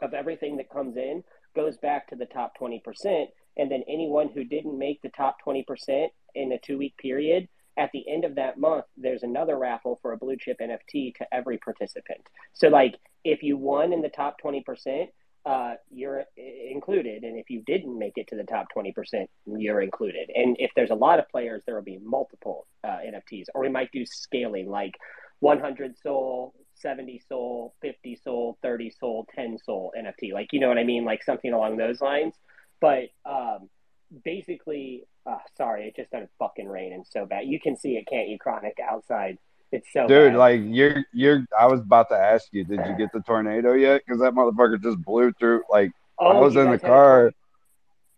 of 0.00 0.12
everything 0.12 0.56
that 0.56 0.70
comes 0.70 0.96
in 0.96 1.22
goes 1.54 1.76
back 1.76 2.08
to 2.08 2.16
the 2.16 2.26
top 2.26 2.58
20%. 2.58 3.26
And 3.56 3.70
then 3.70 3.84
anyone 3.88 4.30
who 4.34 4.42
didn't 4.42 4.76
make 4.76 5.02
the 5.02 5.10
top 5.10 5.36
20% 5.46 6.08
in 6.34 6.52
a 6.52 6.58
two 6.58 6.78
week 6.78 6.96
period, 6.96 7.48
at 7.76 7.90
the 7.92 8.04
end 8.08 8.24
of 8.24 8.34
that 8.36 8.58
month, 8.58 8.84
there's 8.96 9.22
another 9.22 9.56
raffle 9.56 9.98
for 10.02 10.12
a 10.12 10.16
blue 10.16 10.36
chip 10.36 10.58
NFT 10.60 11.14
to 11.16 11.34
every 11.34 11.58
participant. 11.58 12.20
So, 12.52 12.68
like, 12.68 12.96
if 13.24 13.42
you 13.42 13.56
won 13.56 13.92
in 13.92 14.02
the 14.02 14.08
top 14.08 14.36
20%, 14.42 15.08
uh, 15.44 15.74
you're 15.90 16.24
included. 16.36 17.24
And 17.24 17.38
if 17.38 17.50
you 17.50 17.62
didn't 17.66 17.98
make 17.98 18.12
it 18.16 18.28
to 18.28 18.36
the 18.36 18.44
top 18.44 18.66
20%, 18.76 19.26
you're 19.46 19.80
included. 19.80 20.30
And 20.34 20.56
if 20.58 20.70
there's 20.76 20.90
a 20.90 20.94
lot 20.94 21.18
of 21.18 21.28
players, 21.28 21.62
there 21.66 21.74
will 21.74 21.82
be 21.82 21.98
multiple 21.98 22.66
uh, 22.84 22.98
NFTs. 22.98 23.46
Or 23.54 23.62
we 23.62 23.68
might 23.68 23.90
do 23.92 24.04
scaling 24.06 24.68
like 24.68 24.94
100 25.40 25.98
soul, 25.98 26.54
70 26.74 27.22
soul, 27.28 27.74
50 27.82 28.16
soul, 28.22 28.58
30 28.62 28.90
soul, 28.90 29.26
10 29.34 29.58
soul 29.64 29.92
NFT. 29.98 30.32
Like, 30.32 30.52
you 30.52 30.60
know 30.60 30.68
what 30.68 30.78
I 30.78 30.84
mean? 30.84 31.04
Like 31.04 31.24
something 31.24 31.52
along 31.52 31.76
those 31.76 32.00
lines. 32.00 32.34
But 32.80 33.08
um, 33.24 33.68
basically, 34.24 35.04
uh, 35.26 35.36
sorry, 35.56 35.88
it 35.88 35.96
just 35.96 36.08
started 36.08 36.28
fucking 36.38 36.68
raining 36.68 37.04
so 37.08 37.26
bad. 37.26 37.46
You 37.46 37.60
can 37.60 37.76
see 37.76 37.96
it, 37.96 38.06
can't 38.08 38.28
you, 38.28 38.38
Kronic, 38.38 38.72
outside? 38.82 39.38
It's 39.70 39.86
so 39.92 40.06
dude, 40.06 40.32
bad. 40.32 40.38
like 40.38 40.60
you're 40.64 41.04
you're. 41.12 41.44
I 41.58 41.66
was 41.66 41.80
about 41.80 42.08
to 42.10 42.16
ask 42.16 42.46
you, 42.52 42.64
did 42.64 42.80
you 42.86 42.94
get 42.98 43.10
the 43.12 43.20
tornado 43.20 43.72
yet? 43.72 44.02
Because 44.06 44.20
that 44.20 44.34
motherfucker 44.34 44.82
just 44.82 45.02
blew 45.02 45.32
through. 45.32 45.62
Like 45.70 45.90
I 46.20 46.24
Oh, 46.26 46.40
was 46.42 46.56
in 46.56 46.64
the 46.64 46.72
guys 46.72 46.80
had 46.82 46.90
a 46.90 46.92
car. 46.92 47.32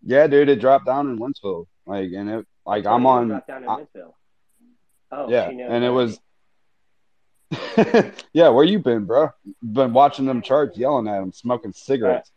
Yeah, 0.02 0.26
dude, 0.26 0.48
it 0.48 0.60
dropped 0.60 0.86
down 0.86 1.08
in 1.08 1.18
Wentzville. 1.18 1.66
Like, 1.86 2.10
and 2.12 2.28
it 2.28 2.46
like 2.66 2.86
I'm 2.86 3.06
on. 3.06 3.28
dropped 3.28 3.46
down 3.48 3.62
in 3.62 3.68
I- 3.68 3.76
Winsville. 3.76 4.16
Oh, 5.12 5.30
yeah, 5.30 5.48
and 5.48 5.84
it 5.84 5.90
was. 5.90 6.18
yeah, 8.32 8.48
where 8.48 8.64
you 8.64 8.78
been, 8.80 9.04
bro? 9.04 9.30
Been 9.62 9.92
watching 9.92 10.26
them 10.26 10.42
charts, 10.42 10.76
yelling 10.76 11.06
at 11.06 11.20
them, 11.20 11.32
smoking 11.32 11.72
cigarettes. 11.72 12.30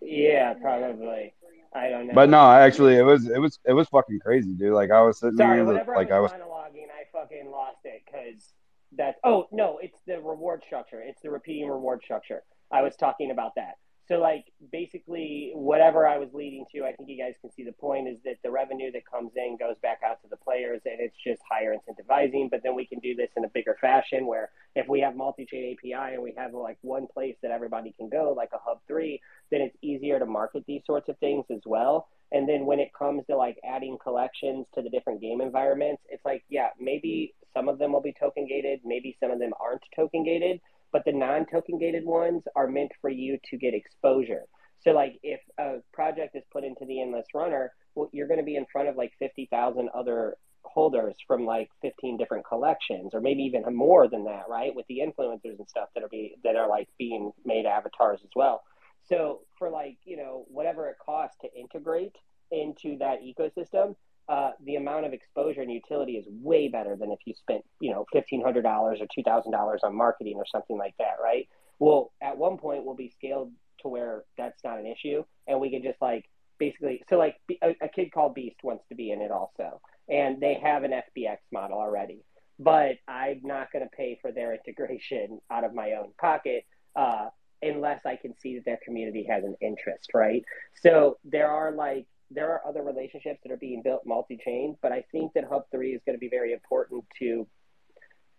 Yeah, 0.00 0.54
probably. 0.54 1.34
I 1.76 1.90
don't 1.90 2.06
know. 2.06 2.14
But 2.14 2.30
no, 2.30 2.50
actually, 2.50 2.96
it 2.96 3.02
was 3.02 3.28
it 3.28 3.38
was 3.38 3.58
it 3.66 3.72
was 3.72 3.88
fucking 3.88 4.20
crazy, 4.20 4.52
dude. 4.52 4.72
Like 4.72 4.90
I 4.90 5.02
was 5.02 5.20
sitting 5.20 5.36
Sorry, 5.36 5.58
there, 5.58 5.64
whenever 5.64 5.94
like 5.94 6.10
I 6.10 6.20
was, 6.20 6.32
I 6.32 6.38
was 6.38 6.48
was. 6.48 6.72
monologuing, 6.72 6.88
I 6.88 7.04
fucking 7.12 7.50
lost 7.50 7.78
it 7.84 8.02
because 8.06 8.52
that's. 8.96 9.18
Oh 9.24 9.46
no, 9.52 9.78
it's 9.82 9.98
the 10.06 10.20
reward 10.20 10.62
structure. 10.64 11.02
It's 11.04 11.20
the 11.22 11.30
repeating 11.30 11.68
reward 11.68 12.00
structure. 12.02 12.42
I 12.72 12.82
was 12.82 12.96
talking 12.96 13.30
about 13.30 13.54
that. 13.56 13.74
So 14.08 14.20
like 14.20 14.44
basically, 14.70 15.50
whatever 15.54 16.06
I 16.06 16.18
was 16.18 16.28
leading 16.32 16.64
to, 16.74 16.84
I 16.84 16.92
think 16.92 17.08
you 17.08 17.18
guys 17.18 17.34
can 17.40 17.50
see 17.52 17.64
the 17.64 17.72
point 17.72 18.06
is 18.06 18.18
that 18.24 18.36
the 18.44 18.50
revenue 18.50 18.92
that 18.92 19.02
comes 19.10 19.32
in 19.36 19.56
goes 19.58 19.76
back 19.82 20.00
out 20.06 20.22
to 20.22 20.28
the 20.28 20.36
players, 20.36 20.80
and 20.84 21.00
it's 21.00 21.16
just 21.26 21.42
higher 21.50 21.74
incentivizing. 21.74 22.48
But 22.50 22.62
then 22.62 22.76
we 22.76 22.86
can 22.86 23.00
do 23.00 23.16
this 23.16 23.30
in 23.36 23.44
a 23.44 23.48
bigger 23.48 23.76
fashion, 23.80 24.26
where 24.26 24.50
if 24.76 24.86
we 24.88 25.00
have 25.00 25.16
multi-chain 25.16 25.76
API 25.76 26.14
and 26.14 26.22
we 26.22 26.34
have 26.36 26.54
like 26.54 26.78
one 26.82 27.06
place 27.12 27.34
that 27.42 27.50
everybody 27.50 27.92
can 27.98 28.08
go, 28.08 28.32
like 28.36 28.50
a 28.52 28.58
Hub 28.64 28.78
three, 28.86 29.20
then 29.50 29.60
it's 29.60 29.76
easier 29.82 30.18
to 30.18 30.26
market 30.26 30.64
these 30.66 30.82
sorts 30.86 31.08
of 31.08 31.18
things 31.18 31.44
as 31.50 31.60
well. 31.66 32.06
And 32.32 32.48
then 32.48 32.66
when 32.66 32.80
it 32.80 32.92
comes 32.96 33.24
to 33.26 33.36
like 33.36 33.56
adding 33.64 33.98
collections 34.02 34.66
to 34.74 34.82
the 34.82 34.90
different 34.90 35.20
game 35.20 35.40
environments, 35.40 36.02
it's 36.08 36.24
like, 36.24 36.44
yeah, 36.48 36.68
maybe 36.80 37.34
some 37.54 37.68
of 37.68 37.78
them 37.78 37.92
will 37.92 38.02
be 38.02 38.14
token 38.18 38.46
gated, 38.46 38.80
maybe 38.84 39.16
some 39.20 39.30
of 39.30 39.38
them 39.38 39.52
aren't 39.60 39.82
token 39.94 40.24
gated, 40.24 40.60
but 40.96 41.04
the 41.04 41.12
non 41.12 41.44
token 41.44 41.78
gated 41.78 42.06
ones 42.06 42.42
are 42.56 42.66
meant 42.66 42.90
for 43.02 43.10
you 43.10 43.36
to 43.50 43.58
get 43.58 43.74
exposure. 43.74 44.44
So, 44.80 44.92
like, 44.92 45.18
if 45.22 45.40
a 45.60 45.82
project 45.92 46.34
is 46.34 46.42
put 46.50 46.64
into 46.64 46.86
the 46.86 47.02
Endless 47.02 47.26
Runner, 47.34 47.70
well, 47.94 48.08
you're 48.14 48.26
going 48.26 48.40
to 48.40 48.46
be 48.46 48.56
in 48.56 48.64
front 48.72 48.88
of 48.88 48.96
like 48.96 49.12
50,000 49.18 49.90
other 49.94 50.38
holders 50.62 51.14
from 51.26 51.44
like 51.44 51.68
15 51.82 52.16
different 52.16 52.46
collections, 52.46 53.10
or 53.12 53.20
maybe 53.20 53.42
even 53.42 53.62
more 53.76 54.08
than 54.08 54.24
that, 54.24 54.44
right? 54.48 54.74
With 54.74 54.86
the 54.88 55.00
influencers 55.00 55.58
and 55.58 55.68
stuff 55.68 55.90
that 55.94 56.02
are 56.02 56.08
be 56.08 56.36
that 56.44 56.56
are 56.56 56.66
like 56.66 56.88
being 56.98 57.30
made 57.44 57.66
avatars 57.66 58.20
as 58.24 58.30
well. 58.34 58.62
So 59.04 59.40
for 59.58 59.68
like, 59.68 59.98
you 60.04 60.16
know, 60.16 60.46
whatever 60.48 60.88
it 60.88 60.96
costs 61.04 61.36
to 61.42 61.48
integrate 61.54 62.16
into 62.50 62.96
that 63.00 63.18
ecosystem, 63.20 63.96
uh, 64.28 64.50
the 64.64 64.76
amount 64.76 65.06
of 65.06 65.12
exposure 65.12 65.62
and 65.62 65.72
utility 65.72 66.12
is 66.12 66.26
way 66.28 66.68
better 66.68 66.96
than 66.96 67.12
if 67.12 67.18
you 67.26 67.34
spent, 67.34 67.62
you 67.80 67.90
know, 67.92 68.04
fifteen 68.12 68.42
hundred 68.42 68.62
dollars 68.62 69.00
or 69.00 69.06
two 69.14 69.22
thousand 69.22 69.52
dollars 69.52 69.80
on 69.84 69.94
marketing 69.94 70.34
or 70.36 70.46
something 70.46 70.76
like 70.76 70.94
that, 70.98 71.16
right? 71.22 71.48
Well, 71.78 72.12
at 72.20 72.36
one 72.36 72.58
point 72.58 72.84
we'll 72.84 72.94
be 72.96 73.12
scaled 73.16 73.52
to 73.82 73.88
where 73.88 74.24
that's 74.36 74.62
not 74.64 74.78
an 74.78 74.86
issue, 74.86 75.24
and 75.46 75.60
we 75.60 75.70
can 75.70 75.82
just 75.82 76.00
like 76.00 76.24
basically, 76.58 77.02
so 77.08 77.18
like 77.18 77.36
a, 77.62 77.76
a 77.82 77.88
kid 77.88 78.12
called 78.12 78.34
Beast 78.34 78.56
wants 78.62 78.84
to 78.88 78.94
be 78.94 79.10
in 79.10 79.20
it 79.20 79.30
also, 79.30 79.80
and 80.08 80.40
they 80.40 80.54
have 80.54 80.82
an 80.84 80.92
FBX 80.92 81.38
model 81.52 81.78
already, 81.78 82.24
but 82.58 82.96
I'm 83.06 83.40
not 83.44 83.72
going 83.72 83.84
to 83.84 83.96
pay 83.96 84.18
for 84.20 84.32
their 84.32 84.54
integration 84.54 85.40
out 85.50 85.64
of 85.64 85.74
my 85.74 85.92
own 85.92 86.12
pocket. 86.20 86.64
Uh, 86.94 87.28
unless 87.62 88.04
I 88.04 88.16
can 88.16 88.34
see 88.38 88.56
that 88.56 88.64
their 88.64 88.78
community 88.84 89.26
has 89.28 89.44
an 89.44 89.56
interest, 89.60 90.10
right? 90.14 90.44
So 90.82 91.18
there 91.24 91.50
are 91.50 91.72
like 91.72 92.06
there 92.30 92.50
are 92.50 92.66
other 92.66 92.82
relationships 92.82 93.40
that 93.42 93.52
are 93.52 93.56
being 93.56 93.82
built 93.82 94.02
multi-chain, 94.04 94.76
but 94.82 94.92
I 94.92 95.04
think 95.12 95.32
that 95.34 95.44
Hub 95.44 95.64
three 95.70 95.94
is 95.94 96.02
going 96.04 96.16
to 96.16 96.20
be 96.20 96.28
very 96.28 96.52
important 96.52 97.04
to 97.18 97.46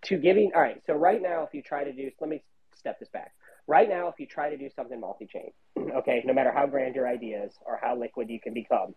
to 0.05 0.17
giving. 0.17 0.51
All 0.53 0.61
right, 0.61 0.81
so 0.85 0.93
right 0.93 1.21
now, 1.21 1.43
if 1.43 1.53
you 1.53 1.61
try 1.61 1.83
to 1.83 1.93
do, 1.93 2.09
let 2.19 2.29
me 2.29 2.43
step 2.75 2.99
this 2.99 3.09
back. 3.09 3.31
Right 3.65 3.89
now, 3.89 4.07
if 4.07 4.15
you 4.19 4.27
try 4.27 4.49
to 4.49 4.57
do 4.57 4.69
something 4.75 4.99
multi-chain, 4.99 5.51
okay, 5.77 6.23
no 6.25 6.33
matter 6.33 6.51
how 6.51 6.67
grand 6.67 6.95
your 6.95 7.07
idea 7.07 7.43
is 7.43 7.53
or 7.65 7.79
how 7.81 7.97
liquid 7.97 8.29
you 8.29 8.39
can 8.39 8.53
become, 8.53 8.95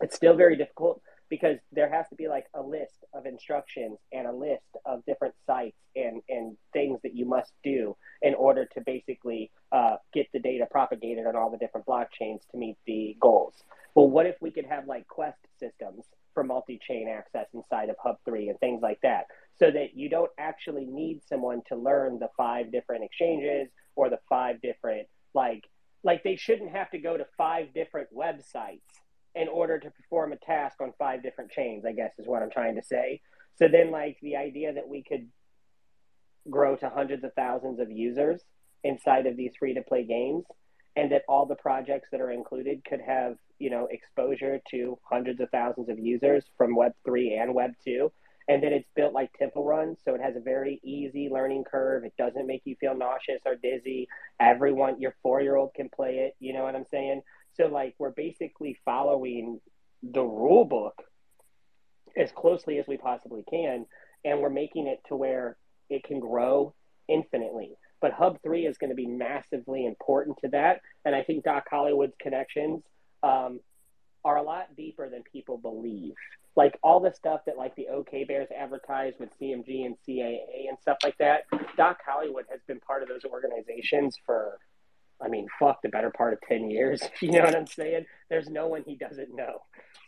it's 0.00 0.14
still 0.14 0.36
very 0.36 0.56
difficult 0.56 1.00
because 1.28 1.58
there 1.72 1.90
has 1.90 2.08
to 2.08 2.14
be 2.14 2.28
like 2.28 2.46
a 2.54 2.62
list 2.62 3.04
of 3.12 3.26
instructions 3.26 3.98
and 4.12 4.26
a 4.26 4.32
list 4.32 4.64
of 4.86 5.04
different 5.04 5.34
sites 5.46 5.76
and, 5.94 6.22
and 6.28 6.56
things 6.72 7.00
that 7.02 7.14
you 7.14 7.26
must 7.26 7.52
do 7.62 7.96
in 8.22 8.34
order 8.34 8.66
to 8.74 8.80
basically 8.80 9.50
uh, 9.72 9.96
get 10.14 10.26
the 10.32 10.38
data 10.38 10.66
propagated 10.70 11.26
on 11.26 11.36
all 11.36 11.50
the 11.50 11.58
different 11.58 11.86
blockchains 11.86 12.40
to 12.50 12.56
meet 12.56 12.76
the 12.86 13.16
goals. 13.20 13.54
Well, 13.94 14.08
what 14.08 14.26
if 14.26 14.36
we 14.40 14.50
could 14.50 14.66
have 14.66 14.86
like 14.86 15.06
quest 15.08 15.38
systems 15.58 16.04
for 16.34 16.44
multi-chain 16.44 17.08
access 17.08 17.46
inside 17.52 17.88
of 17.88 17.96
Hub3 17.96 18.50
and 18.50 18.60
things 18.60 18.80
like 18.82 19.00
that 19.02 19.26
so 19.58 19.70
that 19.70 19.96
you 19.96 20.08
don't 20.08 20.30
actually 20.38 20.84
need 20.84 21.20
someone 21.28 21.62
to 21.68 21.76
learn 21.76 22.18
the 22.18 22.28
five 22.36 22.70
different 22.70 23.04
exchanges 23.04 23.68
or 23.96 24.08
the 24.08 24.20
five 24.28 24.60
different 24.62 25.08
like 25.34 25.64
like 26.04 26.22
they 26.22 26.36
shouldn't 26.36 26.70
have 26.70 26.90
to 26.90 26.98
go 26.98 27.16
to 27.16 27.26
five 27.36 27.74
different 27.74 28.08
websites 28.14 28.80
in 29.34 29.48
order 29.48 29.78
to 29.78 29.90
perform 29.90 30.32
a 30.32 30.36
task 30.36 30.80
on 30.80 30.92
five 30.98 31.22
different 31.22 31.50
chains, 31.50 31.84
I 31.84 31.92
guess 31.92 32.12
is 32.18 32.26
what 32.26 32.42
I'm 32.42 32.50
trying 32.50 32.76
to 32.76 32.82
say. 32.82 33.20
So 33.56 33.68
then, 33.68 33.90
like, 33.90 34.16
the 34.22 34.36
idea 34.36 34.72
that 34.72 34.88
we 34.88 35.02
could 35.02 35.28
grow 36.48 36.76
to 36.76 36.88
hundreds 36.88 37.24
of 37.24 37.32
thousands 37.34 37.78
of 37.78 37.90
users 37.90 38.40
inside 38.82 39.26
of 39.26 39.36
these 39.36 39.52
free 39.58 39.74
to 39.74 39.82
play 39.82 40.04
games 40.04 40.44
and 40.96 41.12
that 41.12 41.22
all 41.28 41.46
the 41.46 41.56
projects 41.56 42.08
that 42.10 42.20
are 42.20 42.30
included 42.30 42.84
could 42.84 43.00
have 43.00 43.36
you 43.58 43.70
know 43.70 43.88
exposure 43.90 44.60
to 44.70 44.98
hundreds 45.02 45.40
of 45.40 45.50
thousands 45.50 45.88
of 45.88 45.98
users 45.98 46.44
from 46.56 46.76
web 46.76 46.92
3 47.04 47.34
and 47.34 47.54
web 47.54 47.72
2 47.84 48.10
and 48.48 48.62
then 48.62 48.72
it's 48.72 48.88
built 48.96 49.12
like 49.12 49.30
temple 49.34 49.64
run 49.64 49.96
so 50.04 50.14
it 50.14 50.20
has 50.22 50.34
a 50.34 50.40
very 50.40 50.80
easy 50.82 51.28
learning 51.30 51.64
curve. 51.70 52.04
It 52.04 52.14
doesn't 52.16 52.46
make 52.46 52.62
you 52.64 52.76
feel 52.80 52.96
nauseous 52.96 53.42
or 53.44 53.56
dizzy. 53.56 54.08
Everyone 54.40 55.00
your 55.00 55.14
four 55.22 55.40
year 55.42 55.56
old 55.56 55.74
can 55.74 55.88
play 55.90 56.16
it 56.18 56.34
you 56.40 56.52
know 56.52 56.62
what 56.62 56.74
i'm 56.74 56.86
saying? 56.90 57.22
So 57.56 57.66
like 57.66 57.94
we're 57.98 58.10
basically 58.10 58.78
following 58.84 59.60
the 60.02 60.22
rule 60.22 60.64
book 60.64 61.02
as 62.16 62.32
closely 62.32 62.78
as 62.78 62.86
we 62.86 62.96
possibly 62.96 63.44
can 63.48 63.86
and 64.24 64.40
we're 64.40 64.50
making 64.50 64.86
it 64.86 65.00
to 65.08 65.16
where 65.16 65.56
it 65.90 66.02
can 66.04 66.18
grow 66.20 66.74
infinitely. 67.08 67.76
But 68.00 68.12
hub 68.12 68.38
3 68.42 68.66
is 68.66 68.78
going 68.78 68.90
to 68.90 68.96
be 68.96 69.06
massively 69.06 69.84
important 69.84 70.38
to 70.38 70.48
that 70.48 70.80
and 71.04 71.14
i 71.14 71.22
think 71.22 71.44
doc 71.44 71.64
hollywood's 71.68 72.14
connections 72.20 72.82
um, 73.22 73.60
are 74.24 74.36
a 74.36 74.42
lot 74.42 74.74
deeper 74.76 75.08
than 75.08 75.22
people 75.22 75.58
believe 75.58 76.14
like 76.58 76.76
all 76.82 76.98
the 76.98 77.14
stuff 77.14 77.40
that 77.46 77.56
like 77.56 77.76
the 77.76 77.86
OK 77.86 78.24
Bears 78.24 78.48
advertise 78.54 79.14
with 79.20 79.30
CMG 79.40 79.86
and 79.86 79.94
CAA 80.06 80.68
and 80.68 80.76
stuff 80.82 80.98
like 81.04 81.16
that. 81.18 81.42
Doc 81.76 81.98
Hollywood 82.04 82.46
has 82.50 82.60
been 82.66 82.80
part 82.80 83.02
of 83.04 83.08
those 83.08 83.24
organizations 83.24 84.16
for, 84.26 84.58
I 85.22 85.28
mean, 85.28 85.46
fuck 85.60 85.80
the 85.82 85.88
better 85.88 86.10
part 86.10 86.32
of 86.32 86.40
ten 86.48 86.68
years. 86.68 87.00
You 87.20 87.30
know 87.30 87.42
what 87.42 87.54
I'm 87.54 87.68
saying? 87.68 88.06
There's 88.28 88.48
no 88.48 88.66
one 88.66 88.82
he 88.84 88.96
doesn't 88.96 89.32
know. 89.32 89.60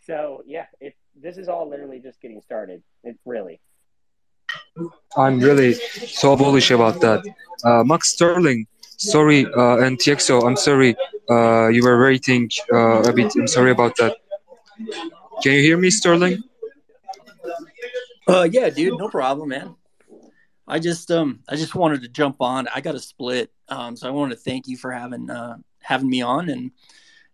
So 0.05 0.43
yeah, 0.45 0.65
it 0.81 0.93
this 1.15 1.37
is 1.37 1.47
all 1.47 1.69
literally 1.69 1.99
just 1.99 2.19
getting 2.21 2.41
started. 2.41 2.83
It 3.05 3.15
really. 3.25 3.61
I'm 5.15 5.39
really 5.39 5.75
so 5.75 6.35
bullish 6.35 6.69
about 6.71 6.99
that. 6.99 7.23
Uh, 7.63 7.83
Max 7.85 8.11
Sterling, 8.11 8.67
sorry, 9.01 9.45
uh, 9.45 9.77
and 9.77 9.97
Tiexo, 9.97 10.45
I'm 10.45 10.55
sorry. 10.55 10.95
Uh, 11.29 11.67
you 11.67 11.83
were 11.83 12.01
waiting 12.01 12.49
uh, 12.71 13.01
a 13.03 13.13
bit. 13.13 13.35
I'm 13.35 13.47
sorry 13.47 13.71
about 13.71 13.95
that. 13.97 14.17
Can 15.41 15.53
you 15.53 15.61
hear 15.61 15.77
me, 15.77 15.89
Sterling? 15.89 16.43
Uh, 18.27 18.47
yeah, 18.51 18.69
dude, 18.69 18.97
no 18.97 19.09
problem, 19.09 19.49
man. 19.49 19.75
I 20.67 20.79
just 20.79 21.11
um 21.11 21.41
I 21.49 21.55
just 21.55 21.75
wanted 21.75 22.01
to 22.03 22.07
jump 22.07 22.37
on. 22.39 22.67
I 22.73 22.79
got 22.79 22.95
a 22.95 22.99
split, 22.99 23.51
um, 23.67 23.97
so 23.97 24.07
I 24.07 24.11
wanted 24.11 24.35
to 24.35 24.41
thank 24.41 24.67
you 24.67 24.77
for 24.77 24.91
having 24.91 25.29
uh 25.29 25.57
having 25.81 26.09
me 26.09 26.21
on 26.21 26.49
and 26.49 26.71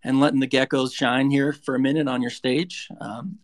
and 0.03 0.19
letting 0.19 0.39
the 0.39 0.47
geckos 0.47 0.93
shine 0.93 1.29
here 1.29 1.53
for 1.53 1.75
a 1.75 1.79
minute 1.79 2.07
on 2.07 2.21
your 2.21 2.31
stage. 2.31 2.87
Um, 2.99 3.39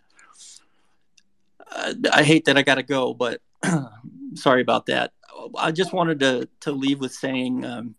I, 1.69 1.93
I 2.11 2.23
hate 2.23 2.45
that 2.45 2.57
I 2.57 2.61
got 2.61 2.75
to 2.75 2.83
go, 2.83 3.13
but 3.13 3.41
sorry 4.35 4.61
about 4.61 4.85
that. 4.87 5.11
I 5.57 5.71
just 5.71 5.93
wanted 5.93 6.19
to 6.21 6.49
to 6.61 6.71
leave 6.71 6.99
with 6.99 7.13
saying 7.13 7.65
um, 7.65 7.95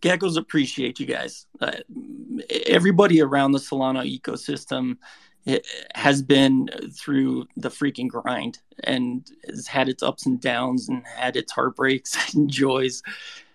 geckos 0.00 0.36
appreciate 0.36 0.98
you 1.00 1.06
guys. 1.06 1.46
Uh, 1.60 1.72
everybody 2.66 3.20
around 3.20 3.52
the 3.52 3.58
Solana 3.58 4.04
ecosystem 4.20 4.96
has 5.94 6.22
been 6.22 6.68
through 6.92 7.46
the 7.56 7.70
freaking 7.70 8.08
grind 8.08 8.58
and 8.84 9.30
has 9.48 9.66
had 9.66 9.88
its 9.88 10.02
ups 10.02 10.26
and 10.26 10.40
downs 10.40 10.88
and 10.88 11.02
had 11.06 11.36
its 11.36 11.52
heartbreaks 11.52 12.34
and 12.34 12.50
joys. 12.50 13.02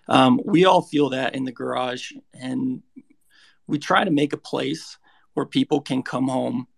Um, 0.08 0.40
we 0.44 0.64
all 0.64 0.82
feel 0.82 1.10
that 1.10 1.34
in 1.34 1.44
the 1.44 1.52
garage, 1.52 2.12
and 2.34 2.82
we 3.66 3.78
try 3.78 4.04
to 4.04 4.10
make 4.10 4.32
a 4.32 4.38
place 4.38 4.98
where 5.34 5.46
people 5.46 5.80
can 5.80 6.02
come 6.02 6.28
home, 6.28 6.68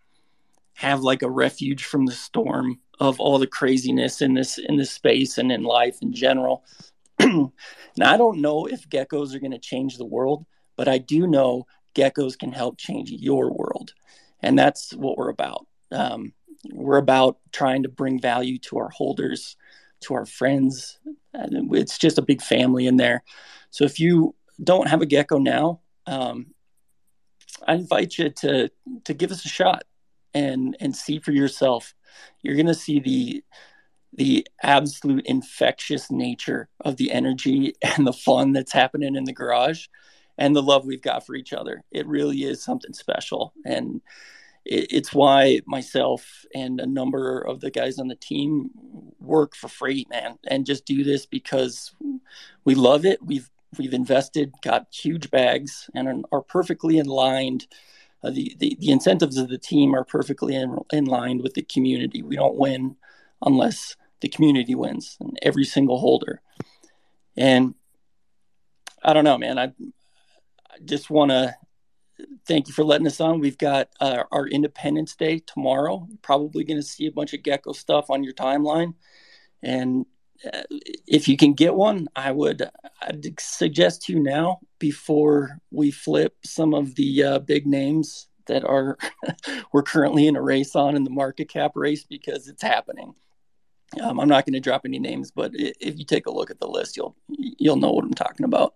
have 0.75 1.01
like 1.01 1.23
a 1.23 1.31
refuge 1.31 1.85
from 1.85 2.07
the 2.07 2.13
storm 2.13 2.81
of 3.01 3.21
all 3.21 3.39
the 3.39 3.47
craziness 3.47 4.21
in 4.21 4.35
this 4.35 4.59
in 4.59 4.77
this 4.77 4.91
space 4.91 5.39
and 5.39 5.53
in 5.53 5.63
life 5.63 5.99
in 6.01 6.13
general. 6.13 6.65
now 7.97 8.13
I 8.13 8.17
don't 8.17 8.41
know 8.41 8.67
if 8.67 8.89
geckos 8.89 9.35
are 9.35 9.41
going 9.41 9.53
to 9.53 9.59
change 9.59 9.97
the 9.97 10.05
world, 10.05 10.47
but 10.77 10.89
I 10.89 10.99
do 10.99 11.27
know 11.27 11.67
geckos 11.95 12.39
can 12.39 12.53
help 12.53 12.79
change 12.79 13.11
your 13.11 13.53
world, 13.53 13.93
and 14.41 14.59
that's 14.59 14.95
what 14.95 15.17
we're 15.17 15.31
about. 15.31 15.67
Um, 15.91 16.33
we're 16.73 16.99
about 16.99 17.39
trying 17.53 17.85
to 17.85 17.89
bring 17.89 18.21
value 18.21 18.59
to 18.59 18.79
our 18.79 18.91
holders, 18.91 19.57
to 20.01 20.15
our 20.15 20.27
friends. 20.27 20.99
It's 21.35 21.99
just 21.99 22.19
a 22.19 22.23
big 22.23 22.43
family 22.43 22.87
in 22.87 22.97
there. 22.97 23.23
So 23.71 23.85
if 23.85 24.01
you 24.01 24.35
don't 24.63 24.89
have 24.89 25.03
a 25.03 25.07
gecko 25.07 25.39
now, 25.39 25.81
um, 26.07 26.47
I 27.67 27.75
invite 27.75 28.19
you 28.19 28.31
to 28.31 28.71
to 29.05 29.15
give 29.15 29.31
us 29.31 29.45
a 29.45 29.49
shot 29.49 29.85
and 30.35 30.77
and 30.81 30.95
see 30.95 31.19
for 31.19 31.33
yourself. 31.33 31.95
You're 32.43 32.57
going 32.57 32.67
to 32.67 32.75
see 32.75 33.01
the 33.01 33.45
the 34.13 34.47
absolute 34.63 35.27
infectious 35.27 36.11
nature 36.11 36.69
of 36.81 36.97
the 36.97 37.13
energy 37.13 37.75
and 37.83 38.07
the 38.07 38.13
fun 38.13 38.53
that's 38.53 38.73
happening 38.73 39.15
in 39.15 39.25
the 39.25 39.33
garage 39.33 39.87
and 40.39 40.55
the 40.55 40.63
love 40.63 40.87
we've 40.87 41.03
got 41.03 41.27
for 41.27 41.35
each 41.35 41.53
other. 41.53 41.83
It 41.91 42.07
really 42.07 42.45
is 42.45 42.63
something 42.63 42.93
special. 42.93 43.53
And 43.65 44.01
it, 44.65 44.93
it's 44.93 45.13
why 45.13 45.61
myself 45.67 46.45
and 46.55 46.81
a 46.81 46.87
number 46.87 47.41
of 47.41 47.61
the 47.61 47.71
guys 47.71 47.99
on 47.99 48.09
the 48.09 48.15
team 48.15 48.71
work 49.21 49.55
for 49.57 49.69
free, 49.69 50.07
man, 50.11 50.39
and 50.47 50.65
just 50.65 50.85
do 50.85 51.05
this 51.05 51.27
because 51.27 51.93
we 52.65 52.75
love 52.75 53.05
it. 53.05 53.23
We've 53.23 53.51
we've 53.77 53.93
invested, 53.93 54.55
got 54.63 54.87
huge 54.91 55.31
bags, 55.31 55.91
and 55.95 56.25
are 56.33 56.43
perfectly 56.43 56.99
aligned. 56.99 57.67
Uh, 58.23 58.31
the, 58.31 58.57
the 58.59 58.77
the 58.81 58.91
incentives 58.91 59.37
of 59.37 59.49
the 59.49 59.59
team 59.59 59.95
are 59.95 60.05
perfectly 60.05 60.55
in, 60.55 60.79
in 60.93 61.05
line 61.05 61.39
with 61.43 61.55
the 61.55 61.63
community. 61.63 62.23
We 62.23 62.37
don't 62.37 62.57
win 62.57 62.97
unless 63.43 63.97
the 64.21 64.29
community 64.29 64.75
wins 64.75 65.17
and 65.21 65.39
every 65.43 65.65
single 65.65 65.99
holder. 65.99 66.41
And 67.37 67.75
I 69.03 69.13
don't 69.13 69.25
know, 69.25 69.39
man. 69.39 69.59
I, 69.59 69.65
I 69.65 70.79
just 70.85 71.09
want 71.09 71.31
to 71.31 71.55
thank 72.47 72.69
you 72.69 72.75
for 72.75 72.85
letting 72.85 73.07
us 73.07 73.21
on. 73.21 73.41
We've 73.41 73.59
got 73.59 73.89
uh, 74.01 74.25
our 74.33 74.47
Independence 74.47 75.15
Day 75.15 75.39
tomorrow. 75.41 76.07
You're 76.09 76.19
Probably 76.23 76.65
going 76.65 76.81
to 76.81 76.87
see 76.87 77.07
a 77.07 77.13
bunch 77.13 77.33
of 77.33 77.43
gecko 77.43 77.73
stuff 77.73 78.11
on 78.11 78.25
your 78.25 78.35
timeline. 78.35 78.95
And 79.63 80.07
uh, 80.45 80.63
if 81.07 81.29
you 81.29 81.37
can 81.37 81.53
get 81.55 81.75
one, 81.75 82.09
I 82.15 82.31
would 82.31 82.69
I'd 83.03 83.41
suggest 83.41 84.03
to 84.03 84.13
you 84.13 84.21
now 84.21 84.61
before 84.79 85.59
we 85.71 85.91
flip 85.91 86.37
some 86.45 86.75
of 86.75 86.95
the 86.95 87.25
uh, 87.25 87.39
big 87.41 87.67
names 87.67 88.29
that 88.47 88.65
are 88.65 88.99
we're 89.73 89.83
currently 89.83 90.27
in 90.27 90.37
a 90.37 90.43
race 90.43 90.77
on 90.77 90.97
in 90.97 91.05
the 91.05 91.11
market 91.11 91.49
cap 91.49 91.73
race 91.75 92.05
because 92.05 92.49
it's 92.49 92.63
happening. 92.63 93.15
Um, 94.01 94.21
I'm 94.21 94.29
not 94.29 94.45
going 94.45 94.55
to 94.55 94.61
drop 94.61 94.83
any 94.85 94.99
names, 94.99 95.31
but 95.31 95.53
if 95.55 95.99
you 95.99 96.05
take 96.05 96.27
a 96.27 96.31
look 96.31 96.51
at 96.51 96.61
the 96.61 96.69
list, 96.69 96.97
you'll 96.97 97.17
you'll 97.29 97.77
know 97.77 97.91
what 97.91 98.05
I'm 98.05 98.15
talking 98.15 98.45
about. 98.45 98.75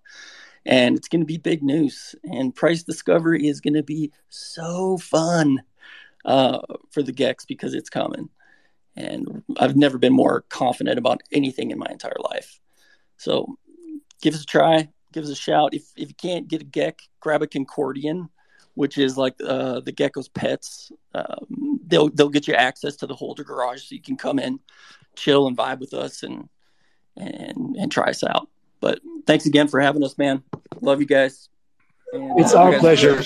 And 0.65 0.97
it's 0.97 1.09
going 1.09 1.21
to 1.21 1.27
be 1.27 1.39
big 1.39 1.63
news. 1.63 2.15
And 2.25 2.55
price 2.55 2.83
discovery 2.83 3.47
is 3.47 3.61
going 3.61 3.75
to 3.75 3.83
be 3.83 4.13
so 4.29 4.97
fun 4.99 5.63
uh, 6.25 6.61
for 6.91 7.03
the 7.03 7.13
Gex 7.13 7.45
because 7.45 7.75
it's 7.75 7.91
coming. 7.91 8.29
And 8.97 9.43
I've 9.59 9.77
never 9.77 9.99
been 9.99 10.13
more 10.13 10.45
confident 10.49 10.99
about 10.99 11.23
anything 11.33 11.73
in 11.73 11.79
my 11.79 11.89
entire 11.91 12.17
life. 12.31 12.61
So 13.17 13.59
give 14.21 14.35
us 14.35 14.43
a 14.43 14.47
try, 14.47 14.89
give 15.13 15.25
us 15.25 15.31
a 15.31 15.37
shout. 15.37 15.75
If 15.75 15.85
if 15.97 16.09
you 16.09 16.15
can't 16.15 16.49
get 16.49 16.63
a 16.63 16.67
Gek, 16.67 17.01
grab 17.21 17.43
a 17.43 17.47
Concordian 17.47 18.29
which 18.75 18.99
is 18.99 19.17
like 19.19 19.35
uh, 19.45 19.81
the 19.81 19.93
gecko's 19.93 20.29
pets. 20.29 20.91
Um, 21.15 21.81
they'll 21.87 22.09
they'll 22.09 22.29
get 22.29 22.49
you 22.49 22.55
access 22.55 22.97
to 22.97 23.07
the 23.07 23.15
holder 23.15 23.45
garage, 23.45 23.83
so 23.83 23.95
you 23.95 24.03
can 24.03 24.17
come 24.17 24.39
in, 24.39 24.61
chill 25.17 25.47
and 25.47 25.57
vibe 25.57 25.81
with 25.81 25.95
us, 25.95 26.23
and 26.23 26.49
and 27.17 27.77
and 27.77 27.93
try 27.93 28.09
us 28.11 28.25
out. 28.25 28.49
But 28.81 29.01
thanks 29.27 29.47
again 29.47 29.69
for 29.69 29.81
having 29.81 30.03
us, 30.05 30.19
man. 30.19 30.43
Love 30.81 31.01
you 31.01 31.07
guys. 31.07 31.49
And, 32.13 32.39
it's 32.41 32.55
uh, 32.55 32.63
our 32.63 32.79
pleasure. 32.79 33.23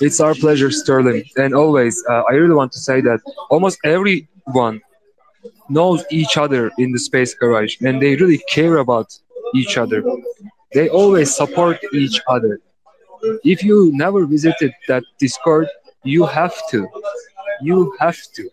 It's 0.00 0.20
our 0.20 0.34
pleasure, 0.34 0.70
Sterling. 0.70 1.24
And 1.36 1.54
always, 1.54 2.02
uh, 2.08 2.22
I 2.28 2.32
really 2.32 2.54
want 2.54 2.72
to 2.72 2.78
say 2.78 3.00
that 3.02 3.20
almost 3.50 3.78
everyone 3.84 4.80
knows 5.68 6.04
each 6.10 6.36
other 6.36 6.70
in 6.78 6.92
the 6.92 6.98
Space 6.98 7.34
Garage, 7.34 7.76
and 7.80 8.00
they 8.02 8.16
really 8.16 8.38
care 8.48 8.78
about 8.78 9.16
each 9.54 9.76
other. 9.76 10.02
They 10.72 10.88
always 10.88 11.34
support 11.34 11.78
each 11.92 12.20
other 12.28 12.60
if 13.44 13.62
you 13.62 13.90
never 13.94 14.26
visited 14.26 14.72
that 14.88 15.04
Discord, 15.18 15.68
you 16.04 16.24
have 16.26 16.54
to. 16.70 16.88
You 17.62 17.94
have 17.98 18.18
to. 18.34 18.50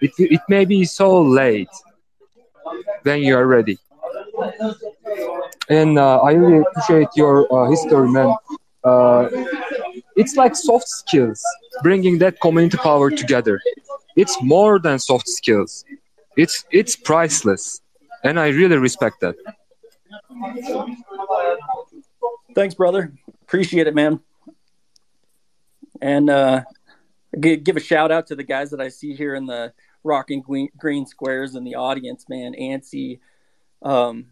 It, 0.00 0.12
it 0.18 0.40
may 0.48 0.64
be 0.64 0.84
so 0.84 1.20
late 1.20 1.68
when 3.02 3.22
you 3.22 3.36
are 3.36 3.46
ready. 3.46 3.78
And 5.68 5.98
uh, 5.98 6.20
I 6.20 6.32
really 6.32 6.64
appreciate 6.66 7.08
your 7.14 7.46
uh, 7.52 7.70
history, 7.70 8.08
man. 8.10 8.34
Uh, 8.82 9.28
it's 10.16 10.36
like 10.36 10.56
soft 10.56 10.88
skills, 10.88 11.42
bringing 11.82 12.18
that 12.18 12.40
community 12.40 12.78
power 12.78 13.10
together. 13.10 13.60
It's 14.16 14.40
more 14.42 14.78
than 14.78 14.98
soft 14.98 15.28
skills. 15.28 15.84
It's 16.36 16.64
it's 16.70 16.96
priceless, 16.96 17.80
and 18.24 18.38
I 18.40 18.48
really 18.48 18.78
respect 18.78 19.20
that. 19.20 19.36
Thanks, 22.54 22.74
brother. 22.74 23.12
Appreciate 23.42 23.86
it, 23.86 23.94
man. 23.94 24.20
And 26.00 26.30
uh, 26.30 26.62
give, 27.38 27.62
give 27.62 27.76
a 27.76 27.80
shout 27.80 28.10
out 28.10 28.26
to 28.28 28.36
the 28.36 28.42
guys 28.42 28.70
that 28.70 28.80
I 28.80 28.88
see 28.88 29.14
here 29.14 29.34
in 29.34 29.46
the 29.46 29.72
rock 30.02 30.30
and 30.30 30.42
green, 30.42 30.68
green 30.76 31.06
squares 31.06 31.54
in 31.54 31.64
the 31.64 31.74
audience, 31.74 32.26
man. 32.28 32.54
Ansi, 32.54 33.20
um, 33.82 34.26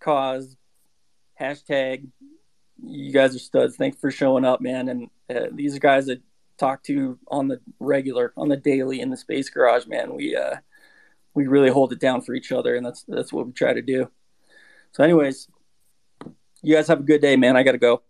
Cause, 0.00 0.56
hashtag. 1.40 2.08
You 2.84 3.12
guys 3.12 3.36
are 3.36 3.38
studs. 3.38 3.76
Thanks 3.76 4.00
for 4.00 4.10
showing 4.10 4.44
up, 4.44 4.60
man. 4.60 4.88
And 4.88 5.10
uh, 5.30 5.48
these 5.52 5.76
are 5.76 5.80
guys 5.80 6.06
that 6.06 6.20
talk 6.58 6.82
to 6.84 7.18
on 7.28 7.48
the 7.48 7.60
regular, 7.78 8.32
on 8.36 8.48
the 8.48 8.56
daily 8.56 9.00
in 9.00 9.10
the 9.10 9.16
space 9.16 9.48
garage, 9.48 9.86
man. 9.86 10.14
We 10.14 10.34
uh, 10.34 10.56
we 11.34 11.46
really 11.46 11.70
hold 11.70 11.92
it 11.92 12.00
down 12.00 12.22
for 12.22 12.34
each 12.34 12.50
other, 12.50 12.74
and 12.74 12.84
that's 12.84 13.04
that's 13.06 13.32
what 13.32 13.46
we 13.46 13.52
try 13.52 13.72
to 13.72 13.82
do. 13.82 14.10
So, 14.92 15.04
anyways, 15.04 15.48
you 16.62 16.74
guys 16.74 16.88
have 16.88 17.00
a 17.00 17.04
good 17.04 17.20
day, 17.20 17.36
man. 17.36 17.56
I 17.56 17.62
gotta 17.62 17.78
go. 17.78 18.02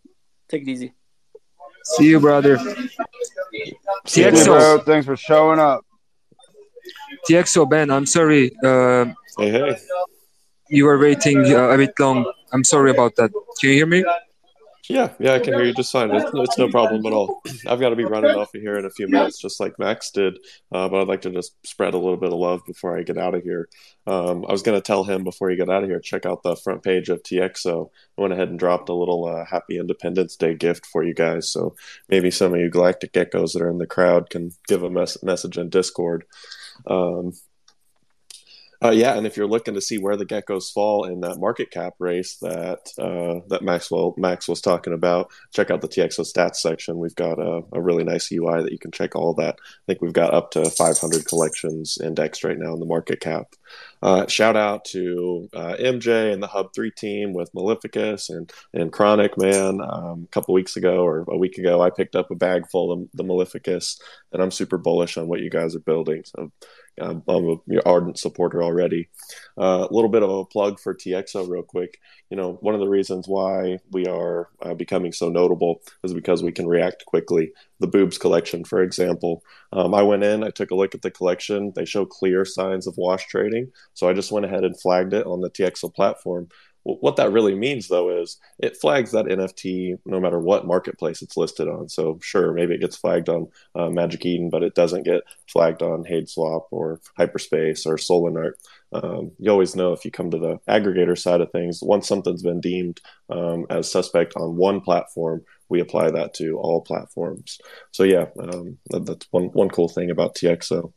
Take 0.48 0.62
it 0.62 0.68
easy. 0.68 0.94
See 1.84 2.08
you, 2.08 2.20
brother. 2.20 2.58
See 4.06 4.24
you, 4.24 4.44
bro. 4.44 4.78
Thanks 4.78 5.06
for 5.06 5.16
showing 5.16 5.58
up. 5.58 5.84
Tiexo 7.28 7.68
Ben, 7.68 7.90
I'm 7.90 8.06
sorry. 8.06 8.50
Uh, 8.64 9.06
hey, 9.38 9.50
hey. 9.50 9.76
You 10.68 10.86
were 10.86 10.98
waiting 10.98 11.52
uh, 11.52 11.68
a 11.68 11.76
bit 11.76 11.98
long. 11.98 12.30
I'm 12.52 12.64
sorry 12.64 12.90
about 12.90 13.16
that. 13.16 13.30
Can 13.60 13.70
you 13.70 13.76
hear 13.76 13.86
me? 13.86 14.04
Yeah, 14.88 15.12
yeah, 15.20 15.34
I 15.34 15.38
can 15.38 15.54
hear 15.54 15.64
you 15.64 15.72
just 15.72 15.92
fine. 15.92 16.10
It's, 16.10 16.28
it's 16.34 16.58
no 16.58 16.68
problem 16.68 17.06
at 17.06 17.12
all. 17.12 17.40
I've 17.68 17.78
got 17.78 17.90
to 17.90 17.96
be 17.96 18.04
running 18.04 18.32
off 18.32 18.54
of 18.54 18.60
here 18.60 18.76
in 18.76 18.84
a 18.84 18.90
few 18.90 19.06
minutes, 19.06 19.40
just 19.40 19.60
like 19.60 19.78
Max 19.78 20.10
did. 20.10 20.38
Uh, 20.72 20.88
but 20.88 21.00
I'd 21.00 21.08
like 21.08 21.22
to 21.22 21.30
just 21.30 21.54
spread 21.64 21.94
a 21.94 21.98
little 21.98 22.16
bit 22.16 22.32
of 22.32 22.38
love 22.38 22.62
before 22.66 22.98
I 22.98 23.02
get 23.02 23.16
out 23.16 23.34
of 23.34 23.44
here. 23.44 23.68
Um, 24.08 24.44
I 24.48 24.50
was 24.50 24.62
going 24.62 24.76
to 24.76 24.84
tell 24.84 25.04
him 25.04 25.22
before 25.22 25.50
you 25.50 25.56
get 25.56 25.70
out 25.70 25.84
of 25.84 25.88
here, 25.88 26.00
check 26.00 26.26
out 26.26 26.42
the 26.42 26.56
front 26.56 26.82
page 26.82 27.10
of 27.10 27.22
Tiexo. 27.22 27.90
I 28.18 28.20
went 28.20 28.34
ahead 28.34 28.48
and 28.48 28.58
dropped 28.58 28.88
a 28.88 28.94
little 28.94 29.24
uh, 29.26 29.44
Happy 29.44 29.78
Independence 29.78 30.34
Day 30.36 30.54
gift 30.54 30.84
for 30.84 31.04
you 31.04 31.14
guys. 31.14 31.52
So 31.52 31.76
maybe 32.08 32.32
some 32.32 32.52
of 32.52 32.60
you 32.60 32.68
Galactic 32.68 33.12
Geckos 33.12 33.52
that 33.52 33.62
are 33.62 33.70
in 33.70 33.78
the 33.78 33.86
crowd 33.86 34.30
can 34.30 34.50
give 34.66 34.82
a 34.82 34.90
mes- 34.90 35.22
message 35.22 35.58
in 35.58 35.68
Discord. 35.68 36.24
Um, 36.86 37.32
uh, 38.82 38.90
yeah, 38.90 39.16
and 39.16 39.26
if 39.26 39.36
you're 39.36 39.46
looking 39.46 39.74
to 39.74 39.80
see 39.80 39.98
where 39.98 40.16
the 40.16 40.26
geckos 40.26 40.72
fall 40.72 41.04
in 41.04 41.20
that 41.20 41.38
market 41.38 41.70
cap 41.70 41.94
race 42.00 42.36
that 42.38 42.80
uh, 42.98 43.46
that 43.48 43.62
Maxwell 43.62 44.12
Max 44.16 44.48
was 44.48 44.60
talking 44.60 44.92
about, 44.92 45.30
check 45.54 45.70
out 45.70 45.82
the 45.82 45.88
Tiexo 45.88 46.20
stats 46.20 46.56
section. 46.56 46.98
We've 46.98 47.14
got 47.14 47.38
a, 47.38 47.62
a, 47.72 47.80
really 47.80 48.02
nice 48.02 48.32
UI 48.32 48.62
that 48.62 48.72
you 48.72 48.78
can 48.78 48.90
check 48.90 49.14
all 49.14 49.34
that. 49.34 49.54
I 49.60 49.82
think 49.86 50.02
we've 50.02 50.12
got 50.12 50.34
up 50.34 50.50
to 50.52 50.68
500 50.68 51.26
collections 51.26 51.96
indexed 52.02 52.42
right 52.42 52.58
now 52.58 52.74
in 52.74 52.80
the 52.80 52.86
market 52.86 53.20
cap. 53.20 53.54
Uh, 54.02 54.26
shout 54.26 54.56
out 54.56 54.84
to 54.86 55.48
uh, 55.54 55.76
MJ 55.78 56.32
and 56.32 56.42
the 56.42 56.48
Hub 56.48 56.74
Three 56.74 56.90
team 56.90 57.34
with 57.34 57.52
Maleficus 57.52 58.30
and 58.30 58.52
and 58.74 58.92
Kronic 58.92 59.38
Man. 59.38 59.80
Um, 59.80 60.24
a 60.24 60.32
couple 60.32 60.54
weeks 60.54 60.76
ago 60.76 61.06
or 61.06 61.24
a 61.28 61.38
week 61.38 61.56
ago, 61.56 61.80
I 61.80 61.90
picked 61.90 62.16
up 62.16 62.32
a 62.32 62.34
bag 62.34 62.68
full 62.68 62.90
of 62.90 63.08
the 63.14 63.22
Maleficus, 63.22 64.00
and 64.32 64.42
I'm 64.42 64.50
super 64.50 64.78
bullish 64.78 65.16
on 65.16 65.28
what 65.28 65.40
you 65.40 65.50
guys 65.50 65.74
are 65.76 65.80
building. 65.80 66.24
So 66.24 66.50
I'm, 67.00 67.22
I'm 67.28 67.48
a 67.48 67.56
your 67.66 67.82
ardent 67.86 68.18
supporter 68.18 68.62
already. 68.62 69.08
Uh, 69.58 69.62
a 69.62 69.84
uh, 69.84 69.88
little 69.90 70.10
bit 70.10 70.22
of 70.22 70.30
a 70.30 70.44
plug 70.44 70.78
for 70.78 70.94
Tiexo, 70.94 71.48
real 71.48 71.62
quick. 71.62 71.98
You 72.30 72.36
know, 72.36 72.54
one 72.60 72.74
of 72.74 72.80
the 72.80 72.88
reasons 72.88 73.26
why 73.28 73.78
we 73.90 74.06
are 74.06 74.48
uh, 74.62 74.74
becoming 74.74 75.12
so 75.12 75.28
notable 75.28 75.80
is 76.04 76.14
because 76.14 76.42
we 76.42 76.52
can 76.52 76.66
react 76.66 77.04
quickly. 77.06 77.52
The 77.80 77.86
boobs 77.86 78.18
collection, 78.18 78.64
for 78.64 78.82
example, 78.82 79.42
um, 79.72 79.94
I 79.94 80.02
went 80.02 80.22
in, 80.22 80.44
I 80.44 80.50
took 80.50 80.70
a 80.70 80.74
look 80.74 80.94
at 80.94 81.02
the 81.02 81.10
collection. 81.10 81.72
They 81.74 81.84
show 81.84 82.04
clear 82.04 82.44
signs 82.44 82.86
of 82.86 82.94
wash 82.96 83.26
trading, 83.26 83.72
so 83.94 84.08
I 84.08 84.12
just 84.12 84.32
went 84.32 84.46
ahead 84.46 84.64
and 84.64 84.78
flagged 84.78 85.14
it 85.14 85.26
on 85.26 85.40
the 85.40 85.50
Tiexo 85.50 85.92
platform. 85.94 86.48
What 86.84 87.16
that 87.16 87.30
really 87.30 87.54
means, 87.54 87.86
though, 87.86 88.10
is 88.10 88.38
it 88.58 88.76
flags 88.76 89.12
that 89.12 89.26
NFT 89.26 89.98
no 90.04 90.18
matter 90.18 90.38
what 90.38 90.66
marketplace 90.66 91.22
it's 91.22 91.36
listed 91.36 91.68
on. 91.68 91.88
So, 91.88 92.18
sure, 92.20 92.52
maybe 92.52 92.74
it 92.74 92.80
gets 92.80 92.96
flagged 92.96 93.28
on 93.28 93.48
uh, 93.76 93.88
Magic 93.88 94.26
Eden, 94.26 94.50
but 94.50 94.64
it 94.64 94.74
doesn't 94.74 95.04
get 95.04 95.22
flagged 95.46 95.82
on 95.82 96.04
Hadeswap 96.04 96.64
or 96.72 97.00
Hyperspace 97.16 97.86
or 97.86 97.96
Solanart. 97.96 98.54
Um, 98.92 99.30
you 99.38 99.50
always 99.50 99.76
know 99.76 99.92
if 99.92 100.04
you 100.04 100.10
come 100.10 100.30
to 100.32 100.38
the 100.38 100.58
aggregator 100.68 101.16
side 101.16 101.40
of 101.40 101.52
things, 101.52 101.80
once 101.82 102.08
something's 102.08 102.42
been 102.42 102.60
deemed 102.60 103.00
um, 103.30 103.64
as 103.70 103.90
suspect 103.90 104.34
on 104.36 104.56
one 104.56 104.80
platform, 104.80 105.44
we 105.68 105.80
apply 105.80 106.10
that 106.10 106.34
to 106.34 106.58
all 106.58 106.80
platforms. 106.82 107.58
So, 107.92 108.02
yeah, 108.02 108.26
um, 108.40 108.78
that's 108.90 109.26
one, 109.30 109.46
one 109.46 109.68
cool 109.68 109.88
thing 109.88 110.10
about 110.10 110.34
Tiexo. 110.34 110.92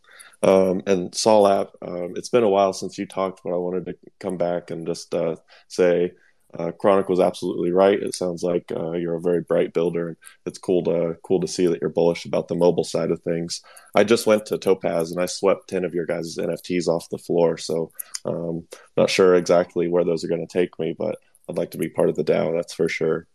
Um, 0.46 0.84
and 0.86 1.08
app, 1.26 1.72
um, 1.82 2.14
it's 2.16 2.30
been 2.30 2.44
a 2.44 2.50
while 2.50 2.72
since 2.72 3.00
you 3.00 3.08
talked, 3.08 3.42
but 3.44 3.52
I 3.52 3.58
wanted 3.58 3.86
to 3.88 3.96
come 4.20 4.38
back 4.38 4.70
and 4.70 4.86
just 4.86 5.14
uh, 5.16 5.38
say 5.70 6.12
uh, 6.54 6.72
Kronic 6.72 7.10
was 7.10 7.20
absolutely 7.20 7.72
right. 7.72 8.00
It 8.00 8.14
sounds 8.14 8.44
like 8.44 8.72
uh, 8.72 8.92
you're 8.92 9.16
a 9.16 9.22
very 9.22 9.42
bright 9.42 9.74
builder, 9.74 10.10
and 10.10 10.18
it's 10.46 10.60
cool 10.60 10.84
to 10.84 11.18
cool 11.24 11.42
to 11.42 11.48
see 11.48 11.66
that 11.66 11.82
you're 11.82 11.90
bullish 11.90 12.26
about 12.26 12.48
the 12.48 12.56
mobile 12.56 12.84
side 12.84 13.10
of 13.10 13.24
things. 13.24 13.62
I 13.96 14.04
just 14.04 14.28
went 14.28 14.46
to 14.48 14.60
Topaz 14.60 15.12
and 15.12 15.20
I 15.20 15.26
swept 15.26 15.68
ten 15.68 15.84
of 15.84 15.96
your 15.96 16.06
guys' 16.06 16.38
NFTs 16.38 16.88
off 16.88 17.10
the 17.10 17.18
floor, 17.18 17.58
so 17.58 17.92
um, 18.26 18.68
not 18.96 19.10
sure 19.10 19.34
exactly 19.34 19.88
where 19.88 20.06
those 20.06 20.24
are 20.24 20.30
going 20.30 20.46
to 20.46 20.58
take 20.60 20.78
me, 20.78 20.96
but 20.96 21.18
I'd 21.50 21.58
like 21.58 21.72
to 21.72 21.80
be 21.80 21.90
part 21.90 22.10
of 22.10 22.16
the 22.16 22.24
DAO. 22.24 22.56
That's 22.56 22.74
for 22.74 22.88
sure. 22.88 23.28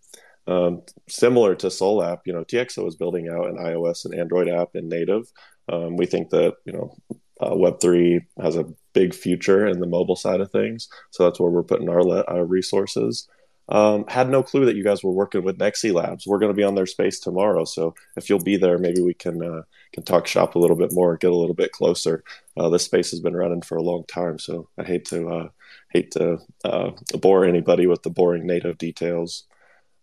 Um, 0.47 0.82
similar 1.09 1.55
to 1.57 1.70
Sol 1.70 2.03
app, 2.03 2.23
you 2.27 2.32
know, 2.32 2.45
Tiexo 2.45 2.89
is 2.89 2.97
building 2.97 3.28
out 3.28 3.49
an 3.49 3.57
iOS 3.57 4.05
and 4.05 4.19
Android 4.19 4.49
app 4.49 4.70
in 4.74 4.89
native. 4.89 5.31
Um, 5.70 5.97
we 5.97 6.06
think 6.06 6.30
that 6.30 6.56
you 6.64 6.72
know 6.72 6.97
uh, 7.40 7.51
Web3 7.51 8.24
has 8.42 8.56
a 8.56 8.66
big 8.92 9.14
future 9.14 9.66
in 9.66 9.80
the 9.80 9.86
mobile 9.86 10.16
side 10.16 10.40
of 10.40 10.51
things, 10.51 10.88
so 11.10 11.24
that's 11.24 11.40
where 11.40 11.51
we're 11.51 11.62
putting 11.62 11.88
our, 11.88 12.02
le- 12.02 12.24
our 12.24 12.44
resources. 12.44 13.28
Um, 13.68 14.05
had 14.09 14.28
no 14.28 14.42
clue 14.42 14.64
that 14.64 14.74
you 14.74 14.82
guys 14.82 15.05
were 15.05 15.12
working 15.12 15.44
with 15.44 15.59
Nexi 15.59 15.92
Labs. 15.92 16.26
We're 16.26 16.40
going 16.40 16.51
to 16.51 16.56
be 16.56 16.64
on 16.64 16.74
their 16.74 16.86
space 16.86 17.20
tomorrow, 17.20 17.64
so 17.64 17.94
if 18.16 18.28
you'll 18.28 18.42
be 18.42 18.56
there, 18.56 18.78
maybe 18.78 19.01
we 19.01 19.14
can 19.14 19.42
uh, 19.42 19.62
can 19.92 20.02
talk 20.02 20.26
shop 20.26 20.56
a 20.56 20.59
little 20.59 20.76
bit 20.76 20.92
more, 20.92 21.16
get 21.16 21.30
a 21.30 21.36
little 21.36 21.55
bit 21.55 21.70
closer. 21.70 22.24
Uh, 22.56 22.68
this 22.68 22.84
space 22.84 23.12
has 23.12 23.20
been 23.20 23.36
running 23.36 23.62
for 23.62 23.76
a 23.76 23.82
long 23.82 24.05
time, 24.09 24.40
so 24.40 24.68
I 24.76 24.82
hate 24.82 25.05
to 25.06 25.28
uh, 25.28 25.48
hate 25.90 26.10
to 26.12 26.38
uh, 26.64 26.90
bore 27.20 27.44
anybody 27.44 27.86
with 27.86 28.02
the 28.02 28.10
boring 28.10 28.44
native 28.44 28.76
details. 28.76 29.44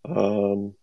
Um, 0.06 0.76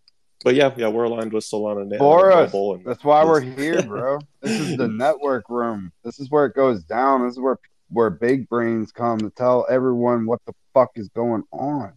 but 0.45 0.53
yeah, 0.53 0.71
yeah, 0.77 0.89
we're 0.89 1.05
aligned 1.05 1.33
with 1.33 1.43
Solana. 1.43 1.97
For 1.97 2.31
us, 2.31 2.53
that's 2.85 3.03
why 3.03 3.25
we're 3.25 3.41
here, 3.41 3.81
bro. 3.87 4.19
this 4.43 4.61
is 4.61 4.77
the 4.77 4.87
network 4.87 5.49
room. 5.49 5.91
This 6.03 6.19
is 6.19 6.29
where 6.29 6.45
it 6.45 6.53
goes 6.53 6.83
down. 6.83 7.25
This 7.25 7.33
is 7.33 7.39
where 7.39 7.57
where 7.89 8.11
big 8.11 8.47
brains 8.47 8.91
come 8.91 9.17
to 9.17 9.31
tell 9.31 9.65
everyone 9.67 10.27
what 10.27 10.41
the 10.45 10.53
fuck 10.75 10.91
is 10.95 11.09
going 11.09 11.43
on. 11.51 11.93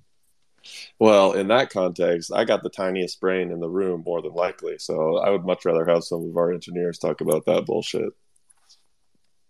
Well, 0.98 1.32
in 1.32 1.48
that 1.48 1.68
context, 1.68 2.32
I 2.34 2.46
got 2.46 2.62
the 2.62 2.70
tiniest 2.70 3.20
brain 3.20 3.50
in 3.50 3.60
the 3.60 3.68
room, 3.68 4.02
more 4.06 4.22
than 4.22 4.32
likely. 4.32 4.78
So 4.78 5.18
I 5.18 5.28
would 5.28 5.44
much 5.44 5.66
rather 5.66 5.84
have 5.84 6.04
some 6.04 6.26
of 6.30 6.36
our 6.38 6.50
engineers 6.50 6.98
talk 6.98 7.20
about 7.20 7.44
that 7.44 7.66
bullshit. 7.66 8.14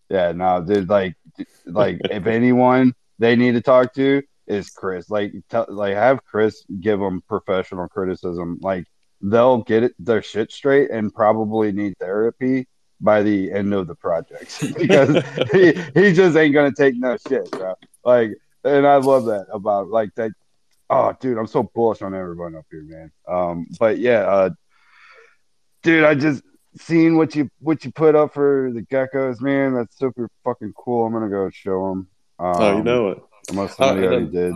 Yeah, 0.08 0.32
no, 0.32 0.60
dude. 0.60 0.88
Like, 0.88 1.14
like 1.66 2.00
if 2.10 2.26
anyone 2.26 2.94
they 3.20 3.36
need 3.36 3.52
to 3.52 3.60
talk 3.60 3.94
to, 3.94 4.22
is 4.48 4.70
Chris. 4.70 5.10
Like, 5.10 5.32
tell, 5.48 5.66
like 5.68 5.94
have 5.94 6.24
Chris 6.24 6.64
give 6.80 6.98
them 6.98 7.22
professional 7.28 7.88
criticism. 7.88 8.58
Like, 8.60 8.86
they'll 9.20 9.62
get 9.62 9.82
it 9.82 9.94
their 9.98 10.22
shit 10.22 10.50
straight 10.52 10.90
and 10.90 11.12
probably 11.12 11.72
need 11.72 11.98
therapy 11.98 12.66
by 13.00 13.22
the 13.22 13.52
end 13.52 13.72
of 13.74 13.86
the 13.86 13.94
project 13.94 14.60
because 14.78 15.22
he, 15.52 15.72
he 15.94 16.12
just 16.12 16.36
ain't 16.36 16.54
gonna 16.54 16.72
take 16.72 16.96
no 16.96 17.16
shit, 17.28 17.50
bro. 17.50 17.74
Like, 18.04 18.32
and 18.64 18.86
I 18.86 18.96
love 18.96 19.26
that 19.26 19.46
about 19.52 19.88
like 19.88 20.14
that. 20.16 20.32
Oh, 20.90 21.14
dude, 21.20 21.36
I'm 21.36 21.46
so 21.46 21.62
bullish 21.74 22.00
on 22.00 22.14
everyone 22.14 22.54
up 22.54 22.64
here, 22.70 22.82
man. 22.82 23.12
Um, 23.28 23.66
but 23.78 23.98
yeah, 23.98 24.20
uh, 24.20 24.50
dude, 25.82 26.04
I 26.04 26.14
just 26.14 26.42
seen 26.78 27.16
what 27.16 27.34
you 27.34 27.50
what 27.60 27.84
you 27.84 27.92
put 27.92 28.14
up 28.14 28.34
for 28.34 28.70
the 28.72 28.82
geckos, 28.82 29.40
man. 29.40 29.74
That's 29.74 29.98
super 29.98 30.30
fucking 30.44 30.72
cool. 30.76 31.06
I'm 31.06 31.12
gonna 31.12 31.28
go 31.28 31.50
show 31.50 31.88
them. 31.88 32.08
Um, 32.38 32.54
oh, 32.56 32.76
you 32.76 32.82
know 32.82 33.08
it. 33.08 33.22
Unless 33.50 33.76
somebody 33.76 34.06
uh, 34.06 34.10
already 34.10 34.26
did. 34.26 34.54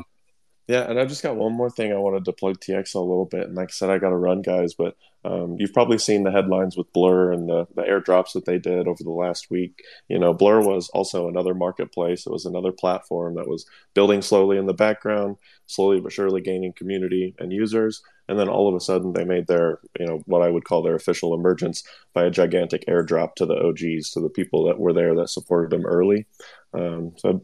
Yeah, 0.69 0.89
and 0.89 0.99
I 0.99 1.05
just 1.05 1.25
got 1.25 1.37
one 1.37 1.53
more 1.53 1.71
thing 1.71 1.93
I 1.93 1.99
wanted 1.99 2.25
to 2.25 2.33
plug 2.33 2.61
Tiexo 2.61 2.95
a 2.95 3.01
little 3.01 3.27
bit. 3.27 3.49
And 3.49 3.57
like 3.57 3.71
I 3.71 3.73
said, 3.73 3.91
I 3.91 3.99
got 3.99 4.11
to 4.11 4.17
run, 4.17 4.43
guys. 4.43 4.75
But 4.75 4.97
um, 5.25 5.57
you've 5.59 5.73
probably 5.73 5.99
seen 5.99 6.23
the 6.23 6.31
headlines 6.31 6.77
with 6.77 6.93
Blur 6.93 7.33
and 7.33 7.49
the, 7.49 7.67
the 7.75 7.83
airdrops 7.83 8.33
that 8.35 8.45
they 8.45 8.59
did 8.59 8.87
over 8.87 9.03
the 9.03 9.11
last 9.11 9.51
week. 9.51 9.83
You 10.09 10.21
know, 10.21 10.33
Blur 10.33 10.61
was 10.61 10.89
also 10.91 11.29
another 11.29 11.53
marketplace. 11.53 12.27
It 12.27 12.33
was 12.33 12.47
another 12.47 12.71
platform 12.71 13.35
that 13.35 13.49
was 13.49 13.67
building 13.93 14.23
slowly 14.23 14.57
in 14.57 14.67
the 14.67 14.73
background, 14.73 15.37
slowly 15.67 16.01
but 16.01 16.13
surely 16.13 16.41
gaining 16.41 16.73
community 16.73 17.35
and 17.39 17.53
users. 17.53 18.01
And 18.29 18.39
then 18.39 18.49
all 18.49 18.69
of 18.69 18.75
a 18.75 18.81
sudden, 18.81 19.13
they 19.13 19.25
made 19.25 19.49
their, 19.49 19.81
you 19.99 20.07
know, 20.07 20.23
what 20.27 20.43
I 20.43 20.49
would 20.49 20.65
call 20.65 20.83
their 20.83 20.95
official 20.95 21.35
emergence 21.35 21.83
by 22.15 22.25
a 22.25 22.31
gigantic 22.31 22.87
airdrop 22.87 23.35
to 23.35 23.47
the 23.47 23.57
OGs, 23.57 24.11
to 24.13 24.21
the 24.21 24.31
people 24.31 24.65
that 24.67 24.79
were 24.79 24.93
there 24.93 25.17
that 25.17 25.29
supported 25.29 25.71
them 25.71 25.85
early. 25.85 26.27
Um, 26.73 27.13
so 27.17 27.43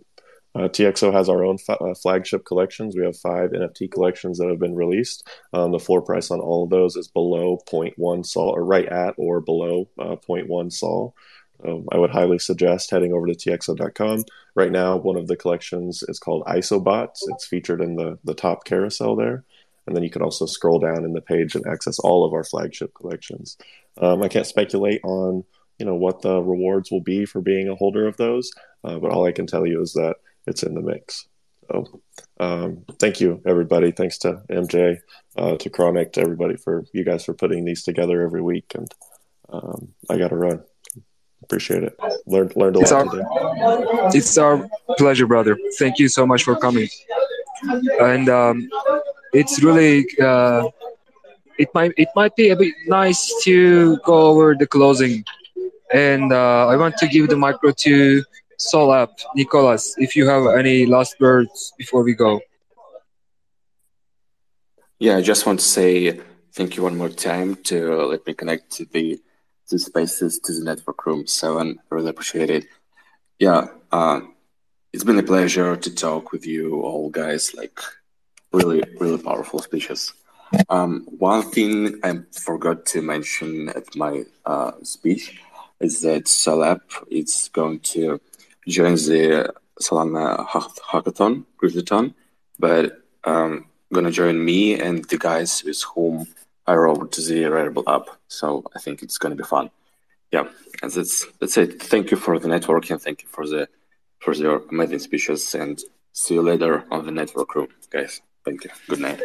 uh, 0.59 0.69
Tiexo 0.69 1.13
has 1.13 1.29
our 1.29 1.45
own 1.45 1.59
uh, 1.69 1.95
flagship 1.95 2.45
collections. 2.45 2.97
We 2.97 3.05
have 3.05 3.17
five 3.17 3.51
NFT 3.51 3.91
collections 3.91 4.39
that 4.39 4.49
have 4.49 4.59
been 4.59 4.75
released. 4.75 5.27
Um, 5.53 5.73
the 5.73 5.79
floor 5.79 6.03
price 6.03 6.31
on 6.31 6.41
all 6.41 6.65
of 6.65 6.71
those 6.71 6.97
is 6.97 7.09
below 7.09 7.59
0.1 7.71 8.27
sol, 8.27 8.51
or 8.51 8.65
right 8.65 8.87
at 8.87 9.15
or 9.17 9.41
below 9.41 9.89
uh, 9.99 10.17
0.1 10.17 10.73
sol. 10.73 11.15
Um, 11.65 11.87
I 11.93 11.99
would 11.99 12.11
highly 12.11 12.39
suggest 12.39 12.91
heading 12.91 13.13
over 13.13 13.27
to 13.27 13.35
tiexo.com. 13.35 14.25
Right 14.55 14.71
now, 14.71 14.97
one 14.97 15.17
of 15.17 15.27
the 15.27 15.37
collections 15.37 16.03
is 16.09 16.19
called 16.19 16.45
Isobots. 16.47 17.21
It's 17.29 17.47
featured 17.47 17.81
in 17.81 17.97
the, 17.97 18.19
the 18.25 18.35
top 18.35 18.65
carousel 18.65 19.17
there. 19.17 19.45
And 19.87 19.97
then 19.97 20.05
you 20.05 20.11
can 20.11 20.23
also 20.23 20.47
scroll 20.47 20.79
down 20.79 21.05
in 21.05 21.15
the 21.15 21.21
page 21.21 21.55
and 21.55 21.67
access 21.67 21.99
all 21.99 22.25
of 22.25 22.33
our 22.33 22.45
flagship 22.45 22.93
collections. 22.95 23.57
Um, 24.01 24.23
I 24.23 24.29
can't 24.29 24.47
speculate 24.47 25.01
on 25.03 25.45
you 25.79 25.87
know 25.87 25.95
what 25.95 26.23
the 26.23 26.43
rewards 26.43 26.91
will 26.91 27.01
be 27.01 27.25
for 27.25 27.41
being 27.41 27.69
a 27.69 27.75
holder 27.75 28.07
of 28.07 28.17
those, 28.17 28.51
uh, 28.85 28.99
but 28.99 29.11
all 29.11 29.27
I 29.27 29.33
can 29.33 29.47
tell 29.47 29.67
you 29.67 29.81
is 29.81 29.93
that 29.93 30.17
it's 30.49 30.62
in 30.62 30.75
the 30.75 30.81
mix. 30.81 31.27
So, 31.70 32.01
um, 32.41 32.85
thank 32.99 33.20
you 33.20 33.43
everybody. 33.47 33.93
Thanks 33.93 34.19
to 34.19 34.43
MJ, 34.51 34.99
uh, 35.37 35.57
to 35.57 35.70
Kronic, 35.70 36.12
to 36.15 36.20
everybody 36.23 36.57
for 36.57 36.85
you 36.93 37.05
guys 37.05 37.25
for 37.25 37.35
putting 37.35 37.65
these 37.65 37.83
together 37.85 38.23
every 38.23 38.43
week. 38.43 38.73
And 38.75 38.91
um, 39.51 39.94
I 40.09 40.17
got 40.18 40.28
to 40.28 40.36
run. 40.36 40.65
Appreciate 41.43 41.83
it. 41.85 41.97
Learned 42.27 42.57
learned 42.57 42.77
a 42.77 42.81
It's 42.81 42.91
lot 42.91 43.07
our, 43.07 43.12
today. 43.12 44.09
it's 44.18 44.36
our 44.39 44.68
pleasure, 44.97 45.27
brother. 45.27 45.57
Thank 45.78 45.99
you 45.99 46.09
so 46.09 46.27
much 46.27 46.43
for 46.43 46.57
coming. 46.57 46.89
And 48.01 48.28
um, 48.28 48.68
it's 49.33 49.62
really 49.62 50.07
uh, 50.20 50.68
it 51.59 51.68
might 51.75 51.93
it 51.97 52.09
might 52.17 52.35
be 52.35 52.51
a 52.51 52.57
bit 52.57 52.75
nice 52.86 53.33
to 53.44 53.99
go 53.99 54.15
over 54.15 54.55
the 54.55 54.67
closing. 54.67 55.25
And 55.93 56.33
uh, 56.33 56.67
I 56.67 56.77
want 56.77 56.97
to 56.99 57.09
give 57.09 57.28
the 57.28 57.36
micro 57.36 57.73
to 57.73 58.23
Sol 58.59 58.93
app 58.93 59.12
Nicolas. 59.37 59.95
If 59.99 60.17
you 60.17 60.28
have 60.28 60.47
any 60.59 60.85
last 60.85 61.20
words 61.20 61.73
before 61.78 62.03
we 62.03 62.12
go. 62.12 62.41
Yeah, 64.99 65.17
I 65.17 65.23
just 65.23 65.47
want 65.47 65.61
to 65.61 65.65
say 65.65 66.20
thank 66.53 66.77
you 66.77 66.83
one 66.83 66.99
more 66.99 67.09
time 67.09 67.55
to 67.70 68.05
let 68.07 68.27
me 68.27 68.35
connect 68.35 68.73
to 68.73 68.85
the 68.85 69.20
to 69.69 69.78
spaces 69.78 70.41
to 70.41 70.53
the 70.53 70.65
network 70.65 71.07
room 71.07 71.27
seven. 71.27 71.78
Really 71.89 72.11
appreciate 72.11 72.51
it. 72.51 72.67
Yeah, 73.39 73.69
uh, 73.93 74.20
it's 74.93 75.05
been 75.05 75.19
a 75.20 75.23
pleasure 75.23 75.77
to 75.77 75.95
talk 75.95 76.33
with 76.33 76.45
you 76.45 76.81
all, 76.81 77.11
guys. 77.11 77.55
Like, 77.55 77.78
really, 78.53 78.83
really 78.99 79.23
powerful 79.23 79.61
speeches. 79.61 80.12
Um, 80.69 81.07
one 81.19 81.43
thing 81.43 82.01
I 82.03 82.20
forgot 82.33 82.87
to 82.87 83.03
mention 83.03 83.69
at 83.69 83.95
my 83.95 84.25
uh, 84.45 84.73
speech 84.83 85.41
is 85.78 86.01
that 86.01 86.27
Sol 86.27 86.65
app 86.65 86.83
is 87.09 87.51
going 87.53 87.78
to 87.95 88.20
join 88.69 88.95
the 88.95 89.53
hack- 89.81 90.79
hackathon, 90.91 91.45
Grizzlython, 91.61 92.15
but 92.59 93.01
um, 93.25 93.67
gonna 93.93 94.11
join 94.11 94.45
me 94.45 94.79
and 94.79 95.05
the 95.07 95.19
guys 95.19 95.65
with 95.65 95.83
whom 95.95 96.27
I 96.67 96.75
wrote 96.75 97.13
the 97.17 97.45
Rarible 97.45 97.85
app. 97.87 98.09
So 98.29 98.65
I 98.77 98.79
think 98.79 99.03
it's 99.03 99.19
gonna 99.19 99.35
be 99.37 99.45
fun. 99.45 99.71
Yeah, 100.31 100.49
and 100.83 100.91
that's 100.93 101.27
that's 101.41 101.57
it. 101.57 101.83
Thank 101.83 102.11
you 102.11 102.17
for 102.17 102.39
the 102.39 102.49
network 102.49 102.91
and 102.91 103.01
thank 103.01 103.23
you 103.23 103.29
for 103.29 103.47
the 103.47 103.69
for 104.21 104.35
your 104.35 104.63
amazing 104.71 104.99
speeches 104.99 105.55
and 105.55 105.81
see 106.13 106.35
you 106.35 106.43
later 106.43 106.85
on 106.91 107.07
the 107.07 107.13
network 107.13 107.55
room, 107.55 107.69
guys. 107.91 108.21
Thank 108.45 108.65
you. 108.65 108.71
Good 108.89 109.01
night. 109.01 109.21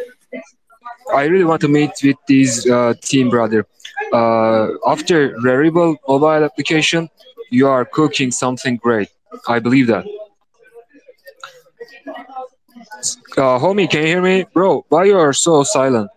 I 1.14 1.24
really 1.24 1.44
want 1.44 1.60
to 1.62 1.68
meet 1.68 1.92
with 2.02 2.16
this 2.28 2.68
uh, 2.68 2.94
team, 3.00 3.28
brother. 3.28 3.66
Uh, 4.12 4.68
after 4.86 5.36
Rarible 5.38 5.96
mobile 6.08 6.44
application, 6.44 7.08
you 7.50 7.68
are 7.68 7.84
cooking 7.84 8.30
something 8.30 8.76
great. 8.76 9.10
I 9.48 9.58
believe 9.58 9.86
that. 9.88 10.06
Uh, 13.36 13.58
homie, 13.58 13.90
can 13.90 14.02
you 14.02 14.06
hear 14.06 14.22
me, 14.22 14.46
bro? 14.52 14.84
Why 14.88 15.04
you 15.04 15.18
are 15.18 15.32
so 15.32 15.62
silent? 15.62 16.10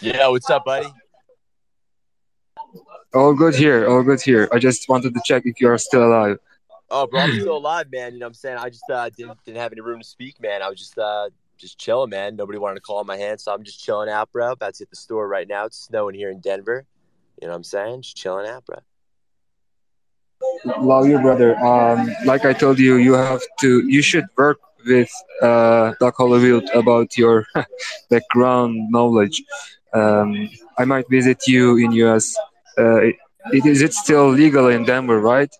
Yeah, 0.00 0.28
what's 0.28 0.50
up, 0.50 0.64
buddy? 0.64 0.88
All 3.14 3.34
good 3.34 3.54
here. 3.54 3.88
All 3.88 4.02
good 4.02 4.20
here. 4.20 4.48
I 4.52 4.58
just 4.58 4.88
wanted 4.88 5.14
to 5.14 5.20
check 5.24 5.42
if 5.44 5.60
you 5.60 5.68
are 5.68 5.78
still 5.78 6.04
alive. 6.04 6.38
Oh, 6.90 7.06
bro, 7.06 7.20
I'm 7.20 7.40
still 7.40 7.56
alive, 7.56 7.86
man. 7.92 8.14
You 8.14 8.18
know 8.20 8.26
what 8.26 8.30
I'm 8.30 8.34
saying? 8.34 8.58
I 8.58 8.68
just 8.68 8.88
uh, 8.90 9.08
didn't 9.10 9.38
didn't 9.44 9.58
have 9.58 9.72
any 9.72 9.80
room 9.80 10.00
to 10.00 10.06
speak, 10.06 10.40
man. 10.40 10.62
I 10.62 10.68
was 10.68 10.78
just 10.78 10.98
uh 10.98 11.30
just 11.58 11.78
chilling, 11.78 12.10
man. 12.10 12.36
Nobody 12.36 12.58
wanted 12.58 12.76
to 12.76 12.80
call 12.80 13.02
my 13.04 13.16
hand, 13.16 13.40
so 13.40 13.52
I'm 13.52 13.62
just 13.62 13.82
chilling 13.82 14.08
out, 14.08 14.30
bro. 14.32 14.52
About 14.52 14.74
to 14.74 14.78
hit 14.80 14.90
the 14.90 14.96
store 14.96 15.28
right 15.28 15.46
now. 15.48 15.64
It's 15.66 15.78
snowing 15.78 16.14
here 16.14 16.30
in 16.30 16.40
Denver. 16.40 16.84
You 17.40 17.46
know 17.46 17.52
what 17.52 17.56
I'm 17.56 17.64
saying? 17.64 18.02
Just 18.02 18.16
chilling 18.16 18.46
out, 18.46 18.66
bro. 18.66 18.78
Love 20.78 21.08
you, 21.08 21.18
brother. 21.20 21.56
Um, 21.58 22.10
like 22.24 22.44
I 22.44 22.52
told 22.52 22.78
you, 22.78 22.96
you 22.96 23.14
have 23.14 23.42
to. 23.60 23.86
You 23.88 24.02
should 24.02 24.26
work 24.36 24.58
with 24.84 25.10
uh, 25.40 25.94
Doc 26.00 26.14
Hollywood 26.16 26.68
about 26.74 27.16
your 27.16 27.46
background 28.10 28.90
knowledge. 28.90 29.42
Um, 29.92 30.48
I 30.78 30.84
might 30.84 31.08
visit 31.08 31.46
you 31.46 31.76
in 31.76 31.92
US. 31.92 32.36
Uh, 32.78 33.00
it, 33.02 33.16
is 33.52 33.82
it 33.82 33.92
still 33.92 34.28
legal 34.28 34.68
in 34.68 34.84
Denver, 34.84 35.20
right? 35.20 35.52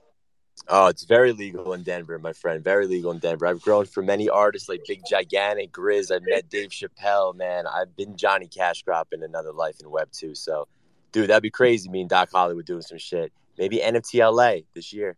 Oh, 0.69 0.87
it's 0.87 1.05
very 1.05 1.33
legal 1.33 1.73
in 1.73 1.83
Denver, 1.83 2.19
my 2.19 2.33
friend. 2.33 2.63
Very 2.63 2.87
legal 2.87 3.11
in 3.11 3.19
Denver. 3.19 3.47
I've 3.47 3.61
grown 3.61 3.85
for 3.85 4.03
many 4.03 4.29
artists 4.29 4.69
like 4.69 4.81
Big 4.87 5.03
Gigantic, 5.09 5.73
Grizz. 5.73 6.15
I've 6.15 6.23
met 6.23 6.49
Dave 6.49 6.71
Chappelle, 6.71 7.35
man. 7.35 7.67
I've 7.67 7.95
been 7.97 8.17
Johnny 8.17 8.47
Cash 8.47 8.83
Crop 8.85 9.09
in 9.13 9.23
another 9.23 9.53
life 9.53 9.81
in 9.81 9.91
Web 9.91 10.11
2. 10.13 10.35
So, 10.35 10.69
dude, 11.11 11.29
that'd 11.29 11.43
be 11.43 11.51
crazy. 11.51 11.91
Me 11.91 12.03
and 12.03 12.09
Doc 12.09 12.31
Hollywood 12.33 12.65
doing 12.65 12.83
some 12.83 12.99
shit. 12.99 13.33
Maybe 13.59 13.79
NFT 13.79 14.21
LA 14.21 14.63
this 14.75 14.93
year. 14.93 15.17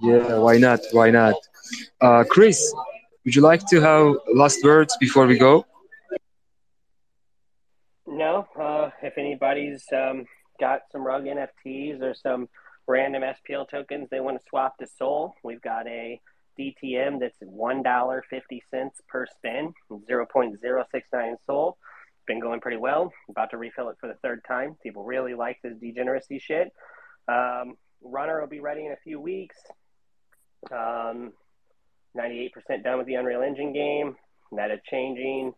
Yeah, 0.00 0.38
why 0.38 0.56
not? 0.56 0.80
Why 0.92 1.10
not? 1.10 1.34
Uh, 2.00 2.24
Chris, 2.24 2.74
would 3.24 3.34
you 3.34 3.42
like 3.42 3.66
to 3.66 3.80
have 3.80 4.14
last 4.34 4.64
words 4.64 4.96
before 4.98 5.26
we 5.26 5.38
go? 5.38 5.66
No, 8.06 8.46
uh, 8.58 8.90
if 9.02 9.18
anybody's 9.18 9.84
um, 9.94 10.24
got 10.58 10.80
some 10.90 11.06
rug 11.06 11.24
NFTs 11.24 12.02
or 12.02 12.14
some 12.14 12.48
random 12.86 13.22
SPL 13.22 13.68
tokens 13.68 14.08
they 14.10 14.20
want 14.20 14.38
to 14.38 14.44
swap 14.48 14.78
to 14.78 14.86
Sol, 14.86 15.34
we've 15.44 15.60
got 15.60 15.86
a 15.86 16.20
DTM 16.58 17.20
that's 17.20 17.36
one 17.40 17.82
dollar 17.82 18.24
fifty 18.28 18.62
cents 18.70 19.00
per 19.08 19.26
spin, 19.26 19.72
zero 20.06 20.26
point 20.26 20.58
Been 22.30 22.38
going 22.38 22.60
pretty 22.60 22.76
well. 22.76 23.12
About 23.28 23.50
to 23.50 23.56
refill 23.56 23.88
it 23.88 23.96
for 23.98 24.06
the 24.06 24.14
third 24.22 24.44
time. 24.46 24.76
People 24.84 25.02
really 25.02 25.34
like 25.34 25.58
this 25.64 25.76
degeneracy 25.80 26.38
shit. 26.38 26.72
Um, 27.26 27.74
runner 28.00 28.40
will 28.40 28.46
be 28.46 28.60
ready 28.60 28.86
in 28.86 28.92
a 28.92 28.96
few 29.02 29.20
weeks. 29.20 29.56
Um, 30.70 31.32
98% 32.16 32.52
done 32.84 32.98
with 32.98 33.08
the 33.08 33.14
Unreal 33.14 33.42
Engine 33.42 33.72
game. 33.72 34.14
Meta 34.52 34.80
changing. 34.88 35.54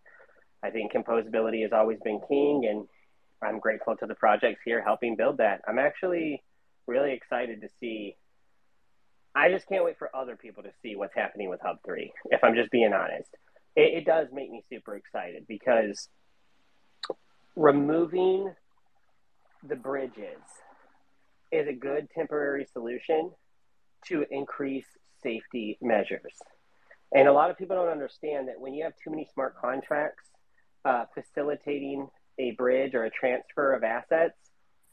I 0.63 0.71
think 0.71 0.95
composability 0.95 1.61
has 1.61 1.73
always 1.75 1.99
been 2.03 2.23
king, 2.27 2.67
and 2.67 2.89
I'm 3.47 3.61
grateful 3.61 3.95
to 3.99 4.07
the 4.07 4.15
projects 4.15 4.63
here 4.65 4.83
helping 4.83 5.15
build 5.15 5.37
that. 5.37 5.61
I'm 5.69 5.79
actually 5.79 6.43
really 6.87 7.13
excited 7.13 7.61
to 7.61 7.69
see. 7.81 8.17
I 9.35 9.51
just 9.51 9.69
can't 9.69 9.85
wait 9.85 9.99
for 9.99 10.09
other 10.17 10.37
people 10.37 10.63
to 10.63 10.71
see 10.83 10.97
what's 10.97 11.15
happening 11.15 11.51
with 11.51 11.61
Hub 11.63 11.81
3, 11.85 12.11
if 12.31 12.43
I'm 12.43 12.55
just 12.55 12.71
being 12.71 12.95
honest. 12.95 13.29
It, 13.77 13.99
it 13.99 14.05
does 14.07 14.29
make 14.33 14.51
me 14.51 14.65
super 14.71 14.97
excited 14.97 15.45
because 15.47 16.09
removing 17.57 18.53
the 19.63 19.77
bridges 19.77 20.43
is 21.51 21.69
a 21.69 21.73
good 21.73 22.09
temporary 22.15 22.67
solution 22.73 23.31
to 24.07 24.25
increase 24.31 24.87
safety 25.23 25.79
measures. 25.81 26.35
And 27.15 27.29
a 27.29 27.33
lot 27.33 27.51
of 27.51 27.59
people 27.59 27.77
don't 27.77 27.89
understand 27.89 28.49
that 28.49 28.59
when 28.59 28.75
you 28.75 28.85
have 28.85 28.95
too 29.03 29.11
many 29.11 29.29
smart 29.33 29.57
contracts 29.57 30.25
uh, 30.85 31.05
facilitating 31.15 32.09
a 32.39 32.53
bridge 32.53 32.95
or 32.95 33.05
a 33.05 33.11
transfer 33.11 33.75
of 33.75 33.85
assets, 33.85 34.39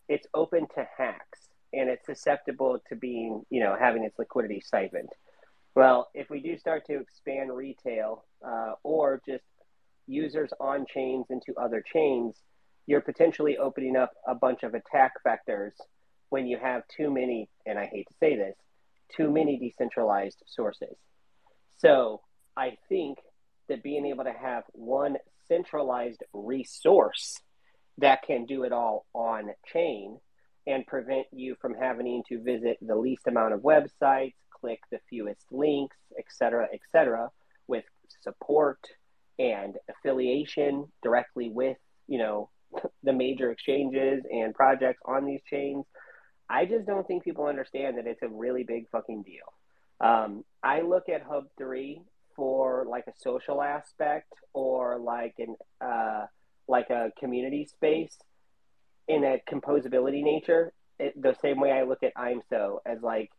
it's 0.09 0.27
open 0.33 0.67
to 0.75 0.88
hacks 0.97 1.39
and 1.71 1.89
it's 1.89 2.05
susceptible 2.05 2.79
to 2.89 2.95
being, 2.95 3.45
you 3.49 3.61
know, 3.61 3.75
having 3.79 4.03
its 4.03 4.19
liquidity 4.19 4.61
siphoned. 4.61 5.09
Well, 5.75 6.09
if 6.13 6.29
we 6.29 6.41
do 6.41 6.57
start 6.57 6.85
to 6.88 6.99
expand 6.99 7.55
retail 7.55 8.25
uh, 8.45 8.73
or 8.83 9.21
just 9.25 9.43
users 10.09 10.51
on 10.59 10.85
chains 10.93 11.27
into 11.29 11.53
other 11.61 11.83
chains, 11.93 12.35
you're 12.88 13.01
potentially 13.01 13.57
opening 13.57 13.95
up 13.95 14.11
a 14.27 14.35
bunch 14.35 14.63
of 14.63 14.73
attack 14.73 15.13
vectors 15.25 15.71
when 16.29 16.47
you 16.47 16.57
have 16.57 16.83
too 16.95 17.11
many, 17.11 17.49
and 17.65 17.77
I 17.77 17.85
hate 17.85 18.07
to 18.09 18.15
say 18.19 18.35
this, 18.35 18.55
too 19.15 19.31
many 19.31 19.57
decentralized 19.57 20.43
sources. 20.47 20.97
So 21.77 22.21
I 22.57 22.77
think 22.89 23.19
that 23.67 23.83
being 23.83 24.05
able 24.07 24.23
to 24.23 24.33
have 24.33 24.63
one 24.73 25.17
centralized 25.47 26.23
resource 26.33 27.39
that 27.99 28.23
can 28.23 28.45
do 28.45 28.63
it 28.63 28.71
all 28.71 29.05
on 29.13 29.49
chain 29.71 30.17
and 30.67 30.85
prevent 30.85 31.27
you 31.31 31.55
from 31.61 31.73
having 31.73 32.23
to 32.29 32.41
visit 32.41 32.77
the 32.81 32.95
least 32.95 33.27
amount 33.27 33.53
of 33.53 33.61
websites, 33.61 34.33
click 34.59 34.79
the 34.91 34.99
fewest 35.09 35.45
links, 35.51 35.97
et 36.17 36.25
cetera, 36.29 36.67
et 36.73 36.81
cetera, 36.91 37.29
with 37.67 37.85
support 38.21 38.79
and 39.40 39.76
affiliation 39.90 40.85
directly 41.01 41.50
with, 41.50 41.77
you 42.08 42.19
know, 42.19 42.50
the 43.03 43.14
major 43.14 43.50
exchanges 43.51 44.24
and 44.32 44.53
projects 44.53 45.01
on 45.06 45.26
these 45.26 45.42
chains. 45.50 45.85
I 46.50 46.66
just 46.66 46.85
don't 46.85 47.08
think 47.08 47.24
people 47.24 47.45
understand 47.45 47.98
that 47.98 48.08
it's 48.08 48.22
a 48.22 48.27
really 48.27 48.64
big 48.64 48.90
fucking 48.92 49.24
deal. 49.24 49.53
Um, 50.01 50.43
I 50.64 50.82
look 50.82 51.09
at 51.09 51.24
Hub 51.24 51.45
3 51.58 52.01
for 52.35 52.85
like 52.90 53.06
a 53.08 53.14
social 53.18 53.61
aspect 53.61 54.32
or 54.53 55.00
like 55.00 55.35
an 55.40 55.56
uh, 55.82 56.26
like 56.68 56.90
a 56.90 57.11
community 57.19 57.66
space 57.66 58.18
in 59.09 59.24
a 59.24 59.42
composability 59.51 60.24
nature, 60.24 60.72
it, 61.00 61.19
the 61.19 61.35
same 61.42 61.59
way 61.59 61.72
I 61.72 61.84
look 61.84 62.03
at 62.03 62.14
IMSO 62.16 62.77
as 62.85 63.01
like 63.01 63.32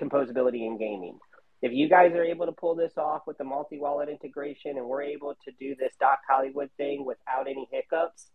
composability 0.00 0.66
in 0.66 0.78
gaming. 0.78 1.18
If 1.60 1.72
you 1.72 1.88
guys 1.88 2.12
are 2.12 2.24
able 2.24 2.46
to 2.46 2.52
pull 2.52 2.76
this 2.76 2.96
off 2.96 3.22
with 3.26 3.38
the 3.38 3.44
multi 3.44 3.78
wallet 3.78 4.08
integration 4.08 4.76
and 4.76 4.86
we're 4.86 5.02
able 5.02 5.34
to 5.44 5.52
do 5.58 5.74
this 5.78 5.94
Doc 5.98 6.20
Hollywood 6.28 6.70
thing 6.76 7.04
without 7.04 7.48
any 7.48 7.68
hiccups, 7.72 8.30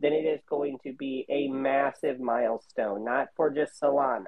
then 0.00 0.12
it 0.12 0.26
is 0.26 0.40
going 0.48 0.78
to 0.84 0.92
be 0.92 1.24
a 1.30 1.48
massive 1.48 2.20
milestone, 2.20 3.04
not 3.04 3.28
for 3.34 3.50
just 3.50 3.80
Solana, 3.80 4.26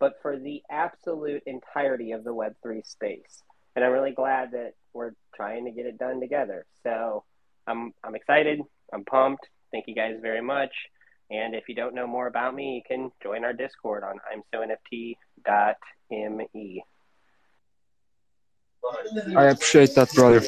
but 0.00 0.14
for 0.22 0.38
the 0.38 0.62
absolute 0.70 1.42
entirety 1.46 2.12
of 2.12 2.24
the 2.24 2.34
Web3 2.34 2.84
space. 2.84 3.42
And 3.76 3.84
I'm 3.84 3.92
really 3.92 4.12
glad 4.12 4.50
that 4.52 4.72
we're 4.92 5.12
trying 5.34 5.66
to 5.66 5.70
get 5.70 5.86
it 5.86 5.98
done 5.98 6.20
together. 6.20 6.66
So 6.82 7.24
I'm, 7.66 7.92
I'm 8.02 8.16
excited. 8.16 8.60
I'm 8.92 9.04
pumped. 9.04 9.46
Thank 9.70 9.86
you 9.86 9.94
guys 9.94 10.16
very 10.20 10.42
much. 10.42 10.72
And 11.30 11.54
if 11.54 11.68
you 11.68 11.74
don't 11.74 11.94
know 11.94 12.06
more 12.06 12.26
about 12.26 12.54
me, 12.54 12.74
you 12.74 12.82
can 12.86 13.10
join 13.22 13.44
our 13.44 13.52
Discord 13.52 14.04
on 14.04 14.18
I'm 14.30 14.42
so 14.52 14.60
NFT.me. 14.60 15.16
I 19.36 19.44
appreciate 19.44 19.94
that, 19.94 20.12
brother, 20.12 20.42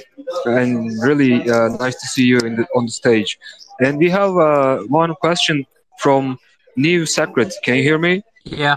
and 0.45 0.91
really 1.03 1.49
uh, 1.51 1.69
nice 1.69 2.01
to 2.01 2.07
see 2.07 2.25
you 2.25 2.39
in 2.39 2.57
the, 2.57 2.67
on 2.75 2.87
the 2.87 2.93
stage. 2.93 3.39
And 3.81 3.99
we 3.99 4.11
have 4.11 4.37
uh, 4.37 4.79
one 4.89 5.15
question 5.17 5.67
from 5.99 6.39
New 6.77 7.07
Secret. 7.07 7.55
Can 7.63 7.77
you 7.77 7.83
hear 7.83 7.99
me? 7.99 8.23
Yeah. 8.45 8.77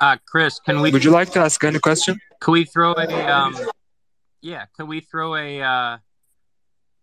Uh, 0.00 0.16
Chris, 0.26 0.60
can 0.60 0.80
we? 0.80 0.90
Would 0.90 1.04
you 1.04 1.10
like 1.10 1.30
to 1.30 1.40
ask 1.40 1.62
any 1.64 1.78
question? 1.78 2.20
Can 2.40 2.52
we 2.52 2.64
throw 2.64 2.92
a 2.92 3.06
um? 3.26 3.56
Yeah, 4.40 4.66
can 4.76 4.86
we 4.86 5.00
throw 5.00 5.34
a 5.34 5.60
uh, 5.60 5.98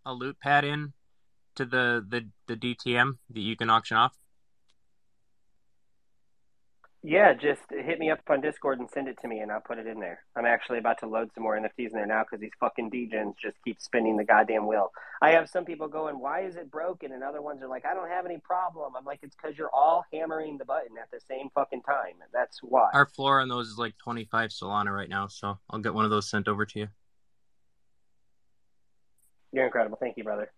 a 0.06 0.14
loot 0.14 0.40
pad 0.40 0.64
in 0.64 0.94
to 1.56 1.66
the 1.66 2.06
the 2.08 2.28
the 2.48 2.56
DTM 2.56 3.18
that 3.32 3.40
you 3.40 3.58
can 3.58 3.70
auction 3.70 3.98
off? 3.98 4.16
Yeah, 7.08 7.36
just 7.36 7.62
hit 7.70 8.00
me 8.00 8.10
up 8.10 8.22
on 8.32 8.42
Discord 8.42 8.80
and 8.80 8.90
send 8.90 9.08
it 9.08 9.20
to 9.22 9.28
me, 9.28 9.38
and 9.38 9.52
I'll 9.52 9.62
put 9.62 9.78
it 9.78 9.86
in 9.86 10.00
there. 10.00 10.24
I'm 10.36 10.48
actually 10.48 10.80
about 10.80 11.00
to 11.02 11.08
load 11.08 11.30
some 11.36 11.44
more 11.44 11.56
NFTs 11.56 11.92
in 11.92 11.94
there 11.94 12.08
now 12.08 12.24
because 12.24 12.42
these 12.42 12.50
fucking 12.60 12.90
degens 12.90 13.36
just 13.40 13.58
keep 13.64 13.80
spinning 13.80 14.18
the 14.18 14.24
goddamn 14.24 14.66
wheel. 14.66 14.92
I 15.22 15.30
have 15.30 15.48
some 15.48 15.66
people 15.66 15.88
going, 15.88 16.18
"Why 16.18 16.42
is 16.42 16.56
it 16.56 16.72
broken?" 16.72 17.12
and 17.12 17.24
other 17.24 17.44
ones 17.44 17.62
are 17.62 17.68
like, 17.68 17.86
"I 17.86 17.94
don't 17.94 18.10
have 18.10 18.26
any 18.26 18.40
problem." 18.40 18.96
I'm 18.98 19.06
like, 19.06 19.20
"It's 19.22 19.36
because 19.36 19.56
you're 19.56 19.70
all 19.72 20.04
hammering 20.12 20.58
the 20.58 20.66
button 20.66 20.98
at 20.98 21.12
the 21.12 21.20
same 21.20 21.52
fucking 21.54 21.84
time. 21.84 22.16
That's 22.34 22.64
why." 22.64 22.90
Our 22.92 23.06
floor 23.06 23.40
on 23.40 23.50
those 23.50 23.68
is 23.68 23.78
like 23.78 23.96
25 24.00 24.50
Solana 24.50 24.92
right 24.92 25.10
now, 25.10 25.28
so 25.28 25.60
I'll 25.70 25.82
get 25.82 25.94
one 25.94 26.06
of 26.06 26.12
those 26.12 26.28
sent 26.28 26.48
over 26.48 26.66
to 26.66 26.80
you. 26.80 26.88
You're 29.52 29.66
incredible. 29.66 30.00
Thank 30.02 30.18
you, 30.18 30.24
brother. 30.24 30.52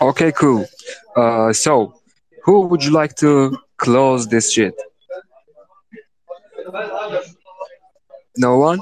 Okay, 0.00 0.32
cool. 0.32 0.66
Uh, 1.14 1.52
so, 1.52 2.00
who 2.44 2.62
would 2.62 2.82
you 2.82 2.92
like 2.92 3.14
to 3.16 3.58
close 3.78 4.26
this 4.26 4.52
shit? 4.52 4.74
No 8.36 8.58
one? 8.58 8.80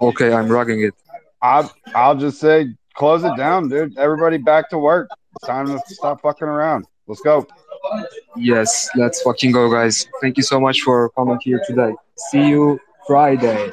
Okay, 0.00 0.32
I'm 0.32 0.48
rugging 0.48 0.86
it. 0.88 0.94
I'll, 1.40 1.72
I'll 1.94 2.16
just 2.16 2.40
say, 2.40 2.74
close 2.94 3.24
it 3.24 3.36
down, 3.36 3.68
dude. 3.68 3.96
Everybody 3.98 4.38
back 4.38 4.70
to 4.70 4.78
work. 4.78 5.10
It's 5.36 5.46
time 5.46 5.66
to 5.66 5.80
stop 5.86 6.22
fucking 6.22 6.48
around. 6.48 6.86
Let's 7.06 7.20
go. 7.20 7.46
Yes, 8.36 8.88
let's 8.96 9.22
fucking 9.22 9.52
go, 9.52 9.70
guys. 9.70 10.06
Thank 10.20 10.36
you 10.36 10.42
so 10.42 10.60
much 10.60 10.82
for 10.82 11.10
coming 11.10 11.38
here 11.42 11.60
today. 11.66 11.94
See 12.16 12.48
you 12.48 12.80
Friday. 13.06 13.70